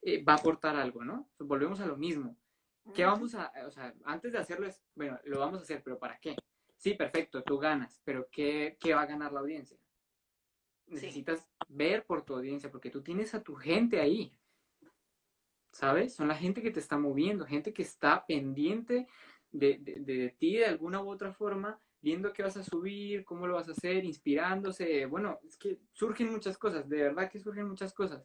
eh, 0.02 0.22
va 0.22 0.34
a 0.34 0.36
aportar 0.36 0.76
algo, 0.76 1.02
¿no? 1.04 1.26
volvemos 1.38 1.80
a 1.80 1.86
lo 1.86 1.96
mismo. 1.96 2.36
¿Qué 2.94 3.06
vamos 3.06 3.34
a, 3.34 3.50
o 3.66 3.70
sea, 3.70 3.94
antes 4.04 4.32
de 4.32 4.38
hacerlo 4.38 4.66
es, 4.66 4.82
bueno, 4.94 5.18
lo 5.24 5.38
vamos 5.38 5.60
a 5.60 5.62
hacer, 5.62 5.82
pero 5.82 5.98
¿para 5.98 6.18
qué? 6.18 6.36
Sí, 6.76 6.94
perfecto, 6.94 7.42
tú 7.42 7.58
ganas, 7.58 8.00
pero 8.04 8.28
¿qué, 8.30 8.76
qué 8.80 8.94
va 8.94 9.02
a 9.02 9.06
ganar 9.06 9.32
la 9.32 9.40
audiencia? 9.40 9.78
Necesitas 10.86 11.48
ver 11.68 12.04
por 12.04 12.24
tu 12.24 12.34
audiencia, 12.34 12.70
porque 12.70 12.90
tú 12.90 13.02
tienes 13.02 13.34
a 13.34 13.42
tu 13.42 13.54
gente 13.54 14.00
ahí. 14.00 14.32
¿Sabes? 15.72 16.14
Son 16.14 16.28
la 16.28 16.36
gente 16.36 16.62
que 16.62 16.70
te 16.70 16.80
está 16.80 16.96
moviendo, 16.96 17.44
gente 17.44 17.72
que 17.72 17.82
está 17.82 18.24
pendiente 18.26 19.08
de, 19.50 19.78
de, 19.78 20.00
de 20.00 20.36
ti 20.38 20.56
de 20.56 20.66
alguna 20.66 21.02
u 21.02 21.10
otra 21.10 21.32
forma, 21.32 21.78
viendo 22.00 22.32
qué 22.32 22.42
vas 22.42 22.56
a 22.56 22.62
subir, 22.62 23.24
cómo 23.24 23.46
lo 23.46 23.54
vas 23.54 23.68
a 23.68 23.72
hacer, 23.72 24.04
inspirándose. 24.04 25.06
Bueno, 25.06 25.40
es 25.44 25.56
que 25.56 25.80
surgen 25.92 26.30
muchas 26.30 26.56
cosas, 26.56 26.88
de 26.88 27.02
verdad 27.02 27.30
que 27.30 27.40
surgen 27.40 27.68
muchas 27.68 27.92
cosas. 27.92 28.24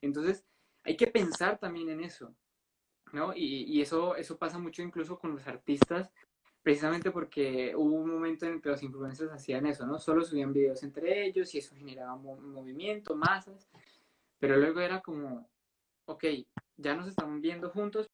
Entonces, 0.00 0.46
hay 0.84 0.96
que 0.96 1.08
pensar 1.08 1.58
también 1.58 1.88
en 1.90 2.00
eso, 2.00 2.34
¿no? 3.12 3.34
Y, 3.34 3.64
y, 3.64 3.82
eso, 3.82 4.14
eso 4.14 4.38
pasa 4.38 4.58
mucho 4.58 4.82
incluso 4.82 5.18
con 5.18 5.32
los 5.32 5.46
artistas 5.46 6.12
precisamente 6.62 7.10
porque 7.10 7.74
hubo 7.76 7.96
un 7.96 8.10
momento 8.10 8.46
en 8.46 8.60
que 8.60 8.68
los 8.68 8.82
influencers 8.82 9.32
hacían 9.32 9.66
eso, 9.66 9.86
¿no? 9.86 9.98
Solo 9.98 10.24
subían 10.24 10.52
videos 10.52 10.82
entre 10.82 11.26
ellos 11.26 11.54
y 11.54 11.58
eso 11.58 11.74
generaba 11.74 12.16
movimiento, 12.16 13.14
masas, 13.14 13.68
pero 14.38 14.56
luego 14.56 14.80
era 14.80 15.00
como, 15.00 15.48
ok, 16.06 16.24
ya 16.76 16.94
nos 16.94 17.08
estamos 17.08 17.40
viendo 17.40 17.70
juntos, 17.70 18.08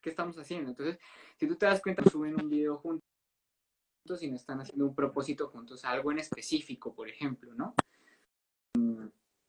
¿qué 0.00 0.10
estamos 0.10 0.36
haciendo? 0.38 0.70
Entonces, 0.70 0.98
si 1.36 1.46
tú 1.46 1.56
te 1.56 1.66
das 1.66 1.82
cuenta, 1.82 2.08
suben 2.08 2.40
un 2.40 2.48
video 2.48 2.78
juntos 2.78 3.02
y 4.20 4.28
no 4.28 4.36
están 4.36 4.60
haciendo 4.60 4.86
un 4.86 4.94
propósito 4.94 5.48
juntos, 5.48 5.84
algo 5.84 6.12
en 6.12 6.20
específico, 6.20 6.94
por 6.94 7.08
ejemplo, 7.08 7.54
¿no? 7.54 7.74
Mm, 8.74 9.08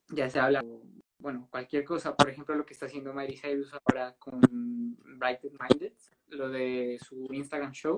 ya 0.10 0.30
se 0.30 0.40
habla, 0.40 0.64
bueno, 1.20 1.48
cualquier 1.50 1.84
cosa, 1.84 2.16
por 2.16 2.30
ejemplo, 2.30 2.56
lo 2.56 2.66
que 2.66 2.74
está 2.74 2.86
haciendo 2.86 3.14
Miley 3.14 3.38
Cyrus 3.38 3.74
ahora 3.74 4.16
con 4.20 4.40
Brighted 5.18 5.52
Minded, 5.52 5.94
lo 6.30 6.50
de 6.50 7.00
su 7.06 7.28
Instagram 7.32 7.72
show. 7.72 7.98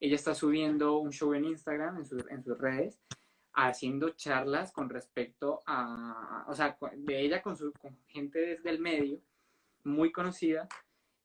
Ella 0.00 0.16
está 0.16 0.34
subiendo 0.34 0.98
un 0.98 1.12
show 1.12 1.32
en 1.34 1.44
Instagram, 1.44 1.98
en, 1.98 2.42
sus 2.44 2.58
redes, 2.58 3.00
haciendo 3.52 4.10
charlas 4.10 4.72
con 4.72 4.90
respecto 4.90 5.62
a, 5.66 6.44
o 6.48 6.54
sea, 6.54 6.76
de 6.96 7.20
ella 7.20 7.40
con, 7.40 7.56
su, 7.56 7.72
con 7.72 7.96
gente 8.08 8.40
desde 8.40 8.70
el 8.70 8.80
medio, 8.80 9.20
muy 9.84 10.10
conocida, 10.10 10.68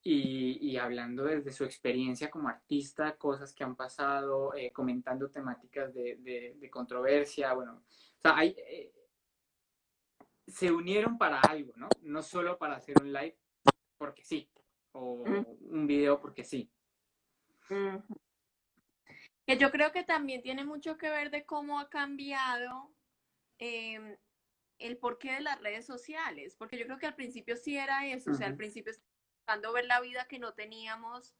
y, 0.01 0.77
hablando 0.77 1.25
desde 1.25 1.51
su 1.51 1.65
experiencia 1.65 2.31
como 2.31 2.47
artista, 2.47 3.15
cosas 3.17 3.53
que 3.53 3.63
han 3.63 3.75
pasado, 3.75 4.53
eh, 4.55 4.71
comentando 4.71 5.29
temáticas 5.29 5.93
de, 5.93 6.55
de, 6.57 6.69
controversia, 6.69 7.53
bueno, 7.53 7.73
o 7.73 8.21
sea, 8.21 8.37
hay, 8.37 8.55
eh, 8.57 8.93
se 10.49 10.71
unieron 10.71 11.17
para 11.17 11.39
algo, 11.41 11.73
¿no? 11.75 11.89
No 12.01 12.21
solo 12.21 12.57
para 12.57 12.75
hacer 12.75 12.95
un 13.01 13.13
live 13.13 13.37
porque 13.97 14.23
sí, 14.23 14.49
o 14.93 15.13
un 15.13 15.87
video 15.87 16.19
porque 16.19 16.43
sí. 16.43 16.71
Que 19.45 19.57
yo 19.57 19.71
creo 19.71 19.91
que 19.91 20.03
también 20.03 20.41
tiene 20.41 20.63
mucho 20.63 20.97
que 20.97 21.09
ver 21.09 21.29
de 21.31 21.45
cómo 21.45 21.79
ha 21.79 21.89
cambiado 21.89 22.93
em, 23.57 24.17
el 24.79 24.97
porqué 24.97 25.33
de 25.33 25.41
las 25.41 25.59
redes 25.61 25.85
sociales, 25.85 26.55
porque 26.55 26.77
yo 26.77 26.85
creo 26.85 26.97
que 26.97 27.07
al 27.07 27.15
principio 27.15 27.55
sí 27.57 27.77
era 27.77 28.07
eso, 28.07 28.31
o 28.31 28.33
sea, 28.33 28.47
al 28.47 28.55
principio 28.55 28.93
buscando 29.39 29.73
ver 29.73 29.85
la 29.85 29.99
vida 30.01 30.27
que 30.27 30.39
no 30.39 30.53
teníamos 30.53 31.35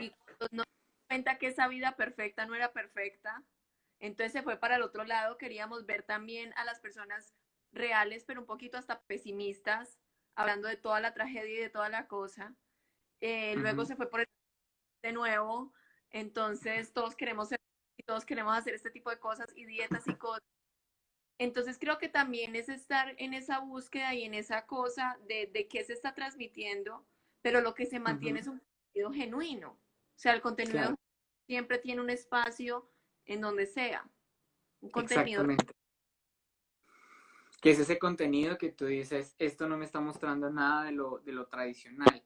y 0.00 0.12
nos 0.38 0.50
dimos 0.50 0.66
cuenta 1.08 1.38
que 1.38 1.48
esa 1.48 1.68
vida 1.68 1.96
perfecta 1.96 2.46
no 2.46 2.54
era 2.54 2.72
perfecta, 2.72 3.42
entonces 3.98 4.32
se 4.32 4.42
fue 4.42 4.58
para 4.58 4.76
el 4.76 4.82
otro 4.82 5.04
lado, 5.04 5.38
queríamos 5.38 5.86
ver 5.86 6.02
también 6.02 6.52
a 6.56 6.64
las 6.64 6.80
personas 6.80 7.34
reales, 7.74 8.24
pero 8.24 8.40
un 8.40 8.46
poquito 8.46 8.78
hasta 8.78 9.02
pesimistas, 9.02 9.98
hablando 10.34 10.68
de 10.68 10.76
toda 10.76 11.00
la 11.00 11.14
tragedia 11.14 11.54
y 11.54 11.60
de 11.60 11.70
toda 11.70 11.88
la 11.88 12.06
cosa. 12.06 12.54
Eh, 13.20 13.56
luego 13.56 13.84
se 13.84 13.96
fue 13.96 14.10
por 14.10 14.20
el 14.20 14.26
de 15.02 15.12
nuevo, 15.12 15.72
entonces 16.10 16.92
todos 16.92 17.14
queremos 17.14 17.48
ser, 17.48 17.60
todos 18.06 18.24
queremos 18.24 18.56
hacer 18.56 18.74
este 18.74 18.90
tipo 18.90 19.10
de 19.10 19.18
cosas 19.18 19.48
y 19.54 19.66
dietas 19.66 20.06
y 20.08 20.14
cosas. 20.14 20.42
Entonces 21.38 21.78
creo 21.78 21.98
que 21.98 22.08
también 22.08 22.54
es 22.54 22.68
estar 22.68 23.14
en 23.18 23.34
esa 23.34 23.58
búsqueda 23.58 24.14
y 24.14 24.22
en 24.22 24.34
esa 24.34 24.66
cosa 24.66 25.18
de, 25.26 25.46
de 25.52 25.68
qué 25.68 25.84
se 25.84 25.92
está 25.92 26.14
transmitiendo, 26.14 27.06
pero 27.42 27.60
lo 27.60 27.74
que 27.74 27.86
se 27.86 27.98
mantiene 27.98 28.40
es 28.40 28.46
un 28.46 28.60
contenido 28.60 29.12
genuino. 29.12 29.70
O 29.70 30.18
sea, 30.18 30.32
el 30.32 30.40
contenido 30.40 30.94
siempre 31.46 31.78
tiene 31.78 32.00
un 32.00 32.10
espacio 32.10 32.90
en 33.26 33.40
donde 33.40 33.66
sea. 33.66 34.08
Un 34.80 34.90
contenido. 34.90 35.42
Exactamente. 35.42 35.83
Que 37.64 37.70
es 37.70 37.78
ese 37.78 37.98
contenido 37.98 38.58
que 38.58 38.72
tú 38.72 38.84
dices, 38.84 39.34
esto 39.38 39.66
no 39.66 39.78
me 39.78 39.86
está 39.86 39.98
mostrando 39.98 40.50
nada 40.50 40.84
de 40.84 40.92
lo, 40.92 41.20
de 41.20 41.32
lo 41.32 41.46
tradicional. 41.46 42.22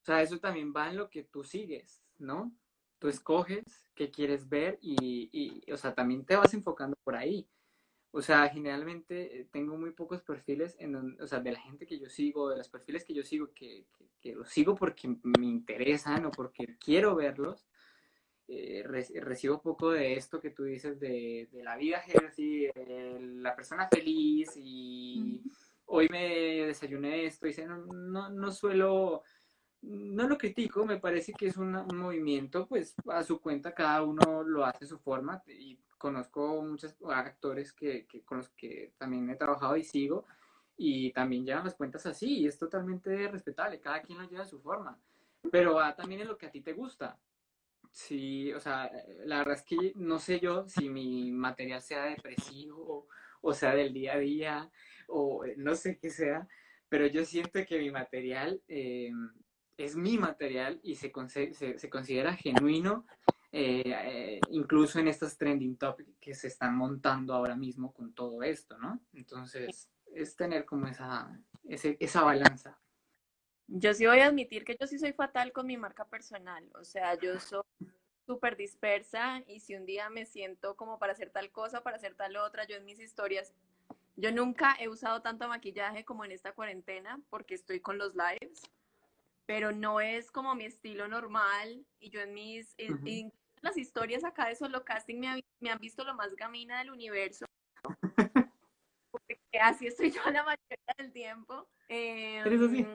O 0.00 0.04
sea, 0.06 0.22
eso 0.22 0.40
también 0.40 0.72
va 0.74 0.88
en 0.88 0.96
lo 0.96 1.10
que 1.10 1.22
tú 1.22 1.44
sigues, 1.44 2.02
¿no? 2.16 2.50
Tú 2.98 3.08
escoges 3.08 3.62
qué 3.94 4.10
quieres 4.10 4.48
ver 4.48 4.78
y, 4.80 5.28
y 5.30 5.70
o 5.70 5.76
sea, 5.76 5.94
también 5.94 6.24
te 6.24 6.36
vas 6.36 6.54
enfocando 6.54 6.96
por 7.04 7.14
ahí. 7.14 7.46
O 8.10 8.22
sea, 8.22 8.48
generalmente 8.48 9.40
eh, 9.40 9.48
tengo 9.52 9.76
muy 9.76 9.90
pocos 9.90 10.22
perfiles, 10.22 10.76
en 10.78 11.20
o 11.20 11.26
sea, 11.26 11.40
de 11.40 11.52
la 11.52 11.60
gente 11.60 11.84
que 11.84 11.98
yo 11.98 12.08
sigo, 12.08 12.48
de 12.48 12.56
los 12.56 12.70
perfiles 12.70 13.04
que 13.04 13.12
yo 13.12 13.22
sigo, 13.22 13.52
que, 13.52 13.84
que, 13.98 14.08
que 14.18 14.34
los 14.34 14.48
sigo 14.48 14.74
porque 14.76 15.08
me 15.24 15.44
interesan 15.44 16.24
o 16.24 16.30
porque 16.30 16.78
quiero 16.78 17.14
verlos, 17.14 17.66
eh, 18.46 18.82
recibo 18.84 19.62
poco 19.62 19.90
de 19.90 20.14
esto 20.14 20.40
que 20.40 20.50
tú 20.50 20.64
dices 20.64 21.00
de, 21.00 21.48
de 21.50 21.62
la 21.62 21.76
vida 21.76 22.02
healthy, 22.06 22.68
la 23.40 23.56
persona 23.56 23.88
feliz 23.88 24.52
y 24.56 25.42
hoy 25.86 26.08
me 26.10 26.66
desayuné 26.66 27.24
esto 27.24 27.46
y 27.46 27.54
no, 27.64 27.78
no, 27.86 28.28
no 28.28 28.52
suelo, 28.52 29.22
no 29.82 30.28
lo 30.28 30.36
critico, 30.36 30.84
me 30.84 30.98
parece 30.98 31.32
que 31.32 31.46
es 31.46 31.56
un, 31.56 31.74
un, 31.74 31.96
movimiento, 31.96 32.66
pues 32.66 32.94
a 33.08 33.22
su 33.22 33.40
cuenta 33.40 33.74
cada 33.74 34.02
uno 34.02 34.42
lo 34.42 34.64
hace 34.64 34.84
a 34.84 34.88
su 34.88 34.98
forma 34.98 35.42
y 35.46 35.78
conozco 35.96 36.62
muchos 36.62 36.94
actores 37.08 37.72
que, 37.72 38.06
que, 38.06 38.22
con 38.24 38.38
los 38.38 38.50
que 38.50 38.92
también 38.98 39.30
he 39.30 39.36
trabajado 39.36 39.76
y 39.76 39.84
sigo 39.84 40.26
y 40.76 41.12
también 41.12 41.46
llevan 41.46 41.64
las 41.64 41.76
cuentas 41.76 42.04
así 42.06 42.40
y 42.40 42.46
es 42.46 42.58
totalmente 42.58 43.28
respetable, 43.28 43.80
cada 43.80 44.02
quien 44.02 44.18
lo 44.18 44.28
lleva 44.28 44.42
a 44.42 44.46
su 44.46 44.60
forma, 44.60 44.98
pero 45.50 45.74
va 45.74 45.94
también 45.96 46.20
en 46.20 46.28
lo 46.28 46.36
que 46.36 46.46
a 46.46 46.50
ti 46.50 46.60
te 46.60 46.72
gusta. 46.72 47.18
Sí, 47.94 48.52
o 48.52 48.58
sea, 48.58 48.90
la 49.24 49.38
verdad 49.38 49.54
es 49.54 49.62
que 49.62 49.92
no 49.94 50.18
sé 50.18 50.40
yo 50.40 50.66
si 50.66 50.88
mi 50.88 51.30
material 51.30 51.80
sea 51.80 52.06
depresivo 52.06 53.06
o 53.40 53.54
sea 53.54 53.72
del 53.72 53.92
día 53.92 54.14
a 54.14 54.18
día 54.18 54.70
o 55.06 55.44
no 55.58 55.76
sé 55.76 55.96
qué 55.98 56.10
sea, 56.10 56.48
pero 56.88 57.06
yo 57.06 57.24
siento 57.24 57.64
que 57.64 57.78
mi 57.78 57.92
material 57.92 58.60
eh, 58.66 59.12
es 59.76 59.94
mi 59.94 60.18
material 60.18 60.80
y 60.82 60.96
se, 60.96 61.12
se, 61.52 61.78
se 61.78 61.88
considera 61.88 62.34
genuino, 62.34 63.06
eh, 63.52 63.82
eh, 63.86 64.40
incluso 64.50 64.98
en 64.98 65.06
estos 65.06 65.38
trending 65.38 65.76
topics 65.76 66.16
que 66.18 66.34
se 66.34 66.48
están 66.48 66.76
montando 66.76 67.32
ahora 67.32 67.54
mismo 67.54 67.92
con 67.92 68.12
todo 68.12 68.42
esto, 68.42 68.76
¿no? 68.76 69.00
Entonces, 69.12 69.88
es 70.12 70.34
tener 70.34 70.64
como 70.64 70.88
esa, 70.88 71.40
ese, 71.62 71.96
esa 72.00 72.24
balanza. 72.24 72.76
Yo 73.66 73.94
sí 73.94 74.06
voy 74.06 74.20
a 74.20 74.26
admitir 74.26 74.64
que 74.64 74.76
yo 74.78 74.86
sí 74.86 74.98
soy 74.98 75.12
fatal 75.12 75.52
con 75.52 75.66
mi 75.66 75.76
marca 75.76 76.04
personal. 76.04 76.68
O 76.74 76.84
sea, 76.84 77.14
yo 77.18 77.38
soy 77.40 77.62
súper 78.26 78.56
dispersa 78.56 79.42
y 79.46 79.60
si 79.60 79.74
un 79.74 79.86
día 79.86 80.10
me 80.10 80.26
siento 80.26 80.76
como 80.76 80.98
para 80.98 81.12
hacer 81.12 81.30
tal 81.30 81.50
cosa, 81.50 81.82
para 81.82 81.96
hacer 81.96 82.14
tal 82.14 82.36
otra, 82.36 82.66
yo 82.66 82.76
en 82.76 82.84
mis 82.84 82.98
historias, 82.98 83.54
yo 84.16 84.32
nunca 84.32 84.76
he 84.78 84.88
usado 84.88 85.22
tanto 85.22 85.48
maquillaje 85.48 86.04
como 86.04 86.24
en 86.24 86.32
esta 86.32 86.52
cuarentena 86.52 87.20
porque 87.30 87.54
estoy 87.54 87.80
con 87.80 87.98
los 87.98 88.14
lives, 88.14 88.62
pero 89.46 89.72
no 89.72 90.00
es 90.00 90.30
como 90.30 90.54
mi 90.54 90.64
estilo 90.64 91.08
normal 91.08 91.84
y 92.00 92.10
yo 92.10 92.20
en 92.20 92.32
mis, 92.32 92.74
uh 92.74 92.92
-huh. 92.92 93.00
en, 93.00 93.08
en 93.26 93.32
las 93.60 93.76
historias 93.76 94.24
acá 94.24 94.46
de 94.46 94.56
solo 94.56 94.84
casting 94.84 95.18
me, 95.18 95.44
me 95.60 95.70
han 95.70 95.78
visto 95.78 96.04
lo 96.04 96.14
más 96.14 96.34
gamina 96.36 96.78
del 96.78 96.90
universo. 96.90 97.46
porque 99.10 99.38
así 99.60 99.86
estoy 99.86 100.10
yo 100.10 100.22
la 100.30 100.42
mayoría 100.42 100.94
del 100.98 101.12
tiempo. 101.12 101.68
Eh, 101.88 102.38
¿Eres 102.38 102.60
así? 102.60 102.86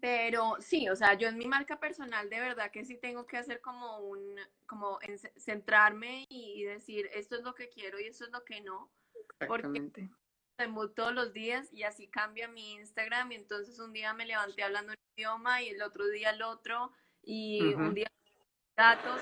Pero 0.00 0.56
sí, 0.60 0.88
o 0.88 0.96
sea, 0.96 1.14
yo 1.14 1.28
en 1.28 1.38
mi 1.38 1.46
marca 1.46 1.78
personal 1.78 2.28
de 2.28 2.40
verdad 2.40 2.70
que 2.72 2.84
sí 2.84 2.96
tengo 2.96 3.26
que 3.26 3.36
hacer 3.36 3.60
como 3.60 3.98
un, 4.00 4.36
como 4.66 4.98
en, 5.02 5.18
centrarme 5.36 6.26
y 6.28 6.64
decir 6.64 7.08
esto 7.12 7.36
es 7.36 7.42
lo 7.42 7.54
que 7.54 7.68
quiero 7.68 8.00
y 8.00 8.06
esto 8.06 8.24
es 8.24 8.32
lo 8.32 8.44
que 8.44 8.60
no. 8.60 8.90
Porque 9.46 9.68
me 9.68 10.88
todos 10.94 11.12
los 11.12 11.32
días 11.32 11.72
y 11.72 11.82
así 11.82 12.08
cambia 12.08 12.48
mi 12.48 12.74
Instagram 12.74 13.30
y 13.32 13.36
entonces 13.36 13.78
un 13.78 13.92
día 13.92 14.12
me 14.14 14.26
levanté 14.26 14.62
hablando 14.62 14.92
un 14.92 14.98
idioma 15.16 15.62
y 15.62 15.68
el 15.68 15.82
otro 15.82 16.06
día 16.08 16.30
el 16.30 16.42
otro 16.42 16.92
y 17.22 17.62
uh 17.62 17.78
-huh. 17.78 17.88
un 17.88 17.94
día 17.94 18.10
datos, 18.76 19.20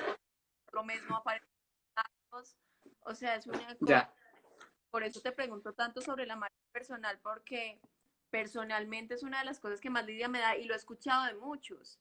otro 0.66 0.84
mes 0.84 1.02
no 1.08 1.16
aparecen 1.16 1.48
datos. 1.94 2.56
O 3.00 3.14
sea, 3.14 3.36
es 3.36 3.46
una 3.46 3.58
cosa. 3.58 3.76
Ya. 3.80 4.14
Por 4.90 5.02
eso 5.02 5.20
te 5.20 5.32
pregunto 5.32 5.72
tanto 5.72 6.00
sobre 6.00 6.26
la 6.26 6.36
marca 6.36 6.54
personal 6.72 7.18
porque 7.20 7.80
personalmente 8.34 9.14
es 9.14 9.22
una 9.22 9.38
de 9.38 9.44
las 9.44 9.60
cosas 9.60 9.80
que 9.80 9.90
más 9.90 10.04
lidia 10.04 10.26
me 10.28 10.40
da 10.40 10.56
y 10.56 10.64
lo 10.64 10.74
he 10.74 10.76
escuchado 10.76 11.24
de 11.26 11.34
muchos, 11.34 12.00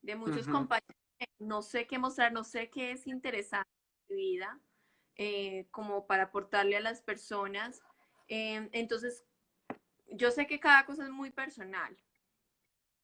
de 0.00 0.14
muchos 0.14 0.46
uh 0.46 0.50
-huh. 0.50 0.52
compañeros. 0.52 0.96
No 1.40 1.60
sé 1.60 1.88
qué 1.88 1.98
mostrar, 1.98 2.32
no 2.32 2.44
sé 2.44 2.70
qué 2.70 2.92
es 2.92 3.08
interesante 3.08 3.68
en 4.08 4.16
mi 4.16 4.22
vida, 4.22 4.60
eh, 5.16 5.66
como 5.72 6.06
para 6.06 6.24
aportarle 6.24 6.76
a 6.76 6.80
las 6.80 7.02
personas. 7.02 7.82
Eh, 8.28 8.68
entonces, 8.70 9.24
yo 10.06 10.30
sé 10.30 10.46
que 10.46 10.60
cada 10.60 10.86
cosa 10.86 11.02
es 11.02 11.10
muy 11.10 11.30
personal. 11.30 11.96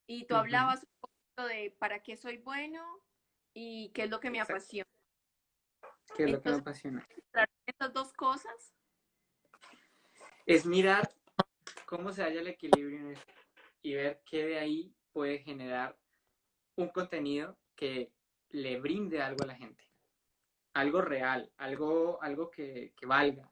Y 0.06 0.26
tú 0.26 0.34
uh 0.34 0.36
-huh. 0.36 0.40
hablabas 0.42 0.84
un 0.84 1.00
poquito 1.00 1.48
de 1.48 1.76
para 1.80 2.00
qué 2.00 2.16
soy 2.16 2.36
bueno 2.36 2.80
y 3.54 3.90
qué 3.92 4.04
es 4.04 4.10
lo 4.10 4.20
que 4.20 4.30
me 4.30 4.38
Exacto. 4.38 4.54
apasiona. 4.54 4.90
¿Qué 6.14 6.24
es 6.24 6.30
lo 6.30 6.40
que 6.40 6.50
me 6.50 6.58
apasiona? 6.58 7.08
Estas 7.66 7.92
dos 7.92 8.12
cosas. 8.12 8.72
Es 10.46 10.64
mirar 10.64 11.17
cómo 11.88 12.12
se 12.12 12.22
halla 12.22 12.40
el 12.40 12.48
equilibrio 12.48 13.14
y 13.80 13.94
ver 13.94 14.20
qué 14.26 14.44
de 14.44 14.58
ahí 14.58 14.94
puede 15.10 15.38
generar 15.38 15.96
un 16.76 16.88
contenido 16.88 17.56
que 17.74 18.12
le 18.50 18.78
brinde 18.78 19.22
algo 19.22 19.44
a 19.44 19.46
la 19.46 19.54
gente. 19.54 19.84
Algo 20.74 21.00
real, 21.00 21.50
algo, 21.56 22.22
algo 22.22 22.50
que, 22.50 22.92
que 22.94 23.06
valga. 23.06 23.50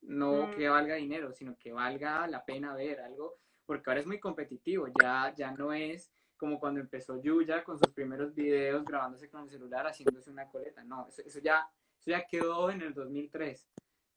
No 0.00 0.48
mm. 0.48 0.50
que 0.56 0.68
valga 0.68 0.96
dinero, 0.96 1.32
sino 1.32 1.56
que 1.56 1.72
valga 1.72 2.26
la 2.26 2.44
pena 2.44 2.74
ver 2.74 3.00
algo, 3.00 3.36
porque 3.64 3.88
ahora 3.88 4.00
es 4.00 4.06
muy 4.06 4.18
competitivo, 4.18 4.88
ya, 5.00 5.32
ya 5.36 5.52
no 5.52 5.72
es 5.72 6.10
como 6.36 6.58
cuando 6.58 6.80
empezó 6.80 7.20
Yuya 7.20 7.62
con 7.62 7.78
sus 7.78 7.92
primeros 7.92 8.34
videos 8.34 8.84
grabándose 8.84 9.30
con 9.30 9.42
el 9.42 9.50
celular, 9.50 9.86
haciéndose 9.86 10.30
una 10.30 10.48
coleta. 10.48 10.82
No, 10.82 11.06
eso, 11.06 11.22
eso, 11.24 11.38
ya, 11.38 11.68
eso 12.00 12.10
ya 12.10 12.26
quedó 12.26 12.70
en 12.70 12.82
el 12.82 12.94
2003. 12.94 13.68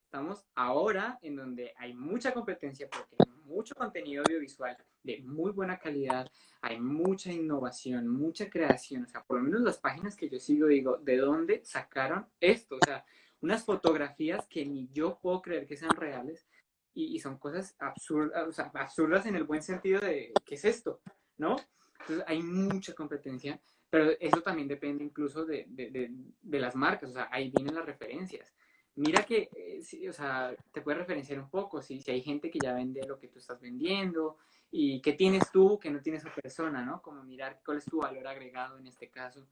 Estamos 0.06 0.46
ahora 0.56 1.20
en 1.22 1.36
donde 1.36 1.74
hay 1.78 1.94
mucha 1.94 2.34
competencia 2.34 2.90
porque 2.90 3.16
hay 3.20 3.31
mucho 3.52 3.76
contenido 3.76 4.23
audiovisual 4.23 4.78
de 5.03 5.22
muy 5.23 5.52
buena 5.52 5.78
calidad, 5.78 6.28
hay 6.61 6.80
mucha 6.80 7.32
innovación, 7.32 8.07
mucha 8.07 8.49
creación. 8.49 9.03
O 9.03 9.07
sea, 9.07 9.23
por 9.23 9.38
lo 9.38 9.44
menos 9.44 9.61
las 9.61 9.78
páginas 9.78 10.15
que 10.15 10.30
yo 10.30 10.40
sigo, 10.40 10.68
digo, 10.68 10.98
¿de 10.98 11.18
dónde 11.18 11.61
sacaron 11.64 12.28
esto? 12.40 12.76
O 12.76 12.86
sea, 12.86 13.06
unas 13.41 13.64
fotografías 13.65 14.45
que 14.48 14.65
ni 14.65 14.90
yo 14.91 15.19
puedo 15.22 15.41
creer 15.41 15.65
que 15.65 15.78
sean 15.78 15.95
reales 15.95 16.48
y, 16.94 17.15
y 17.15 17.19
son 17.19 17.38
cosas 17.38 17.76
absurdas, 17.80 18.48
o 18.48 18.52
sea, 18.52 18.72
absurdas 18.73 19.26
en 19.26 19.36
el 19.36 19.44
buen 19.44 19.61
sentido 19.61 19.99
de, 19.99 20.34
¿qué 20.45 20.56
es 20.56 20.65
esto? 20.65 21.02
¿No? 21.38 21.56
Entonces 21.99 22.26
hay 22.28 22.41
mucha 22.41 22.94
competencia, 22.94 23.60
pero 23.90 24.11
eso 24.19 24.41
también 24.41 24.68
depende 24.68 25.03
incluso 25.03 25.45
de, 25.45 25.65
de, 25.69 25.90
de, 25.91 26.11
de 26.41 26.60
las 26.60 26.76
marcas, 26.76 27.10
o 27.11 27.14
sea, 27.14 27.30
ahí 27.32 27.52
vienen 27.56 27.76
las 27.76 27.86
referencias 27.86 28.52
mira 28.95 29.23
que, 29.23 29.49
eh, 29.55 29.81
sí, 29.84 30.07
o 30.07 30.13
sea, 30.13 30.55
te 30.72 30.81
puede 30.81 30.99
referenciar 30.99 31.39
un 31.39 31.49
poco, 31.49 31.81
si, 31.81 32.01
si 32.01 32.11
hay 32.11 32.22
gente 32.22 32.49
que 32.49 32.59
ya 32.61 32.73
vende 32.73 33.05
lo 33.07 33.19
que 33.19 33.27
tú 33.27 33.39
estás 33.39 33.59
vendiendo 33.61 34.38
y 34.72 35.01
qué 35.01 35.13
tienes 35.13 35.51
tú 35.51 35.80
que 35.80 35.89
no 35.89 36.01
tiene 36.01 36.18
esa 36.18 36.34
persona, 36.34 36.84
¿no? 36.84 37.01
Como 37.01 37.23
mirar 37.23 37.61
cuál 37.65 37.77
es 37.77 37.85
tu 37.85 37.99
valor 37.99 38.27
agregado 38.27 38.77
en 38.77 38.88
este 38.88 39.09
caso, 39.09 39.47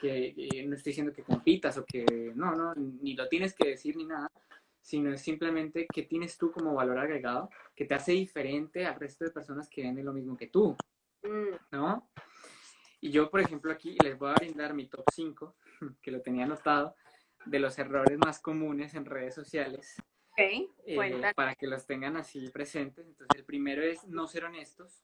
que 0.00 0.34
eh, 0.36 0.66
no 0.66 0.76
estoy 0.76 0.90
diciendo 0.90 1.12
que 1.12 1.22
compitas 1.22 1.76
o 1.78 1.84
que, 1.84 2.32
no, 2.34 2.54
no, 2.54 2.74
ni 2.74 3.14
lo 3.14 3.28
tienes 3.28 3.54
que 3.54 3.68
decir 3.68 3.96
ni 3.96 4.04
nada, 4.04 4.30
sino 4.80 5.12
es 5.12 5.20
simplemente 5.20 5.86
qué 5.92 6.02
tienes 6.02 6.38
tú 6.38 6.50
como 6.50 6.74
valor 6.74 6.98
agregado 6.98 7.50
que 7.74 7.84
te 7.84 7.94
hace 7.94 8.12
diferente 8.12 8.86
al 8.86 8.98
resto 8.98 9.24
de 9.24 9.30
personas 9.30 9.68
que 9.68 9.82
venden 9.82 10.06
lo 10.06 10.12
mismo 10.12 10.36
que 10.36 10.46
tú, 10.46 10.76
¿no? 11.72 12.08
Y 13.00 13.10
yo, 13.10 13.30
por 13.30 13.40
ejemplo, 13.40 13.70
aquí 13.70 13.96
les 14.02 14.18
voy 14.18 14.30
a 14.30 14.34
brindar 14.34 14.74
mi 14.74 14.86
top 14.86 15.04
5, 15.12 15.54
que 16.02 16.10
lo 16.10 16.20
tenía 16.20 16.44
anotado, 16.44 16.94
de 17.46 17.58
los 17.58 17.78
errores 17.78 18.18
más 18.18 18.40
comunes 18.40 18.94
en 18.94 19.04
redes 19.04 19.34
sociales. 19.34 19.96
Okay, 20.32 20.70
eh, 20.86 21.32
para 21.34 21.54
que 21.54 21.66
los 21.66 21.86
tengan 21.86 22.16
así 22.16 22.48
presentes. 22.50 23.06
Entonces, 23.06 23.38
el 23.38 23.44
primero 23.44 23.82
es 23.82 24.06
no 24.06 24.26
ser 24.26 24.44
honestos. 24.44 25.00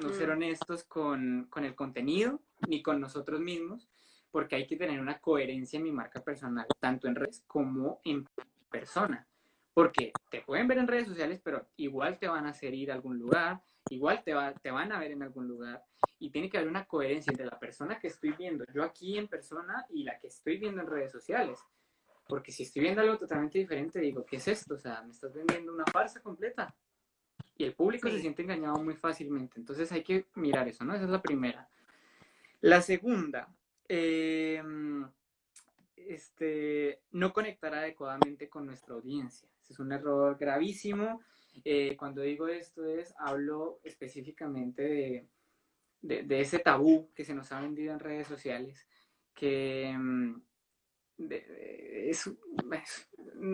No 0.00 0.10
mm. 0.10 0.12
ser 0.12 0.30
honestos 0.30 0.84
con, 0.84 1.48
con, 1.50 1.64
el 1.64 1.74
contenido 1.74 2.40
ni 2.68 2.80
con 2.80 3.00
nosotros 3.00 3.40
mismos, 3.40 3.88
porque 4.30 4.54
hay 4.54 4.66
que 4.66 4.76
tener 4.76 5.00
una 5.00 5.18
coherencia 5.18 5.78
en 5.78 5.82
mi 5.82 5.90
marca 5.90 6.22
personal, 6.22 6.66
tanto 6.78 7.08
en 7.08 7.16
redes 7.16 7.42
como 7.46 8.00
en 8.04 8.24
persona. 8.70 9.26
Porque 9.74 10.12
te 10.30 10.42
pueden 10.42 10.68
ver 10.68 10.78
en 10.78 10.86
redes 10.86 11.08
sociales, 11.08 11.40
pero 11.42 11.68
igual 11.76 12.18
te 12.18 12.28
van 12.28 12.46
a 12.46 12.50
hacer 12.50 12.72
ir 12.74 12.92
a 12.92 12.94
algún 12.94 13.18
lugar, 13.18 13.62
igual 13.88 14.22
te, 14.22 14.34
va, 14.34 14.52
te 14.52 14.70
van 14.70 14.92
a 14.92 14.98
ver 14.98 15.12
en 15.12 15.22
algún 15.22 15.48
lugar 15.48 15.82
y 16.18 16.30
tiene 16.30 16.50
que 16.50 16.58
haber 16.58 16.68
una 16.68 16.84
coherencia 16.84 17.30
entre 17.30 17.46
la 17.46 17.58
persona 17.58 17.98
que 17.98 18.08
estoy 18.08 18.32
viendo 18.32 18.64
yo 18.74 18.82
aquí 18.84 19.16
en 19.16 19.26
persona 19.26 19.86
y 19.88 20.04
la 20.04 20.18
que 20.18 20.28
estoy 20.28 20.58
viendo 20.58 20.82
en 20.82 20.86
redes 20.86 21.12
sociales. 21.12 21.58
Porque 22.28 22.52
si 22.52 22.62
estoy 22.62 22.82
viendo 22.82 23.00
algo 23.00 23.18
totalmente 23.18 23.58
diferente, 23.58 23.98
digo, 23.98 24.24
¿qué 24.24 24.36
es 24.36 24.46
esto? 24.46 24.74
O 24.74 24.78
sea, 24.78 25.02
me 25.02 25.10
estás 25.10 25.34
vendiendo 25.34 25.72
una 25.72 25.84
farsa 25.86 26.20
completa. 26.20 26.74
Y 27.56 27.64
el 27.64 27.74
público 27.74 28.08
sí. 28.08 28.14
se 28.14 28.20
siente 28.20 28.42
engañado 28.42 28.82
muy 28.82 28.94
fácilmente. 28.94 29.58
Entonces 29.58 29.90
hay 29.92 30.04
que 30.04 30.26
mirar 30.36 30.68
eso, 30.68 30.84
¿no? 30.84 30.94
Esa 30.94 31.04
es 31.04 31.10
la 31.10 31.20
primera. 31.20 31.68
La 32.60 32.82
segunda 32.82 33.48
em, 33.88 35.10
este, 35.96 37.02
no 37.10 37.32
conectar 37.32 37.74
adecuadamente 37.74 38.48
con 38.48 38.66
nuestra 38.66 38.94
audiencia. 38.94 39.48
Ese 39.62 39.72
es 39.72 39.78
un 39.78 39.92
error 39.92 40.36
gravísimo. 40.38 41.22
Eh, 41.64 41.96
cuando 41.96 42.22
digo 42.22 42.48
esto 42.48 42.84
es, 42.86 43.14
hablo 43.18 43.80
específicamente 43.84 45.26
de, 46.00 46.22
de, 46.22 46.40
ese 46.40 46.58
tabú 46.58 47.10
que 47.14 47.24
se 47.24 47.34
nos 47.34 47.52
ha 47.52 47.60
vendido 47.60 47.92
en 47.92 48.00
redes 48.00 48.26
sociales, 48.26 48.86
que 49.34 49.88
em, 49.88 50.40
es, 51.18 52.30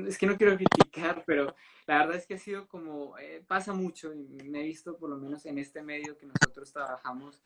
es, 0.07 0.19
que 0.19 0.27
no 0.27 0.37
quiero 0.37 0.57
criticar, 0.57 1.25
pero 1.27 1.55
la 1.87 1.99
verdad 1.99 2.17
es 2.17 2.27
que 2.27 2.35
ha 2.35 2.39
sido 2.39 2.69
como, 2.69 3.19
eh, 3.19 3.43
pasa 3.47 3.73
mucho 3.73 4.13
y 4.15 4.49
me 4.49 4.61
he 4.61 4.65
visto 4.65 4.97
por 4.97 5.11
lo 5.11 5.17
menos 5.17 5.47
en 5.47 5.59
este 5.59 5.83
medio 5.83 6.17
que 6.17 6.27
nosotros 6.27 6.73
trabajamos 6.73 7.41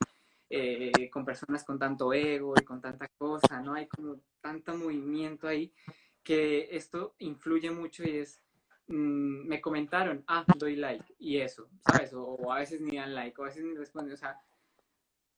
eh, 0.49 1.09
con 1.09 1.23
personas 1.23 1.63
con 1.63 1.79
tanto 1.79 2.13
ego 2.13 2.53
y 2.59 2.65
con 2.65 2.81
tanta 2.81 3.07
cosa, 3.17 3.61
¿no? 3.61 3.73
Hay 3.73 3.87
como 3.87 4.19
tanto 4.41 4.75
movimiento 4.75 5.47
ahí 5.47 5.73
que 6.23 6.67
esto 6.75 7.15
influye 7.19 7.71
mucho 7.71 8.03
y 8.03 8.17
es, 8.17 8.41
mm, 8.87 9.47
me 9.47 9.61
comentaron, 9.61 10.23
ah, 10.27 10.45
doy 10.57 10.75
like 10.75 11.15
y 11.19 11.37
eso, 11.37 11.69
¿sabes? 11.79 12.13
O, 12.13 12.51
a 12.51 12.59
veces 12.59 12.81
ni 12.81 12.97
dan 12.97 13.13
like, 13.13 13.39
o 13.39 13.43
a 13.43 13.47
veces 13.47 13.63
ni 13.63 13.75
responden, 13.75 14.13
o 14.13 14.17
sea, 14.17 14.39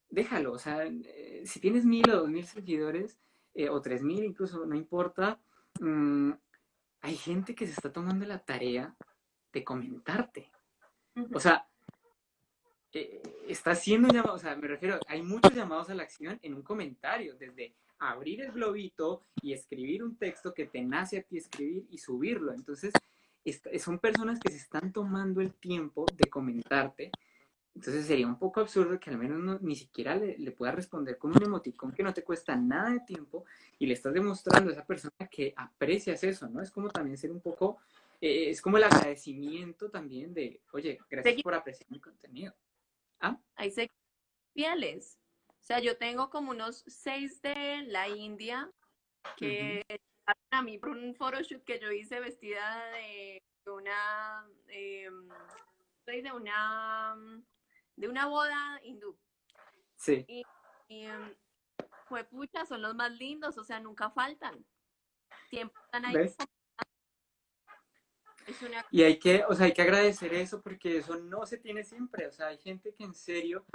déjalo, 0.10 0.54
o 0.54 0.60
sea, 0.60 0.86
eh, 0.86 1.44
si 1.46 1.60
tienes 1.60 1.86
mil 1.86 2.10
o 2.10 2.22
dos 2.22 2.30
mil 2.30 2.46
seguidores, 2.46 3.20
eh, 3.54 3.70
o 3.70 3.82
tres 3.82 4.04
mil 4.04 4.24
incluso, 4.24 4.66
no 4.66 4.76
importa, 4.76 5.40
mm, 5.80 6.32
hay 7.02 7.16
gente 7.16 7.56
que 7.56 7.66
se 7.66 7.74
está 7.74 7.92
tomando 7.92 8.26
la 8.26 8.40
tarea 8.40 8.96
de 9.52 9.64
comentarte. 9.64 10.52
O 11.34 11.40
sea, 11.40 11.68
eh, 12.94 13.22
está 13.48 13.72
haciendo 13.72 14.08
un 14.08 14.14
llamado, 14.14 14.36
o 14.36 14.40
sea, 14.40 14.56
me 14.56 14.68
refiero, 14.68 15.00
hay 15.08 15.22
muchos 15.22 15.54
llamados 15.54 15.90
a 15.90 15.96
la 15.96 16.04
acción 16.04 16.40
en 16.42 16.54
un 16.54 16.62
comentario, 16.62 17.36
desde 17.36 17.76
abrir 18.00 18.42
el 18.42 18.52
globito 18.52 19.26
y 19.42 19.54
escribir 19.54 20.04
un 20.04 20.18
texto 20.18 20.54
que 20.54 20.66
te 20.66 20.82
nace 20.82 21.20
a 21.20 21.24
ti 21.24 21.38
escribir 21.38 21.86
y 21.90 21.98
subirlo. 21.98 22.54
Entonces, 22.54 22.94
son 23.80 24.00
personas 24.00 24.40
que 24.40 24.52
se 24.52 24.58
están 24.58 24.92
tomando 24.92 25.42
el 25.42 25.54
tiempo 25.54 26.06
de 26.16 26.30
comentarte 26.30 27.12
entonces 27.76 28.06
sería 28.06 28.28
un 28.28 28.38
poco 28.38 28.60
absurdo 28.60 29.00
que 29.00 29.10
al 29.10 29.18
menos 29.18 29.62
ni 29.62 29.76
siquiera 29.76 30.16
le, 30.16 30.38
le 30.38 30.52
puedas 30.52 30.76
responder 30.76 31.18
con 31.18 31.32
un 31.32 31.44
emoticón 31.44 31.92
que 31.92 32.04
no 32.04 32.14
te 32.14 32.24
cuesta 32.24 32.56
nada 32.56 32.92
de 32.92 33.00
tiempo 33.00 33.46
y 33.80 33.88
le 33.88 33.94
estás 33.94 34.14
demostrando 34.14 34.70
a 34.70 34.74
esa 34.74 34.86
persona 34.86 35.28
que 35.30 35.54
aprecias 35.56 36.24
eso, 36.24 36.48
¿no? 36.48 36.62
Es 36.62 36.70
como 36.70 36.90
también 36.90 37.18
ser 37.18 37.32
un 37.32 37.42
poco, 37.42 37.80
eh, 38.22 38.50
es 38.50 38.62
como 38.62 38.78
el 38.78 38.84
agradecimiento 38.84 39.90
también 39.90 40.34
de, 40.34 40.62
oye, 40.72 41.00
gracias 41.10 41.42
por 41.42 41.56
apreciar 41.56 41.90
mi 41.90 42.00
contenido. 42.00 42.54
¿Ah? 43.20 43.40
Hay 43.56 43.74
fieles. 44.54 45.18
O 45.50 45.66
sea, 45.66 45.80
yo 45.80 45.98
tengo 45.98 46.30
como 46.30 46.52
unos 46.52 46.84
seis 46.86 47.42
de 47.42 47.84
la 47.88 48.08
India 48.08 48.70
que 49.38 49.84
a 50.52 50.62
mí 50.62 50.78
por 50.78 50.90
un 50.90 51.16
photoshoot 51.16 51.64
que 51.64 51.80
yo 51.80 51.92
hice 51.92 52.20
vestida 52.20 52.92
de 52.92 53.42
una, 53.66 54.48
eh, 54.68 55.10
de 56.06 56.32
una 56.32 57.16
de 57.96 58.08
una 58.08 58.26
boda 58.28 58.80
hindú. 58.84 59.18
Sí. 59.96 60.26
Y, 60.28 60.44
fue 62.08 62.24
pucha, 62.26 62.66
son 62.66 62.82
los 62.82 62.94
más 62.94 63.12
lindos, 63.12 63.58
o 63.58 63.64
sea, 63.64 63.80
nunca 63.80 64.12
faltan. 64.12 64.64
Siempre 65.50 65.82
están 65.86 66.06
ahí. 66.06 66.36
Y 68.92 69.04
hay 69.04 69.18
que, 69.18 69.44
o 69.48 69.56
sea, 69.56 69.68
hay 69.68 69.74
que 69.74 69.82
agradecer 69.82 70.34
eso 70.34 70.62
porque 70.62 70.98
eso 70.98 71.16
no 71.16 71.46
se 71.46 71.58
tiene 71.58 71.84
siempre. 71.84 72.28
O 72.28 72.32
sea, 72.32 72.48
hay 72.48 72.58
gente 72.60 72.94
que 72.94 73.06
en 73.06 73.16
serio 73.16 73.66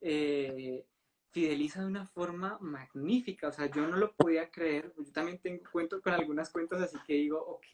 eh, 0.00 0.84
fideliza 1.30 1.80
de 1.80 1.86
una 1.86 2.06
forma 2.06 2.58
magnífica. 2.60 3.48
O 3.48 3.52
sea, 3.52 3.66
yo 3.66 3.86
no 3.86 3.96
lo 3.96 4.12
podía 4.14 4.50
creer. 4.50 4.92
Yo 4.96 5.12
también 5.12 5.38
tengo 5.38 5.62
cuento 5.70 6.00
con 6.00 6.12
algunas 6.12 6.50
cuentas, 6.50 6.82
así 6.82 6.98
que 7.06 7.14
digo, 7.14 7.38
ok, 7.40 7.66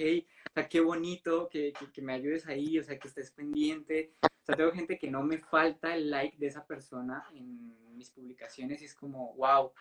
o 0.51 0.53
sea, 0.53 0.69
qué 0.69 0.81
bonito 0.81 1.49
que, 1.49 1.73
que 1.93 2.03
me 2.03 2.15
ayudes 2.15 2.47
ahí, 2.47 2.79
o 2.79 2.85
sea, 2.85 2.99
que 2.99 3.09
estés 3.09 3.31
pendiente. 3.31 4.15
O 4.23 4.45
sea, 4.45 4.57
tengo 4.57 4.73
gente 4.73 4.99
que 4.99 5.11
no 5.11 5.23
me 5.23 5.39
falta 5.39 5.95
el 5.95 6.11
like 6.11 6.37
de 6.39 6.47
esa 6.47 6.67
persona 6.67 7.25
en 7.33 7.97
mis 7.97 8.11
publicaciones 8.11 8.83
y 8.83 8.87
es 8.87 8.95
como, 8.95 9.35
wow, 9.35 9.67
o 9.67 9.73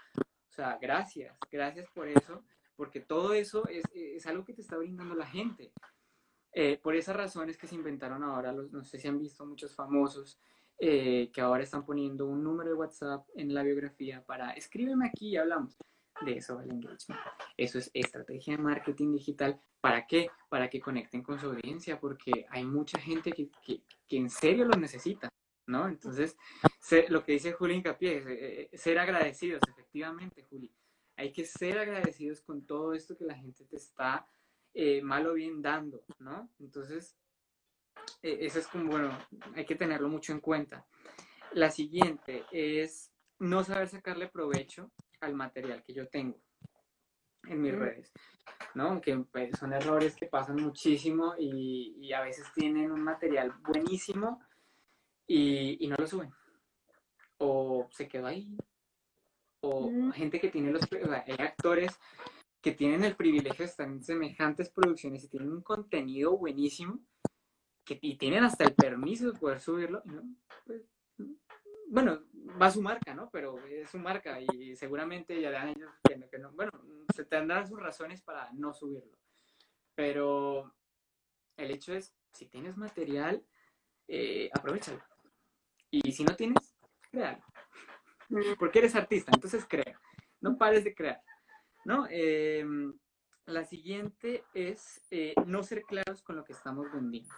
sea, 0.56 0.78
gracias, 0.80 1.36
gracias 1.52 1.90
por 1.94 2.08
eso, 2.08 2.46
porque 2.76 3.00
todo 3.00 3.34
eso 3.34 3.68
es, 3.68 3.84
es 3.94 4.26
algo 4.28 4.46
que 4.46 4.54
te 4.54 4.62
está 4.62 4.78
brindando 4.78 5.16
la 5.16 5.26
gente. 5.26 5.74
Eh, 6.54 6.78
por 6.78 6.96
esas 6.96 7.16
razones 7.16 7.58
que 7.58 7.66
se 7.66 7.74
inventaron 7.74 8.24
ahora, 8.24 8.52
los, 8.52 8.72
no 8.72 8.84
sé 8.84 9.00
si 9.00 9.08
han 9.08 9.20
visto 9.20 9.44
muchos 9.46 9.76
famosos 9.76 10.40
eh, 10.80 11.32
que 11.32 11.42
ahora 11.42 11.64
están 11.64 11.86
poniendo 11.86 12.28
un 12.28 12.44
número 12.44 12.70
de 12.70 12.76
WhatsApp 12.76 13.26
en 13.36 13.54
la 13.54 13.64
biografía 13.64 14.24
para 14.26 14.52
escríbeme 14.52 15.08
aquí 15.08 15.30
y 15.30 15.38
hablamos 15.38 15.78
de 16.22 16.38
eso 16.38 16.62
engagement. 16.62 17.20
Eso 17.58 17.80
es 17.80 17.92
estrategia 17.94 18.56
de 18.56 18.64
marketing 18.64 19.14
digital. 19.14 19.60
¿Para 19.82 20.06
qué? 20.08 20.30
Para 20.50 20.70
que 20.70 20.80
conecten 20.80 21.24
con 21.24 21.40
su 21.40 21.48
audiencia, 21.48 22.00
porque 22.00 22.46
hay 22.50 22.66
mucha 22.66 23.00
gente 23.00 23.32
que, 23.32 23.50
que, 23.66 24.18
en 24.18 24.30
serio 24.30 24.66
lo 24.66 24.78
necesita, 24.78 25.30
¿no? 25.68 25.88
Entonces, 25.88 26.38
lo 27.10 27.24
que 27.24 27.34
dice 27.34 27.54
Juli 27.54 27.76
Incapié 27.76 28.18
es 28.18 28.26
eh, 28.26 28.70
eh, 28.72 28.78
ser 28.78 29.00
agradecidos, 29.00 29.62
efectivamente, 29.68 30.44
Juli. 30.44 30.72
Hay 31.18 31.32
que 31.32 31.46
ser 31.46 31.78
agradecidos 31.78 32.42
con 32.42 32.66
todo 32.66 32.94
esto 32.94 33.18
que 33.18 33.26
la 33.26 33.36
gente 33.36 33.66
te 33.66 33.76
está 33.76 34.28
eh, 34.74 35.02
mal 35.02 35.28
o 35.28 35.34
bien 35.34 35.62
dando, 35.62 36.04
¿no? 36.20 36.50
Entonces, 36.60 37.18
eso 38.22 38.60
es 38.60 38.68
como, 38.68 38.92
bueno, 38.92 39.18
hay 39.56 39.66
que 39.66 39.76
tenerlo 39.76 40.08
mucho 40.08 40.32
en 40.32 40.40
cuenta. 40.40 40.86
La 41.52 41.70
siguiente 41.70 42.46
es 42.52 43.12
no 43.40 43.64
saber 43.64 43.90
sacarle 43.90 44.30
provecho 44.30 44.92
al 45.20 45.36
material 45.36 45.84
que 45.84 45.94
yo 45.94 46.08
tengo 46.08 46.42
en 47.48 47.62
mis 47.62 47.76
redes, 47.76 48.12
¿no? 48.74 48.88
Aunque 48.88 49.18
pues, 49.32 49.52
son 49.60 49.74
errores 49.74 50.16
que 50.16 50.28
pasan 50.28 50.56
muchísimo 50.56 51.36
y, 51.38 52.12
a 52.14 52.22
veces 52.22 52.46
tienen 52.56 52.92
un 52.92 53.02
material 53.02 53.54
buenísimo 53.62 54.42
y, 55.28 55.86
no 55.88 55.96
lo 55.98 56.08
suben. 56.08 56.32
O 57.40 57.90
se 57.92 58.08
quedó 58.08 58.28
ahí. 58.28 58.56
O 59.62 59.92
gente 60.14 60.40
que 60.40 60.50
tiene 60.50 60.72
los... 60.72 60.84
hay 60.92 61.36
actores 61.40 62.00
que 62.62 62.72
tienen 62.72 63.04
el 63.04 63.16
privilegio 63.16 63.66
de 63.66 63.72
estar 63.72 63.88
en 63.88 64.04
semejantes 64.04 64.70
producciones 64.70 65.24
y 65.24 65.30
tienen 65.30 65.52
un 65.52 65.62
contenido 65.62 66.38
buenísimo 66.38 67.02
que, 67.86 68.00
y 68.02 68.18
tienen 68.18 68.44
hasta 68.44 68.64
el 68.64 68.74
permiso 68.74 69.32
de 69.32 69.40
poder 69.40 69.60
subirlo. 69.60 70.02
¿no? 70.06 70.24
Pues, 70.66 70.84
bueno, 71.88 72.24
va 72.62 72.72
su 72.72 72.82
marca, 72.82 73.14
¿no? 73.14 73.30
Pero 73.32 73.60
es 73.66 73.90
su 73.90 74.00
marca 74.00 74.40
y 74.42 74.76
seguramente 74.76 75.40
ya 75.40 75.52
dan 75.52 75.70
ellos 75.70 75.92
que, 76.04 76.40
no, 76.40 76.52
bueno, 76.54 76.72
se 77.14 77.26
tendrán 77.26 77.68
sus 77.68 77.80
razones 77.80 78.22
para 78.22 78.52
no 78.54 78.74
subirlo. 78.74 79.18
Pero 79.96 80.74
el 81.58 81.72
hecho 81.72 81.94
es, 81.94 82.16
si 82.32 82.48
tienes 82.48 82.78
material, 82.78 83.46
eh, 84.08 84.50
aprovechalo. 84.54 85.04
Y 85.92 86.12
si 86.12 86.24
no 86.24 86.36
tienes, 86.36 86.76
créalo. 87.12 87.44
Porque 88.58 88.80
eres 88.80 88.96
artista, 88.96 89.32
entonces 89.34 89.66
crea. 89.70 90.00
No 90.42 90.58
pares 90.58 90.84
de 90.84 90.96
crear. 90.96 91.22
¿no? 91.86 92.08
Em, 92.10 92.98
la 93.46 93.66
siguiente 93.66 94.44
es 94.54 95.02
eh, 95.12 95.36
no 95.46 95.62
ser 95.64 95.84
claros 95.84 96.24
con 96.24 96.38
lo 96.38 96.44
que 96.44 96.54
estamos 96.54 96.92
vendiendo 96.92 97.34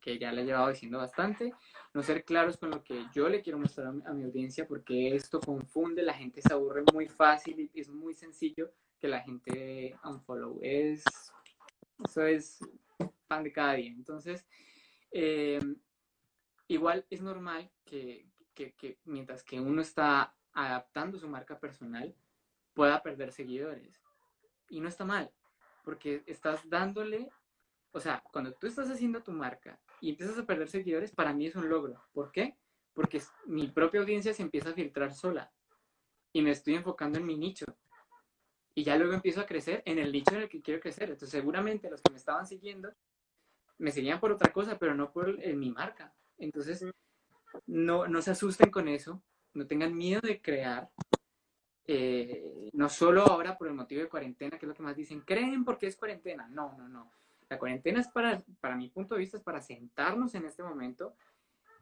que 0.00 0.18
ya 0.18 0.32
le 0.32 0.42
he 0.42 0.44
llevado 0.44 0.68
diciendo 0.68 0.98
bastante, 0.98 1.52
no 1.94 2.02
ser 2.02 2.24
claros 2.24 2.56
con 2.56 2.70
lo 2.70 2.82
que 2.82 3.06
yo 3.14 3.28
le 3.28 3.42
quiero 3.42 3.58
mostrar 3.58 3.88
a 3.88 4.12
mi, 4.12 4.24
audiencia, 4.24 4.66
porque 4.66 5.14
esto 5.14 5.40
confunde, 5.40 6.02
la 6.02 6.14
gente 6.14 6.42
se 6.42 6.52
aburre 6.52 6.84
muy 6.92 7.08
fácil 7.08 7.70
y 7.72 7.80
es 7.80 7.88
muy 7.88 8.14
sencillo 8.14 8.72
que 8.98 9.08
la 9.08 9.20
gente 9.20 9.96
unfollow. 10.04 10.58
Es, 10.62 11.04
eso 12.04 12.22
es 12.22 12.60
pan 13.26 13.44
de 13.44 13.52
cada 13.52 13.74
día. 13.74 13.90
Entonces, 13.90 14.46
eh, 15.10 15.60
igual 16.68 17.06
es 17.08 17.22
normal 17.22 17.70
que, 17.84 18.28
que, 18.54 18.74
que 18.74 18.98
mientras 19.04 19.42
que 19.42 19.60
uno 19.60 19.80
está 19.80 20.34
adaptando 20.52 21.18
su 21.18 21.28
marca 21.28 21.58
personal, 21.58 22.14
pueda 22.74 23.02
perder 23.02 23.32
seguidores. 23.32 24.02
Y 24.68 24.80
no 24.80 24.88
está 24.88 25.04
mal, 25.04 25.30
porque 25.84 26.22
estás 26.26 26.68
dándole 26.68 27.30
o 27.92 28.00
sea, 28.00 28.22
cuando 28.32 28.52
tú 28.54 28.66
estás 28.66 28.88
haciendo 28.90 29.22
tu 29.22 29.32
marca 29.32 29.80
y 30.00 30.10
empiezas 30.10 30.38
a 30.38 30.46
perder 30.46 30.68
seguidores, 30.68 31.12
para 31.12 31.34
mí 31.34 31.46
es 31.46 31.56
un 31.56 31.68
logro. 31.68 32.04
¿Por 32.12 32.30
qué? 32.30 32.56
Porque 32.94 33.20
mi 33.46 33.68
propia 33.68 34.00
audiencia 34.00 34.32
se 34.32 34.42
empieza 34.42 34.70
a 34.70 34.74
filtrar 34.74 35.12
sola 35.12 35.52
y 36.32 36.42
me 36.42 36.50
estoy 36.50 36.74
enfocando 36.74 37.18
en 37.18 37.26
mi 37.26 37.36
nicho. 37.36 37.66
Y 38.74 38.84
ya 38.84 38.96
luego 38.96 39.14
empiezo 39.14 39.40
a 39.40 39.46
crecer 39.46 39.82
en 39.84 39.98
el 39.98 40.12
nicho 40.12 40.34
en 40.34 40.42
el 40.42 40.48
que 40.48 40.62
quiero 40.62 40.80
crecer. 40.80 41.04
Entonces, 41.04 41.30
seguramente 41.30 41.90
los 41.90 42.00
que 42.00 42.12
me 42.12 42.18
estaban 42.18 42.46
siguiendo 42.46 42.92
me 43.78 43.90
seguían 43.90 44.20
por 44.20 44.30
otra 44.30 44.52
cosa, 44.52 44.78
pero 44.78 44.94
no 44.94 45.10
por 45.10 45.36
mi 45.54 45.70
marca. 45.70 46.14
Entonces, 46.38 46.84
no, 47.66 48.06
no 48.06 48.22
se 48.22 48.30
asusten 48.30 48.70
con 48.70 48.88
eso, 48.88 49.22
no 49.54 49.66
tengan 49.66 49.96
miedo 49.96 50.20
de 50.20 50.40
crear. 50.40 50.90
Eh, 51.86 52.70
no 52.72 52.88
solo 52.88 53.22
ahora 53.22 53.58
por 53.58 53.66
el 53.66 53.74
motivo 53.74 54.02
de 54.02 54.08
cuarentena, 54.08 54.58
que 54.58 54.66
es 54.66 54.68
lo 54.68 54.74
que 54.74 54.82
más 54.82 54.96
dicen, 54.96 55.22
creen 55.22 55.64
porque 55.64 55.88
es 55.88 55.96
cuarentena. 55.96 56.46
No, 56.48 56.76
no, 56.78 56.88
no. 56.88 57.10
La 57.50 57.58
cuarentena 57.58 58.00
es 58.00 58.08
para, 58.08 58.42
para 58.60 58.76
mi 58.76 58.88
punto 58.88 59.14
de 59.14 59.20
vista, 59.20 59.36
es 59.36 59.42
para 59.42 59.60
sentarnos 59.60 60.34
en 60.34 60.46
este 60.46 60.62
momento, 60.62 61.16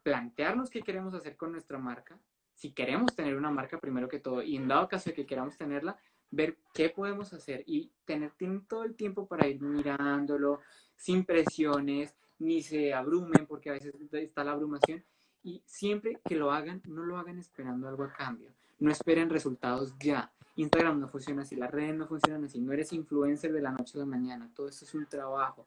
plantearnos 0.03 0.69
qué 0.69 0.81
queremos 0.81 1.13
hacer 1.13 1.37
con 1.37 1.51
nuestra 1.51 1.77
marca, 1.77 2.19
si 2.55 2.73
queremos 2.73 3.15
tener 3.15 3.37
una 3.37 3.51
marca 3.51 3.79
primero 3.79 4.09
que 4.09 4.19
todo, 4.19 4.41
y 4.41 4.57
en 4.57 4.67
dado 4.67 4.89
caso 4.89 5.11
de 5.11 5.15
que 5.15 5.25
queramos 5.25 5.57
tenerla, 5.57 5.97
ver 6.31 6.57
qué 6.73 6.89
podemos 6.89 7.31
hacer 7.33 7.63
y 7.65 7.91
tener 8.03 8.33
todo 8.67 8.83
el 8.83 8.95
tiempo 8.95 9.27
para 9.27 9.47
ir 9.47 9.61
mirándolo, 9.61 10.59
sin 10.95 11.23
presiones, 11.23 12.15
ni 12.39 12.61
se 12.61 12.93
abrumen, 12.93 13.45
porque 13.47 13.69
a 13.69 13.73
veces 13.73 13.93
está 14.11 14.43
la 14.43 14.51
abrumación. 14.51 15.03
Y 15.43 15.61
siempre 15.65 16.19
que 16.25 16.35
lo 16.35 16.51
hagan, 16.51 16.81
no 16.85 17.03
lo 17.03 17.17
hagan 17.17 17.37
esperando 17.37 17.87
algo 17.87 18.03
a 18.03 18.13
cambio. 18.13 18.51
No 18.79 18.91
esperen 18.91 19.29
resultados 19.29 19.93
ya. 19.99 20.31
Instagram 20.55 20.99
no 20.99 21.07
funciona 21.07 21.43
así, 21.43 21.55
las 21.55 21.71
redes 21.71 21.95
no 21.95 22.07
funcionan 22.07 22.43
así. 22.45 22.59
No 22.59 22.73
eres 22.73 22.91
influencer 22.93 23.53
de 23.53 23.61
la 23.61 23.71
noche 23.71 23.97
a 23.97 23.99
la 23.99 24.05
mañana. 24.05 24.49
Todo 24.53 24.69
eso 24.69 24.85
es 24.85 24.93
un 24.93 25.05
trabajo. 25.05 25.65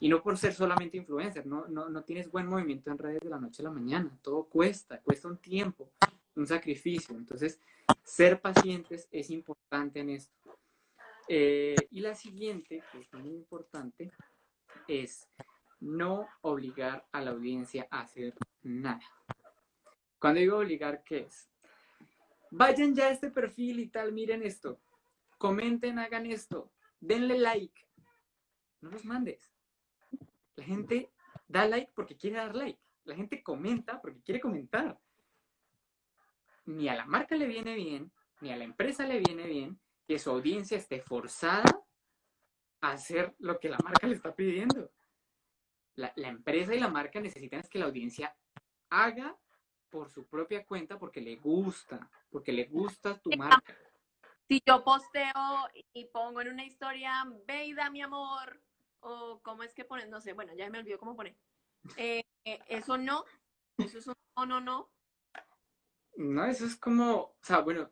Y 0.00 0.08
no 0.08 0.20
por 0.20 0.36
ser 0.36 0.52
solamente 0.52 0.96
influencer, 0.96 1.46
no, 1.46 1.68
no, 1.68 1.88
no 1.88 2.02
tienes 2.02 2.28
buen 2.28 2.48
movimiento 2.48 2.90
en 2.90 2.98
redes 2.98 3.20
de 3.20 3.30
la 3.30 3.38
noche 3.38 3.62
a 3.62 3.66
la 3.66 3.70
mañana. 3.70 4.10
Todo 4.20 4.44
cuesta, 4.44 5.00
cuesta 5.00 5.28
un 5.28 5.36
tiempo, 5.38 5.92
un 6.34 6.46
sacrificio. 6.46 7.14
Entonces, 7.14 7.60
ser 8.02 8.40
pacientes 8.40 9.06
es 9.12 9.30
importante 9.30 10.00
en 10.00 10.10
esto. 10.10 10.32
Eh, 11.28 11.76
y 11.90 12.00
la 12.00 12.16
siguiente, 12.16 12.82
que 12.90 13.00
es 13.00 13.12
muy 13.14 13.30
importante, 13.30 14.10
es 14.88 15.28
no 15.78 16.26
obligar 16.40 17.06
a 17.12 17.20
la 17.20 17.30
audiencia 17.30 17.86
a 17.90 18.00
hacer 18.00 18.34
nada. 18.62 19.02
Cuando 20.18 20.40
digo 20.40 20.58
obligar, 20.58 21.04
¿qué 21.04 21.20
es? 21.20 21.51
Vayan 22.54 22.94
ya 22.94 23.06
a 23.06 23.10
este 23.10 23.30
perfil 23.30 23.80
y 23.80 23.88
tal, 23.88 24.12
miren 24.12 24.42
esto. 24.42 24.78
Comenten, 25.38 25.98
hagan 25.98 26.26
esto. 26.26 26.70
Denle 27.00 27.38
like. 27.38 27.88
No 28.82 28.90
los 28.90 29.06
mandes. 29.06 29.50
La 30.56 30.64
gente 30.64 31.10
da 31.48 31.66
like 31.66 31.92
porque 31.94 32.18
quiere 32.18 32.36
dar 32.36 32.54
like. 32.54 32.78
La 33.04 33.14
gente 33.14 33.42
comenta 33.42 34.02
porque 34.02 34.20
quiere 34.20 34.38
comentar. 34.38 35.00
Ni 36.66 36.90
a 36.90 36.94
la 36.94 37.06
marca 37.06 37.36
le 37.36 37.46
viene 37.46 37.74
bien, 37.74 38.12
ni 38.42 38.52
a 38.52 38.56
la 38.56 38.64
empresa 38.64 39.06
le 39.06 39.20
viene 39.20 39.46
bien 39.46 39.80
que 40.06 40.18
su 40.18 40.28
audiencia 40.28 40.76
esté 40.76 41.00
forzada 41.00 41.82
a 42.82 42.90
hacer 42.90 43.34
lo 43.38 43.58
que 43.58 43.70
la 43.70 43.78
marca 43.82 44.06
le 44.06 44.14
está 44.14 44.34
pidiendo. 44.34 44.92
La, 45.94 46.12
empresa 46.16 46.74
y 46.74 46.80
la 46.80 46.88
marca 46.88 47.18
necesitan 47.18 47.62
que 47.62 47.78
la 47.78 47.86
audiencia 47.86 48.36
haga 48.90 49.38
por 49.92 50.10
su 50.10 50.26
propia 50.26 50.64
cuenta 50.64 50.98
porque 50.98 51.20
le 51.20 51.36
gusta, 51.36 52.10
porque 52.30 52.50
le 52.50 52.64
gusta 52.64 53.18
tu 53.18 53.30
marca. 53.36 53.76
Si 54.48 54.60
yo 54.66 54.82
posteo 54.82 55.68
y 55.92 56.06
pongo 56.06 56.40
en 56.40 56.48
una 56.48 56.64
historia, 56.64 57.24
Veida, 57.46 57.90
mi 57.90 58.00
amor, 58.00 58.60
o 59.00 59.40
cómo 59.42 59.62
es 59.62 59.74
que 59.74 59.84
ponen, 59.84 60.10
no 60.10 60.20
sé, 60.20 60.32
bueno, 60.32 60.54
ya 60.54 60.68
me 60.70 60.78
olvidó 60.78 60.98
cómo 60.98 61.14
poner. 61.14 61.36
Eh, 61.96 62.24
eh, 62.44 62.58
eso 62.68 62.96
no, 62.96 63.24
eso 63.78 63.98
es 63.98 64.06
un 64.06 64.14
no, 64.36 64.46
no, 64.46 64.60
no. 64.60 64.90
No, 66.16 66.44
eso 66.46 66.64
es 66.64 66.76
como, 66.76 67.12
o 67.14 67.36
sea, 67.42 67.60
bueno, 67.60 67.90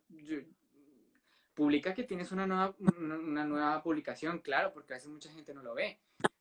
publica 1.53 1.93
que 1.93 2.05
tienes 2.05 2.33
una 2.33 2.47
nueva, 2.47 2.75
una, 2.79 3.45
nueva 3.45 3.83
publicación, 3.83 4.39
claro, 4.39 4.73
porque 4.73 4.95
a 4.95 4.97
veces 4.97 5.11
mucha 5.11 5.31
gente 5.31 5.53
no 5.53 5.63
lo 5.63 5.75
ve, 5.75 6.01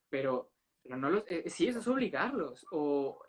pero, 0.10 0.52
pero 0.82 0.96
no 0.96 1.10
los, 1.10 1.24
eh, 1.28 1.50
sí, 1.50 1.68
eso 1.68 1.80
es 1.80 1.88
obligarlos, 1.88 2.66
o 2.72 3.24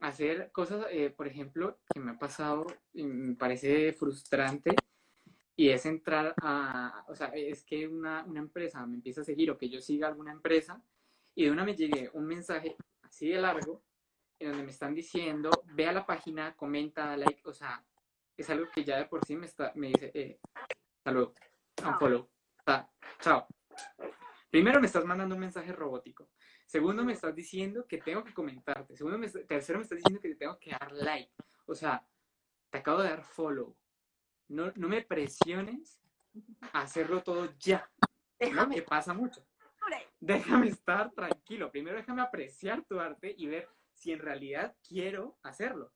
hacer 0.00 0.50
cosas, 0.52 0.86
por 1.16 1.26
ejemplo, 1.26 1.78
que 1.92 2.00
me 2.00 2.12
ha 2.12 2.18
pasado 2.18 2.66
y 2.92 3.04
me 3.04 3.36
parece 3.36 3.92
frustrante, 3.92 4.74
y 5.56 5.70
es 5.70 5.86
entrar 5.86 6.34
a, 6.42 7.04
o 7.08 7.14
sea, 7.14 7.28
es 7.28 7.64
que 7.64 7.86
una, 7.86 8.24
una, 8.24 8.40
empresa 8.40 8.84
me 8.86 8.96
empieza 8.96 9.20
a 9.20 9.24
seguir 9.24 9.50
o 9.50 9.58
que 9.58 9.68
yo 9.68 9.80
siga 9.80 10.08
alguna 10.08 10.32
empresa 10.32 10.82
y 11.34 11.44
de 11.44 11.50
una 11.50 11.64
me 11.64 11.76
llegue 11.76 12.10
un 12.12 12.26
mensaje 12.26 12.76
así 13.02 13.28
de 13.28 13.40
largo 13.40 13.82
en 14.38 14.48
donde 14.48 14.64
me 14.64 14.72
están 14.72 14.94
diciendo, 14.94 15.50
ve 15.72 15.86
a 15.86 15.92
la 15.92 16.04
página, 16.04 16.56
comenta, 16.56 17.16
like, 17.16 17.40
o 17.44 17.52
sea, 17.52 17.84
es 18.36 18.50
algo 18.50 18.66
que 18.74 18.84
ya 18.84 18.98
de 18.98 19.06
por 19.06 19.24
sí 19.24 19.36
me, 19.36 19.46
está, 19.46 19.72
me 19.76 19.88
dice, 19.88 20.10
eh, 20.12 20.40
salud, 21.04 21.32
un 21.86 21.98
follow, 21.98 22.28
chao. 23.20 23.46
Primero 24.50 24.80
me 24.80 24.86
estás 24.86 25.04
mandando 25.04 25.34
un 25.34 25.40
mensaje 25.40 25.72
robótico. 25.72 26.28
Segundo 26.74 27.04
me 27.04 27.12
estás 27.12 27.32
diciendo 27.32 27.86
que 27.86 27.98
tengo 27.98 28.24
que 28.24 28.34
comentarte. 28.34 28.96
Segundo, 28.96 29.16
me, 29.16 29.28
tercero 29.28 29.78
me 29.78 29.84
estás 29.84 29.98
diciendo 29.98 30.20
que 30.20 30.30
te 30.30 30.34
tengo 30.34 30.58
que 30.58 30.72
dar 30.72 30.90
like. 30.90 31.30
O 31.66 31.74
sea, 31.76 32.04
te 32.68 32.78
acabo 32.78 33.00
de 33.00 33.10
dar 33.10 33.22
follow 33.22 33.76
no, 34.48 34.72
no 34.74 34.88
me 34.88 35.00
presiones 35.02 36.00
a 36.72 36.80
hacerlo 36.80 37.22
todo 37.22 37.54
ya. 37.60 37.88
Déjame. 38.40 38.74
Que 38.74 38.82
pasa 38.82 39.14
mucho. 39.14 39.46
Déjame 40.18 40.66
estar 40.66 41.12
tranquilo. 41.12 41.70
Primero 41.70 41.96
déjame 41.96 42.22
apreciar 42.22 42.82
tu 42.82 42.98
arte 42.98 43.32
y 43.38 43.46
ver 43.46 43.68
si 43.92 44.10
en 44.10 44.18
realidad 44.18 44.74
quiero 44.82 45.38
hacerlo. 45.44 45.92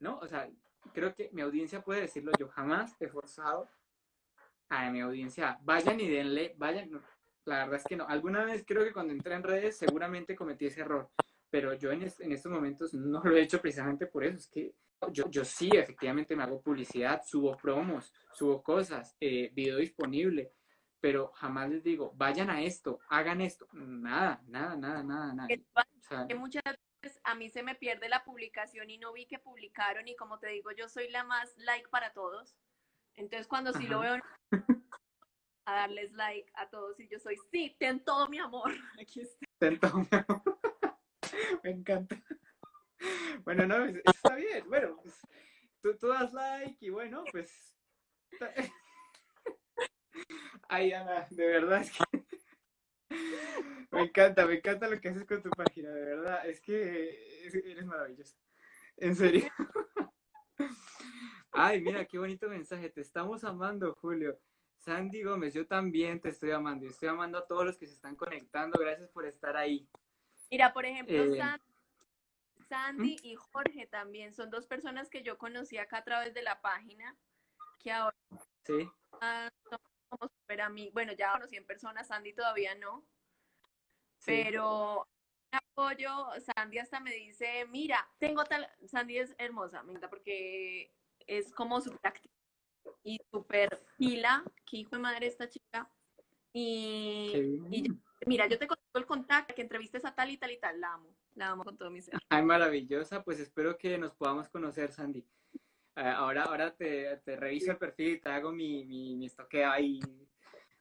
¿No? 0.00 0.18
O 0.18 0.26
sea, 0.26 0.50
creo 0.92 1.14
que 1.14 1.30
mi 1.34 1.42
audiencia 1.42 1.84
puede 1.84 2.00
decirlo. 2.00 2.32
Yo 2.36 2.48
jamás 2.48 3.00
he 3.00 3.06
forzado 3.06 3.70
a 4.70 4.90
mi 4.90 5.02
audiencia. 5.02 5.56
Vayan 5.62 6.00
y 6.00 6.10
denle, 6.10 6.56
vayan. 6.58 7.00
La 7.46 7.58
verdad 7.58 7.76
es 7.76 7.84
que 7.84 7.96
no. 7.96 8.06
Alguna 8.06 8.44
vez 8.44 8.64
creo 8.66 8.84
que 8.84 8.92
cuando 8.92 9.12
entré 9.12 9.34
en 9.34 9.42
redes 9.42 9.78
seguramente 9.78 10.36
cometí 10.36 10.66
ese 10.66 10.82
error. 10.82 11.10
Pero 11.48 11.74
yo 11.74 11.92
en, 11.92 12.02
en 12.02 12.32
estos 12.32 12.52
momentos 12.52 12.92
no 12.92 13.22
lo 13.22 13.36
he 13.36 13.42
hecho 13.42 13.60
precisamente 13.60 14.06
por 14.06 14.24
eso. 14.24 14.36
Es 14.36 14.48
que 14.48 14.74
yo, 15.12 15.30
yo 15.30 15.44
sí, 15.44 15.70
efectivamente 15.72 16.34
me 16.34 16.42
hago 16.42 16.60
publicidad, 16.60 17.22
subo 17.24 17.56
promos, 17.56 18.12
subo 18.32 18.62
cosas, 18.62 19.16
eh, 19.20 19.50
video 19.52 19.76
disponible, 19.76 20.52
pero 21.00 21.32
jamás 21.34 21.70
les 21.70 21.84
digo, 21.84 22.12
vayan 22.16 22.50
a 22.50 22.62
esto, 22.62 22.98
hagan 23.08 23.40
esto. 23.40 23.68
Nada, 23.72 24.42
nada, 24.46 24.76
nada, 24.76 25.02
nada, 25.02 25.34
nada. 25.34 25.48
muchas 26.36 26.62
veces 27.02 27.20
a 27.24 27.34
mí 27.34 27.48
se 27.50 27.62
me 27.62 27.74
pierde 27.74 28.08
la 28.08 28.24
publicación 28.24 28.90
y 28.90 28.98
no 28.98 29.12
vi 29.12 29.26
que 29.26 29.38
publicaron 29.38 30.08
y 30.08 30.16
como 30.16 30.38
te 30.38 30.48
digo, 30.48 30.72
yo 30.72 30.88
soy 30.88 31.08
la 31.10 31.24
más 31.24 31.54
like 31.58 31.88
para 31.90 32.12
todos. 32.12 32.56
Entonces 33.14 33.46
cuando 33.46 33.72
sí 33.72 33.86
lo 33.86 34.00
veo 34.00 34.16
a 35.66 35.74
darles 35.74 36.12
like 36.12 36.50
a 36.54 36.68
todos 36.70 36.98
y 37.00 37.08
yo 37.08 37.18
soy, 37.18 37.36
sí, 37.50 37.76
ten 37.78 38.02
todo 38.04 38.28
mi 38.28 38.38
amor. 38.38 38.72
Aquí 39.00 39.20
está. 39.20 39.46
Ten 39.58 39.78
todo 39.78 39.98
mi 39.98 40.08
amor. 40.12 40.42
me 41.64 41.70
encanta. 41.70 42.16
Bueno, 43.44 43.66
no, 43.66 43.84
está 43.84 44.34
bien. 44.36 44.64
Bueno, 44.68 44.96
pues, 45.02 45.98
tú, 45.98 46.08
das 46.08 46.32
like 46.32 46.76
y 46.80 46.90
bueno, 46.90 47.24
pues. 47.30 47.76
Ay, 50.68 50.92
Ana, 50.92 51.26
de 51.30 51.46
verdad 51.46 51.82
es 51.82 51.92
que. 51.92 52.24
Me 53.90 54.02
encanta, 54.02 54.46
me 54.46 54.54
encanta 54.54 54.88
lo 54.88 55.00
que 55.00 55.08
haces 55.08 55.24
con 55.24 55.42
tu 55.42 55.50
página, 55.50 55.90
de 55.90 56.04
verdad. 56.04 56.48
Es 56.48 56.60
que 56.60 57.44
eres 57.46 57.86
maravilloso. 57.86 58.36
En 58.96 59.14
serio. 59.14 59.44
Ay, 61.52 61.80
mira, 61.80 62.04
qué 62.04 62.18
bonito 62.18 62.48
mensaje. 62.48 62.90
Te 62.90 63.00
estamos 63.00 63.44
amando, 63.44 63.94
Julio. 63.94 64.38
Sandy 64.86 65.24
Gómez, 65.24 65.52
yo 65.52 65.66
también 65.66 66.20
te 66.20 66.28
estoy 66.28 66.52
amando. 66.52 66.86
Estoy 66.86 67.08
amando 67.08 67.38
a 67.38 67.46
todos 67.46 67.64
los 67.64 67.76
que 67.76 67.88
se 67.88 67.94
están 67.94 68.14
conectando. 68.14 68.78
Gracias 68.78 69.10
por 69.10 69.26
estar 69.26 69.56
ahí. 69.56 69.88
Mira, 70.48 70.72
por 70.72 70.86
ejemplo, 70.86 71.24
eh, 71.24 71.36
Sandy 71.36 71.76
Sandy 72.68 73.16
y 73.22 73.34
Jorge 73.34 73.86
también 73.88 74.32
son 74.32 74.48
dos 74.48 74.66
personas 74.66 75.10
que 75.10 75.24
yo 75.24 75.38
conocí 75.38 75.76
acá 75.76 75.98
a 75.98 76.04
través 76.04 76.34
de 76.34 76.42
la 76.42 76.60
página, 76.60 77.16
que 77.80 77.90
ahora 77.90 78.16
sí. 78.64 78.88
somos 80.08 80.30
super 80.40 80.60
amigos. 80.60 80.94
Bueno, 80.94 81.12
ya 81.14 81.32
conocí 81.32 81.56
en 81.56 81.66
persona, 81.66 82.04
Sandy 82.04 82.32
todavía 82.32 82.76
no. 82.76 83.04
Pero 84.24 85.08
apoyo, 85.50 86.28
Sandy 86.54 86.78
hasta 86.78 87.00
me 87.00 87.12
dice, 87.12 87.66
mira, 87.66 88.08
tengo 88.18 88.44
tal, 88.44 88.68
Sandy 88.86 89.18
es 89.18 89.34
hermosa, 89.38 89.82
me 89.82 89.90
encanta 89.90 90.10
porque 90.10 90.92
es 91.26 91.52
como 91.52 91.80
súper 91.80 92.00
activa 92.04 92.35
y 93.02 93.18
súper 93.30 93.82
pila, 93.96 94.44
que 94.64 94.78
hijo 94.78 94.96
de 94.96 94.98
madre 94.98 95.26
esta 95.26 95.48
chica. 95.48 95.90
Y, 96.52 97.60
y 97.70 97.88
mira, 98.26 98.46
yo 98.46 98.58
te 98.58 98.66
conozco 98.66 98.98
el 98.98 99.06
contacto, 99.06 99.54
que 99.54 99.62
entrevistes 99.62 100.04
a 100.04 100.14
tal 100.14 100.30
y 100.30 100.38
tal 100.38 100.50
y 100.50 100.58
tal, 100.58 100.80
la 100.80 100.94
amo. 100.94 101.14
La 101.34 101.50
amo 101.50 101.64
con 101.64 101.76
todo 101.76 101.90
mi 101.90 102.00
ser. 102.00 102.18
Ay, 102.30 102.42
maravillosa. 102.42 103.22
Pues 103.22 103.38
espero 103.40 103.76
que 103.76 103.98
nos 103.98 104.14
podamos 104.14 104.48
conocer, 104.48 104.90
Sandy. 104.90 105.24
Eh, 105.96 106.00
ahora, 106.00 106.44
ahora 106.44 106.74
te, 106.74 107.16
te, 107.24 107.36
reviso 107.36 107.70
el 107.70 107.78
perfil 107.78 108.14
y 108.14 108.20
te 108.20 108.28
hago 108.28 108.52
mi, 108.52 108.84
mi, 108.84 109.16
mi 109.16 109.26
estoqueo 109.26 109.70
ahí 109.70 110.00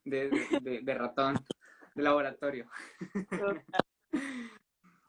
de, 0.03 0.81
de, 0.81 0.93
ratón, 0.93 1.35
de 1.93 2.03
laboratorio. 2.03 2.69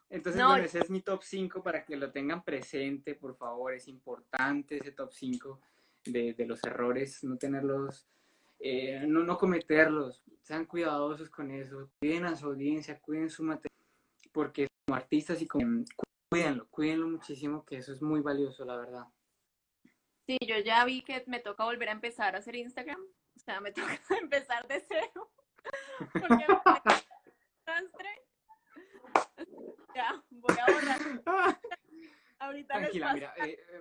Entonces, 0.09 0.43
bueno, 0.45 0.65
ese 0.65 0.79
es 0.79 0.91
mi 0.91 1.01
top 1.01 1.23
5 1.23 1.63
para 1.63 1.85
que 1.85 1.97
lo 1.97 2.11
tengan 2.13 2.45
presente, 2.45 3.15
por 3.15 3.37
favor. 3.37 3.75
Es 3.75 3.89
importante 3.89 4.77
ese 4.79 4.93
top 4.93 5.13
5 5.13 5.61
de, 6.07 6.35
de 6.35 6.47
los 6.47 6.63
errores, 6.65 7.23
no 7.25 7.37
tenerlos, 7.37 8.07
eh, 8.59 9.05
no, 9.07 9.23
no 9.23 9.37
cometerlos. 9.37 10.23
Sean 10.43 10.65
cuidadosos 10.65 11.29
con 11.31 11.51
eso. 11.51 11.91
Cuiden 11.99 12.25
a 12.25 12.37
su 12.37 12.47
audiencia, 12.47 12.99
cuiden 13.01 13.31
su 13.31 13.43
material, 13.43 13.73
porque 14.33 14.69
como 14.87 14.97
artistas 14.97 15.43
y 15.43 15.47
como 15.47 15.85
cuídenlo, 16.31 16.69
cuídenlo 16.69 17.09
muchísimo, 17.09 17.65
que 17.65 17.77
eso 17.77 17.93
es 17.93 18.03
muy 18.03 18.21
valioso, 18.21 18.65
la 18.65 18.77
verdad. 18.77 19.05
Sí, 20.27 20.39
yo 20.47 20.59
ya 20.59 20.85
vi 20.85 21.03
que 21.03 21.23
me 21.27 21.39
toca 21.41 21.65
volver 21.65 21.89
a 21.89 21.93
empezar 21.93 22.35
a 22.35 22.39
hacer 22.39 22.57
Instagram, 22.57 23.01
o 23.01 23.39
sea, 23.39 23.61
me 23.61 23.73
toca 23.73 24.01
empezar 24.21 24.67
de 24.67 24.81
cero, 24.81 25.31
porque 26.13 26.47
Ya, 29.95 30.23
voy 30.31 30.57
a 30.61 30.67
borrar. 30.73 31.01
Ahorita 32.39 32.75
Tranquila, 32.75 33.15
mira, 33.15 33.35
eh, 33.39 33.59
eh, 33.69 33.81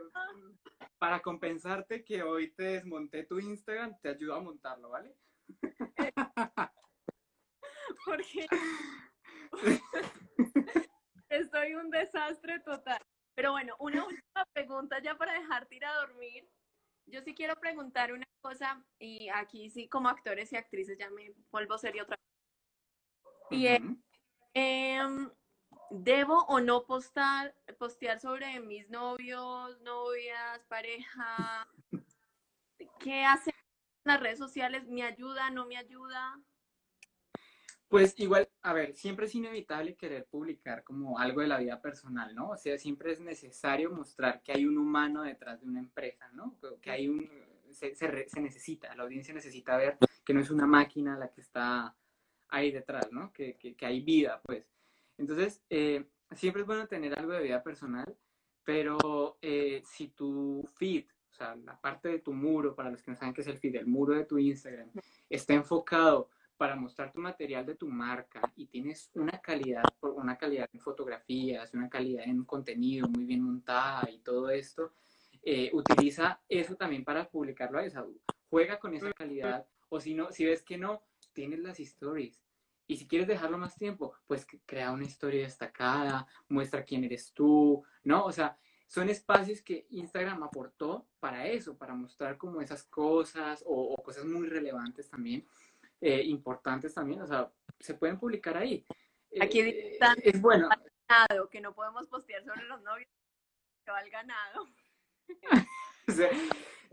para 0.98 1.22
compensarte 1.22 2.04
que 2.04 2.24
hoy 2.24 2.52
te 2.52 2.64
desmonté 2.64 3.24
tu 3.26 3.40
Instagram, 3.40 4.00
te 4.02 4.10
ayudo 4.10 4.36
a 4.36 4.42
montarlo, 4.42 4.90
¿vale? 4.90 5.16
Porque 8.06 8.48
estoy 11.30 11.76
un 11.76 11.90
desastre 11.90 12.60
total. 12.60 13.00
Pero 13.36 13.52
bueno, 13.52 13.76
una 13.80 14.06
última 14.06 14.46
pregunta 14.54 15.02
ya 15.02 15.18
para 15.18 15.34
dejarte 15.34 15.76
ir 15.76 15.86
a 15.86 15.96
dormir. 15.96 16.50
Yo 17.08 17.22
sí 17.22 17.36
quiero 17.36 17.56
preguntar 17.58 18.14
una 18.14 18.26
cosa, 18.42 18.84
y 19.00 19.30
aquí 19.30 19.70
sí, 19.70 19.90
como 19.90 20.10
actores 20.10 20.52
y 20.54 20.56
actrices, 20.56 20.98
ya 20.98 21.10
me 21.10 21.34
vuelvo 21.52 21.78
serio 21.78 22.04
otra 22.04 22.16
vez. 22.16 23.60
Y 23.60 23.68
es, 23.68 23.82
Ujú. 23.82 25.36
¿Debo 25.90 26.46
o 26.48 26.60
no 26.60 26.86
postar, 26.86 27.56
postear 27.78 28.20
sobre 28.20 28.60
mis 28.60 28.90
novios, 28.90 29.80
novias, 29.82 30.64
pareja? 30.68 31.68
¿Qué 33.00 33.24
hacen 33.24 33.54
las 34.04 34.20
redes 34.20 34.40
sociales? 34.40 34.88
¿Me 34.88 35.04
ayuda, 35.04 35.50
no 35.52 35.66
me 35.66 35.78
ayuda? 35.78 36.40
Pues 37.88 38.20
igual, 38.20 38.50
a 38.64 38.74
ver, 38.74 38.96
siempre 38.96 39.28
es 39.28 39.36
inevitable 39.36 39.96
querer 39.96 40.26
publicar 40.26 40.84
como 40.84 41.20
algo 41.20 41.42
de 41.42 41.48
la 41.48 41.60
vida 41.60 41.82
personal, 41.82 42.34
¿no? 42.36 42.50
O 42.50 42.58
sea, 42.58 42.78
siempre 42.78 43.12
es 43.14 43.20
necesario 43.22 43.92
mostrar 43.92 44.42
que 44.42 44.52
hay 44.52 44.66
un 44.66 44.78
humano 44.78 45.22
detrás 45.22 45.62
de 45.62 45.68
una 45.68 45.80
empresa, 45.80 46.28
¿no? 46.34 46.58
Que 46.82 46.92
hay 46.92 47.08
un, 47.08 47.30
se, 47.72 47.96
se 47.96 48.08
re- 48.08 48.28
se 48.28 48.42
necesita, 48.42 48.94
la 48.96 49.04
audiencia 49.04 49.34
necesita 49.34 49.78
ver 49.78 49.98
que 50.26 50.34
no 50.34 50.42
es 50.42 50.50
una 50.50 50.66
máquina 50.66 51.16
la 51.18 51.30
que 51.32 51.42
está 51.42 51.96
ahí 52.50 52.72
detrás, 52.72 53.12
¿no? 53.12 53.32
Que, 53.32 53.56
que, 53.56 53.76
que 53.76 53.86
hay 53.86 54.02
vida, 54.02 54.42
pues. 54.44 54.75
Entonces, 55.18 55.62
eh, 55.70 56.06
siempre 56.36 56.62
es 56.62 56.68
bueno 56.68 56.88
tener 56.88 57.18
algo 57.18 57.34
de 57.34 57.44
vida 57.44 57.64
personal, 57.64 58.16
pero 58.64 59.38
eh, 59.42 59.82
si 59.86 60.10
tu 60.10 60.68
feed, 60.76 61.06
o 61.32 61.34
sea, 61.34 61.56
la 61.56 61.80
parte 61.80 62.10
de 62.10 62.20
tu 62.20 62.34
muro, 62.34 62.76
para 62.76 62.90
los 62.90 63.02
que 63.02 63.12
no 63.12 63.18
saben 63.18 63.34
qué 63.34 63.42
es 63.42 63.48
el 63.48 63.58
feed, 63.58 63.76
el 63.76 63.88
muro 63.88 64.14
de 64.14 64.26
tu 64.26 64.38
Instagram, 64.38 64.90
está 65.30 65.54
enfocado 65.54 66.30
para 66.58 66.76
mostrar 66.76 67.12
tu 67.12 67.20
material 67.20 67.66
de 67.66 67.76
tu 67.76 67.88
marca 67.88 68.42
y 68.56 68.68
tienes 68.68 69.12
una 69.14 69.40
calidad, 69.42 69.84
una 70.02 70.38
calidad 70.38 70.70
en 70.72 70.80
fotografías, 70.80 71.74
una 71.74 71.90
calidad 71.90 72.24
en 72.24 72.46
contenido 72.46 73.08
muy 73.10 73.26
bien 73.26 73.42
montada 73.42 74.10
y 74.10 74.20
todo 74.20 74.50
esto, 74.50 74.94
eh, 75.44 75.70
utiliza 75.74 76.42
eso 76.48 76.76
también 76.76 77.04
para 77.04 77.30
publicarlo. 77.30 77.84
O 77.84 77.90
sea, 77.90 78.06
juega 78.50 78.80
con 78.80 78.94
esa 78.96 79.12
calidad. 79.14 79.68
O 79.90 80.00
si 80.00 80.14
no, 80.14 80.32
si 80.32 80.46
ves 80.46 80.64
que 80.64 80.78
no, 80.78 81.04
tienes 81.34 81.60
las 81.60 81.80
stories. 81.80 82.45
Y 82.88 82.98
si 82.98 83.08
quieres 83.08 83.28
dejarlo 83.28 83.58
más 83.58 83.76
tiempo, 83.76 84.14
pues 84.28 84.46
crea 84.66 84.92
una 84.92 85.06
historia 85.06 85.42
destacada, 85.44 86.28
muestra 86.50 86.84
quién 86.84 87.04
eres 87.04 87.34
tú, 87.34 87.84
¿no? 88.04 88.26
O 88.26 88.32
sea, 88.32 88.58
son 88.88 89.10
espacios 89.10 89.62
que 89.62 89.88
Instagram 89.90 90.44
aportó 90.44 91.08
para 91.20 91.48
eso, 91.48 91.76
para 91.78 91.96
mostrar 91.96 92.38
como 92.38 92.62
esas 92.62 92.84
cosas 92.84 93.64
o, 93.66 93.94
o 93.96 94.04
cosas 94.04 94.26
muy 94.26 94.48
relevantes 94.48 95.10
también 95.10 95.48
eh, 96.02 96.22
importantes 96.24 96.94
también, 96.94 97.22
o 97.22 97.28
sea, 97.28 97.52
se 97.80 97.94
pueden 97.96 98.20
publicar 98.20 98.58
ahí. 98.58 98.86
Aquí 99.42 99.62
Eh, 99.62 99.98
es 100.24 100.40
bueno, 100.42 100.70
Ganado, 101.08 101.50
que 101.50 101.62
no 101.62 101.74
podemos 101.74 102.08
postear 102.08 102.44
sobre 102.44 102.64
los 102.66 102.82
novios, 102.84 103.08
que 103.86 103.92
va 103.92 104.02
el 104.02 104.10
ganado. 104.12 104.68
o 106.08 106.12
sea, 106.12 106.30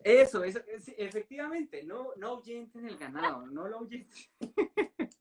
eso, 0.05 0.45
eso, 0.45 0.61
es- 0.69 0.95
efectivamente, 0.97 1.83
no, 1.85 2.15
no 2.17 2.29
ahuyenten 2.29 2.89
el 2.89 2.97
ganado, 2.97 3.47
no 3.47 3.69
lo 3.69 3.79
ahuyenten. 3.81 4.23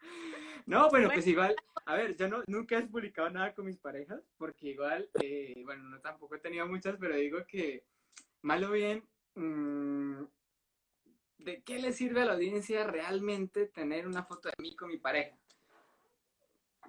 No, 0.66 0.88
bueno, 0.90 1.10
pues 1.12 1.26
igual, 1.26 1.56
a 1.86 1.94
ver, 1.96 2.16
yo 2.16 2.28
no, 2.28 2.42
nunca 2.46 2.78
he 2.78 2.86
publicado 2.86 3.30
nada 3.30 3.54
con 3.54 3.66
mis 3.66 3.78
parejas, 3.78 4.20
porque 4.36 4.68
igual, 4.68 5.10
eh, 5.20 5.62
bueno, 5.64 5.84
no 5.84 6.00
tampoco 6.00 6.36
he 6.36 6.38
tenido 6.38 6.66
muchas, 6.66 6.96
pero 7.00 7.16
digo 7.16 7.44
que, 7.46 7.84
mal 8.42 8.62
o 8.64 8.70
bien, 8.70 9.02
mm, 9.34 10.22
¿de 11.38 11.62
qué 11.62 11.78
le 11.78 11.92
sirve 11.92 12.22
a 12.22 12.26
la 12.26 12.34
audiencia 12.34 12.84
realmente 12.84 13.66
tener 13.66 14.06
una 14.06 14.24
foto 14.24 14.48
de 14.48 14.54
mí 14.62 14.76
con 14.76 14.88
mi 14.88 14.98
pareja? 14.98 15.36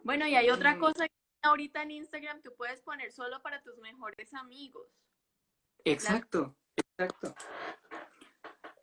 Bueno, 0.03 0.27
y 0.27 0.35
hay 0.35 0.49
otra 0.49 0.75
Mm. 0.75 0.79
cosa 0.79 1.07
que 1.07 1.15
ahorita 1.43 1.81
en 1.83 1.91
Instagram 1.91 2.41
tú 2.41 2.53
puedes 2.55 2.81
poner 2.81 3.11
solo 3.11 3.41
para 3.41 3.61
tus 3.63 3.77
mejores 3.79 4.33
amigos. 4.33 4.87
Exacto, 5.85 6.55
exacto. 6.75 7.33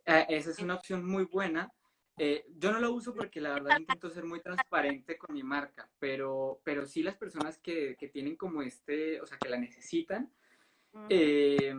Eh, 0.07 0.27
esa 0.31 0.51
es 0.51 0.59
una 0.59 0.75
opción 0.75 1.07
muy 1.07 1.25
buena. 1.25 1.71
Eh, 2.19 2.47
yo 2.57 2.73
no 2.73 2.81
lo 2.81 2.93
uso 2.93 3.15
porque 3.15 3.41
la 3.41 3.53
verdad 3.55 3.77
intento 3.79 4.11
ser 4.11 4.25
muy 4.25 4.41
transparente 4.41 5.17
con 5.17 5.35
mi 5.35 5.43
marca, 5.43 5.89
pero, 5.99 6.61
pero 6.65 6.87
sí 6.87 7.03
las 7.03 7.17
personas 7.17 7.59
que, 7.59 7.97
que 7.97 8.09
tienen 8.09 8.37
como 8.37 8.63
este, 8.63 9.21
o 9.21 9.27
sea, 9.27 9.39
que 9.39 9.49
la 9.49 9.59
necesitan, 9.59 10.33
eh, 11.09 11.75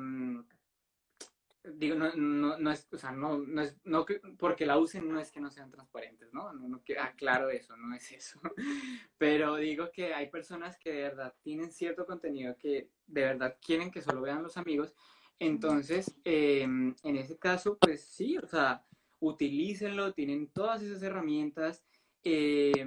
digo, 1.64 1.95
no, 1.95 2.11
no, 2.16 2.57
no 2.57 2.72
es, 2.72 2.88
o 2.91 2.98
sea, 2.98 3.11
no, 3.11 3.38
no 3.38 3.61
es, 3.61 3.78
no 3.84 4.06
que- 4.06 4.22
porque 4.38 4.66
la 4.66 4.78
usen 4.78 5.10
no 5.11 5.20
es 5.20 5.32
que 5.32 5.41
no 5.41 5.52
sean 5.52 5.70
transparentes, 5.72 6.34
¿no? 6.34 6.53
No, 6.53 6.68
no 6.68 6.84
que, 6.84 6.98
aclaro 6.98 7.49
eso, 7.49 7.76
no 7.78 7.94
es 7.95 8.11
eso. 8.11 8.40
Pero 9.18 9.56
digo 9.57 9.91
que 9.91 10.14
hay 10.14 10.30
personas 10.30 10.78
que 10.78 10.91
de 10.91 11.02
verdad 11.03 11.36
tienen 11.41 11.72
cierto 11.72 12.06
contenido 12.06 12.56
que 12.57 12.90
de 13.07 13.22
verdad 13.22 13.57
quieren 13.61 13.91
que 13.91 14.02
solo 14.02 14.22
vean 14.22 14.44
los 14.44 14.57
amigos. 14.57 14.94
Entonces, 15.38 16.16
eh, 16.26 16.64
en 16.64 17.16
ese 17.16 17.38
caso, 17.38 17.78
pues 17.80 18.03
sí, 18.03 18.38
o 18.38 18.48
sea, 18.48 18.84
utilícenlo, 19.20 20.14
tienen 20.14 20.48
todas 20.50 20.82
esas 20.82 21.02
herramientas. 21.04 21.84
eh, 22.24 22.86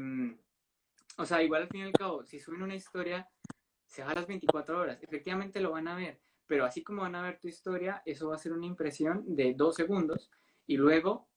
o 1.18 1.26
sea, 1.26 1.42
igual 1.42 1.62
al 1.62 1.68
fin 1.68 1.82
y 1.82 1.84
al 1.84 1.92
cabo, 1.92 2.24
si 2.24 2.38
suben 2.38 2.62
una 2.62 2.74
historia, 2.74 3.28
se 3.86 4.02
va 4.02 4.10
a 4.10 4.14
las 4.14 4.26
24 4.26 4.78
horas. 4.78 5.02
Efectivamente 5.02 5.60
lo 5.60 5.72
van 5.72 5.88
a 5.88 5.94
ver, 5.94 6.20
pero 6.46 6.64
así 6.64 6.82
como 6.82 7.02
van 7.02 7.14
a 7.14 7.22
ver 7.22 7.38
tu 7.38 7.48
historia, 7.48 8.02
eso 8.06 8.28
va 8.28 8.36
a 8.36 8.38
ser 8.38 8.52
una 8.52 8.66
impresión 8.66 9.22
de 9.26 9.54
dos 9.54 9.74
segundos 9.74 10.30
y 10.66 10.76
luego 10.76 11.28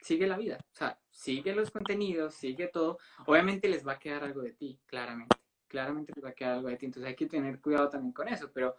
sigue 0.00 0.26
la 0.26 0.38
vida. 0.38 0.58
O 0.72 0.76
sea, 0.76 0.98
sigue 1.10 1.54
los 1.54 1.70
contenidos, 1.70 2.34
sigue 2.34 2.68
todo. 2.68 2.98
Obviamente 3.26 3.68
les 3.68 3.86
va 3.86 3.92
a 3.92 3.98
quedar 3.98 4.24
algo 4.24 4.42
de 4.42 4.52
ti, 4.52 4.80
claramente. 4.86 5.36
Claramente 5.66 6.12
les 6.14 6.24
va 6.24 6.30
a 6.30 6.34
quedar 6.34 6.54
algo 6.54 6.68
de 6.68 6.76
ti. 6.76 6.86
Entonces 6.86 7.08
hay 7.08 7.16
que 7.16 7.26
tener 7.26 7.60
cuidado 7.60 7.88
también 7.88 8.12
con 8.12 8.28
eso, 8.28 8.50
pero 8.52 8.76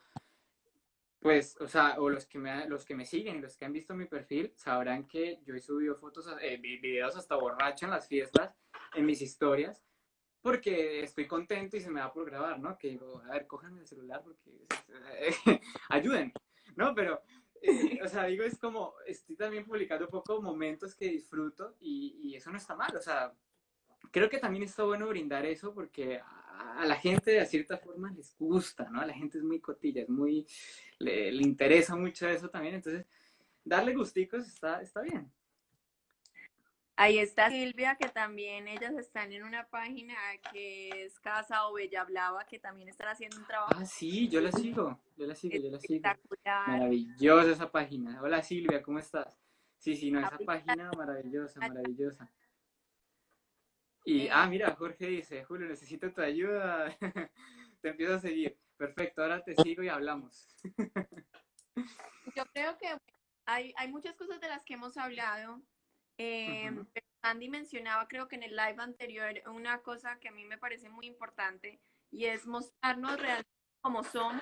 pues, 1.19 1.57
o 1.59 1.67
sea, 1.67 1.95
o 1.99 2.09
los 2.09 2.25
que 2.25 2.39
me, 2.39 2.67
los 2.67 2.85
que 2.85 2.95
me 2.95 3.05
siguen 3.05 3.37
y 3.37 3.41
los 3.41 3.57
que 3.57 3.65
han 3.65 3.73
visto 3.73 3.93
mi 3.93 4.05
perfil 4.05 4.53
sabrán 4.55 5.05
que 5.07 5.41
yo 5.45 5.53
he 5.55 5.59
subido 5.59 5.95
fotos, 5.95 6.27
eh, 6.41 6.57
vi- 6.57 6.77
videos 6.79 7.15
hasta 7.17 7.35
borracho 7.35 7.85
en 7.85 7.91
las 7.91 8.07
fiestas, 8.07 8.55
en 8.95 9.05
mis 9.05 9.21
historias, 9.21 9.83
porque 10.41 11.03
estoy 11.03 11.27
contento 11.27 11.75
y 11.77 11.81
se 11.81 11.91
me 11.91 11.99
da 11.99 12.11
por 12.13 12.25
grabar, 12.25 12.59
¿no? 12.59 12.77
Que 12.77 12.89
digo, 12.89 13.21
a 13.27 13.31
ver, 13.33 13.47
cójanme 13.47 13.81
el 13.81 13.87
celular 13.87 14.21
porque 14.23 14.65
ayuden, 15.89 16.31
¿no? 16.75 16.95
Pero, 16.95 17.21
eh, 17.61 17.99
o 18.03 18.07
sea, 18.07 18.25
digo, 18.25 18.43
es 18.43 18.57
como, 18.57 18.93
estoy 19.05 19.35
también 19.35 19.65
publicando 19.65 20.05
un 20.05 20.11
poco 20.11 20.41
momentos 20.41 20.95
que 20.95 21.09
disfruto 21.09 21.75
y, 21.79 22.17
y 22.23 22.35
eso 22.35 22.49
no 22.51 22.57
está 22.57 22.75
mal, 22.75 22.95
o 22.95 23.01
sea, 23.01 23.33
creo 24.11 24.29
que 24.29 24.39
también 24.39 24.63
está 24.63 24.83
bueno 24.83 25.07
brindar 25.07 25.45
eso 25.45 25.73
porque 25.73 26.19
a, 26.19 26.81
a 26.81 26.85
la 26.85 26.95
gente 26.95 27.31
de 27.31 27.45
cierta 27.45 27.77
forma 27.77 28.11
les 28.11 28.35
gusta, 28.37 28.89
¿no? 28.89 29.01
A 29.01 29.05
la 29.05 29.13
gente 29.13 29.37
es 29.37 29.43
muy 29.43 29.59
cotilla, 29.59 30.03
es 30.03 30.09
muy, 30.09 30.45
le, 30.99 31.31
le 31.31 31.43
interesa 31.43 31.95
mucho 31.95 32.27
eso 32.27 32.49
también, 32.49 32.75
entonces, 32.75 33.05
darle 33.63 33.93
gusticos 33.93 34.47
está, 34.47 34.81
está 34.81 35.01
bien. 35.01 35.31
Ahí 37.01 37.17
está 37.17 37.49
Silvia, 37.49 37.95
que 37.95 38.09
también 38.09 38.67
ellas 38.67 38.93
están 38.97 39.31
en 39.31 39.43
una 39.43 39.65
página 39.69 40.15
que 40.51 41.05
es 41.05 41.17
Casa 41.21 41.65
o 41.67 41.73
Bella 41.75 42.03
Blava, 42.03 42.43
que 42.45 42.59
también 42.59 42.89
están 42.89 43.07
haciendo 43.07 43.37
un 43.37 43.45
trabajo 43.45 43.71
Ah, 43.73 43.85
sí, 43.85 44.27
yo 44.27 44.41
la 44.41 44.51
sigo, 44.51 44.99
yo 45.15 45.25
la 45.25 45.33
sigo, 45.33 45.55
yo 45.55 45.71
la 45.71 45.79
sigo. 45.79 45.95
espectacular. 45.95 46.67
Maravillosa 46.67 47.51
esa 47.51 47.71
página. 47.71 48.21
Hola 48.21 48.43
Silvia, 48.43 48.83
¿cómo 48.83 48.99
estás? 48.99 49.39
Sí, 49.77 49.95
sí, 49.95 50.11
no, 50.11 50.19
esa 50.19 50.37
página 50.39 50.91
maravillosa, 50.97 51.61
maravillosa. 51.61 52.29
Y, 54.09 54.27
ah, 54.29 54.47
mira, 54.47 54.75
Jorge 54.75 55.05
dice, 55.05 55.43
Julio, 55.43 55.67
necesito 55.67 56.11
tu 56.11 56.21
ayuda. 56.21 56.97
te 57.81 57.89
empiezo 57.89 58.15
a 58.15 58.19
seguir. 58.19 58.57
Perfecto, 58.75 59.21
ahora 59.21 59.43
te 59.43 59.53
sigo 59.55 59.83
y 59.83 59.89
hablamos. 59.89 60.47
Yo 62.35 62.43
creo 62.51 62.75
que 62.77 62.87
hay, 63.45 63.71
hay 63.77 63.87
muchas 63.91 64.15
cosas 64.15 64.41
de 64.41 64.47
las 64.47 64.63
que 64.63 64.73
hemos 64.73 64.97
hablado. 64.97 65.61
Eh, 66.17 66.71
Ujú. 66.71 66.87
pero 66.91 67.05
Andy 67.21 67.49
mencionaba, 67.49 68.07
creo 68.07 68.27
que 68.27 68.35
en 68.35 68.43
el 68.43 68.55
live 68.55 68.77
anterior, 68.79 69.31
una 69.45 69.83
cosa 69.83 70.17
que 70.19 70.29
a 70.29 70.31
mí 70.31 70.43
me 70.43 70.57
parece 70.57 70.89
muy 70.89 71.05
importante 71.05 71.79
y 72.09 72.25
es 72.25 72.47
mostrarnos 72.47 73.19
realmente 73.19 73.51
como 73.81 74.03
somos, 74.03 74.41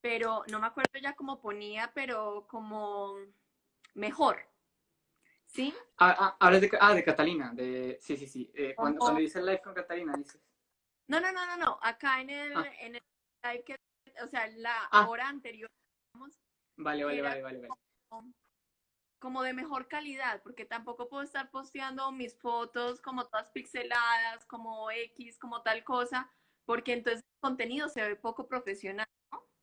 pero 0.00 0.44
no 0.48 0.60
me 0.60 0.68
acuerdo 0.68 1.00
ya 1.02 1.14
cómo 1.14 1.40
ponía, 1.40 1.90
pero 1.92 2.46
como 2.48 3.16
mejor. 3.94 4.51
¿Sí? 5.52 5.74
Ah, 5.98 6.16
ah, 6.18 6.36
hablas 6.40 6.62
de, 6.62 6.70
ah, 6.80 6.94
de 6.94 7.04
Catalina, 7.04 7.52
de, 7.52 7.98
sí, 8.00 8.16
sí, 8.16 8.26
sí. 8.26 8.50
eh, 8.54 8.74
cuando, 8.74 8.98
cuando 9.00 9.20
dice 9.20 9.38
el 9.38 9.46
live 9.46 9.60
con 9.62 9.74
Catalina, 9.74 10.14
dices. 10.16 10.40
No, 11.08 11.20
no, 11.20 11.30
no, 11.30 11.44
no, 11.46 11.56
no. 11.58 11.78
Acá 11.82 12.20
en 12.22 12.30
el, 12.30 12.56
Ah. 12.56 12.72
en 12.80 12.94
el 12.96 13.02
live 13.44 13.64
que, 13.64 13.76
o 14.24 14.28
sea, 14.28 14.46
la 14.48 14.88
Ah. 14.90 15.06
hora 15.08 15.28
anterior, 15.28 15.68
digamos, 16.14 16.34
Vale, 16.78 17.04
vale, 17.04 17.20
vale, 17.22 17.42
vale, 17.42 17.58
vale. 17.68 18.32
como 19.20 19.42
de 19.42 19.52
mejor 19.52 19.86
calidad, 19.88 20.42
porque 20.42 20.64
tampoco 20.64 21.08
puedo 21.08 21.22
estar 21.22 21.50
posteando 21.50 22.10
mis 22.12 22.36
fotos 22.40 23.00
como 23.00 23.26
todas 23.28 23.50
pixeladas, 23.50 24.44
como 24.46 24.90
X, 24.90 25.38
como 25.38 25.62
tal 25.62 25.84
cosa, 25.84 26.32
porque 26.64 26.94
entonces 26.94 27.20
el 27.22 27.40
contenido 27.40 27.88
se 27.88 28.02
ve 28.02 28.16
poco 28.16 28.48
profesional. 28.48 29.06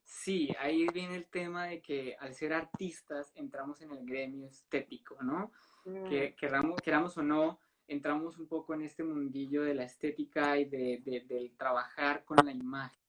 Sí, 0.06 0.56
ahí 0.60 0.88
viene 0.94 1.16
el 1.18 1.28
tema 1.30 1.66
de 1.66 1.82
que 1.82 2.16
al 2.20 2.34
ser 2.36 2.54
artistas 2.54 3.32
entramos 3.36 3.82
en 3.82 3.92
el 3.92 4.06
gremio 4.06 4.48
estético, 4.48 5.22
¿no? 5.22 5.52
Que 5.84 6.36
queramos, 6.36 6.82
queramos 6.82 7.18
o 7.18 7.24
no, 7.24 7.60
entramos 7.88 8.38
un 8.38 8.48
poco 8.48 8.74
en 8.74 8.84
este 8.84 9.04
mundillo 9.04 9.64
de 9.64 9.74
la 9.74 9.84
estética 9.84 10.58
y 10.58 10.66
de, 10.66 11.02
del 11.28 11.52
trabajar 11.58 12.24
con 12.24 12.38
la 12.46 12.52
imagen. 12.52 13.00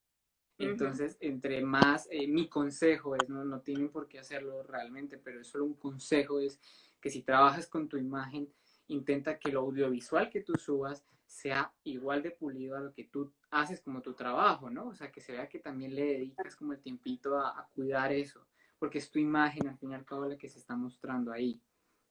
Entonces, 0.58 1.16
entre 1.20 1.62
más, 1.62 2.06
eh, 2.10 2.26
mi 2.28 2.46
consejo 2.48 3.16
es, 3.16 3.28
¿no? 3.30 3.44
no 3.44 3.60
tienen 3.60 3.88
por 3.88 4.08
qué 4.08 4.18
hacerlo 4.18 4.62
realmente, 4.62 5.16
pero 5.16 5.40
es 5.40 5.46
solo 5.46 5.64
un 5.64 5.74
consejo, 5.74 6.38
es 6.38 6.60
que 7.00 7.08
si 7.08 7.22
trabajas 7.22 7.66
con 7.66 7.88
tu 7.88 7.96
imagen, 7.96 8.52
intenta 8.88 9.38
que 9.38 9.50
lo 9.50 9.60
audiovisual 9.60 10.28
que 10.28 10.42
tú 10.42 10.54
subas 10.56 11.02
sea 11.24 11.72
igual 11.84 12.22
de 12.22 12.32
pulido 12.32 12.76
a 12.76 12.80
lo 12.80 12.92
que 12.92 13.04
tú 13.04 13.32
haces 13.50 13.80
como 13.80 14.02
tu 14.02 14.12
trabajo, 14.12 14.68
¿no? 14.68 14.88
O 14.88 14.94
sea, 14.94 15.10
que 15.10 15.22
se 15.22 15.32
vea 15.32 15.48
que 15.48 15.60
también 15.60 15.94
le 15.94 16.04
dedicas 16.04 16.56
como 16.56 16.72
el 16.72 16.80
tiempito 16.80 17.38
a, 17.38 17.58
a 17.58 17.68
cuidar 17.74 18.12
eso, 18.12 18.46
porque 18.78 18.98
es 18.98 19.10
tu 19.10 19.18
imagen 19.18 19.66
al 19.68 19.78
fin 19.78 19.92
y 19.92 19.94
al 19.94 20.04
cabo 20.04 20.26
la 20.26 20.36
que 20.36 20.48
se 20.48 20.58
está 20.58 20.76
mostrando 20.76 21.32
ahí, 21.32 21.58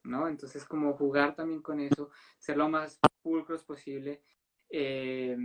¿no? 0.03 0.27
Entonces, 0.27 0.65
como 0.65 0.93
jugar 0.93 1.35
también 1.35 1.61
con 1.61 1.79
eso, 1.79 2.09
ser 2.37 2.57
lo 2.57 2.69
más 2.69 2.99
pulcros 3.21 3.63
posible. 3.63 4.21
Eh, 4.69 5.37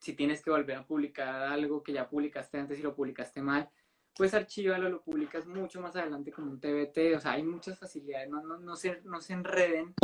si 0.00 0.14
tienes 0.14 0.42
que 0.42 0.50
volver 0.50 0.76
a 0.76 0.86
publicar 0.86 1.42
algo 1.44 1.82
que 1.82 1.92
ya 1.92 2.08
publicaste 2.08 2.58
antes 2.58 2.78
y 2.78 2.82
lo 2.82 2.94
publicaste 2.94 3.42
mal, 3.42 3.68
pues 4.14 4.34
archívalo, 4.34 4.88
lo 4.88 5.02
publicas 5.02 5.46
mucho 5.46 5.80
más 5.80 5.94
adelante 5.96 6.32
como 6.32 6.50
un 6.50 6.60
TBT, 6.60 7.16
o 7.16 7.20
sea, 7.20 7.32
hay 7.32 7.42
muchas 7.42 7.78
facilidades, 7.78 8.30
no, 8.30 8.42
no, 8.42 8.58
no, 8.58 8.76
se, 8.76 9.02
no 9.02 9.20
se 9.20 9.34
enreden 9.34 9.94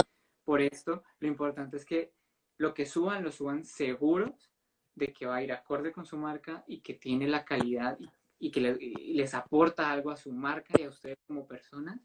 por 0.44 0.60
esto, 0.60 1.02
lo 1.18 1.28
importante 1.28 1.76
es 1.76 1.84
que 1.84 2.12
lo 2.58 2.74
que 2.74 2.84
suban, 2.84 3.24
lo 3.24 3.32
suban 3.32 3.64
seguros 3.64 4.52
de 4.94 5.12
que 5.12 5.26
va 5.26 5.36
a 5.36 5.42
ir 5.42 5.52
acorde 5.52 5.92
con 5.92 6.04
su 6.04 6.18
marca 6.18 6.62
y 6.66 6.80
que 6.80 6.94
tiene 6.94 7.26
la 7.26 7.44
calidad 7.44 7.98
y, 8.38 8.50
que 8.50 8.60
les 8.60 9.34
aporta 9.34 9.90
algo 9.90 10.10
a 10.10 10.16
su 10.16 10.32
marca 10.32 10.74
y 10.78 10.82
a 10.82 10.88
ustedes 10.88 11.16
como 11.26 11.46
personas 11.46 12.00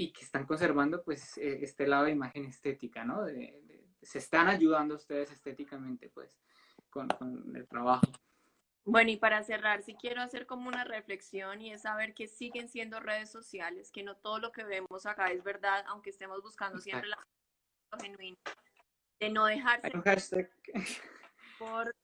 y 0.00 0.12
que 0.12 0.24
están 0.24 0.46
conservando 0.46 1.02
pues 1.02 1.36
e, 1.36 1.62
este 1.62 1.86
lado 1.86 2.06
de 2.06 2.12
imagen 2.12 2.46
estética, 2.46 3.04
¿no? 3.04 3.26
se 4.00 4.18
están 4.18 4.48
ayudando 4.48 4.94
ustedes 4.94 5.30
estéticamente 5.30 6.08
pues 6.08 6.30
con, 6.88 7.06
con 7.08 7.54
el 7.54 7.68
trabajo. 7.68 8.06
Bueno, 8.86 9.10
y 9.10 9.18
para 9.18 9.42
cerrar, 9.42 9.82
si 9.82 9.94
quiero 9.94 10.22
hacer 10.22 10.46
como 10.46 10.68
una 10.68 10.84
reflexión 10.84 11.60
y 11.60 11.70
es 11.70 11.82
saber 11.82 12.14
que 12.14 12.28
siguen 12.28 12.70
siendo 12.70 12.98
redes 12.98 13.30
sociales, 13.30 13.90
que 13.92 14.02
no 14.02 14.16
todo 14.16 14.38
lo 14.38 14.52
que 14.52 14.64
vemos 14.64 15.04
acá 15.04 15.26
es 15.32 15.44
verdad, 15.44 15.84
aunque 15.88 16.08
estemos 16.08 16.40
buscando 16.40 16.78
siempre 16.78 17.10
la 17.10 17.18
genuino, 18.00 18.38
de 19.18 19.28
no 19.28 19.44
dejarse 19.44 20.50
por 21.58 21.94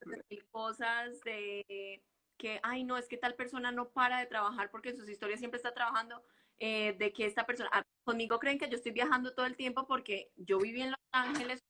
cosas 0.52 1.18
de 1.22 2.02
que, 2.36 2.60
ay, 2.62 2.84
no, 2.84 2.98
es 2.98 3.08
que 3.08 3.16
tal 3.16 3.34
persona 3.36 3.72
no 3.72 3.88
para 3.88 4.18
de 4.18 4.26
trabajar 4.26 4.70
porque 4.70 4.90
en 4.90 4.98
sus 4.98 5.08
historias 5.08 5.38
siempre 5.38 5.56
está 5.56 5.72
trabajando, 5.72 6.22
eh, 6.58 6.94
de 6.98 7.12
que 7.12 7.26
esta 7.26 7.44
persona, 7.46 7.70
ah, 7.72 7.82
conmigo 8.04 8.38
creen 8.38 8.58
que 8.58 8.68
yo 8.68 8.76
estoy 8.76 8.92
viajando 8.92 9.34
todo 9.34 9.46
el 9.46 9.56
tiempo 9.56 9.86
porque 9.86 10.32
yo 10.36 10.58
viví 10.58 10.82
en 10.82 10.90
Los 10.90 11.00
Ángeles, 11.12 11.64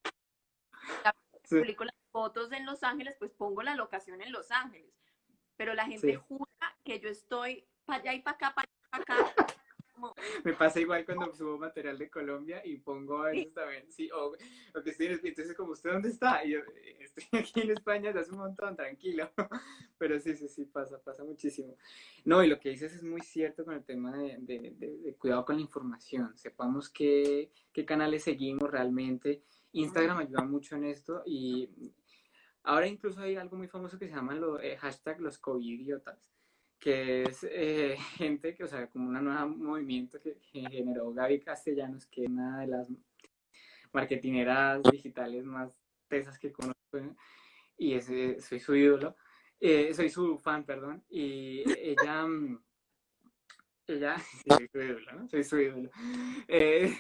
publico 1.48 1.84
las 1.84 1.94
fotos 2.12 2.52
en 2.52 2.66
Los 2.66 2.82
Ángeles, 2.82 3.16
pues 3.18 3.32
pongo 3.32 3.62
la 3.62 3.74
locación 3.74 4.20
en 4.22 4.32
Los 4.32 4.50
Ángeles, 4.50 4.92
pero 5.56 5.74
la 5.74 5.86
gente 5.86 6.16
jura 6.16 6.78
que 6.84 7.00
yo 7.00 7.08
estoy 7.08 7.66
para 7.84 8.00
allá 8.00 8.14
y 8.14 8.20
para 8.20 8.36
acá, 8.36 8.54
para 8.54 8.68
allá 8.68 9.00
y 9.00 9.04
para 9.04 9.20
acá, 9.24 9.46
me 10.44 10.52
pasa 10.52 10.81
igual 10.81 11.05
cuando 11.05 11.35
subo 11.35 11.59
material 11.59 11.98
de 11.98 12.10
Colombia 12.10 12.60
y 12.64 12.77
pongo 12.78 13.23
a 13.23 13.31
veces 13.31 13.52
también, 13.55 13.90
sí, 13.90 14.10
o, 14.12 14.32
que 14.82 14.90
estoy 14.90 15.06
en 15.06 15.12
España, 15.12 15.31
entonces 15.31 15.56
como, 15.56 15.73
¿usted 15.73 15.93
dónde 15.93 16.09
está? 16.09 16.44
Y 16.44 16.52
yo, 16.52 16.60
estoy 17.01 17.24
aquí 17.40 17.60
en 17.60 17.70
España 17.70 18.06
desde 18.09 18.20
hace 18.20 18.32
un 18.32 18.39
montón, 18.39 18.77
tranquilo. 18.77 19.31
Pero 19.98 20.20
sí, 20.20 20.36
sí, 20.36 20.48
sí, 20.48 20.66
pasa, 20.66 21.01
pasa 21.02 21.24
muchísimo. 21.24 21.77
No, 22.24 22.43
y 22.43 22.48
lo 22.48 22.60
que 22.60 22.70
dices 22.70 22.93
es 22.93 23.02
muy 23.02 23.23
cierto 23.23 23.64
con 23.64 23.74
el 23.74 23.85
tema 23.85 24.16
de, 24.16 24.36
de, 24.39 25.14
cuidado 25.18 25.44
con 25.44 25.56
la 25.56 25.62
información. 25.62 26.36
Sepamos 26.36 26.90
qué, 26.90 27.51
qué 27.73 27.85
canales 27.85 28.24
seguimos 28.24 28.70
realmente. 28.70 29.43
Instagram 29.73 30.18
ayuda 30.18 30.44
mucho 30.44 30.77
en 30.77 30.85
esto 30.85 31.23
y 31.24 31.93
ahora 32.62 32.86
incluso 32.86 33.20
hay 33.20 33.36
algo 33.36 33.56
muy 33.56 33.68
famoso 33.68 33.98
que 33.98 34.09
se 34.09 34.14
llama 34.14 34.35
lo, 34.35 34.60
eh, 34.60 34.77
hashtag 34.77 35.20
los 35.20 35.39
covidiotas 35.39 36.35
que 36.78 37.24
es 37.24 37.44
eh, 37.51 37.97
gente 38.16 38.55
que, 38.55 38.65
o 38.65 38.69
sea, 38.69 38.89
como 38.89 39.09
un 39.09 39.24
nuevo 39.24 39.48
movimiento 39.48 40.20
que, 40.20 40.39
generó 40.51 41.12
Gaby 41.12 41.40
Castellanos, 41.40 42.07
que 42.07 42.24
es 42.24 42.31
una 42.31 42.61
de 42.61 42.66
las 42.69 42.89
marketineras 43.93 44.82
digitales 44.90 45.44
más 45.44 45.81
tesas 46.09 46.39
que 46.39 46.53
conozco, 46.53 46.77
y 47.78 47.94
ese, 47.94 48.40
soy 48.40 48.61
su 48.61 48.74
ídolo, 48.74 49.16
eh, 49.61 49.93
soy 49.94 50.09
su 50.11 50.39
fan, 50.39 50.65
perdón, 50.65 51.05
y 51.09 51.62
ella, 51.78 52.27
ella, 53.86 54.16
soy 54.48 54.69
su 54.69 54.81
ídolo, 54.81 55.12
¿no? 55.12 55.28
Soy 55.28 55.44
su 55.44 55.61
ídolo. 55.61 55.90
Eh, 56.48 56.94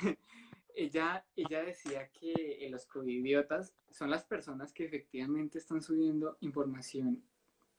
ella, 0.74 1.24
ella 1.34 1.64
decía 1.64 2.10
que 2.10 2.68
los 2.70 2.86
covidiotas 2.86 3.74
son 3.90 4.10
las 4.10 4.24
personas 4.24 4.74
que 4.74 4.84
efectivamente 4.84 5.58
están 5.58 5.80
subiendo 5.80 6.36
información 6.40 7.22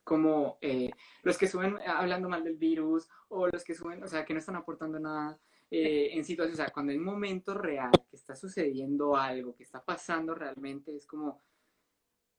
como 0.08 0.58
eh, 0.62 0.90
los 1.22 1.38
que 1.38 1.50
suben 1.50 1.78
hablando 1.86 2.30
mal 2.30 2.42
del 2.42 2.56
virus 2.56 3.10
o 3.28 3.46
los 3.46 3.62
que 3.66 3.76
suben, 3.76 4.02
o 4.02 4.08
sea, 4.08 4.24
que 4.24 4.32
no 4.32 4.40
están 4.40 4.56
aportando 4.56 4.98
nada 4.98 5.38
eh, 5.70 6.12
en 6.14 6.24
situaciones, 6.24 6.58
o 6.58 6.64
sea, 6.64 6.72
cuando 6.72 6.94
hay 6.94 6.98
un 6.98 7.04
momento 7.04 7.54
real, 7.54 7.92
que 8.10 8.16
está 8.16 8.34
sucediendo 8.34 9.18
algo, 9.18 9.54
que 9.54 9.64
está 9.64 9.84
pasando 9.84 10.34
realmente, 10.34 10.96
es 10.96 11.06
como 11.06 11.42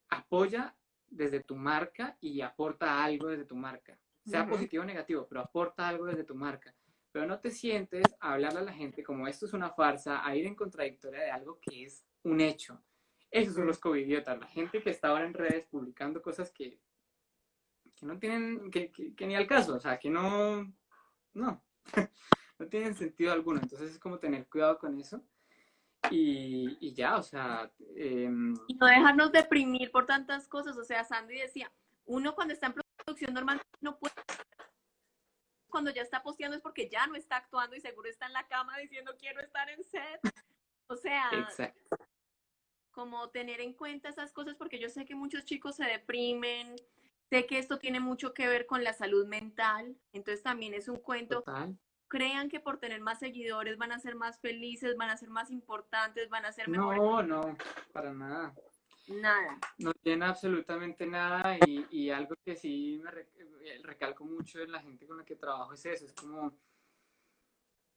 apoya 0.09 0.75
desde 1.07 1.41
tu 1.41 1.57
marca 1.57 2.17
y 2.23 2.41
aporta 2.41 3.05
algo 3.05 3.29
desde 3.29 3.45
tu 3.45 3.55
marca, 3.55 4.01
sea 4.25 4.49
positivo 4.49 4.83
o 4.83 4.87
negativo, 4.87 5.27
pero 5.29 5.43
aporta 5.43 5.87
algo 5.87 6.07
desde 6.07 6.25
tu 6.25 6.35
marca. 6.35 6.75
Pero 7.13 7.27
no 7.27 7.39
te 7.39 7.51
sientes 7.51 8.07
a 8.19 8.33
hablarle 8.33 8.61
a 8.61 8.63
la 8.63 8.73
gente 8.73 9.03
como 9.03 9.29
esto 9.29 9.45
es 9.45 9.53
una 9.53 9.73
farsa, 9.73 10.27
a 10.27 10.35
ir 10.35 10.47
en 10.47 10.55
contradictoria 10.55 11.21
de 11.21 11.31
algo 11.31 11.59
que 11.61 11.85
es 11.85 12.03
un 12.23 12.41
hecho. 12.41 12.83
Esos 13.31 13.57
son 13.57 13.67
los 13.67 13.79
covidiotas, 13.79 14.39
la 14.39 14.47
gente 14.47 14.83
que 14.83 14.89
está 14.89 15.09
ahora 15.09 15.27
en 15.27 15.35
redes 15.35 15.67
publicando 15.67 16.23
cosas 16.23 16.51
que 16.51 16.81
que 17.99 18.07
no 18.07 18.19
tienen, 18.19 18.71
que, 18.71 18.93
que, 18.93 19.27
ni 19.27 19.35
al 19.35 19.47
caso, 19.47 19.75
o 19.75 19.81
sea, 19.81 19.99
que 19.99 20.09
no, 20.09 20.73
no, 21.35 21.65
no 22.59 22.67
tienen 22.69 22.95
sentido 22.95 23.33
alguno. 23.33 23.61
Entonces 23.61 23.93
es 23.93 23.99
como 23.99 24.19
tener 24.19 24.47
cuidado 24.47 24.79
con 24.79 24.99
eso. 24.99 25.23
Y, 26.11 26.79
y 26.81 26.95
ya, 26.95 27.17
o 27.17 27.23
sea... 27.23 27.71
Em, 27.97 28.55
y 28.69 28.75
no 28.75 28.87
dejarnos 28.87 29.33
deprimir 29.33 29.91
por 29.91 30.07
tantas 30.07 30.47
cosas. 30.47 30.77
O 30.77 30.85
sea, 30.85 31.05
Sandy 31.05 31.39
decía, 31.39 31.73
uno 32.05 32.35
cuando 32.35 32.55
está 32.55 32.69
en 32.69 32.75
producción 33.05 33.35
normal 33.35 33.61
no 33.81 33.99
puede... 33.99 34.15
Cuando 35.69 35.91
ya 35.91 36.03
está 36.03 36.23
posteando 36.23 36.57
es 36.57 36.63
porque 36.63 36.89
ya 36.89 37.07
no 37.07 37.15
está 37.15 37.37
actuando 37.37 37.77
y 37.77 37.81
seguro 37.81 38.09
está 38.09 38.27
en 38.27 38.33
la 38.33 38.47
cama 38.47 38.79
diciendo 38.79 39.15
quiero 39.19 39.41
estar 39.41 39.69
en 39.69 39.83
set. 39.83 40.21
O 40.87 40.97
sea, 40.97 41.31
como 42.91 43.29
tener 43.29 43.61
en 43.61 43.75
cuenta 43.75 44.09
esas 44.09 44.33
cosas 44.33 44.57
porque 44.57 44.79
yo 44.79 44.89
sé 44.89 45.05
que 45.05 45.15
muchos 45.15 45.45
chicos 45.45 45.77
se 45.77 45.85
deprimen, 45.85 46.75
Sé 47.31 47.47
que 47.47 47.59
esto 47.59 47.79
tiene 47.79 48.01
mucho 48.01 48.33
que 48.33 48.49
ver 48.49 48.67
con 48.67 48.83
la 48.85 48.93
salud 48.93 49.27
mental, 49.27 49.97
entonces 50.13 50.43
también 50.43 50.75
es 50.75 50.89
un 50.89 50.97
cuento. 50.97 51.45
Crean 52.09 52.49
que 52.49 52.59
por 52.59 52.79
tener 52.79 53.03
más 53.03 53.19
seguidores 53.19 53.77
van 53.77 53.93
a 53.93 53.99
ser 53.99 54.15
más 54.15 54.41
felices, 54.41 54.97
van 54.97 55.11
a 55.11 55.17
ser 55.19 55.29
más 55.29 55.51
importantes, 55.51 56.31
van 56.31 56.47
a 56.47 56.53
ser 56.53 56.69
mejores. 56.69 56.99
No, 56.99 57.23
no, 57.23 57.57
para 57.93 58.15
nada. 58.15 58.55
Nada. 59.09 59.59
No 59.79 59.93
tiene 59.93 60.25
absolutamente 60.25 61.07
nada 61.07 61.59
y, 61.67 61.87
y 61.91 62.11
algo 62.11 62.35
que 62.45 62.57
sí 62.57 63.01
me 63.03 63.11
recalco 63.83 64.25
mucho 64.25 64.61
en 64.61 64.73
la 64.73 64.81
gente 64.81 65.07
con 65.07 65.19
la 65.19 65.25
que 65.25 65.37
trabajo 65.37 65.75
es 65.75 65.85
eso, 65.85 66.07
es 66.07 66.13
como 66.15 66.53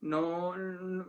no, 0.02 0.48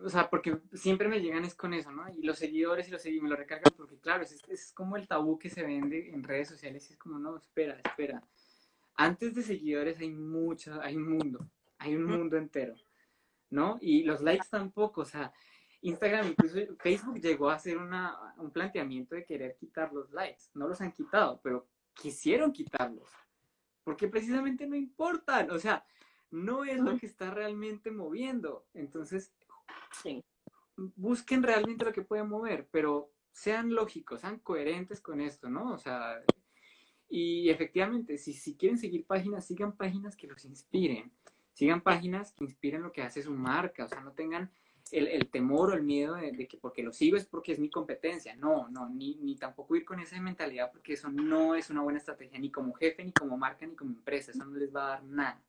o 0.04 0.10
sea, 0.10 0.30
porque 0.30 0.60
siempre 0.74 1.08
me 1.08 1.20
llegan 1.20 1.44
es 1.44 1.56
con 1.56 1.74
eso, 1.74 1.92
¿no? 1.92 2.08
Y 2.10 2.22
los 2.22 2.38
seguidores 2.38 2.88
y 2.88 2.92
los 2.92 3.02
seguidores 3.02 3.24
me 3.24 3.30
lo 3.30 3.36
recargan 3.36 3.74
porque, 3.76 3.98
claro, 3.98 4.24
es, 4.24 4.42
es 4.48 4.72
como 4.72 4.96
el 4.96 5.08
tabú 5.08 5.38
que 5.38 5.50
se 5.50 5.64
vende 5.64 6.14
en 6.14 6.24
redes 6.24 6.48
sociales, 6.48 6.90
es 6.90 6.98
como, 6.98 7.20
no, 7.20 7.36
espera, 7.36 7.82
espera. 7.84 8.24
Antes 8.96 9.34
de 9.34 9.42
seguidores 9.42 10.00
hay 10.00 10.12
mucho, 10.12 10.80
hay 10.82 10.96
un 10.96 11.18
mundo, 11.18 11.46
hay 11.80 11.96
un 11.96 12.06
mundo 12.06 12.38
entero, 12.38 12.76
¿no? 13.50 13.78
Y 13.82 14.04
los 14.04 14.22
likes 14.22 14.48
tampoco, 14.50 15.02
o 15.02 15.06
sea, 15.06 15.34
Instagram, 15.84 16.28
incluso 16.30 16.58
Facebook 16.80 17.20
llegó 17.20 17.50
a 17.50 17.56
hacer 17.56 17.78
una, 17.78 18.34
un 18.38 18.52
planteamiento 18.52 19.16
de 19.16 19.26
querer 19.26 19.58
quitar 19.58 19.92
los 19.92 20.12
likes. 20.12 20.44
No 20.54 20.68
los 20.68 20.80
han 20.80 20.94
quitado, 20.94 21.42
pero 21.44 21.68
quisieron 21.94 22.54
quitarlos. 22.54 23.10
Porque 23.84 24.08
precisamente 24.08 24.66
no 24.66 24.78
importan. 24.78 25.52
O 25.52 25.60
sea, 25.60 25.86
no 26.34 26.66
es 26.66 26.80
lo 26.80 26.98
que 26.98 27.06
está 27.06 27.30
realmente 27.30 27.92
moviendo. 27.92 28.66
Entonces, 28.74 29.32
busquen 30.76 31.44
realmente 31.44 31.86
lo 31.86 31.94
que 31.94 32.02
puede 32.02 32.24
mover, 32.24 32.68
pero 32.72 33.12
sean 33.32 33.74
lógicos, 33.74 34.22
sean 34.22 34.40
coherentes 34.40 35.00
con 35.00 35.22
esto, 35.22 35.50
¿no? 35.50 35.74
O 35.74 35.78
sea, 35.78 36.24
y 37.08 37.50
efectivamente, 37.50 38.18
si, 38.18 38.34
si 38.34 38.56
quieren 38.56 38.80
seguir 38.80 39.06
páginas, 39.06 39.46
sigan 39.46 39.78
páginas 39.78 40.16
que 40.16 40.28
los 40.28 40.44
inspiren, 40.46 41.12
sigan 41.54 41.82
páginas 41.82 42.32
que 42.32 42.44
inspiren 42.44 42.82
lo 42.82 42.92
que 42.92 43.04
hace 43.04 43.22
su 43.22 43.32
marca, 43.32 43.86
o 43.86 43.88
sea, 43.88 44.02
no 44.02 44.14
tengan 44.14 44.52
el, 44.92 45.30
temor 45.30 45.70
o 45.70 45.74
el 45.76 45.84
miedo 45.84 46.16
de, 46.16 46.32
de, 46.32 46.48
que 46.48 46.58
porque 46.58 46.82
lo 46.82 46.92
sigo 46.92 47.16
es 47.16 47.26
porque 47.26 47.52
es 47.52 47.60
mi 47.60 47.70
competencia, 47.70 48.36
no, 48.36 48.70
no, 48.70 48.90
ni, 48.90 49.16
ni 49.16 49.36
tampoco 49.36 49.76
ir 49.76 49.86
con 49.86 50.00
esa 50.00 50.20
mentalidad 50.20 50.72
porque 50.72 50.94
eso 50.94 51.10
no 51.10 51.54
es 51.54 51.70
una 51.70 51.84
buena 51.84 52.00
estrategia, 52.00 52.40
ni 52.40 52.52
como 52.52 52.74
jefe, 52.74 53.04
ni 53.04 53.12
como 53.12 53.38
marca, 53.38 53.68
ni 53.68 53.76
como 53.76 53.92
empresa, 53.92 54.32
eso 54.32 54.46
no 54.46 54.58
les 54.58 54.76
va 54.76 54.86
a 54.86 54.90
dar 54.90 55.04
nada 55.04 55.44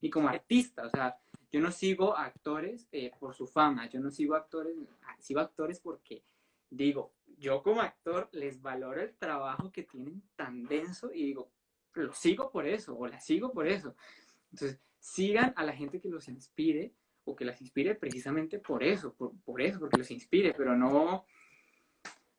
ni 0.00 0.10
como 0.10 0.28
artista. 0.28 0.86
O 0.86 0.90
sea, 0.90 1.18
yo 1.50 1.60
no 1.60 1.70
sigo 1.72 2.16
actores 2.16 2.88
eh, 2.92 3.10
por 3.18 3.34
su 3.34 3.46
fama, 3.46 3.88
yo 3.88 4.00
no 4.00 4.10
sigo 4.10 4.34
actores, 4.34 4.76
ah, 5.02 5.16
sigo 5.18 5.40
actores 5.40 5.80
porque 5.80 6.22
digo, 6.70 7.12
yo 7.38 7.62
como 7.62 7.80
actor 7.80 8.28
les 8.32 8.60
valoro 8.60 9.00
el 9.02 9.14
trabajo 9.16 9.72
que 9.72 9.82
tienen 9.82 10.22
tan 10.36 10.64
denso 10.64 11.12
y 11.12 11.24
digo, 11.24 11.50
lo 11.94 12.12
sigo 12.12 12.50
por 12.50 12.66
eso 12.66 12.96
o 12.96 13.06
la 13.06 13.18
sigo 13.18 13.52
por 13.52 13.66
eso. 13.66 13.96
Entonces, 14.52 14.80
sigan 14.98 15.52
a 15.56 15.64
la 15.64 15.72
gente 15.72 16.00
que 16.00 16.08
los 16.08 16.28
inspire 16.28 16.94
o 17.24 17.34
que 17.34 17.44
las 17.44 17.60
inspire 17.60 17.94
precisamente 17.94 18.58
por 18.58 18.82
eso, 18.82 19.14
por, 19.14 19.32
por 19.40 19.60
eso, 19.60 19.80
porque 19.80 19.98
los 19.98 20.10
inspire, 20.10 20.54
pero 20.54 20.76
no 20.76 21.24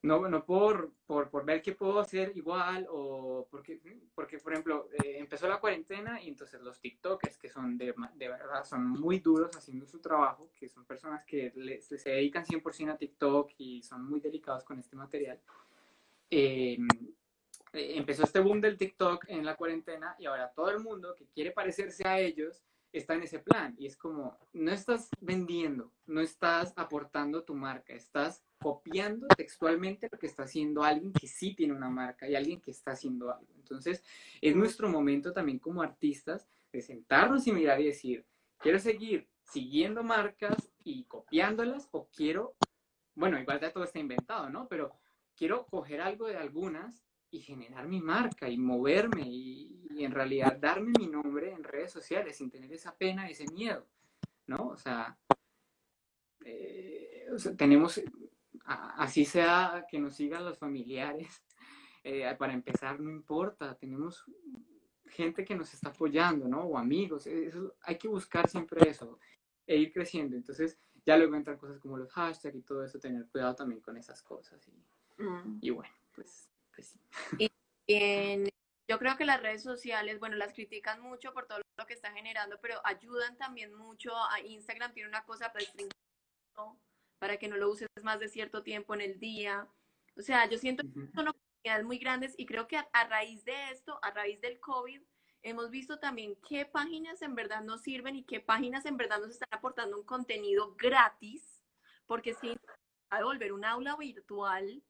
no, 0.04 0.28
no 0.28 0.44
por, 0.46 0.92
por, 1.06 1.30
por, 1.30 1.46
ver 1.46 1.62
qué 1.62 1.74
puedo 1.74 2.00
hacer 2.00 2.32
igual 2.36 2.88
o 2.90 3.48
porque, 3.52 3.80
porque 4.16 4.40
por 4.40 4.54
ejemplo, 4.54 4.90
eh, 5.04 5.18
empezó 5.20 5.48
la 5.48 5.60
cuarentena 5.60 6.22
y 6.22 6.30
entonces 6.30 6.60
los 6.62 6.80
TikTokers, 6.80 7.38
que 7.38 7.50
son 7.50 7.78
de, 7.78 7.94
de, 8.16 8.28
verdad, 8.28 8.64
son 8.64 8.88
muy 8.88 9.20
duros 9.20 9.56
haciendo 9.56 9.86
su 9.86 10.00
trabajo, 10.00 10.50
que 10.60 10.68
son 10.68 10.86
personas 10.86 11.24
que 11.26 11.52
se 11.82 12.10
dedican 12.10 12.46
100% 12.46 12.92
a 12.92 12.98
TikTok 12.98 13.52
y 13.58 13.84
son 13.84 14.04
muy 14.06 14.20
delicados 14.20 14.64
con 14.64 14.80
este 14.80 14.96
material, 14.96 15.40
eh, 16.32 16.78
empezó 17.74 18.24
este 18.24 18.40
boom 18.40 18.60
del 18.60 18.78
TikTok 18.78 19.26
en 19.28 19.46
la 19.46 19.56
cuarentena 19.56 20.16
y 20.18 20.26
ahora 20.26 20.52
todo 20.52 20.72
el 20.72 20.80
mundo 20.80 21.16
que 21.16 21.26
quiere 21.28 21.52
parecerse 21.52 22.08
a 22.08 22.20
ellos 22.20 22.64
está 22.92 23.16
en 23.16 23.24
ese 23.24 23.40
plan 23.40 23.76
y 23.78 23.86
es 23.86 23.96
como, 23.96 24.38
no 24.54 24.72
estás 24.72 25.10
vendiendo, 25.20 25.94
no 26.06 26.22
estás 26.22 26.74
aportando 26.76 27.44
tu 27.44 27.56
marca, 27.56 27.94
estás 27.94 28.44
copiando 28.60 29.28
textualmente 29.28 30.10
lo 30.12 30.20
que 30.20 30.28
está 30.28 30.44
haciendo 30.44 30.84
alguien 30.84 31.14
que 31.14 31.28
sí 31.28 31.56
tiene 31.56 31.74
una 31.74 31.90
marca 31.90 32.28
y 32.28 32.36
alguien 32.36 32.62
que 32.62 32.72
está 32.72 32.92
haciendo 32.92 33.34
algo. 33.34 33.54
Entonces, 33.56 34.04
es 34.42 34.56
nuestro 34.56 34.90
momento 34.90 35.32
también 35.32 35.60
como 35.60 35.82
artistas 35.82 36.48
de 36.72 36.82
sentarnos 36.82 37.48
y 37.48 37.52
mirar 37.52 37.80
y 37.82 37.86
decir, 37.86 38.26
quiero 38.58 38.80
seguir 38.80 39.28
siguiendo 39.44 40.04
marcas 40.04 40.72
y 40.84 41.06
copiándolas 41.06 41.88
o 41.92 42.08
quiero, 42.08 42.56
bueno, 43.16 43.40
igual 43.40 43.60
ya 43.60 43.72
todo 43.72 43.84
está 43.84 44.00
inventado, 44.00 44.50
¿no? 44.50 44.68
Pero 44.68 44.94
quiero 45.36 45.66
coger 45.66 46.02
algo 46.02 46.28
de 46.28 46.38
algunas 46.38 47.04
y 47.32 47.40
generar 47.40 47.88
mi 47.88 48.02
marca 48.02 48.50
y 48.50 48.58
moverme 48.58 49.24
y, 49.26 49.78
en 49.98 50.12
realidad 50.12 50.58
darme 50.58 50.94
mi 50.98 51.08
nombre 51.08 51.52
en 51.52 51.64
redes 51.64 51.92
sociales 51.92 52.38
sin 52.38 52.50
tener 52.50 52.72
esa 52.74 52.96
pena, 52.96 53.30
ese 53.30 53.46
miedo, 53.52 53.86
¿no? 54.48 54.70
O 54.70 54.78
sea, 54.78 55.16
eh, 56.44 57.28
tenemos, 57.58 58.02
así 58.66 59.26
sea 59.26 59.86
que 59.90 60.00
nos 60.00 60.16
sigan 60.16 60.46
los 60.46 60.58
familiares, 60.58 61.44
eh, 62.04 62.36
para 62.40 62.54
empezar, 62.54 63.00
no 63.00 63.12
importa, 63.12 63.76
tenemos 63.76 64.26
gente 65.06 65.46
que 65.46 65.56
nos 65.56 65.74
está 65.74 65.90
apoyando, 65.90 66.48
¿no? 66.48 66.62
O 66.62 66.78
amigos, 66.78 67.28
eso, 67.28 67.76
hay 67.82 67.98
que 67.98 68.08
buscar 68.08 68.50
siempre 68.50 68.90
eso 68.90 69.20
e 69.68 69.78
ir 69.78 69.94
creciendo. 69.94 70.36
Entonces, 70.36 70.80
ya 71.06 71.16
luego 71.18 71.36
entran 71.36 71.58
cosas 71.58 71.80
como 71.80 71.98
los 71.98 72.12
hashtags 72.12 72.56
y 72.56 72.62
todo 72.62 72.84
eso, 72.84 72.98
tener 72.98 73.28
cuidado 73.28 73.56
también 73.56 73.82
con 73.82 73.98
esas 73.98 74.24
cosas. 74.24 74.68
Y, 74.68 75.22
mm. 75.22 75.60
y 75.62 75.70
bueno, 75.70 75.94
pues 76.16 76.51
pues 76.76 76.98
y 77.38 77.50
yo 78.88 79.00
creo 79.00 79.16
que 79.16 79.26
las 79.26 79.42
redes 79.42 79.64
sociales, 79.64 80.20
bueno, 80.20 80.36
las 80.36 80.54
critican 80.54 81.02
mucho 81.02 81.34
por 81.34 81.48
todo 81.48 81.62
lo 81.78 81.86
que 81.86 81.94
está 81.94 82.12
generando, 82.12 82.60
pero 82.62 82.82
ayudan 82.84 83.38
también 83.38 83.74
mucho. 83.74 84.12
A 84.16 84.42
Instagram 84.42 84.94
tiene 84.94 85.08
una 85.08 85.24
cosa 85.24 85.54
para 87.20 87.38
que 87.38 87.48
no 87.48 87.56
lo 87.56 87.70
uses 87.70 87.88
más 88.04 88.20
de 88.20 88.28
cierto 88.28 88.64
tiempo 88.64 88.94
en 88.94 89.02
el 89.02 89.20
día. 89.20 89.66
O 90.18 90.22
sea, 90.22 90.50
yo 90.50 90.58
siento 90.58 90.84
que 90.84 91.08
son 91.16 91.30
oportunidades 91.30 91.86
muy 91.86 92.00
grandes 92.00 92.34
y 92.38 92.46
creo 92.46 92.68
que 92.68 92.78
a, 92.78 93.08
raíz 93.08 93.46
de 93.46 93.72
esto, 93.72 93.98
a 94.02 94.12
raíz 94.12 94.42
del 94.42 94.60
COVID, 94.60 95.02
hemos 95.44 95.70
visto 95.70 96.00
también 96.00 96.36
qué 96.48 96.66
páginas 96.66 97.22
en 97.22 97.34
verdad 97.34 97.64
nos 97.64 97.84
sirven 97.84 98.18
y 98.18 98.26
qué 98.26 98.42
páginas 98.42 98.86
en 98.86 98.98
verdad 98.98 99.20
nos 99.20 99.32
están 99.32 99.50
aportando 99.52 99.98
un 99.98 100.06
contenido 100.06 100.76
gratis, 100.76 101.64
porque 102.08 102.34
si 102.34 102.50
va 102.50 103.20
a 103.20 103.24
volver 103.24 103.54
un 103.54 103.64
aula 103.64 103.96
virtual 103.96 104.84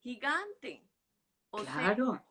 gigante. 0.00 0.89
O 1.50 1.64
claro. 1.64 2.24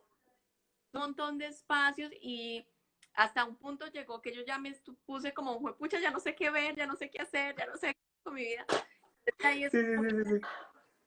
un 0.94 1.02
montón 1.02 1.38
de 1.38 1.48
espacios 1.48 2.12
y 2.22 2.66
hasta 3.14 3.44
un 3.44 3.58
punto 3.58 3.88
llegó 3.88 4.22
que 4.22 4.34
yo 4.34 4.44
ya 4.44 4.58
me 4.58 4.74
puse 5.06 5.34
como, 5.34 5.60
pucha, 5.76 6.00
ya 6.00 6.12
no 6.12 6.20
sé 6.20 6.36
qué 6.36 6.50
ver, 6.50 6.76
ya 6.76 6.88
no 6.88 6.96
sé 6.96 7.10
qué 7.10 7.22
hacer, 7.22 7.56
ya 7.58 7.66
no 7.66 7.78
sé 7.78 7.94
qué 7.94 8.00
con 8.24 8.34
mi 8.34 8.44
vida. 8.44 8.66
sí, 9.40 9.70
sí, 9.70 9.80
sí, 10.26 10.42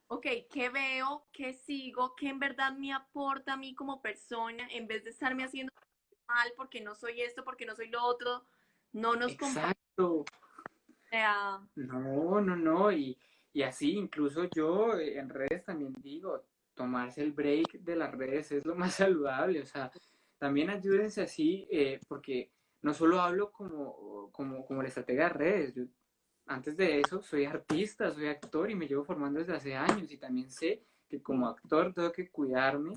ok, 0.09 0.27
¿qué 0.51 0.69
veo? 0.69 1.27
¿Qué 1.33 1.55
sigo? 1.55 2.15
¿Qué 2.15 2.29
en 2.29 2.39
verdad 2.39 2.73
me 2.73 2.93
aporta 2.93 3.55
a 3.55 3.57
mí 3.57 3.75
como 3.75 4.03
persona? 4.03 4.69
En 4.71 4.87
vez 4.87 5.05
de 5.05 5.11
estarme 5.11 5.45
haciendo 5.45 5.73
mal 6.29 6.53
porque 6.57 6.83
no 6.83 6.95
soy 6.95 7.23
esto, 7.23 7.45
porque 7.45 7.65
no 7.65 7.75
soy 7.75 7.89
lo 7.89 8.05
otro, 8.05 8.45
no 8.93 9.17
nos 9.17 9.33
Exacto. 9.33 10.27
No, 11.75 12.41
no, 12.41 12.57
no, 12.57 12.93
y, 12.93 13.19
y 13.53 13.63
así 13.63 13.93
incluso 13.93 14.45
yo 14.55 14.99
en 14.99 15.29
redes 15.29 15.65
también 15.65 15.95
digo, 15.99 16.45
tomarse 16.83 17.23
el 17.23 17.33
break 17.33 17.79
de 17.81 17.95
las 17.95 18.13
redes 18.13 18.51
es 18.51 18.67
lo 18.67 18.75
más 18.75 18.95
saludable, 19.03 19.63
o 19.63 19.67
sea, 19.67 19.91
también 20.39 20.69
ayúdense 20.71 21.23
así, 21.23 21.69
eh, 21.71 22.01
porque 22.09 22.51
no 22.83 22.93
solo 22.93 23.21
hablo 23.21 23.53
como, 23.53 24.31
como, 24.33 24.67
como 24.67 24.83
la 24.83 24.89
estratega 24.89 25.25
de 25.25 25.31
redes, 25.31 25.75
yo, 25.75 25.85
antes 26.47 26.77
de 26.77 26.99
eso 26.99 27.23
soy 27.23 27.45
artista, 27.45 28.13
soy 28.13 28.27
actor 28.27 28.69
y 28.69 28.75
me 28.75 28.89
llevo 28.89 29.05
formando 29.05 29.39
desde 29.39 29.55
hace 29.55 29.77
años 29.77 30.11
y 30.11 30.19
también 30.19 30.51
sé 30.51 30.83
que 31.09 31.23
como 31.23 31.47
actor 31.47 31.95
tengo 31.95 32.11
que 32.11 32.29
cuidarme 32.29 32.95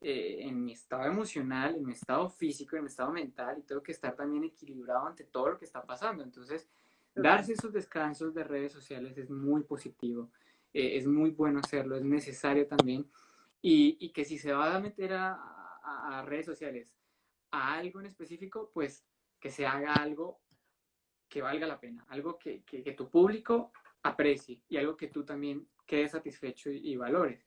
eh, 0.00 0.36
en 0.42 0.64
mi 0.64 0.72
estado 0.72 1.06
emocional, 1.06 1.74
en 1.74 1.84
mi 1.84 1.94
estado 1.94 2.30
físico, 2.30 2.76
en 2.76 2.84
mi 2.84 2.88
estado 2.88 3.10
mental 3.10 3.58
y 3.58 3.62
tengo 3.62 3.82
que 3.82 3.90
estar 3.90 4.14
también 4.14 4.44
equilibrado 4.44 5.08
ante 5.08 5.24
todo 5.24 5.50
lo 5.50 5.58
que 5.58 5.64
está 5.64 5.82
pasando. 5.84 6.22
Entonces, 6.22 6.68
darse 7.16 7.54
esos 7.54 7.72
descansos 7.72 8.32
de 8.32 8.44
redes 8.44 8.72
sociales 8.72 9.18
es 9.18 9.28
muy 9.28 9.64
positivo. 9.64 10.30
Eh, 10.72 10.96
es 10.96 11.06
muy 11.06 11.30
bueno 11.30 11.60
hacerlo, 11.60 11.96
es 11.96 12.04
necesario 12.04 12.66
también. 12.66 13.10
Y, 13.60 13.96
y 14.00 14.10
que 14.10 14.24
si 14.24 14.38
se 14.38 14.52
va 14.52 14.74
a 14.74 14.80
meter 14.80 15.12
a, 15.14 15.54
redes 16.26 16.46
sociales 16.46 16.94
a 17.50 17.74
algo 17.74 18.00
en 18.00 18.06
específico, 18.06 18.70
pues 18.74 19.06
que 19.40 19.50
se 19.50 19.66
haga 19.66 19.94
algo 19.94 20.40
que 21.28 21.40
valga 21.40 21.66
la 21.66 21.80
pena, 21.80 22.04
algo 22.08 22.38
que, 22.38 22.62
que, 22.64 22.92
tu 22.92 23.08
público 23.08 23.72
aprecie 24.02 24.62
y 24.68 24.76
algo 24.76 24.96
que 24.96 25.08
tú 25.08 25.24
también 25.24 25.66
quedes 25.86 26.10
satisfecho 26.10 26.70
y, 26.70 26.96
valores, 26.96 27.46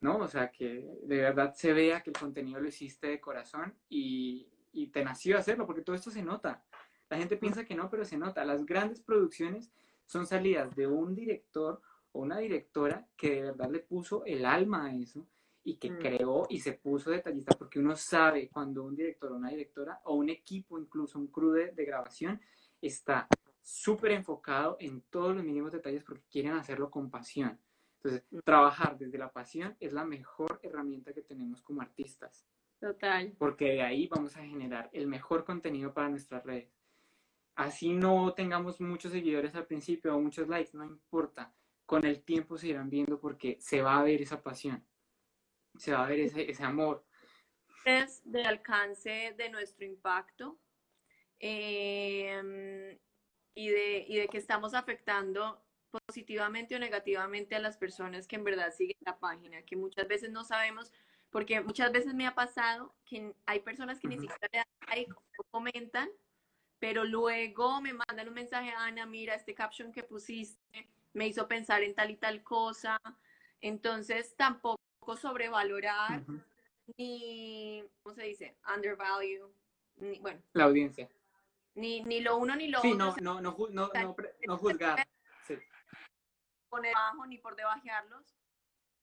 ¿no? 0.00 0.18
O 0.18 0.28
sea, 0.28 0.50
que 0.50 0.86
de 1.02 1.16
verdad 1.16 1.54
se 1.54 1.72
vea 1.72 2.02
que 2.02 2.10
el 2.10 2.18
contenido 2.18 2.60
lo 2.60 2.68
hiciste 2.68 3.06
de 3.06 3.20
corazón 3.20 3.74
y, 3.88 4.50
y 4.72 4.88
te 4.88 5.02
nació 5.02 5.38
hacerlo, 5.38 5.66
porque 5.66 5.82
todo 5.82 5.96
esto 5.96 6.10
se 6.10 6.22
nota. 6.22 6.64
La 7.08 7.16
gente 7.16 7.36
piensa 7.36 7.64
que 7.64 7.74
no, 7.74 7.88
pero 7.88 8.04
se 8.04 8.18
nota. 8.18 8.44
Las 8.44 8.66
grandes 8.66 9.00
producciones 9.00 9.70
son 10.06 10.26
salidas 10.26 10.74
de 10.74 10.86
un 10.86 11.14
director 11.14 11.80
o 12.12 12.20
una 12.20 12.38
directora 12.38 13.06
que 13.16 13.30
de 13.30 13.42
verdad 13.42 13.70
le 13.70 13.80
puso 13.80 14.24
el 14.24 14.44
alma 14.44 14.86
a 14.86 14.94
eso 14.94 15.26
y 15.64 15.76
que 15.76 15.90
mm. 15.90 15.98
creó 15.98 16.46
y 16.48 16.60
se 16.60 16.72
puso 16.72 17.10
detallista, 17.10 17.56
porque 17.56 17.78
uno 17.78 17.94
sabe 17.94 18.48
cuando 18.48 18.84
un 18.84 18.96
director 18.96 19.32
o 19.32 19.36
una 19.36 19.50
directora 19.50 20.00
o 20.04 20.14
un 20.14 20.30
equipo, 20.30 20.78
incluso 20.78 21.18
un 21.18 21.26
crew 21.26 21.52
de, 21.52 21.84
grabación, 21.84 22.40
está 22.80 23.28
súper 23.60 24.12
enfocado 24.12 24.76
en 24.80 25.02
todos 25.10 25.34
los 25.34 25.44
mínimos 25.44 25.72
detalles 25.72 26.04
porque 26.04 26.24
quieren 26.30 26.52
hacerlo 26.52 26.90
con 26.90 27.10
pasión. 27.10 27.58
Entonces, 27.96 28.24
mm. 28.30 28.38
trabajar 28.44 28.96
desde 28.96 29.18
la 29.18 29.30
pasión 29.30 29.76
es 29.78 29.92
la 29.92 30.04
mejor 30.04 30.58
herramienta 30.62 31.12
que 31.12 31.22
tenemos 31.22 31.60
como 31.60 31.82
artistas. 31.82 32.46
Total. 32.80 33.34
Porque 33.36 33.66
de 33.66 33.82
ahí 33.82 34.06
vamos 34.06 34.36
a 34.36 34.44
generar 34.44 34.88
el 34.92 35.06
mejor 35.06 35.44
contenido 35.44 35.92
para 35.92 36.08
nuestras 36.08 36.44
redes. 36.44 36.72
Así 37.56 37.92
no 37.92 38.32
tengamos 38.34 38.80
muchos 38.80 39.10
seguidores 39.10 39.54
al 39.56 39.66
principio 39.66 40.16
o 40.16 40.20
muchos 40.20 40.48
likes, 40.48 40.70
no 40.74 40.84
importa 40.84 41.52
con 41.88 42.04
el 42.04 42.20
tiempo 42.20 42.58
se 42.58 42.68
irán 42.68 42.90
viendo 42.90 43.18
porque 43.18 43.56
se 43.62 43.80
va 43.80 43.98
a 43.98 44.02
ver 44.02 44.20
esa 44.20 44.42
pasión, 44.42 44.86
se 45.78 45.92
va 45.92 46.04
a 46.04 46.08
ver 46.10 46.20
ese, 46.20 46.50
ese 46.50 46.62
amor. 46.62 47.02
Es 47.82 48.20
de 48.30 48.44
alcance 48.44 49.34
de 49.38 49.48
nuestro 49.48 49.86
impacto 49.86 50.58
em, 51.38 52.90
y, 53.54 53.68
de, 53.70 54.04
y 54.06 54.16
de 54.18 54.28
que 54.28 54.36
estamos 54.36 54.74
afectando 54.74 55.64
positivamente 55.90 56.76
o 56.76 56.78
negativamente 56.78 57.54
a 57.56 57.58
las 57.58 57.78
personas 57.78 58.28
que 58.28 58.36
en 58.36 58.44
verdad 58.44 58.70
siguen 58.70 58.98
la 59.06 59.18
página, 59.18 59.62
que 59.62 59.74
muchas 59.74 60.06
veces 60.06 60.30
no 60.30 60.44
sabemos, 60.44 60.92
porque 61.30 61.62
muchas 61.62 61.90
veces 61.90 62.12
me 62.12 62.26
ha 62.26 62.34
pasado 62.34 62.94
que 63.06 63.34
hay 63.46 63.60
personas 63.60 63.98
que 63.98 64.08
ni 64.08 64.18
siquiera 64.18 64.66
comentan, 65.50 66.10
pero 66.78 67.04
luego 67.04 67.80
me 67.80 67.94
mandan 67.94 68.28
un 68.28 68.34
mensaje, 68.34 68.74
Ana, 68.76 69.06
mira 69.06 69.34
este 69.34 69.54
caption 69.54 69.90
que 69.90 70.02
pusiste, 70.02 70.90
me 71.18 71.26
hizo 71.26 71.48
pensar 71.48 71.82
en 71.82 71.94
tal 71.94 72.10
y 72.10 72.16
tal 72.16 72.42
cosa. 72.42 72.98
Entonces, 73.60 74.36
tampoco 74.36 74.78
sobrevalorar 75.20 76.22
ni, 76.96 77.84
¿cómo 78.02 78.14
se 78.14 78.22
dice? 78.22 78.56
Undervalue. 78.74 79.52
Ni, 79.96 80.18
bueno. 80.20 80.40
La 80.52 80.64
audiencia. 80.64 81.10
Ni, 81.74 82.02
ni 82.02 82.20
lo 82.20 82.38
uno 82.38 82.56
ni 82.56 82.68
lo 82.68 82.80
sí, 82.80 82.92
otro. 82.92 83.16
no, 83.20 83.40
no, 83.40 83.40
no, 83.40 83.56
no, 83.70 83.90
no, 83.92 84.16
no 84.46 84.58
juzgar. 84.58 85.06
Sí. 85.46 85.58
Poner 86.68 86.96
abajo 86.96 87.26
ni 87.26 87.38
por 87.38 87.56
debajearlos, 87.56 88.36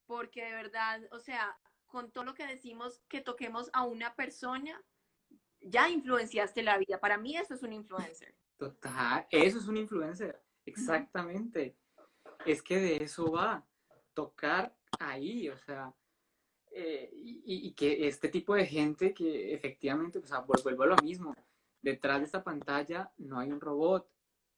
porque 0.05 0.45
de 0.45 0.53
verdad, 0.53 1.01
o 1.11 1.19
sea, 1.19 1.57
con 1.85 2.11
todo 2.11 2.23
lo 2.23 2.33
que 2.33 2.47
decimos 2.47 3.01
que 3.07 3.21
toquemos 3.21 3.69
a 3.73 3.83
una 3.83 4.15
persona, 4.15 4.81
ya 5.61 5.89
influenciaste 5.89 6.63
la 6.63 6.77
vida. 6.77 6.99
Para 6.99 7.17
mí 7.17 7.35
eso 7.37 7.53
es 7.53 7.63
un 7.63 7.73
influencer. 7.73 8.35
Total, 8.57 9.27
eso 9.31 9.57
es 9.57 9.67
un 9.67 9.77
influencer, 9.77 10.41
exactamente. 10.65 11.75
Es 12.45 12.61
que 12.61 12.79
de 12.79 13.03
eso 13.03 13.31
va, 13.31 13.65
tocar 14.13 14.75
ahí, 14.99 15.49
o 15.49 15.57
sea, 15.57 15.93
eh, 16.71 17.09
y, 17.13 17.71
que 17.73 18.07
este 18.07 18.29
tipo 18.29 18.55
de 18.55 18.65
gente 18.65 19.13
que 19.13 19.53
efectivamente, 19.53 20.19
o 20.19 20.25
sea, 20.25 20.39
vuelvo 20.39 20.83
a 20.83 20.87
lo 20.87 20.97
mismo, 20.97 21.33
detrás 21.81 22.19
de 22.19 22.25
esta 22.25 22.43
pantalla 22.43 23.11
no 23.17 23.39
hay 23.39 23.51
un 23.51 23.61
robot, 23.61 24.09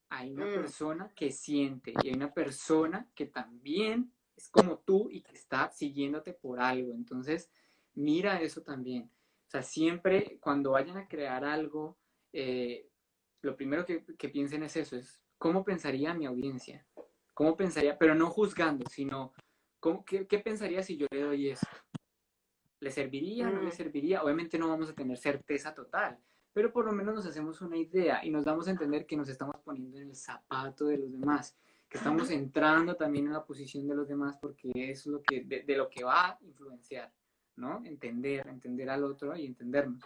hay 0.08 0.32
una 0.32 0.46
mm. 0.46 0.54
persona 0.54 1.12
que 1.14 1.30
siente 1.30 1.92
y 2.02 2.08
hay 2.08 2.14
una 2.14 2.32
persona 2.32 3.08
que 3.14 3.26
también 3.26 4.12
es 4.36 4.48
como 4.48 4.78
tú 4.78 5.08
y 5.10 5.20
que 5.20 5.34
está 5.34 5.70
siguiéndote 5.70 6.32
por 6.32 6.60
algo. 6.60 6.94
Entonces, 6.94 7.50
mira 7.94 8.40
eso 8.40 8.62
también. 8.62 9.10
O 9.46 9.50
sea, 9.50 9.62
siempre 9.62 10.38
cuando 10.40 10.72
vayan 10.72 10.96
a 10.96 11.08
crear 11.08 11.44
algo, 11.44 11.98
eh, 12.32 12.88
lo 13.42 13.56
primero 13.56 13.84
que, 13.84 14.28
piensen 14.28 14.62
es 14.62 14.76
eso, 14.76 14.96
es 14.96 15.22
cómo 15.38 15.64
pensaría 15.64 16.14
mi 16.14 16.26
audiencia, 16.26 16.86
cómo 17.38 17.56
pensaría, 17.56 17.96
pero 17.96 18.16
no 18.16 18.30
juzgando, 18.30 18.84
sino 18.90 19.32
¿cómo, 19.78 20.04
qué, 20.04 20.24
pensaría 20.40 20.82
si 20.82 20.96
yo 20.96 21.06
le 21.08 21.22
doy 21.22 21.50
eso? 21.50 21.68
¿Le 22.80 22.90
serviría? 22.90 23.48
¿No 23.48 23.62
le 23.62 23.68
mm. 23.68 23.72
serviría? 23.72 24.24
Obviamente 24.24 24.58
no 24.58 24.66
vamos 24.66 24.90
a 24.90 24.92
tener 24.92 25.16
certeza 25.16 25.72
total, 25.72 26.18
pero 26.52 26.72
por 26.72 26.84
lo 26.84 26.90
menos 26.90 27.14
nos 27.14 27.26
hacemos 27.26 27.60
una 27.60 27.76
idea 27.76 28.24
y 28.24 28.30
nos 28.30 28.44
damos 28.44 28.66
a 28.66 28.72
entender 28.72 29.06
que 29.06 29.16
nos 29.16 29.28
estamos 29.28 29.54
poniendo 29.62 29.98
en 29.98 30.08
el 30.08 30.16
zapato 30.16 30.86
de 30.86 30.98
los 30.98 31.12
demás, 31.12 31.56
que 31.88 31.98
estamos 31.98 32.28
entrando 32.32 32.96
también 32.96 33.26
en 33.26 33.34
la 33.34 33.44
posición 33.44 33.86
de 33.86 33.94
los 33.94 34.08
demás 34.08 34.36
porque 34.40 34.72
es 34.74 35.06
lo 35.06 35.22
que, 35.22 35.42
de 35.42 35.76
lo 35.76 35.88
que 35.88 36.02
va 36.02 36.30
a 36.30 36.38
influenciar. 36.40 37.12
¿no? 37.54 37.84
Entender, 37.84 38.48
entender 38.48 38.90
al 38.90 39.04
otro 39.04 39.36
y 39.36 39.46
entendernos. 39.46 40.02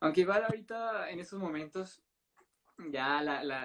Aunque 0.00 0.22
igual 0.22 0.42
ahorita 0.44 1.10
en 1.10 1.20
estos 1.20 1.38
momentos 1.38 2.02
ya 2.90 3.22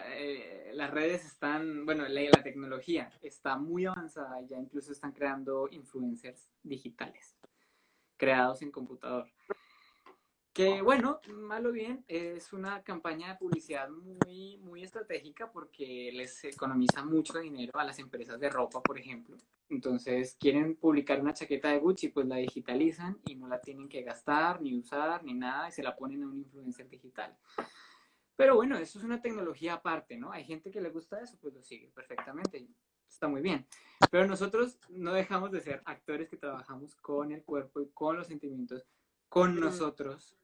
eh, 0.08 0.72
las 0.74 0.92
redes 0.92 1.26
están, 1.26 1.86
bueno, 1.86 2.08
la, 2.08 2.22
la, 2.22 2.44
tecnología 2.44 3.12
está 3.22 3.58
muy 3.58 3.86
avanzada, 3.86 4.42
ya 4.42 4.58
incluso 4.58 4.92
están 4.92 5.12
creando 5.12 5.68
influencers 5.72 6.50
digitales, 6.64 7.36
creados 8.18 8.62
en 8.62 8.72
computador. 8.72 9.28
Que 10.54 10.82
bueno, 10.82 11.22
malo 11.30 11.72
bien, 11.72 12.04
es 12.10 12.52
una 12.52 12.84
campaña 12.84 13.30
de 13.30 13.36
publicidad 13.36 13.90
muy, 13.90 14.58
muy 14.58 14.84
estratégica 14.84 15.50
porque 15.50 16.12
les 16.14 16.44
economiza 16.44 17.06
mucho 17.06 17.40
dinero 17.40 17.72
a 17.80 17.86
las 17.86 18.00
empresas 18.00 18.38
de 18.38 18.50
ropa, 18.50 18.82
por 18.84 19.00
ejemplo. 19.00 19.38
Entonces, 19.70 20.36
quieren 20.38 20.76
publicar 20.76 21.22
una 21.22 21.34
chaqueta 21.34 21.70
de 21.70 21.80
Gucci, 21.80 22.10
pues 22.10 22.28
la 22.28 22.36
digitalizan 22.36 23.18
y 23.26 23.36
no 23.36 23.48
la 23.48 23.62
tienen 23.62 23.88
que 23.88 24.02
gastar, 24.02 24.62
ni 24.62 24.78
usar, 24.78 25.24
ni 25.24 25.34
nada, 25.34 25.70
y 25.70 25.72
se 25.72 25.84
la 25.84 25.96
ponen 25.96 26.24
a 26.24 26.28
un 26.28 26.40
influencer 26.40 26.90
digital. 26.90 27.38
Pero 28.42 28.56
bueno, 28.56 28.76
eso 28.76 28.98
es 28.98 29.06
una 29.06 29.22
tecnología 29.22 29.76
aparte, 29.76 30.18
¿no? 30.18 30.32
Hay 30.32 30.44
gente 30.44 30.72
que 30.72 30.82
le 30.82 30.90
gusta 30.90 31.22
eso, 31.22 31.38
pues 31.40 31.54
lo 31.54 31.62
sigue 31.62 31.92
perfectamente, 31.94 32.68
está 33.08 33.28
muy 33.28 33.40
bien. 33.40 33.68
Pero 34.10 34.26
nosotros 34.26 34.80
no 34.90 35.14
dejamos 35.14 35.52
de 35.52 35.62
ser 35.62 35.84
actores 35.86 36.28
que 36.28 36.38
trabajamos 36.38 36.96
con 36.96 37.32
el 37.32 37.44
cuerpo 37.44 37.82
y 37.82 37.90
con 37.90 38.18
los 38.18 38.26
sentimientos, 38.26 38.84
con 39.30 39.60
nosotros, 39.60 40.36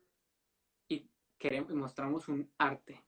y 0.88 1.10
queremos, 1.40 1.74
mostramos 1.74 2.28
un 2.28 2.48
arte. 2.60 3.04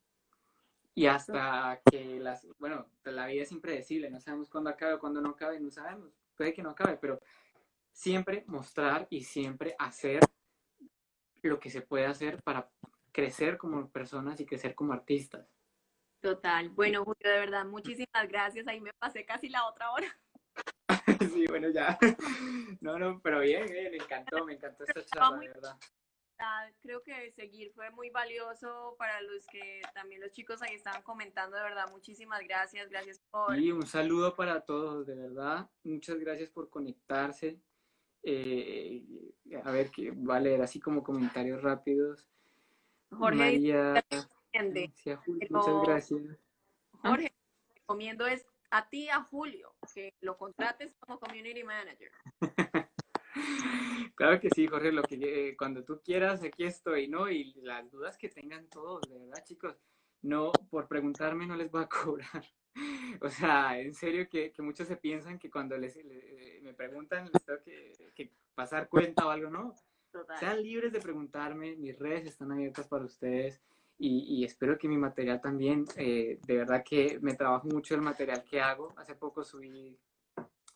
Y 0.95 1.05
hasta 1.05 1.79
que 1.85 2.19
las, 2.19 2.47
bueno, 2.57 2.89
la 3.03 3.27
vida 3.27 3.43
es 3.43 3.51
impredecible, 3.51 4.09
no 4.09 4.19
sabemos 4.19 4.49
cuándo 4.49 4.71
acabe 4.71 4.95
o 4.95 4.99
cuándo 4.99 5.21
no 5.21 5.29
acabe, 5.29 5.59
no 5.59 5.69
sabemos, 5.69 6.11
puede 6.35 6.51
que 6.51 6.63
no 6.63 6.71
acabe, 6.71 6.97
pero 6.99 7.21
siempre 7.91 8.43
mostrar 8.47 9.05
y 9.11 9.21
siempre 9.23 9.75
hacer 9.77 10.21
lo 11.43 11.59
que 11.59 11.69
se 11.69 11.83
puede 11.83 12.07
hacer 12.07 12.41
para 12.41 12.71
crecer 13.11 13.57
como 13.57 13.89
personas 13.89 14.39
y 14.39 14.45
crecer 14.45 14.75
como 14.75 14.93
artistas. 14.93 15.47
Total. 16.21 16.69
Bueno, 16.69 17.05
Julio, 17.05 17.31
de 17.31 17.39
verdad, 17.39 17.65
muchísimas 17.65 18.27
gracias. 18.27 18.67
Ahí 18.67 18.81
me 18.81 18.91
pasé 18.99 19.25
casi 19.25 19.49
la 19.49 19.65
otra 19.65 19.91
hora. 19.91 20.07
sí, 21.33 21.45
bueno, 21.47 21.69
ya. 21.69 21.97
No, 22.81 22.97
no, 22.97 23.19
pero 23.21 23.41
bien, 23.41 23.65
bien, 23.65 23.91
me 23.91 23.97
encantó, 23.97 24.45
me 24.45 24.53
encantó 24.53 24.85
esta 24.85 25.03
charla, 25.03 25.39
de 25.39 25.47
verdad 25.49 25.77
creo 26.81 27.01
que 27.03 27.31
seguir 27.31 27.71
fue 27.73 27.89
muy 27.91 28.09
valioso 28.09 28.95
para 28.97 29.21
los 29.21 29.45
que 29.47 29.81
también 29.93 30.21
los 30.21 30.31
chicos 30.31 30.61
ahí 30.61 30.75
estaban 30.75 31.01
comentando, 31.03 31.57
de 31.57 31.63
verdad, 31.63 31.89
muchísimas 31.91 32.41
gracias, 32.41 32.89
gracias 32.89 33.19
por... 33.29 33.57
Y 33.57 33.71
un 33.71 33.85
saludo 33.85 34.35
para 34.35 34.61
todos, 34.61 35.05
de 35.05 35.15
verdad, 35.15 35.69
muchas 35.83 36.17
gracias 36.19 36.49
por 36.49 36.69
conectarse. 36.69 37.59
Eh, 38.23 39.03
a 39.63 39.71
ver, 39.71 39.91
que 39.91 40.11
va 40.11 40.37
a 40.37 40.41
leer 40.41 40.61
así 40.61 40.79
como 40.79 41.03
comentarios 41.03 41.61
rápidos. 41.61 42.27
Jorge, 43.11 43.37
María, 43.37 44.05
muchas 45.27 45.83
gracias. 45.83 46.21
Jorge, 47.01 47.33
recomiendo 47.75 48.27
es 48.27 48.45
a 48.71 48.87
ti, 48.87 49.09
a 49.09 49.23
Julio, 49.23 49.73
que 49.93 50.13
lo 50.21 50.37
contrates 50.37 50.95
como 50.99 51.19
community 51.19 51.63
manager. 51.63 52.11
Claro 54.15 54.39
que 54.41 54.49
sí, 54.53 54.67
Jorge, 54.67 54.91
lo 54.91 55.01
que 55.03 55.15
eh, 55.15 55.55
cuando 55.55 55.85
tú 55.85 56.01
quieras, 56.03 56.43
aquí 56.43 56.65
estoy, 56.65 57.07
¿no? 57.07 57.29
Y 57.29 57.53
las 57.61 57.89
dudas 57.89 58.17
que 58.17 58.27
tengan 58.27 58.67
todos, 58.67 59.01
de 59.07 59.17
verdad, 59.17 59.43
chicos, 59.45 59.77
no, 60.21 60.51
por 60.69 60.89
preguntarme 60.89 61.47
no 61.47 61.55
les 61.55 61.71
voy 61.71 61.83
a 61.83 61.89
cobrar. 62.03 62.43
O 63.21 63.29
sea, 63.29 63.79
en 63.79 63.93
serio 63.93 64.27
que, 64.29 64.53
muchos 64.59 64.89
se 64.89 64.97
piensan 64.97 65.39
que 65.39 65.49
cuando 65.49 65.77
les, 65.77 65.95
eh, 65.95 66.59
me 66.61 66.73
preguntan 66.73 67.29
les 67.31 67.43
tengo 67.45 67.59
que, 67.63 68.31
pasar 68.53 68.89
cuenta 68.89 69.25
o 69.25 69.29
algo, 69.29 69.49
¿no? 69.49 69.73
Sean 70.39 70.61
libres 70.63 70.91
de 70.91 70.99
preguntarme, 70.99 71.75
mis 71.75 71.97
redes 71.97 72.25
están 72.25 72.51
abiertas 72.51 72.87
para 72.87 73.05
ustedes 73.05 73.61
y, 74.01 74.45
espero 74.45 74.77
que 74.77 74.87
mi 74.87 74.97
material 74.97 75.41
también, 75.41 75.85
eh, 75.97 76.39
de 76.47 76.57
verdad 76.57 76.85
que 76.85 77.19
me 77.21 77.33
trabajo 77.33 77.67
mucho 77.67 77.95
el 77.95 78.01
material 78.01 78.45
que 78.49 78.61
hago. 78.61 78.93
Hace 78.97 79.13
poco 79.13 79.43
subí 79.43 79.99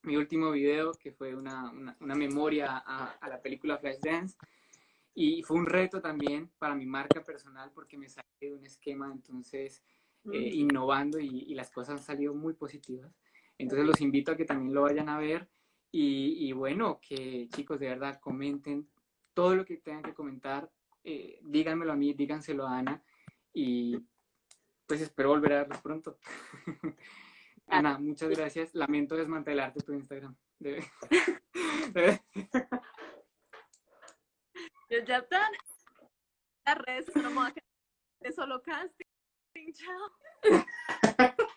mi 0.01 0.17
último 0.17 0.51
video, 0.51 0.91
que 0.91 1.13
fue 1.13 1.33
una, 1.33 1.71
una, 2.01 2.15
memoria 2.15 2.83
a, 2.85 3.11
a, 3.13 3.29
la 3.29 3.41
película 3.41 3.77
Flashdance. 3.77 4.35
Y 5.15 5.41
fue 5.43 5.55
un 5.55 5.65
reto 5.65 6.01
también 6.01 6.51
para 6.59 6.75
mi 6.75 6.85
marca 6.85 7.23
personal 7.23 7.71
porque 7.73 7.97
me 7.97 8.09
salí 8.09 8.27
de 8.41 8.53
un 8.55 8.65
esquema, 8.65 9.09
entonces, 9.09 9.81
eh, 10.25 10.51
mm. 10.51 10.55
innovando 10.55 11.17
y, 11.17 11.45
y, 11.47 11.55
las 11.55 11.71
cosas 11.71 11.99
han 11.99 12.03
salido 12.03 12.33
muy 12.33 12.55
positivas. 12.55 13.15
Entonces 13.57 13.87
los 13.87 14.01
invito 14.01 14.33
a 14.33 14.35
que 14.35 14.43
también 14.43 14.73
lo 14.73 14.81
vayan 14.81 15.07
a 15.07 15.17
ver 15.17 15.47
y, 15.91 16.49
y 16.49 16.51
bueno, 16.51 16.99
que 17.01 17.47
chicos 17.55 17.79
de 17.79 17.87
verdad 17.87 18.19
comenten 18.19 18.89
todo 19.33 19.55
lo 19.55 19.65
que 19.65 19.77
tengan 19.77 20.03
que 20.03 20.13
comentar, 20.13 20.69
eh, 21.03 21.39
díganmelo 21.41 21.91
a 21.91 21.95
mí, 21.95 22.13
díganselo 22.13 22.67
a 22.67 22.77
Ana 22.77 23.03
y 23.53 23.97
pues 24.87 25.01
espero 25.01 25.29
volver 25.29 25.53
a 25.53 25.57
verlos 25.59 25.81
pronto. 25.81 26.17
Ana, 27.67 27.97
muchas 27.97 28.29
gracias. 28.29 28.75
Lamento 28.75 29.15
desmantelarte 29.15 29.81
tu 29.81 29.93
Instagram. 29.93 30.35
ya 35.07 35.17
están 35.17 35.51
las 36.65 36.77
redes 36.77 37.05
de 38.19 38.31
solo 38.31 38.61
casting. 38.61 39.05
Chao. 39.73 40.11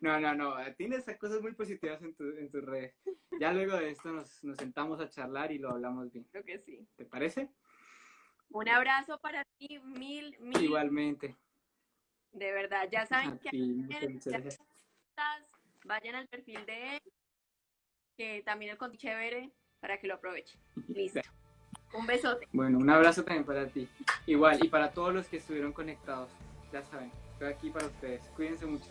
No, 0.00 0.20
no, 0.20 0.34
no. 0.34 0.56
Tienes 0.76 1.04
cosas 1.18 1.40
muy 1.40 1.52
positivas 1.52 2.02
en, 2.02 2.14
tu, 2.14 2.24
en 2.24 2.50
tus 2.50 2.64
redes. 2.64 2.94
Ya 3.40 3.52
luego 3.52 3.76
de 3.76 3.90
esto 3.90 4.10
nos, 4.10 4.44
nos 4.44 4.56
sentamos 4.56 5.00
a 5.00 5.08
charlar 5.08 5.52
y 5.52 5.58
lo 5.58 5.70
hablamos 5.70 6.12
bien. 6.12 6.26
Creo 6.30 6.44
que 6.44 6.58
sí. 6.58 6.86
¿Te 6.96 7.04
parece? 7.04 7.48
Un 8.50 8.68
abrazo 8.68 9.18
para 9.18 9.44
ti, 9.58 9.78
mil, 9.80 10.36
mil. 10.40 10.62
Igualmente. 10.62 11.36
De 12.32 12.52
verdad, 12.52 12.88
ya 12.90 13.06
saben 13.06 13.38
que 13.38 13.50
vayan 15.84 16.14
al 16.14 16.28
perfil 16.28 16.66
de 16.66 16.96
él, 16.96 17.02
que 18.16 18.42
también 18.44 18.72
el 18.72 18.78
conti 18.78 18.98
chévere, 18.98 19.50
para 19.80 19.98
que 19.98 20.06
lo 20.06 20.14
aprovechen. 20.14 20.60
Listo. 20.88 21.20
Un 21.94 22.06
besote. 22.06 22.46
Bueno, 22.52 22.78
un 22.78 22.90
abrazo 22.90 23.24
también 23.24 23.44
para 23.44 23.66
ti. 23.68 23.88
Igual, 24.26 24.62
y 24.62 24.68
para 24.68 24.92
todos 24.92 25.14
los 25.14 25.26
que 25.28 25.38
estuvieron 25.38 25.72
conectados. 25.72 26.30
Ya 26.72 26.82
saben, 26.82 27.10
estoy 27.32 27.48
aquí 27.48 27.70
para 27.70 27.86
ustedes. 27.86 28.22
Cuídense 28.36 28.66
mucho. 28.66 28.90